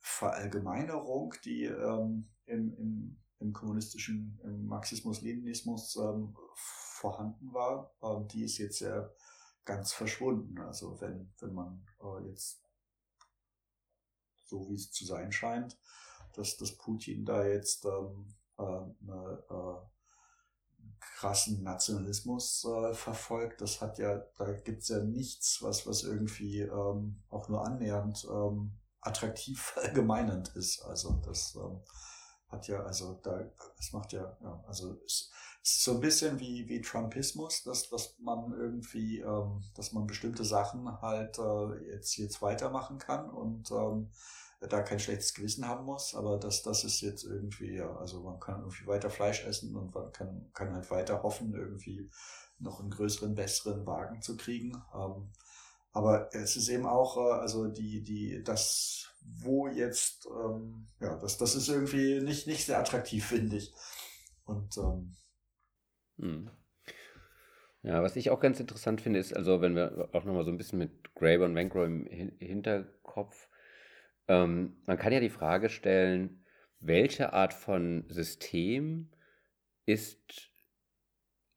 Verallgemeinerung, 0.02 1.34
die 1.46 1.66
ähm, 1.66 2.28
im, 2.46 2.74
im, 2.76 3.18
im 3.40 3.54
kommunistischen, 3.54 4.40
im 4.44 4.66
Marxismus-Leninismus 4.66 5.96
ähm, 5.96 6.36
vorhanden 6.56 7.54
war, 7.54 7.94
ähm, 8.04 8.28
die 8.28 8.44
ist 8.44 8.58
jetzt 8.58 8.80
ja 8.80 9.10
ganz 9.64 9.94
verschwunden. 9.94 10.60
Also 10.60 11.00
wenn, 11.00 11.32
wenn 11.40 11.54
man 11.54 11.86
äh, 12.02 12.28
jetzt 12.28 12.62
so 14.46 14.70
wie 14.70 14.76
es 14.76 14.92
zu 14.92 15.06
sein 15.06 15.32
scheint, 15.32 15.80
dass, 16.34 16.58
dass 16.58 16.78
Putin 16.78 17.26
da 17.26 17.46
jetzt 17.46 17.86
ähm, 17.86 18.36
äh, 18.58 18.64
eine, 18.64 19.44
äh, 19.50 19.92
krassen 21.00 21.64
Nationalismus 21.64 22.66
äh, 22.66 22.94
verfolgt. 22.94 23.62
Das 23.62 23.82
hat 23.82 23.98
ja, 23.98 24.18
da 24.38 24.52
gibt's 24.52 24.90
ja 24.90 25.00
nichts, 25.04 25.62
was, 25.62 25.88
was 25.88 26.04
irgendwie 26.04 26.62
ähm, 26.62 27.24
auch 27.30 27.48
nur 27.50 27.66
annähernd 27.66 28.28
ähm, 28.30 28.72
attraktiv 29.02 29.62
verallgemeinernd 29.74 30.56
ist. 30.56 30.82
Also 30.84 31.22
das 31.26 31.56
ähm, 31.56 31.82
hat 32.50 32.68
ja, 32.68 32.84
also 32.84 33.20
da, 33.24 33.50
es 33.80 33.94
macht 33.94 34.14
ja, 34.14 34.38
ja 34.42 34.64
also 34.68 34.98
es, 35.06 35.32
ist 35.64 35.84
so 35.84 35.94
ein 35.94 36.00
bisschen 36.00 36.40
wie, 36.40 36.68
wie 36.68 36.82
Trumpismus, 36.82 37.64
dass, 37.64 37.90
dass 37.90 38.18
man 38.20 38.52
irgendwie, 38.54 39.20
ähm, 39.20 39.64
dass 39.76 39.94
man 39.94 40.08
bestimmte 40.08 40.44
Sachen 40.44 41.02
halt 41.02 41.38
äh, 41.38 41.92
jetzt, 41.92 42.18
jetzt 42.18 42.42
weitermachen 42.42 42.98
kann 42.98 43.30
und 43.30 43.70
ähm, 43.72 44.10
da 44.60 44.82
kein 44.84 45.00
schlechtes 45.00 45.34
Gewissen 45.34 45.68
haben 45.68 45.86
muss, 45.86 46.14
aber 46.14 46.38
das, 46.38 46.62
das 46.62 46.84
ist 46.84 47.02
jetzt 47.02 47.24
irgendwie, 47.24 47.76
ja, 47.78 47.96
also 47.96 48.22
man 48.22 48.40
kann 48.40 48.60
irgendwie 48.60 48.86
weiter 48.86 49.10
Fleisch 49.10 49.44
essen 49.46 49.76
und 49.76 49.94
man 49.94 50.12
kann, 50.12 50.52
kann 50.54 50.74
halt 50.74 50.90
weiter 50.92 51.24
hoffen, 51.24 51.54
irgendwie 51.54 52.10
noch 52.60 52.80
einen 52.80 52.92
größeren, 52.92 53.34
besseren 53.34 53.86
Wagen 53.88 54.22
zu 54.22 54.38
kriegen. 54.38 54.84
Ähm, 54.94 55.32
aber 55.92 56.34
es 56.34 56.56
ist 56.56 56.70
eben 56.70 56.86
auch, 56.86 57.18
äh, 57.18 57.40
also 57.42 57.68
die, 57.68 58.04
die, 58.04 58.44
das, 58.44 59.10
wo 59.22 59.68
jetzt, 59.68 60.28
ähm, 60.28 60.88
ja, 61.00 61.18
das, 61.18 61.38
das 61.38 61.56
ist 61.56 61.70
irgendwie 61.70 62.22
nicht, 62.22 62.48
nicht 62.48 62.66
sehr 62.66 62.80
attraktiv, 62.80 63.26
finde 63.28 63.58
ich. 63.58 63.74
Und 64.46 64.78
ähm, 64.78 65.16
hm. 66.18 66.50
Ja, 67.84 68.04
was 68.04 68.16
ich 68.16 68.30
auch 68.30 68.40
ganz 68.40 68.60
interessant 68.60 69.02
finde, 69.02 69.20
ist, 69.20 69.36
also 69.36 69.62
wenn 69.62 69.76
wir 69.76 70.10
auch 70.14 70.24
nochmal 70.24 70.44
so 70.44 70.52
ein 70.52 70.58
bisschen 70.58 70.78
mit 70.78 71.16
Graeber 71.16 71.46
und 71.46 71.56
Wankrow 71.56 71.86
im 71.86 72.06
Hinterkopf, 72.06 73.50
ähm, 74.28 74.78
man 74.86 74.98
kann 74.98 75.14
ja 75.14 75.20
die 75.20 75.32
Frage 75.32 75.70
stellen, 75.70 76.46
welche 76.80 77.34
Art 77.34 77.54
von 77.54 78.06
System 78.08 79.10
ist 79.86 80.52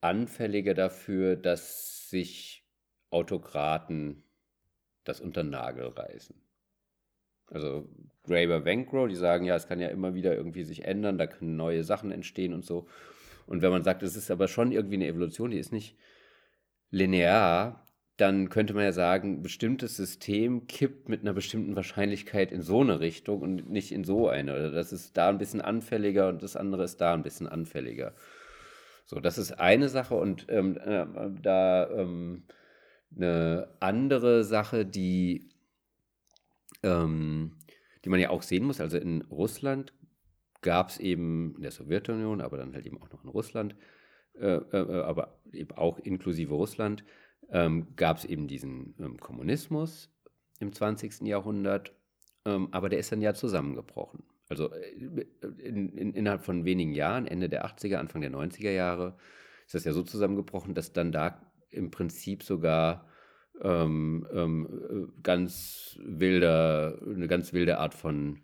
anfälliger 0.00 0.74
dafür, 0.74 1.36
dass 1.36 2.08
sich 2.08 2.63
Autokraten 3.14 4.22
das 5.04 5.20
unter 5.20 5.42
Nagel 5.42 5.88
reißen. 5.88 6.34
Also 7.50 7.88
Graeber, 8.24 8.64
Vancro, 8.64 9.06
die 9.06 9.16
sagen, 9.16 9.44
ja, 9.44 9.54
es 9.54 9.68
kann 9.68 9.80
ja 9.80 9.88
immer 9.88 10.14
wieder 10.14 10.34
irgendwie 10.34 10.64
sich 10.64 10.84
ändern, 10.84 11.18
da 11.18 11.26
können 11.26 11.56
neue 11.56 11.84
Sachen 11.84 12.10
entstehen 12.10 12.54
und 12.54 12.64
so. 12.64 12.88
Und 13.46 13.60
wenn 13.62 13.70
man 13.70 13.84
sagt, 13.84 14.02
es 14.02 14.16
ist 14.16 14.30
aber 14.30 14.48
schon 14.48 14.72
irgendwie 14.72 14.94
eine 14.94 15.06
Evolution, 15.06 15.50
die 15.50 15.58
ist 15.58 15.72
nicht 15.72 15.96
linear, 16.90 17.84
dann 18.16 18.48
könnte 18.48 18.74
man 18.74 18.84
ja 18.84 18.92
sagen, 18.92 19.42
bestimmtes 19.42 19.96
System 19.96 20.66
kippt 20.68 21.08
mit 21.08 21.22
einer 21.22 21.34
bestimmten 21.34 21.74
Wahrscheinlichkeit 21.76 22.52
in 22.52 22.62
so 22.62 22.80
eine 22.80 23.00
Richtung 23.00 23.42
und 23.42 23.68
nicht 23.68 23.92
in 23.92 24.04
so 24.04 24.28
eine. 24.28 24.54
Oder 24.54 24.70
das 24.70 24.92
ist 24.92 25.16
da 25.16 25.28
ein 25.28 25.38
bisschen 25.38 25.60
anfälliger 25.60 26.28
und 26.28 26.42
das 26.42 26.56
andere 26.56 26.84
ist 26.84 27.00
da 27.00 27.12
ein 27.12 27.24
bisschen 27.24 27.48
anfälliger. 27.48 28.14
So, 29.04 29.20
das 29.20 29.36
ist 29.36 29.52
eine 29.52 29.88
Sache 29.88 30.14
und 30.14 30.46
ähm, 30.48 30.78
äh, 30.78 31.04
da 31.42 31.90
ähm, 31.90 32.44
eine 33.16 33.68
andere 33.80 34.44
Sache, 34.44 34.84
die, 34.84 35.48
ähm, 36.82 37.52
die 38.04 38.08
man 38.08 38.20
ja 38.20 38.30
auch 38.30 38.42
sehen 38.42 38.64
muss, 38.64 38.80
also 38.80 38.98
in 38.98 39.22
Russland 39.22 39.92
gab 40.62 40.88
es 40.88 40.98
eben 40.98 41.54
in 41.56 41.62
der 41.62 41.70
Sowjetunion, 41.70 42.40
aber 42.40 42.56
dann 42.56 42.74
halt 42.74 42.86
eben 42.86 43.00
auch 43.02 43.10
noch 43.12 43.22
in 43.22 43.30
Russland, 43.30 43.76
äh, 44.34 44.56
äh, 44.56 45.02
aber 45.02 45.38
eben 45.52 45.72
auch 45.72 45.98
inklusive 45.98 46.54
Russland, 46.54 47.04
ähm, 47.50 47.94
gab 47.96 48.16
es 48.16 48.24
eben 48.24 48.48
diesen 48.48 48.94
ähm, 48.98 49.18
Kommunismus 49.18 50.10
im 50.60 50.72
20. 50.72 51.20
Jahrhundert, 51.22 51.92
ähm, 52.46 52.68
aber 52.72 52.88
der 52.88 52.98
ist 52.98 53.12
dann 53.12 53.20
ja 53.20 53.34
zusammengebrochen. 53.34 54.24
Also 54.48 54.72
äh, 54.72 54.90
in, 55.58 55.90
in, 55.96 56.14
innerhalb 56.14 56.42
von 56.42 56.64
wenigen 56.64 56.92
Jahren, 56.92 57.26
Ende 57.26 57.48
der 57.48 57.66
80er, 57.66 57.96
Anfang 57.96 58.22
der 58.22 58.32
90er 58.32 58.70
Jahre, 58.70 59.16
ist 59.66 59.74
das 59.74 59.84
ja 59.84 59.92
so 59.92 60.02
zusammengebrochen, 60.02 60.74
dass 60.74 60.92
dann 60.92 61.12
da 61.12 61.40
im 61.74 61.90
Prinzip 61.90 62.42
sogar 62.42 63.06
ähm, 63.62 64.26
ähm, 64.32 65.12
ganz 65.22 65.98
wilder, 66.02 66.98
eine 67.06 67.28
ganz 67.28 67.52
wilde 67.52 67.78
Art 67.78 67.94
von 67.94 68.40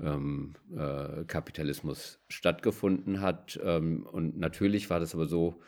ähm, 0.00 0.54
äh, 0.76 1.24
Kapitalismus 1.24 2.20
stattgefunden 2.28 3.20
hat. 3.20 3.58
Ähm, 3.62 4.06
und 4.06 4.38
natürlich 4.38 4.90
war 4.90 5.00
das 5.00 5.14
aber 5.14 5.26
so, 5.26 5.60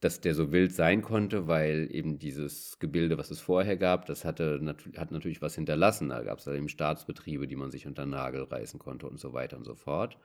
dass 0.00 0.20
der 0.20 0.34
so 0.34 0.52
wild 0.52 0.72
sein 0.72 1.00
konnte, 1.00 1.46
weil 1.48 1.88
eben 1.90 2.18
dieses 2.18 2.78
Gebilde, 2.78 3.16
was 3.16 3.30
es 3.30 3.40
vorher 3.40 3.76
gab, 3.76 4.06
das 4.06 4.24
hatte, 4.24 4.60
hat 4.96 5.12
natürlich 5.12 5.40
was 5.40 5.54
hinterlassen. 5.54 6.10
Da 6.10 6.22
gab 6.22 6.38
es 6.38 6.46
eben 6.46 6.68
Staatsbetriebe, 6.68 7.46
die 7.46 7.56
man 7.56 7.70
sich 7.70 7.86
unter 7.86 8.04
den 8.04 8.10
Nagel 8.10 8.42
reißen 8.42 8.78
konnte 8.78 9.06
und 9.08 9.18
so 9.18 9.32
weiter 9.32 9.56
und 9.56 9.64
so 9.64 9.74
fort. 9.74 10.18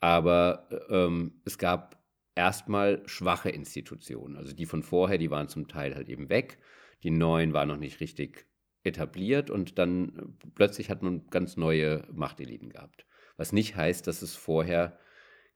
Aber 0.00 0.68
ähm, 0.88 1.40
es 1.44 1.58
gab 1.58 1.96
erstmal 2.38 3.02
schwache 3.06 3.50
Institutionen. 3.50 4.36
Also 4.36 4.54
die 4.54 4.66
von 4.66 4.84
vorher, 4.84 5.18
die 5.18 5.30
waren 5.30 5.48
zum 5.48 5.66
Teil 5.66 5.96
halt 5.96 6.08
eben 6.08 6.28
weg. 6.28 6.58
Die 7.02 7.10
neuen 7.10 7.52
waren 7.52 7.68
noch 7.68 7.76
nicht 7.76 8.00
richtig 8.00 8.46
etabliert 8.84 9.50
und 9.50 9.76
dann 9.78 10.36
plötzlich 10.54 10.88
hat 10.88 11.02
man 11.02 11.28
ganz 11.30 11.56
neue 11.56 12.06
Machteliten 12.12 12.70
gehabt. 12.70 13.06
Was 13.36 13.52
nicht 13.52 13.74
heißt, 13.74 14.06
dass 14.06 14.22
es 14.22 14.36
vorher 14.36 14.98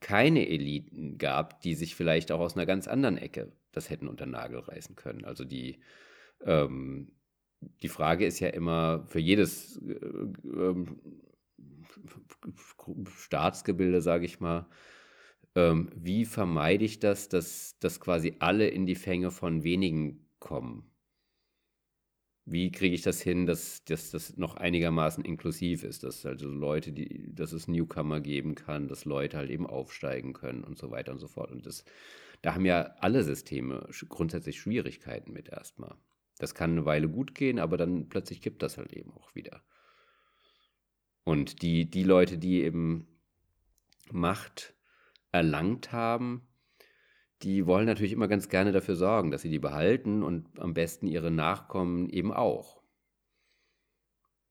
keine 0.00 0.48
Eliten 0.48 1.18
gab, 1.18 1.60
die 1.60 1.74
sich 1.74 1.94
vielleicht 1.94 2.32
auch 2.32 2.40
aus 2.40 2.56
einer 2.56 2.66
ganz 2.66 2.88
anderen 2.88 3.16
Ecke 3.16 3.52
das 3.72 3.90
hätten 3.90 4.08
unter 4.08 4.26
den 4.26 4.32
Nagel 4.32 4.60
reißen 4.60 4.96
können. 4.96 5.24
Also 5.24 5.44
die, 5.44 5.80
ähm, 6.44 7.12
die 7.60 7.88
Frage 7.88 8.26
ist 8.26 8.40
ja 8.40 8.48
immer 8.48 9.04
für 9.06 9.18
jedes 9.18 9.78
äh, 9.78 9.94
äh, 9.94 10.86
Staatsgebilde, 13.16 14.00
sage 14.00 14.26
ich 14.26 14.40
mal, 14.40 14.66
ähm, 15.54 15.90
wie 15.94 16.24
vermeide 16.24 16.84
ich 16.84 16.98
das, 16.98 17.28
dass, 17.28 17.78
dass 17.80 18.00
quasi 18.00 18.36
alle 18.38 18.68
in 18.68 18.86
die 18.86 18.94
Fänge 18.94 19.30
von 19.30 19.64
wenigen 19.64 20.26
kommen? 20.38 20.92
wie 22.44 22.72
kriege 22.72 22.94
ich 22.94 23.02
das 23.02 23.22
hin, 23.22 23.46
dass, 23.46 23.84
dass 23.84 24.10
das 24.10 24.36
noch 24.36 24.56
einigermaßen 24.56 25.24
inklusiv 25.24 25.84
ist, 25.84 26.02
dass 26.02 26.26
also 26.26 26.48
Leute, 26.48 26.92
die, 26.92 27.32
dass 27.34 27.52
es 27.52 27.68
Newcomer 27.68 28.20
geben 28.20 28.54
kann, 28.54 28.88
dass 28.88 29.04
Leute 29.04 29.36
halt 29.36 29.50
eben 29.50 29.66
aufsteigen 29.66 30.32
können 30.32 30.64
und 30.64 30.76
so 30.76 30.90
weiter 30.90 31.12
und 31.12 31.18
so 31.18 31.28
fort. 31.28 31.52
Und 31.52 31.66
das, 31.66 31.84
da 32.42 32.54
haben 32.54 32.66
ja 32.66 32.94
alle 32.98 33.22
Systeme 33.22 33.88
grundsätzlich 34.08 34.58
Schwierigkeiten 34.60 35.32
mit 35.32 35.48
erstmal. 35.50 35.94
Das 36.38 36.54
kann 36.54 36.72
eine 36.72 36.84
Weile 36.84 37.08
gut 37.08 37.34
gehen, 37.34 37.60
aber 37.60 37.76
dann 37.76 38.08
plötzlich 38.08 38.40
gibt 38.40 38.62
das 38.62 38.76
halt 38.76 38.92
eben 38.92 39.12
auch 39.12 39.34
wieder. 39.36 39.62
Und 41.24 41.62
die, 41.62 41.88
die 41.88 42.02
Leute, 42.02 42.38
die 42.38 42.62
eben 42.62 43.06
Macht 44.10 44.74
erlangt 45.32 45.92
haben, 45.92 46.46
die 47.42 47.66
wollen 47.66 47.86
natürlich 47.86 48.12
immer 48.12 48.28
ganz 48.28 48.48
gerne 48.48 48.72
dafür 48.72 48.96
sorgen, 48.96 49.30
dass 49.30 49.42
sie 49.42 49.50
die 49.50 49.58
behalten 49.58 50.22
und 50.22 50.60
am 50.60 50.74
besten 50.74 51.06
ihre 51.06 51.30
Nachkommen 51.30 52.08
eben 52.10 52.32
auch. 52.32 52.82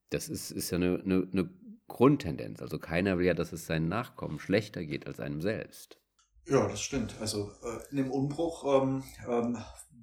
Das 0.10 0.28
ist, 0.28 0.52
ist 0.52 0.72
ja 0.72 0.78
eine, 0.78 1.02
eine, 1.06 1.28
eine 1.32 1.50
Grundtendenz. 1.88 2.62
Also 2.62 2.80
keiner 2.80 3.18
will 3.18 3.26
ja, 3.26 3.34
dass 3.34 3.54
es 3.54 3.66
seinen 3.66 3.88
Nachkommen 3.88 4.40
schlechter 4.40 4.84
geht 4.84 5.08
als 5.08 5.20
einem 5.20 5.42
selbst. 5.42 6.00
Ja, 6.48 6.68
das 6.68 6.82
stimmt. 6.82 7.16
Also 7.22 7.52
äh, 7.64 7.92
in 7.92 7.98
dem 7.98 8.12
Umbruch 8.12 8.82
ähm, 8.82 9.04
ähm, 9.28 9.58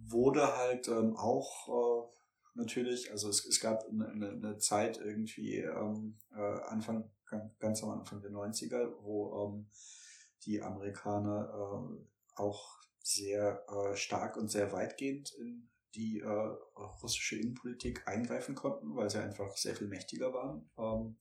wurde 0.07 0.57
halt 0.57 0.89
ähm, 0.89 1.17
auch 1.17 1.69
äh, 1.69 2.09
natürlich, 2.55 3.11
also 3.11 3.29
es, 3.29 3.45
es 3.45 3.61
gab 3.61 3.85
eine, 3.89 4.31
eine 4.31 4.59
Zeit 4.59 4.99
irgendwie 4.99 5.59
ähm, 5.59 6.19
äh, 6.35 6.61
Anfang, 6.69 7.11
ganz 7.59 7.83
am 7.83 7.91
Anfang 7.91 8.23
der 8.23 8.31
90er, 8.31 8.93
wo 9.03 9.45
ähm, 9.45 9.67
die 10.45 10.63
Amerikaner 10.63 11.51
äh, 11.53 12.41
auch 12.41 12.79
sehr 13.03 13.65
äh, 13.69 13.97
stark 13.97 14.37
und 14.37 14.51
sehr 14.51 14.73
weitgehend 14.73 15.33
in 15.35 15.69
die 15.95 16.21
äh, 16.21 16.57
russische 17.03 17.37
Innenpolitik 17.37 18.07
eingreifen 18.07 18.55
konnten, 18.55 18.95
weil 18.95 19.11
sie 19.11 19.19
einfach 19.19 19.57
sehr 19.57 19.75
viel 19.75 19.89
mächtiger 19.89 20.33
waren. 20.33 20.71
Ähm, 20.79 21.17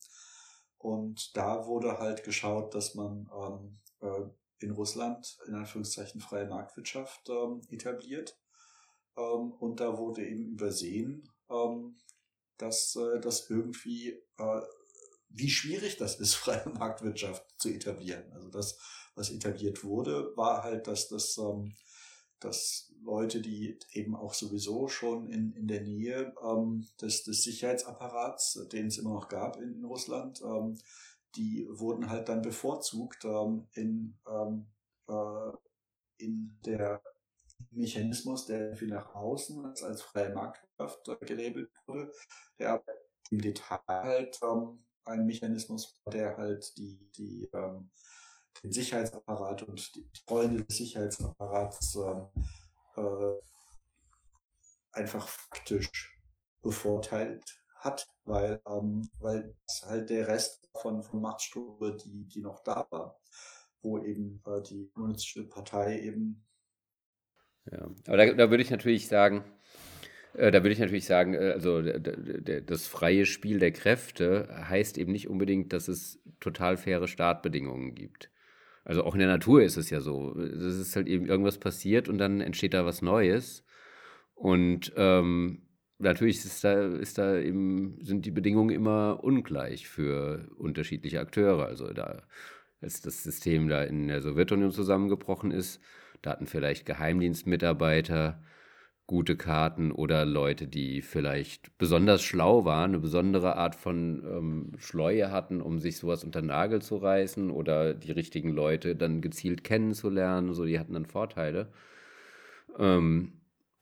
und 0.78 1.36
da 1.36 1.66
wurde 1.66 1.98
halt 1.98 2.24
geschaut, 2.24 2.76
dass 2.76 2.94
man 2.94 3.30
ähm, 3.34 3.80
äh, 4.02 4.30
in 4.60 4.72
Russland 4.72 5.38
in 5.48 5.56
Anführungszeichen 5.56 6.22
freie 6.22 6.48
Marktwirtschaft 6.48 7.30
ähm, 7.30 7.62
etabliert. 7.70 8.40
Ähm, 9.16 9.54
und 9.54 9.80
da 9.80 9.98
wurde 9.98 10.26
eben 10.26 10.46
übersehen, 10.46 11.30
ähm, 11.50 11.98
dass 12.58 12.96
äh, 12.96 13.20
das 13.20 13.50
irgendwie, 13.50 14.10
äh, 14.38 14.62
wie 15.38 15.50
schwierig 15.50 15.98
das 15.98 16.20
ist, 16.20 16.36
freie 16.36 16.68
Marktwirtschaft 16.70 17.44
zu 17.58 17.70
etablieren. 17.70 18.32
Also 18.34 18.50
das 18.50 18.78
was 19.18 19.32
etabliert 19.32 19.84
wurde, 19.84 20.32
war 20.38 20.64
halt, 20.64 20.88
dass 20.88 21.10
das, 21.10 21.38
ähm, 21.38 21.74
dass 22.40 22.94
Leute, 23.02 23.42
die 23.42 23.80
eben 23.92 24.16
auch 24.16 24.34
sowieso 24.34 24.88
schon 24.88 25.28
in, 25.28 25.54
in 25.54 25.68
der 25.68 25.82
Nähe 25.82 26.34
ähm, 26.44 26.88
des, 27.02 27.24
des 27.24 27.44
Sicherheitsapparats, 27.44 28.68
den 28.72 28.88
es 28.88 28.98
immer 29.00 29.14
noch 29.14 29.28
gab 29.28 29.58
in, 29.58 29.74
in 29.74 29.86
Russland, 29.86 30.42
ähm, 30.42 30.78
die 31.36 31.68
wurden 31.70 32.10
halt 32.10 32.30
dann 32.30 32.42
bevorzugt 32.42 33.26
ähm, 33.26 33.68
in, 33.74 34.18
ähm, 34.28 34.68
äh, 35.10 35.52
in 36.18 36.60
der 36.66 37.02
Mechanismus, 37.72 38.46
der 38.46 38.76
viel 38.76 38.90
nach 38.90 39.16
außen 39.16 39.66
als, 39.66 39.84
als 39.84 40.02
freie 40.04 40.34
Marktwirtschaft 40.34 41.08
äh, 41.08 41.26
gelabelt 41.26 41.72
wurde, 41.88 42.12
der 42.60 42.84
im 43.32 43.42
Detail 43.42 43.80
halt 43.88 44.40
ähm, 44.44 44.84
ein 45.08 45.26
Mechanismus, 45.26 46.02
der 46.12 46.38
halt 46.38 46.78
die, 46.78 47.00
die 47.18 47.50
ähm, 47.54 47.90
den 48.64 48.72
Sicherheitsapparat 48.72 49.64
und 49.64 49.96
die 49.96 50.08
Freunde 50.28 50.64
des 50.64 50.78
Sicherheitsapparats 50.78 51.96
äh, 51.96 53.02
äh, 53.02 53.42
einfach 54.92 55.28
faktisch 55.28 56.20
bevorteilt 56.62 57.44
hat, 57.76 58.08
weil, 58.26 58.62
ähm, 58.68 59.10
weil 59.20 59.56
halt 59.86 60.10
der 60.10 60.28
Rest 60.28 60.70
von, 60.82 61.04
von 61.04 61.22
Machtstruktur, 61.22 61.96
die, 61.96 62.28
die 62.28 62.42
noch 62.42 62.64
da 62.64 62.88
war, 62.90 63.20
wo 63.82 64.00
eben 64.04 64.42
äh, 64.46 64.62
die 64.62 64.90
kommunistische 64.94 65.48
Partei 65.48 66.00
eben. 66.02 66.44
Ja, 67.72 67.90
aber 68.08 68.18
da, 68.18 68.34
da 68.34 68.50
würde 68.50 68.64
ich 68.64 68.72
natürlich 68.72 69.08
sagen, 69.08 69.44
da 70.38 70.64
würde 70.64 70.72
ich 70.72 70.80
natürlich 70.80 71.06
sagen, 71.06 71.34
äh, 71.34 71.52
also 71.54 71.82
das 71.82 72.88
freie 72.88 73.26
Spiel 73.26 73.60
der 73.60 73.72
Kräfte 73.72 74.48
heißt 74.70 74.98
eben 74.98 75.12
nicht 75.12 75.28
unbedingt, 75.28 75.74
dass 75.74 75.88
es 75.88 76.20
total 76.40 76.78
faire 76.78 77.08
Startbedingungen 77.08 77.96
gibt. 77.96 78.30
Also 78.86 79.04
auch 79.04 79.16
in 79.16 79.20
der 79.20 79.28
Natur 79.28 79.64
ist 79.64 79.78
es 79.78 79.90
ja 79.90 80.00
so. 80.00 80.34
Es 80.40 80.78
ist 80.78 80.96
halt 80.96 81.08
eben 81.08 81.26
irgendwas 81.26 81.58
passiert 81.58 82.08
und 82.08 82.20
dann 82.20 82.40
entsteht 82.40 82.74
da 82.74 82.86
was 82.86 83.02
Neues. 83.02 83.66
Und 84.36 84.94
ähm, 84.96 85.64
natürlich 85.98 86.38
ist 86.38 86.64
da, 86.64 86.86
ist 86.86 87.18
da 87.18 87.38
eben, 87.38 87.98
sind 88.02 88.26
die 88.26 88.32
Bedingungen 88.32 88.70
immer 88.70 89.20
ungleich 89.24 89.88
für 89.90 90.48
unterschiedliche 90.58 91.20
Akteure. 91.20 91.66
Also 91.66 91.92
da, 91.92 92.24
als 92.80 93.02
das 93.02 93.24
System 93.24 93.68
da 93.68 93.84
in 93.84 94.08
der 94.08 94.22
Sowjetunion 94.22 94.72
zusammengebrochen 94.72 95.52
ist, 95.52 95.82
da 96.22 96.30
hatten 96.32 96.46
vielleicht 96.46 96.86
Geheimdienstmitarbeiter 96.86 98.42
gute 99.08 99.38
Karten 99.38 99.94
oder 99.94 100.26
Leute, 100.26 100.68
die 100.68 101.02
vielleicht 101.02 101.78
besonders 101.78 102.22
schlau 102.22 102.66
waren, 102.66 102.92
eine 102.92 103.00
besondere 103.00 103.56
Art 103.56 103.76
von 103.76 104.22
ähm, 104.26 104.72
Schleue 104.80 105.32
hatten, 105.32 105.62
um 105.62 105.80
sich 105.80 105.98
sowas 105.98 106.26
unter 106.26 106.42
den 106.42 106.48
Nagel 106.48 106.82
zu 106.82 106.98
reißen 106.98 107.50
oder 107.50 107.94
die 107.94 108.12
richtigen 108.12 108.50
Leute 108.50 108.98
dann 108.98 109.22
gezielt 109.22 109.64
kennenzulernen. 109.64 110.54
So, 110.54 110.66
die 110.66 110.78
hatten 110.78 110.94
dann 110.94 111.06
Vorteile. 111.06 111.72
Ähm, 112.78 113.32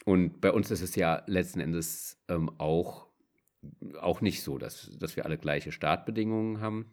und 0.05 0.41
bei 0.41 0.51
uns 0.51 0.69
ist 0.69 0.81
es 0.81 0.95
ja 0.95 1.23
letzten 1.25 1.59
Endes 1.59 2.23
ähm, 2.27 2.51
auch, 2.59 3.07
auch 3.99 4.21
nicht 4.21 4.43
so, 4.43 4.59
dass, 4.59 4.95
dass 4.99 5.15
wir 5.15 5.25
alle 5.25 5.39
gleiche 5.39 5.71
Startbedingungen 5.71 6.61
haben. 6.61 6.85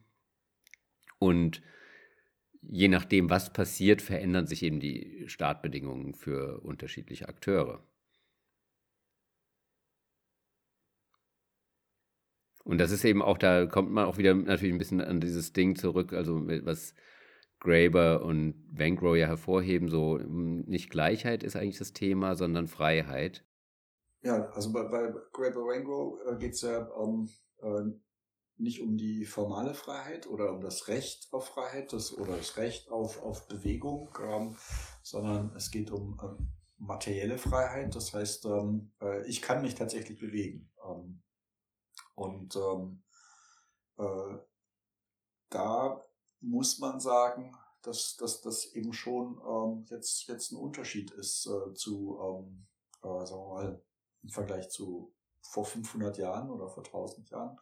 Und 1.18 1.60
je 2.62 2.88
nachdem, 2.88 3.28
was 3.28 3.52
passiert, 3.52 4.00
verändern 4.00 4.46
sich 4.46 4.62
eben 4.62 4.80
die 4.80 5.24
Startbedingungen 5.26 6.14
für 6.14 6.60
unterschiedliche 6.62 7.28
Akteure. 7.28 7.82
Und 12.64 12.78
das 12.78 12.90
ist 12.90 13.04
eben 13.04 13.22
auch, 13.22 13.38
da 13.38 13.66
kommt 13.66 13.90
man 13.90 14.06
auch 14.06 14.18
wieder 14.18 14.34
natürlich 14.34 14.74
ein 14.74 14.78
bisschen 14.78 15.00
an 15.00 15.20
dieses 15.20 15.52
Ding 15.52 15.76
zurück, 15.76 16.12
also 16.12 16.46
was 16.64 16.94
Graeber 17.62 18.24
und 18.24 18.54
Vancrow 18.72 19.16
ja 19.16 19.26
hervorheben, 19.26 19.88
so 19.88 20.18
hm, 20.18 20.62
nicht 20.66 20.90
Gleichheit 20.90 21.44
ist 21.44 21.56
eigentlich 21.56 21.78
das 21.78 21.92
Thema, 21.92 22.34
sondern 22.34 22.66
Freiheit. 22.66 23.44
Ja, 24.22 24.48
also 24.50 24.72
bei, 24.72 24.84
bei 24.84 25.12
Graeber 25.32 25.66
Vancrow 25.66 26.18
äh, 26.26 26.36
geht 26.38 26.54
es 26.54 26.62
ja 26.62 26.84
um, 26.84 27.28
äh, 27.60 27.82
nicht 28.56 28.80
um 28.80 28.96
die 28.96 29.24
formale 29.24 29.74
Freiheit 29.74 30.26
oder 30.28 30.52
um 30.52 30.60
das 30.60 30.88
Recht 30.88 31.28
auf 31.32 31.46
Freiheit 31.46 31.92
das, 31.92 32.16
oder 32.16 32.36
das 32.36 32.56
Recht 32.56 32.90
auf, 32.90 33.22
auf 33.22 33.48
Bewegung, 33.48 34.10
ähm, 34.22 34.56
sondern 35.02 35.52
es 35.56 35.70
geht 35.70 35.90
um 35.90 36.18
ähm, 36.22 36.48
materielle 36.78 37.38
Freiheit. 37.38 37.94
Das 37.94 38.12
heißt, 38.12 38.44
ähm, 38.46 38.92
äh, 39.00 39.26
ich 39.28 39.40
kann 39.40 39.62
mich 39.62 39.74
tatsächlich 39.74 40.18
bewegen. 40.18 40.68
Ähm, 40.84 41.22
und 42.14 42.56
ähm, 42.56 43.02
äh, 43.98 44.38
da 45.50 46.04
muss 46.40 46.78
man 46.78 47.00
sagen, 47.00 47.56
dass, 47.82 48.16
dass 48.16 48.40
das 48.40 48.66
eben 48.74 48.92
schon 48.92 49.40
ähm, 49.46 49.86
jetzt, 49.88 50.26
jetzt 50.28 50.52
ein 50.52 50.56
Unterschied 50.56 51.10
ist 51.12 51.46
äh, 51.46 51.74
zu, 51.74 52.18
ähm, 52.20 52.66
äh, 53.02 53.26
sagen 53.26 53.42
wir 53.42 53.54
mal, 53.54 53.82
im 54.22 54.28
Vergleich 54.28 54.70
zu 54.70 55.12
vor 55.42 55.64
500 55.64 56.16
Jahren 56.18 56.50
oder 56.50 56.68
vor 56.68 56.84
1000 56.84 57.30
Jahren 57.30 57.58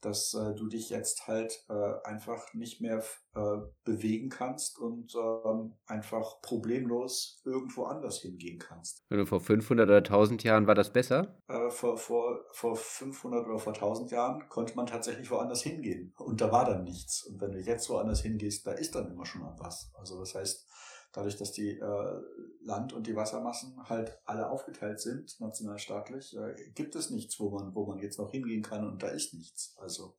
dass 0.00 0.34
äh, 0.34 0.54
du 0.54 0.68
dich 0.68 0.90
jetzt 0.90 1.26
halt 1.26 1.64
äh, 1.68 1.94
einfach 2.04 2.54
nicht 2.54 2.80
mehr 2.80 3.02
äh, 3.34 3.56
bewegen 3.84 4.28
kannst 4.28 4.78
und 4.78 5.14
ähm, 5.14 5.74
einfach 5.86 6.40
problemlos 6.40 7.42
irgendwo 7.44 7.84
anders 7.84 8.20
hingehen 8.20 8.58
kannst. 8.58 9.04
Wenn 9.08 9.18
du 9.18 9.26
vor 9.26 9.40
500 9.40 9.86
oder 9.86 9.98
1000 9.98 10.44
Jahren 10.44 10.66
war 10.66 10.74
das 10.74 10.92
besser? 10.92 11.36
Vor, 11.68 11.96
vor, 11.96 12.44
vor 12.52 12.76
500 12.76 13.46
oder 13.46 13.58
vor 13.58 13.74
1000 13.74 14.10
Jahren 14.10 14.48
konnte 14.48 14.74
man 14.76 14.86
tatsächlich 14.86 15.30
woanders 15.30 15.62
hingehen 15.62 16.14
und 16.18 16.40
da 16.40 16.50
war 16.50 16.64
dann 16.64 16.84
nichts. 16.84 17.24
Und 17.24 17.40
wenn 17.40 17.52
du 17.52 17.58
jetzt 17.58 17.88
woanders 17.90 18.22
hingehst, 18.22 18.66
da 18.66 18.72
ist 18.72 18.94
dann 18.94 19.10
immer 19.10 19.26
schon 19.26 19.42
mal 19.42 19.56
was. 19.58 19.90
Also 19.94 20.20
das 20.20 20.34
heißt, 20.34 20.66
dadurch, 21.14 21.36
dass 21.36 21.52
die 21.52 21.78
äh, 21.78 22.20
Land- 22.60 22.92
und 22.92 23.06
die 23.06 23.16
Wassermassen 23.16 23.88
halt 23.88 24.18
alle 24.24 24.50
aufgeteilt 24.50 25.00
sind, 25.00 25.40
nationalstaatlich, 25.40 26.36
äh, 26.36 26.54
gibt 26.74 26.94
es 26.96 27.10
nichts, 27.10 27.40
wo 27.40 27.50
man, 27.50 27.74
wo 27.74 27.86
man 27.86 27.98
jetzt 27.98 28.18
noch 28.18 28.30
hingehen 28.30 28.62
kann 28.62 28.86
und 28.86 29.02
da 29.02 29.08
ist 29.08 29.32
nichts. 29.32 29.74
Also 29.78 30.16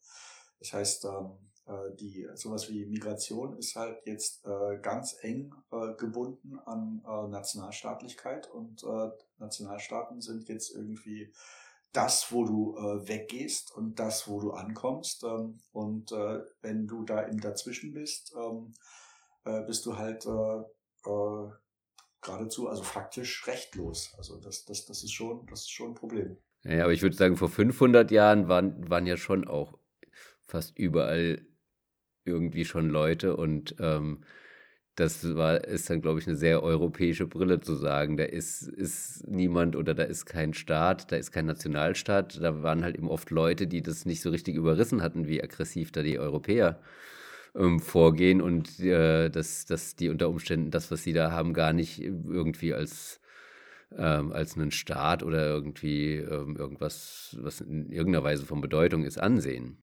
das 0.59 0.73
heißt, 0.73 1.05
ähm, 1.05 1.37
äh, 1.67 1.95
die 1.95 2.27
sowas 2.35 2.69
wie 2.69 2.85
Migration 2.85 3.57
ist 3.57 3.75
halt 3.75 3.97
jetzt 4.05 4.45
äh, 4.45 4.77
ganz 4.81 5.17
eng 5.21 5.53
äh, 5.71 5.93
gebunden 5.95 6.59
an 6.65 7.03
äh, 7.05 7.27
Nationalstaatlichkeit 7.27 8.49
und 8.49 8.83
äh, 8.83 9.09
Nationalstaaten 9.37 10.21
sind 10.21 10.47
jetzt 10.47 10.73
irgendwie 10.73 11.31
das, 11.91 12.31
wo 12.31 12.45
du 12.45 12.77
äh, 12.77 13.07
weggehst 13.07 13.75
und 13.75 13.99
das, 13.99 14.27
wo 14.27 14.39
du 14.39 14.51
ankommst. 14.51 15.23
Ähm, 15.23 15.59
und 15.71 16.11
äh, 16.11 16.41
wenn 16.61 16.87
du 16.87 17.03
da 17.03 17.21
im 17.21 17.39
Dazwischen 17.39 17.93
bist, 17.93 18.33
ähm, 18.37 18.73
äh, 19.45 19.61
bist 19.61 19.85
du 19.85 19.97
halt 19.97 20.25
äh, 20.25 20.63
äh, 21.05 21.51
geradezu, 22.21 22.67
also 22.67 22.83
faktisch 22.83 23.47
rechtlos. 23.47 24.13
Also 24.17 24.39
das, 24.39 24.65
das, 24.65 24.85
das 24.85 25.03
ist 25.03 25.13
schon, 25.13 25.45
das 25.47 25.61
ist 25.61 25.71
schon 25.71 25.91
ein 25.91 25.95
Problem. 25.95 26.37
Ja, 26.63 26.83
aber 26.83 26.93
ich 26.93 27.01
würde 27.01 27.15
sagen, 27.15 27.37
vor 27.37 27.49
500 27.49 28.09
Jahren 28.11 28.47
waren, 28.47 28.89
waren 28.89 29.05
ja 29.05 29.17
schon 29.17 29.47
auch 29.47 29.77
fast 30.41 30.77
überall 30.77 31.45
irgendwie 32.23 32.65
schon 32.65 32.89
Leute 32.89 33.37
und 33.37 33.75
ähm, 33.79 34.23
das 34.95 35.35
war, 35.35 35.65
ist 35.65 35.89
dann, 35.89 36.01
glaube 36.01 36.19
ich, 36.19 36.27
eine 36.27 36.37
sehr 36.37 36.63
europäische 36.63 37.27
Brille 37.27 37.59
zu 37.59 37.75
sagen. 37.75 38.15
Da 38.15 38.23
ist, 38.23 38.61
ist 38.61 39.27
niemand 39.27 39.75
oder 39.75 39.93
da 39.93 40.03
ist 40.03 40.25
kein 40.25 40.53
Staat, 40.53 41.11
da 41.11 41.17
ist 41.17 41.33
kein 41.33 41.45
Nationalstaat. 41.45 42.41
Da 42.41 42.63
waren 42.63 42.81
halt 42.81 42.95
eben 42.95 43.09
oft 43.09 43.29
Leute, 43.29 43.67
die 43.67 43.81
das 43.81 44.05
nicht 44.05 44.21
so 44.21 44.29
richtig 44.29 44.55
überrissen 44.55 45.01
hatten, 45.01 45.27
wie 45.27 45.43
aggressiv 45.43 45.91
da 45.91 46.01
die 46.01 46.17
Europäer 46.17 46.79
ähm, 47.55 47.79
vorgehen 47.79 48.41
und 48.41 48.79
äh, 48.79 49.29
dass, 49.29 49.65
dass 49.65 49.95
die 49.95 50.09
unter 50.09 50.29
Umständen 50.29 50.71
das, 50.71 50.91
was 50.91 51.03
sie 51.03 51.13
da 51.13 51.31
haben, 51.31 51.53
gar 51.53 51.73
nicht 51.73 51.99
irgendwie 51.99 52.73
als, 52.73 53.19
ähm, 53.91 54.31
als 54.31 54.55
einen 54.55 54.71
Staat 54.71 55.23
oder 55.23 55.47
irgendwie 55.47 56.15
ähm, 56.15 56.55
irgendwas, 56.57 57.37
was 57.39 57.61
in 57.61 57.91
irgendeiner 57.91 58.23
Weise 58.23 58.45
von 58.45 58.61
Bedeutung 58.61 59.03
ist, 59.03 59.17
ansehen. 59.17 59.81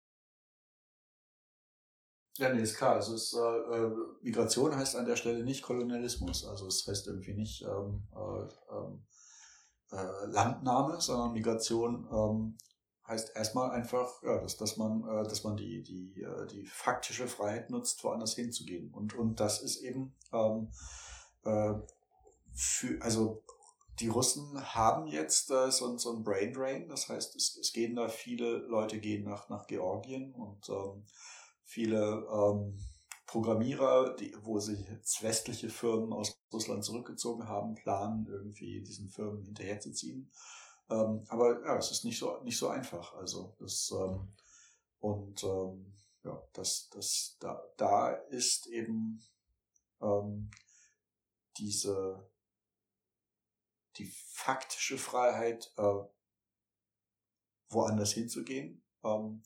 Ja, 2.39 2.53
nee, 2.53 2.63
ist 2.63 2.77
klar. 2.77 2.95
Also 2.95 3.15
es, 3.15 3.35
äh, 3.35 3.39
äh, 3.39 3.91
Migration 4.23 4.75
heißt 4.75 4.97
an 4.97 5.05
der 5.07 5.17
Stelle 5.17 5.45
nicht 5.45 5.63
Kolonialismus. 5.63 6.47
Also 6.47 6.67
es 6.67 6.87
heißt 6.87 7.07
irgendwie 7.07 7.35
nicht 7.35 7.63
ähm, 7.63 8.03
äh, 8.15 8.75
ähm, 8.75 9.05
äh, 9.93 10.27
Landnahme, 10.31 11.01
sondern 11.01 11.33
Migration 11.33 12.09
ähm, 12.11 12.57
heißt 13.07 13.35
erstmal 13.35 13.71
einfach, 13.71 14.23
ja, 14.23 14.39
dass, 14.39 14.57
dass 14.57 14.77
man, 14.77 15.03
äh, 15.09 15.25
dass 15.25 15.45
man 15.45 15.57
die, 15.57 15.83
die, 15.83 16.23
äh, 16.23 16.47
die 16.47 16.67
faktische 16.67 17.27
Freiheit 17.27 17.71
nutzt, 17.71 18.03
woanders 18.05 18.35
hinzugehen. 18.35 18.93
Und, 18.93 19.15
und 19.15 19.41
das 19.41 19.61
ist 19.63 19.83
eben 19.83 20.15
ähm, 20.33 20.69
äh, 21.45 21.75
für, 22.55 23.03
also 23.03 23.43
die 24.01 24.09
Russen 24.09 24.59
haben 24.75 25.07
jetzt 25.07 25.51
äh, 25.51 25.71
so, 25.71 25.97
so 25.99 26.17
ein 26.17 26.25
Brain 26.25 26.53
Drain, 26.53 26.89
das 26.89 27.09
heißt, 27.09 27.37
es, 27.37 27.57
es 27.57 27.73
gehen 27.73 27.97
da 27.97 28.09
viele 28.09 28.59
Leute 28.59 28.99
gehen 28.99 29.25
nach, 29.25 29.49
nach 29.49 29.67
Georgien 29.67 30.33
und 30.33 30.69
ähm, 30.69 31.05
viele 31.65 32.27
ähm, 32.33 32.79
Programmierer, 33.27 34.15
die, 34.17 34.35
wo 34.43 34.59
sich 34.59 34.87
jetzt 34.89 35.23
westliche 35.23 35.71
Firmen 35.71 36.13
aus 36.13 36.39
Russland 36.53 36.85
zurückgezogen 36.85 37.49
haben, 37.49 37.75
planen, 37.75 38.27
irgendwie 38.29 38.83
diesen 38.83 39.09
Firmen 39.09 39.43
hinterherzuziehen. 39.43 40.31
Ähm, 40.91 41.25
aber 41.29 41.65
ja, 41.65 41.77
es 41.79 41.91
ist 41.91 42.05
nicht 42.05 42.19
so, 42.19 42.41
nicht 42.43 42.59
so 42.59 42.69
einfach. 42.69 43.15
Also 43.15 43.55
das 43.59 43.91
ähm, 43.93 44.29
und 44.99 45.43
ähm, 45.45 45.93
ja, 46.25 46.43
das, 46.53 46.89
das, 46.91 47.37
da, 47.41 47.63
da 47.77 48.13
ist 48.13 48.67
eben 48.69 49.23
ähm, 50.01 50.51
diese 51.59 52.31
die 53.99 54.07
faktische 54.07 54.99
Freiheit, 54.99 55.73
äh, 55.77 56.05
woanders 57.69 58.13
hinzugehen, 58.13 58.83
ähm, 59.05 59.43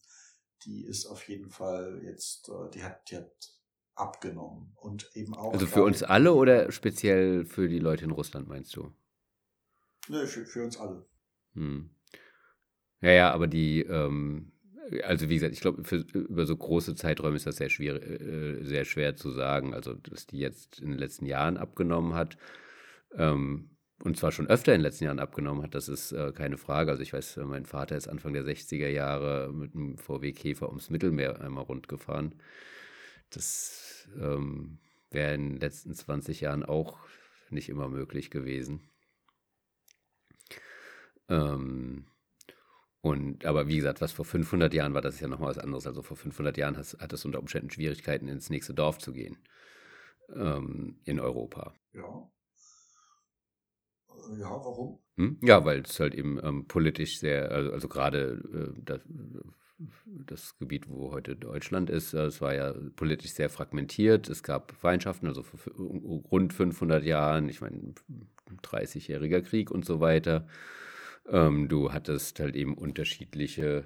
die 0.64 0.84
ist 0.84 1.06
auf 1.06 1.28
jeden 1.28 1.50
Fall 1.50 2.00
jetzt, 2.04 2.48
äh, 2.48 2.70
die 2.72 2.82
hat, 2.82 3.10
die 3.10 3.16
hat 3.16 3.52
abgenommen 3.94 4.72
und 4.76 5.10
eben 5.14 5.34
auch. 5.34 5.52
Also 5.52 5.66
für 5.66 5.84
uns 5.84 6.02
alle 6.02 6.34
oder 6.34 6.70
speziell 6.70 7.44
für 7.44 7.68
die 7.68 7.78
Leute 7.78 8.04
in 8.04 8.10
Russland 8.10 8.48
meinst 8.48 8.74
du? 8.76 8.92
Nö, 10.08 10.26
für, 10.26 10.44
für 10.44 10.64
uns 10.64 10.76
alle. 10.76 11.06
Hm. 11.56 11.90
Ja, 13.00 13.10
ja, 13.10 13.32
aber 13.32 13.46
die, 13.46 13.82
ähm, 13.82 14.52
also 15.02 15.28
wie 15.28 15.34
gesagt, 15.34 15.52
ich 15.52 15.60
glaube, 15.60 15.82
über 16.14 16.46
so 16.46 16.56
große 16.56 16.94
Zeiträume 16.94 17.36
ist 17.36 17.46
das 17.46 17.56
sehr 17.56 17.68
schwer, 17.68 17.94
äh, 18.02 18.64
sehr 18.64 18.84
schwer 18.84 19.16
zu 19.16 19.30
sagen. 19.30 19.74
Also, 19.74 19.94
dass 19.94 20.26
die 20.26 20.38
jetzt 20.38 20.80
in 20.80 20.90
den 20.90 20.98
letzten 20.98 21.26
Jahren 21.26 21.56
abgenommen 21.56 22.14
hat, 22.14 22.36
ähm, 23.16 23.70
und 24.02 24.16
zwar 24.18 24.30
schon 24.30 24.46
öfter 24.48 24.74
in 24.74 24.80
den 24.80 24.84
letzten 24.84 25.04
Jahren 25.04 25.18
abgenommen 25.18 25.62
hat, 25.62 25.74
das 25.74 25.88
ist 25.88 26.12
äh, 26.12 26.32
keine 26.32 26.58
Frage. 26.58 26.90
Also 26.90 27.02
ich 27.02 27.12
weiß, 27.12 27.38
mein 27.44 27.64
Vater 27.64 27.96
ist 27.96 28.08
Anfang 28.08 28.34
der 28.34 28.44
60er 28.44 28.88
Jahre 28.88 29.52
mit 29.52 29.74
einem 29.74 29.96
VW 29.98 30.32
Käfer 30.32 30.68
ums 30.68 30.90
Mittelmeer 30.90 31.40
einmal 31.40 31.64
rund 31.64 31.88
gefahren. 31.88 32.34
Das 33.30 34.08
ähm, 34.20 34.78
wäre 35.10 35.34
in 35.34 35.52
den 35.52 35.60
letzten 35.60 35.94
20 35.94 36.42
Jahren 36.42 36.62
auch 36.62 36.98
nicht 37.50 37.68
immer 37.68 37.88
möglich 37.88 38.30
gewesen. 38.30 38.80
Ähm, 41.28 42.07
und, 43.01 43.44
aber 43.44 43.69
wie 43.69 43.77
gesagt, 43.77 44.01
was 44.01 44.12
vor 44.12 44.24
500 44.24 44.74
Jahren 44.74 44.94
war, 44.94 45.01
das 45.01 45.15
ist 45.15 45.20
ja 45.20 45.28
nochmal 45.28 45.51
was 45.51 45.59
anderes. 45.59 45.86
Also 45.86 46.03
vor 46.03 46.16
500 46.16 46.57
Jahren 46.57 46.77
hat, 46.77 46.97
hat 46.98 47.12
es 47.12 47.24
unter 47.24 47.39
Umständen 47.39 47.70
Schwierigkeiten, 47.70 48.28
ins 48.28 48.51
nächste 48.51 48.74
Dorf 48.74 48.98
zu 48.98 49.12
gehen 49.12 49.39
ähm, 50.35 50.98
in 51.05 51.20
Europa. 51.20 51.73
Ja. 51.93 52.28
Ja, 54.39 54.51
warum? 54.51 54.98
Hm? 55.16 55.39
Ja, 55.43 55.65
weil 55.65 55.82
es 55.82 56.01
halt 56.01 56.15
eben 56.15 56.40
ähm, 56.43 56.66
politisch 56.66 57.19
sehr, 57.20 57.51
also, 57.53 57.73
also 57.73 57.89
gerade 57.89 58.43
äh, 58.53 58.81
das, 58.85 59.01
das, 60.05 60.59
Gebiet, 60.59 60.89
wo 60.89 61.12
heute 61.12 61.36
Deutschland 61.36 61.90
ist, 61.90 62.12
äh, 62.12 62.24
es 62.24 62.40
war 62.40 62.55
ja 62.55 62.74
politisch 62.97 63.32
sehr 63.32 63.51
fragmentiert. 63.51 64.28
Es 64.28 64.43
gab 64.43 64.73
Feindschaften, 64.73 65.28
also 65.28 65.43
vor 65.43 65.61
rund 65.77 66.53
500 66.53 67.05
Jahren, 67.05 67.48
ich 67.48 67.61
meine, 67.61 67.94
30-jähriger 68.62 69.43
Krieg 69.43 69.70
und 69.70 69.85
so 69.85 70.01
weiter. 70.01 70.48
Ähm, 71.31 71.69
du 71.69 71.93
hattest 71.93 72.40
halt 72.40 72.57
eben 72.57 72.74
unterschiedliche 72.74 73.85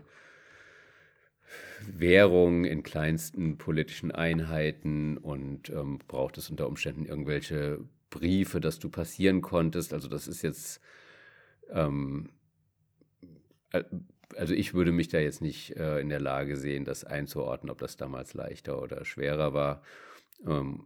Währungen 1.87 2.65
in 2.65 2.83
kleinsten 2.83 3.59
politischen 3.59 4.11
Einheiten 4.13 5.17
und 5.17 5.71
ähm, 5.71 5.99
brauchtest 6.07 6.51
unter 6.51 6.69
Umständen 6.69 7.07
irgendwelche 7.07 7.81
Briefe, 8.11 8.61
dass 8.61 8.79
du 8.79 8.91
passieren 8.91 9.41
konntest. 9.41 9.93
Also 9.93 10.09
das 10.09 10.29
ist 10.29 10.43
jetzt, 10.43 10.81
ähm, 11.71 12.31
also 14.37 14.55
ich 14.55 14.75
würde 14.75 14.93
mich 14.93 15.09
da 15.09 15.19
jetzt 15.19 15.41
nicht 15.41 15.77
äh, 15.77 16.01
in 16.01 16.09
der 16.09 16.21
Lage 16.21 16.57
sehen, 16.57 16.85
das 16.85 17.05
einzuordnen, 17.05 17.71
ob 17.71 17.79
das 17.79 17.97
damals 17.97 18.35
leichter 18.35 18.81
oder 18.81 19.05
schwerer 19.05 19.55
war. 19.55 19.83
Ähm, 20.47 20.85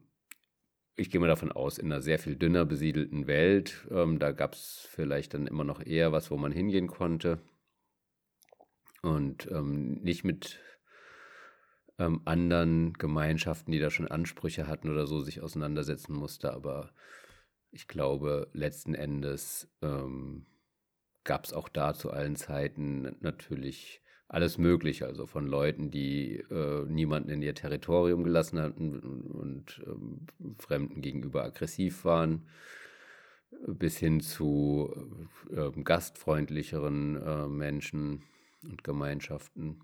ich 0.97 1.11
gehe 1.11 1.21
mal 1.21 1.27
davon 1.27 1.53
aus, 1.53 1.79
in 1.79 1.91
einer 1.93 2.01
sehr 2.03 2.19
viel 2.19 2.37
dünner 2.37 2.65
besiedelten 2.65 3.27
Welt, 3.27 3.87
ähm, 3.91 4.19
da 4.19 4.33
gab 4.33 4.55
es 4.55 4.87
vielleicht 4.91 5.35
dann 5.35 5.47
immer 5.47 5.65
noch 5.65 5.85
eher 5.85 6.13
was, 6.13 6.31
wo 6.31 6.37
man 6.37 6.53
hingehen 6.53 6.87
konnte. 6.87 7.41
Und 9.03 9.51
ähm, 9.51 10.01
nicht 10.03 10.25
mit 10.25 10.61
ähm, 11.99 12.23
anderen 12.25 12.95
Gemeinschaften, 12.95 13.73
die 13.73 13.79
da 13.79 13.91
schon 13.91 14.09
Ansprüche 14.09 14.67
hatten 14.67 14.89
oder 14.89 15.07
so, 15.07 15.21
sich 15.21 15.43
auseinandersetzen 15.43 16.15
musste. 16.15 16.53
Aber 16.53 16.93
ich 17.71 17.89
glaube, 17.89 18.49
letzten 18.53 18.95
Endes 18.95 19.69
ähm, 19.83 20.47
gab 21.25 21.45
es 21.45 21.53
auch 21.53 21.69
da 21.69 21.93
zu 21.93 22.11
allen 22.11 22.37
Zeiten 22.37 23.17
natürlich 23.21 24.04
alles 24.35 24.59
Mögliche, 24.59 25.07
also 25.07 25.27
von 25.27 25.47
Leuten, 25.47 25.91
die 25.91 26.45
äh, 26.51 26.85
niemanden 26.87 27.31
in 27.31 27.43
ihr 27.43 27.55
Territorium 27.55 28.25
gelassen 28.25 28.61
hatten 28.61 28.99
und 29.01 29.83
ähm, 29.87 30.27
Fremden 30.59 31.01
gegenüber 31.01 31.45
aggressiv 31.45 32.05
waren, 32.05 32.47
bis 33.67 33.97
hin 33.97 34.21
zu 34.21 34.93
äh, 35.51 35.71
gastfreundlicheren 35.83 37.17
äh, 37.23 37.49
Menschen 37.49 38.23
und 38.63 38.83
Gemeinschaften 38.85 39.81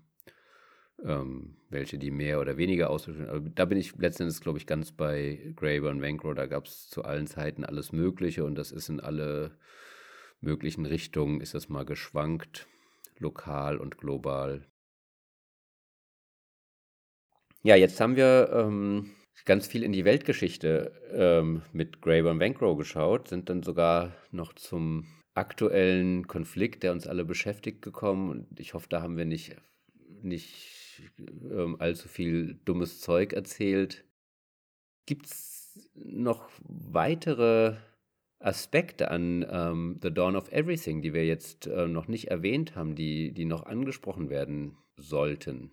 ähm, 1.03 1.55
welche 1.69 1.97
die 1.97 2.11
mehr 2.11 2.39
oder 2.39 2.57
weniger 2.57 2.89
ausführen. 2.89 3.29
Aber 3.29 3.39
da 3.39 3.65
bin 3.65 3.77
ich 3.77 3.95
letztendlich, 3.97 4.39
glaube 4.41 4.59
ich, 4.59 4.67
ganz 4.67 4.91
bei 4.91 5.53
Graeber 5.55 5.89
und 5.89 6.01
Vancro. 6.01 6.33
Da 6.33 6.45
gab 6.45 6.65
es 6.65 6.89
zu 6.89 7.03
allen 7.03 7.27
Zeiten 7.27 7.63
alles 7.63 7.91
Mögliche 7.91 8.43
und 8.43 8.55
das 8.55 8.71
ist 8.71 8.89
in 8.89 8.99
alle 8.99 9.57
möglichen 10.41 10.85
Richtungen, 10.85 11.41
ist 11.41 11.53
das 11.53 11.69
mal 11.69 11.85
geschwankt, 11.85 12.67
lokal 13.21 13.77
und 13.77 13.97
global. 13.97 14.67
Ja, 17.63 17.75
jetzt 17.75 18.01
haben 18.01 18.15
wir 18.15 18.49
ähm, 18.53 19.11
ganz 19.45 19.67
viel 19.67 19.83
in 19.83 19.91
die 19.91 20.05
Weltgeschichte 20.05 20.91
ähm, 21.13 21.61
mit 21.71 22.01
Graeber 22.01 22.31
und 22.31 22.39
Vancro 22.39 22.75
geschaut, 22.75 23.27
sind 23.27 23.49
dann 23.49 23.63
sogar 23.63 24.15
noch 24.31 24.53
zum 24.53 25.05
aktuellen 25.33 26.27
Konflikt, 26.27 26.83
der 26.83 26.91
uns 26.91 27.07
alle 27.07 27.23
beschäftigt, 27.23 27.81
gekommen. 27.81 28.29
Und 28.29 28.59
ich 28.59 28.73
hoffe, 28.73 28.87
da 28.89 29.01
haben 29.01 29.17
wir 29.17 29.25
nicht, 29.25 29.55
nicht 30.21 31.11
ähm, 31.19 31.77
allzu 31.79 32.07
viel 32.07 32.59
dummes 32.65 32.99
Zeug 32.99 33.33
erzählt. 33.33 34.05
Gibt 35.05 35.27
es 35.27 35.89
noch 35.93 36.49
weitere 36.63 37.77
Aspekte 38.41 39.11
an 39.11 39.45
ähm, 39.49 39.99
The 40.01 40.13
Dawn 40.13 40.35
of 40.35 40.51
Everything, 40.51 41.01
die 41.01 41.13
wir 41.13 41.25
jetzt 41.25 41.67
äh, 41.67 41.87
noch 41.87 42.07
nicht 42.07 42.29
erwähnt 42.29 42.75
haben, 42.75 42.95
die, 42.95 43.31
die 43.33 43.45
noch 43.45 43.65
angesprochen 43.65 44.29
werden 44.29 44.77
sollten? 44.95 45.71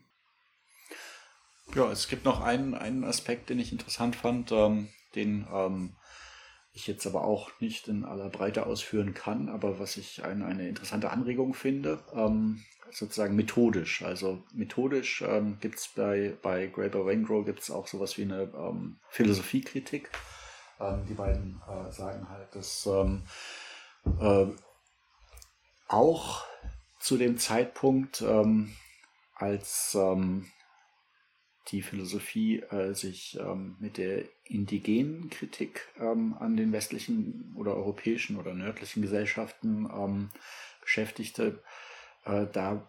Ja, 1.74 1.90
es 1.90 2.08
gibt 2.08 2.24
noch 2.24 2.40
einen, 2.40 2.74
einen 2.74 3.04
Aspekt, 3.04 3.50
den 3.50 3.58
ich 3.58 3.72
interessant 3.72 4.16
fand, 4.16 4.52
ähm, 4.52 4.88
den 5.14 5.46
ähm, 5.52 5.96
ich 6.72 6.86
jetzt 6.86 7.06
aber 7.06 7.24
auch 7.24 7.50
nicht 7.60 7.88
in 7.88 8.04
aller 8.04 8.30
Breite 8.30 8.66
ausführen 8.66 9.14
kann, 9.14 9.48
aber 9.48 9.78
was 9.78 9.96
ich 9.96 10.24
eine, 10.24 10.46
eine 10.46 10.68
interessante 10.68 11.10
Anregung 11.10 11.54
finde. 11.54 11.98
Ähm, 12.14 12.62
sozusagen 12.90 13.36
methodisch. 13.36 14.02
Also 14.02 14.42
methodisch 14.54 15.22
ähm, 15.26 15.58
gibt 15.60 15.78
es 15.78 15.88
bei, 15.88 16.36
bei 16.42 16.66
Graeber 16.66 17.06
Wengro 17.06 17.44
gibt 17.44 17.60
es 17.60 17.70
auch 17.70 17.86
sowas 17.86 18.16
wie 18.18 18.22
eine 18.22 18.50
ähm, 18.56 18.98
Philosophiekritik. 19.10 20.10
Ähm, 20.80 21.04
die 21.08 21.14
beiden 21.14 21.60
äh, 21.68 21.90
sagen 21.92 22.28
halt, 22.28 22.54
dass 22.54 22.86
ähm, 22.86 23.22
äh, 24.20 24.46
auch 25.88 26.44
zu 26.98 27.16
dem 27.16 27.38
Zeitpunkt, 27.38 28.22
ähm, 28.22 28.74
als 29.34 29.94
ähm, 29.94 30.50
die 31.68 31.82
Philosophie 31.82 32.60
äh, 32.60 32.94
sich 32.94 33.38
ähm, 33.38 33.76
mit 33.78 33.98
der 33.98 34.24
indigenen 34.44 35.30
Kritik 35.30 35.88
ähm, 35.98 36.34
an 36.38 36.56
den 36.56 36.72
westlichen 36.72 37.54
oder 37.56 37.74
europäischen 37.74 38.36
oder 38.36 38.54
nördlichen 38.54 39.02
Gesellschaften 39.02 40.30
beschäftigte, 40.80 41.62
äh, 42.24 42.46
da 42.52 42.88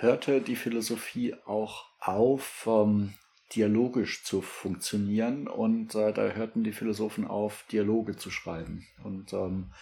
hörte 0.00 0.40
die 0.40 0.56
Philosophie 0.56 1.34
auch 1.46 1.86
auf, 2.00 2.66
ähm, 2.66 3.14
dialogisch 3.54 4.24
zu 4.24 4.42
funktionieren 4.42 5.48
und 5.48 5.94
äh, 5.94 6.12
da 6.12 6.30
hörten 6.30 6.64
die 6.64 6.72
Philosophen 6.72 7.26
auf, 7.26 7.64
Dialoge 7.72 8.16
zu 8.16 8.30
schreiben. 8.30 8.86
Und 9.02 9.32
ähm, 9.32 9.72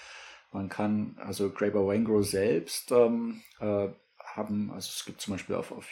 man 0.52 0.68
kann, 0.68 1.16
also 1.18 1.50
Graeber 1.50 1.86
Wangro 1.86 2.22
selbst 2.22 2.92
ähm, 2.92 3.42
äh, 3.60 3.88
haben, 4.24 4.70
also 4.72 4.90
es 4.94 5.04
gibt 5.04 5.20
zum 5.20 5.34
Beispiel 5.34 5.56
auf, 5.56 5.72
auf 5.72 5.86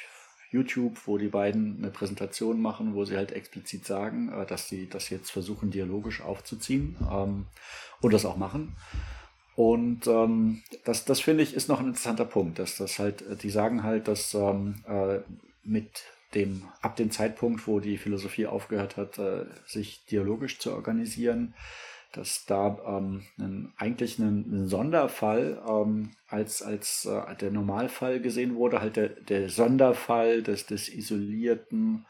YouTube, 0.51 1.01
wo 1.06 1.18
die 1.18 1.28
beiden 1.28 1.78
eine 1.78 1.90
Präsentation 1.90 2.62
machen, 2.62 2.94
wo 2.94 3.05
sie 3.05 3.16
halt 3.16 3.32
explizit 3.32 3.84
sagen, 3.84 4.32
äh, 4.32 4.46
dass 4.46 4.68
sie 4.68 4.88
das 4.88 5.10
jetzt 5.10 5.30
versuchen, 5.30 5.70
dialogisch 5.70 6.20
aufzuziehen 6.20 6.96
ähm, 7.10 7.46
und 8.01 8.14
das 8.14 8.24
auch 8.24 8.36
machen. 8.36 8.76
Und 9.56 10.06
ähm, 10.06 10.62
das, 10.84 11.05
das 11.05 11.20
finde 11.20 11.42
ich 11.42 11.55
ist 11.55 11.68
noch 11.68 11.80
ein 11.80 11.88
interessanter 11.88 12.24
Punkt, 12.24 12.59
dass 12.59 12.76
das 12.76 12.98
halt, 12.98 13.22
äh, 13.22 13.36
die 13.36 13.51
sagen 13.51 13.82
halt, 13.82 14.09
dass 14.09 14.34
ähm, 14.34 14.84
äh, 14.86 15.18
mit 15.64 16.05
dem, 16.35 16.62
ab 16.81 16.97
dem 16.97 17.11
Zeitpunkt, 17.11 17.66
wo 17.66 17.81
die 17.81 17.98
Philosophie 17.98 18.47
aufgehört 18.47 18.97
hat, 18.97 19.19
äh, 19.19 19.47
sich 19.66 20.05
dialogisch 20.06 20.59
zu 20.59 20.73
organisieren, 20.73 21.55
dass 22.12 22.44
da 22.47 22.78
ähm, 22.86 23.24
ein, 23.39 23.73
eigentlich 23.77 24.19
ein, 24.19 24.47
ein 24.51 24.69
Sonderfall 24.69 25.61
ähm, 25.69 26.12
als, 26.28 26.62
als 26.62 27.06
äh, 27.06 27.36
der 27.36 27.51
Normalfall 27.51 28.20
gesehen 28.20 28.55
wurde, 28.55 28.81
halt 28.81 28.97
der, 28.97 29.09
der 29.09 29.48
Sonderfall 29.48 30.43
des, 30.43 30.66
des 30.66 30.89
isolierten, 30.89 32.06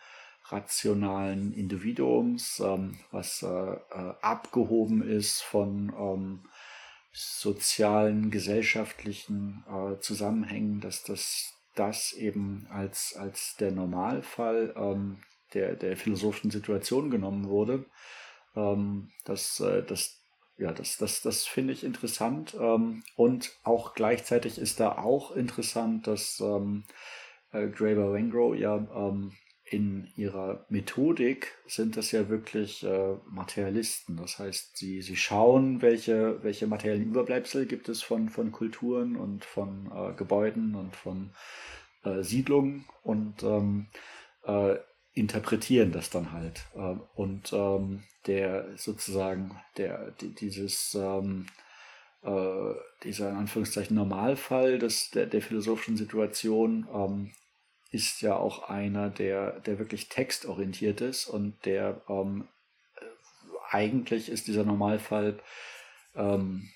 rationalen 0.46 1.52
Individuums, 1.54 2.60
ähm, 2.60 2.98
was 3.10 3.42
äh, 3.42 3.46
äh, 3.46 4.14
abgehoben 4.20 5.02
ist 5.02 5.40
von 5.42 5.92
ähm, 5.98 6.40
sozialen, 7.12 8.30
gesellschaftlichen 8.30 9.64
äh, 9.68 9.98
Zusammenhängen, 10.00 10.80
dass 10.80 11.02
das, 11.02 11.53
das 11.74 12.12
eben 12.12 12.66
als, 12.70 13.16
als 13.16 13.56
der 13.56 13.72
Normalfall 13.72 14.74
ähm, 14.76 15.18
der, 15.54 15.76
der 15.76 15.96
philosophischen 15.96 16.50
Situation 16.50 17.10
genommen 17.10 17.48
wurde 17.48 17.86
ähm, 18.56 19.10
das, 19.24 19.60
äh, 19.60 19.82
das, 19.82 20.20
ja, 20.58 20.72
das, 20.72 20.96
das, 20.98 21.22
das 21.22 21.46
finde 21.46 21.72
ich 21.72 21.84
interessant. 21.84 22.56
Ähm, 22.58 23.02
und 23.16 23.52
auch 23.64 23.94
gleichzeitig 23.94 24.58
ist 24.58 24.80
da 24.80 24.98
auch 24.98 25.32
interessant, 25.32 26.06
dass 26.06 26.40
ähm, 26.40 26.84
äh, 27.52 27.68
Graeber 27.68 28.12
Wengro 28.12 28.54
ja 28.54 28.76
ähm, 28.76 29.32
in 29.64 30.12
ihrer 30.16 30.66
Methodik 30.68 31.52
sind 31.66 31.96
das 31.96 32.12
ja 32.12 32.28
wirklich 32.28 32.84
äh, 32.84 33.14
Materialisten. 33.30 34.16
Das 34.16 34.38
heißt, 34.38 34.76
sie, 34.76 35.00
sie 35.00 35.16
schauen, 35.16 35.80
welche, 35.80 36.42
welche 36.42 36.66
materiellen 36.66 37.04
Überbleibsel 37.04 37.66
gibt 37.66 37.88
es 37.88 38.02
von, 38.02 38.28
von 38.28 38.52
Kulturen 38.52 39.16
und 39.16 39.44
von 39.44 39.90
äh, 39.94 40.14
Gebäuden 40.14 40.74
und 40.74 40.94
von 40.94 41.30
äh, 42.04 42.22
Siedlungen 42.22 42.84
und 43.02 43.42
ähm, 43.42 43.86
äh, 44.44 44.76
interpretieren 45.14 45.92
das 45.92 46.10
dann 46.10 46.32
halt. 46.32 46.66
Ähm, 46.76 47.00
und 47.14 47.52
ähm, 47.54 48.02
der 48.26 48.76
sozusagen, 48.76 49.56
der, 49.78 50.10
dieses, 50.20 50.94
ähm, 50.94 51.46
äh, 52.22 52.74
dieser 53.02 53.30
in 53.30 53.36
Anführungszeichen 53.36 53.96
Normalfall 53.96 54.78
des, 54.78 55.10
der, 55.10 55.26
der 55.26 55.40
philosophischen 55.40 55.96
Situation 55.96 56.86
ähm, 56.92 57.30
ist 57.94 58.22
ja 58.22 58.36
auch 58.36 58.68
einer, 58.68 59.08
der, 59.08 59.60
der 59.60 59.78
wirklich 59.78 60.08
textorientiert 60.08 61.00
ist 61.00 61.26
und 61.26 61.64
der 61.64 62.00
ähm, 62.08 62.48
eigentlich 63.70 64.28
ist 64.28 64.48
dieser 64.48 64.64
Normalfall 64.64 65.38
ähm, 66.16 66.68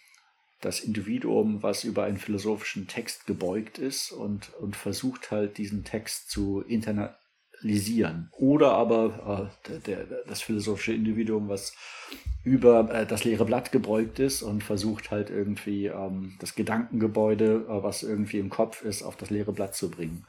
das 0.61 0.81
Individuum, 0.81 1.63
was 1.63 1.85
über 1.85 2.05
einen 2.05 2.19
philosophischen 2.19 2.87
Text 2.87 3.27
gebeugt 3.27 3.79
ist 3.79 4.13
und, 4.13 4.55
und 4.55 4.77
versucht 4.77 5.31
halt 5.31 5.59
diesen 5.59 5.85
Text 5.85 6.31
zu 6.31 6.63
interna 6.67 7.17
lisieren. 7.61 8.31
Oder 8.33 8.73
aber 8.73 9.51
äh, 9.67 9.81
der, 9.81 10.05
der, 10.05 10.23
das 10.27 10.41
philosophische 10.43 10.93
Individuum, 10.93 11.49
was 11.49 11.75
über 12.45 12.93
äh, 12.93 13.07
das 13.07 13.25
leere 13.25 13.45
Blatt 13.45 13.73
gebeugt 13.73 14.21
ist 14.21 14.43
und 14.43 14.63
versucht 14.63 15.11
halt 15.11 15.31
irgendwie 15.31 15.87
ähm, 15.87 16.37
das 16.39 16.55
Gedankengebäude, 16.55 17.67
äh, 17.69 17.83
was 17.83 18.05
irgendwie 18.05 18.39
im 18.39 18.51
Kopf 18.51 18.85
ist, 18.85 19.03
auf 19.03 19.17
das 19.17 19.31
leere 19.31 19.53
Blatt 19.53 19.75
zu 19.75 19.91
bringen. 19.91 20.25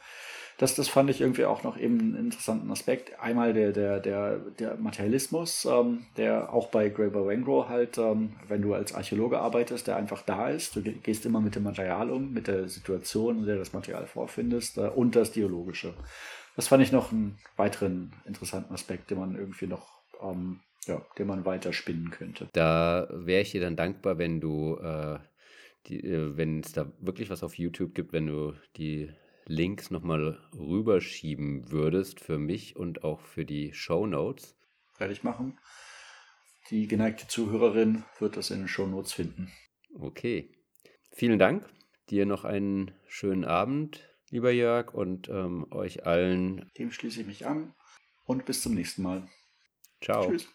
Das, 0.60 0.76
das 0.76 0.88
fand 0.88 1.10
ich 1.10 1.22
irgendwie 1.22 1.46
auch 1.46 1.64
noch 1.64 1.78
eben 1.78 2.00
einen 2.00 2.16
interessanten 2.16 2.70
Aspekt. 2.70 3.20
Einmal 3.20 3.54
der, 3.54 3.72
der, 3.72 4.00
der, 4.00 4.38
der 4.38 4.76
Materialismus, 4.76 5.66
ähm, 5.66 6.06
der 6.18 6.54
auch 6.54 6.68
bei 6.68 6.90
Graeber 6.90 7.26
Wengro 7.26 7.68
halt, 7.68 7.98
ähm, 7.98 8.34
wenn 8.48 8.62
du 8.62 8.76
als 8.76 8.94
Archäologe 8.94 9.40
arbeitest, 9.40 9.88
der 9.88 9.96
einfach 9.96 10.22
da 10.22 10.50
ist. 10.50 10.76
Du 10.76 10.82
gehst 10.82 11.26
immer 11.26 11.42
mit 11.42 11.56
dem 11.56 11.64
Material 11.64 12.12
um, 12.12 12.32
mit 12.32 12.48
der 12.48 12.68
Situation, 12.68 13.40
in 13.40 13.46
der 13.46 13.56
du 13.56 13.62
das 13.62 13.74
Material 13.74 14.06
vorfindest 14.06 14.78
äh, 14.78 14.90
und 14.90 15.16
das 15.16 15.32
Dialogische 15.32 15.96
das 16.60 16.68
fand 16.68 16.84
ich 16.84 16.92
noch 16.92 17.14
einen 17.14 17.38
weiteren 17.56 18.12
interessanten 18.26 18.74
Aspekt, 18.74 19.10
den 19.12 19.20
man 19.20 19.34
irgendwie 19.38 19.66
noch, 19.66 20.02
ähm, 20.22 20.60
ja, 20.88 21.02
den 21.18 21.28
man 21.28 21.46
weiter 21.46 21.72
spinnen 21.72 22.10
könnte. 22.10 22.50
Da 22.52 23.08
wäre 23.12 23.44
ich 23.44 23.52
dir 23.52 23.62
dann 23.62 23.78
dankbar, 23.78 24.18
wenn 24.18 24.42
du, 24.42 24.76
äh, 24.76 25.16
äh, 25.90 26.36
wenn 26.36 26.60
es 26.60 26.74
da 26.74 26.92
wirklich 27.00 27.30
was 27.30 27.44
auf 27.44 27.58
YouTube 27.58 27.96
gibt, 27.96 28.12
wenn 28.12 28.28
du 28.28 28.56
die 28.76 29.10
Links 29.50 29.92
nochmal 29.92 30.40
rüberschieben 30.54 31.72
würdest 31.72 32.22
für 32.22 32.38
mich 32.38 32.76
und 32.76 33.04
auch 33.04 33.20
für 33.20 33.44
die 33.46 33.74
Show 33.74 34.06
Notes. 34.06 34.56
Ich 35.00 35.24
machen. 35.24 35.60
Die 36.70 36.88
geneigte 36.88 37.28
Zuhörerin 37.28 38.04
wird 38.20 38.38
das 38.38 38.52
in 38.52 38.60
den 38.60 38.68
Show 38.68 38.86
Notes 38.86 39.12
finden. 39.14 39.52
Okay. 39.94 40.54
Vielen 41.12 41.40
Dank. 41.40 41.68
Dir 42.10 42.26
noch 42.26 42.46
einen 42.46 42.92
schönen 43.08 43.44
Abend 43.44 44.10
lieber 44.32 44.52
Jörg, 44.52 44.94
und 44.94 45.30
ähm, 45.30 45.68
euch 45.72 46.06
allen. 46.06 46.70
Dem 46.78 46.92
schließe 46.92 47.22
ich 47.22 47.28
mich 47.28 47.46
an 47.46 47.74
und 48.26 48.46
bis 48.46 48.62
zum 48.62 48.76
nächsten 48.76 49.04
Mal. 49.04 49.28
Ciao. 50.02 50.30
Tschüss. 50.30 50.48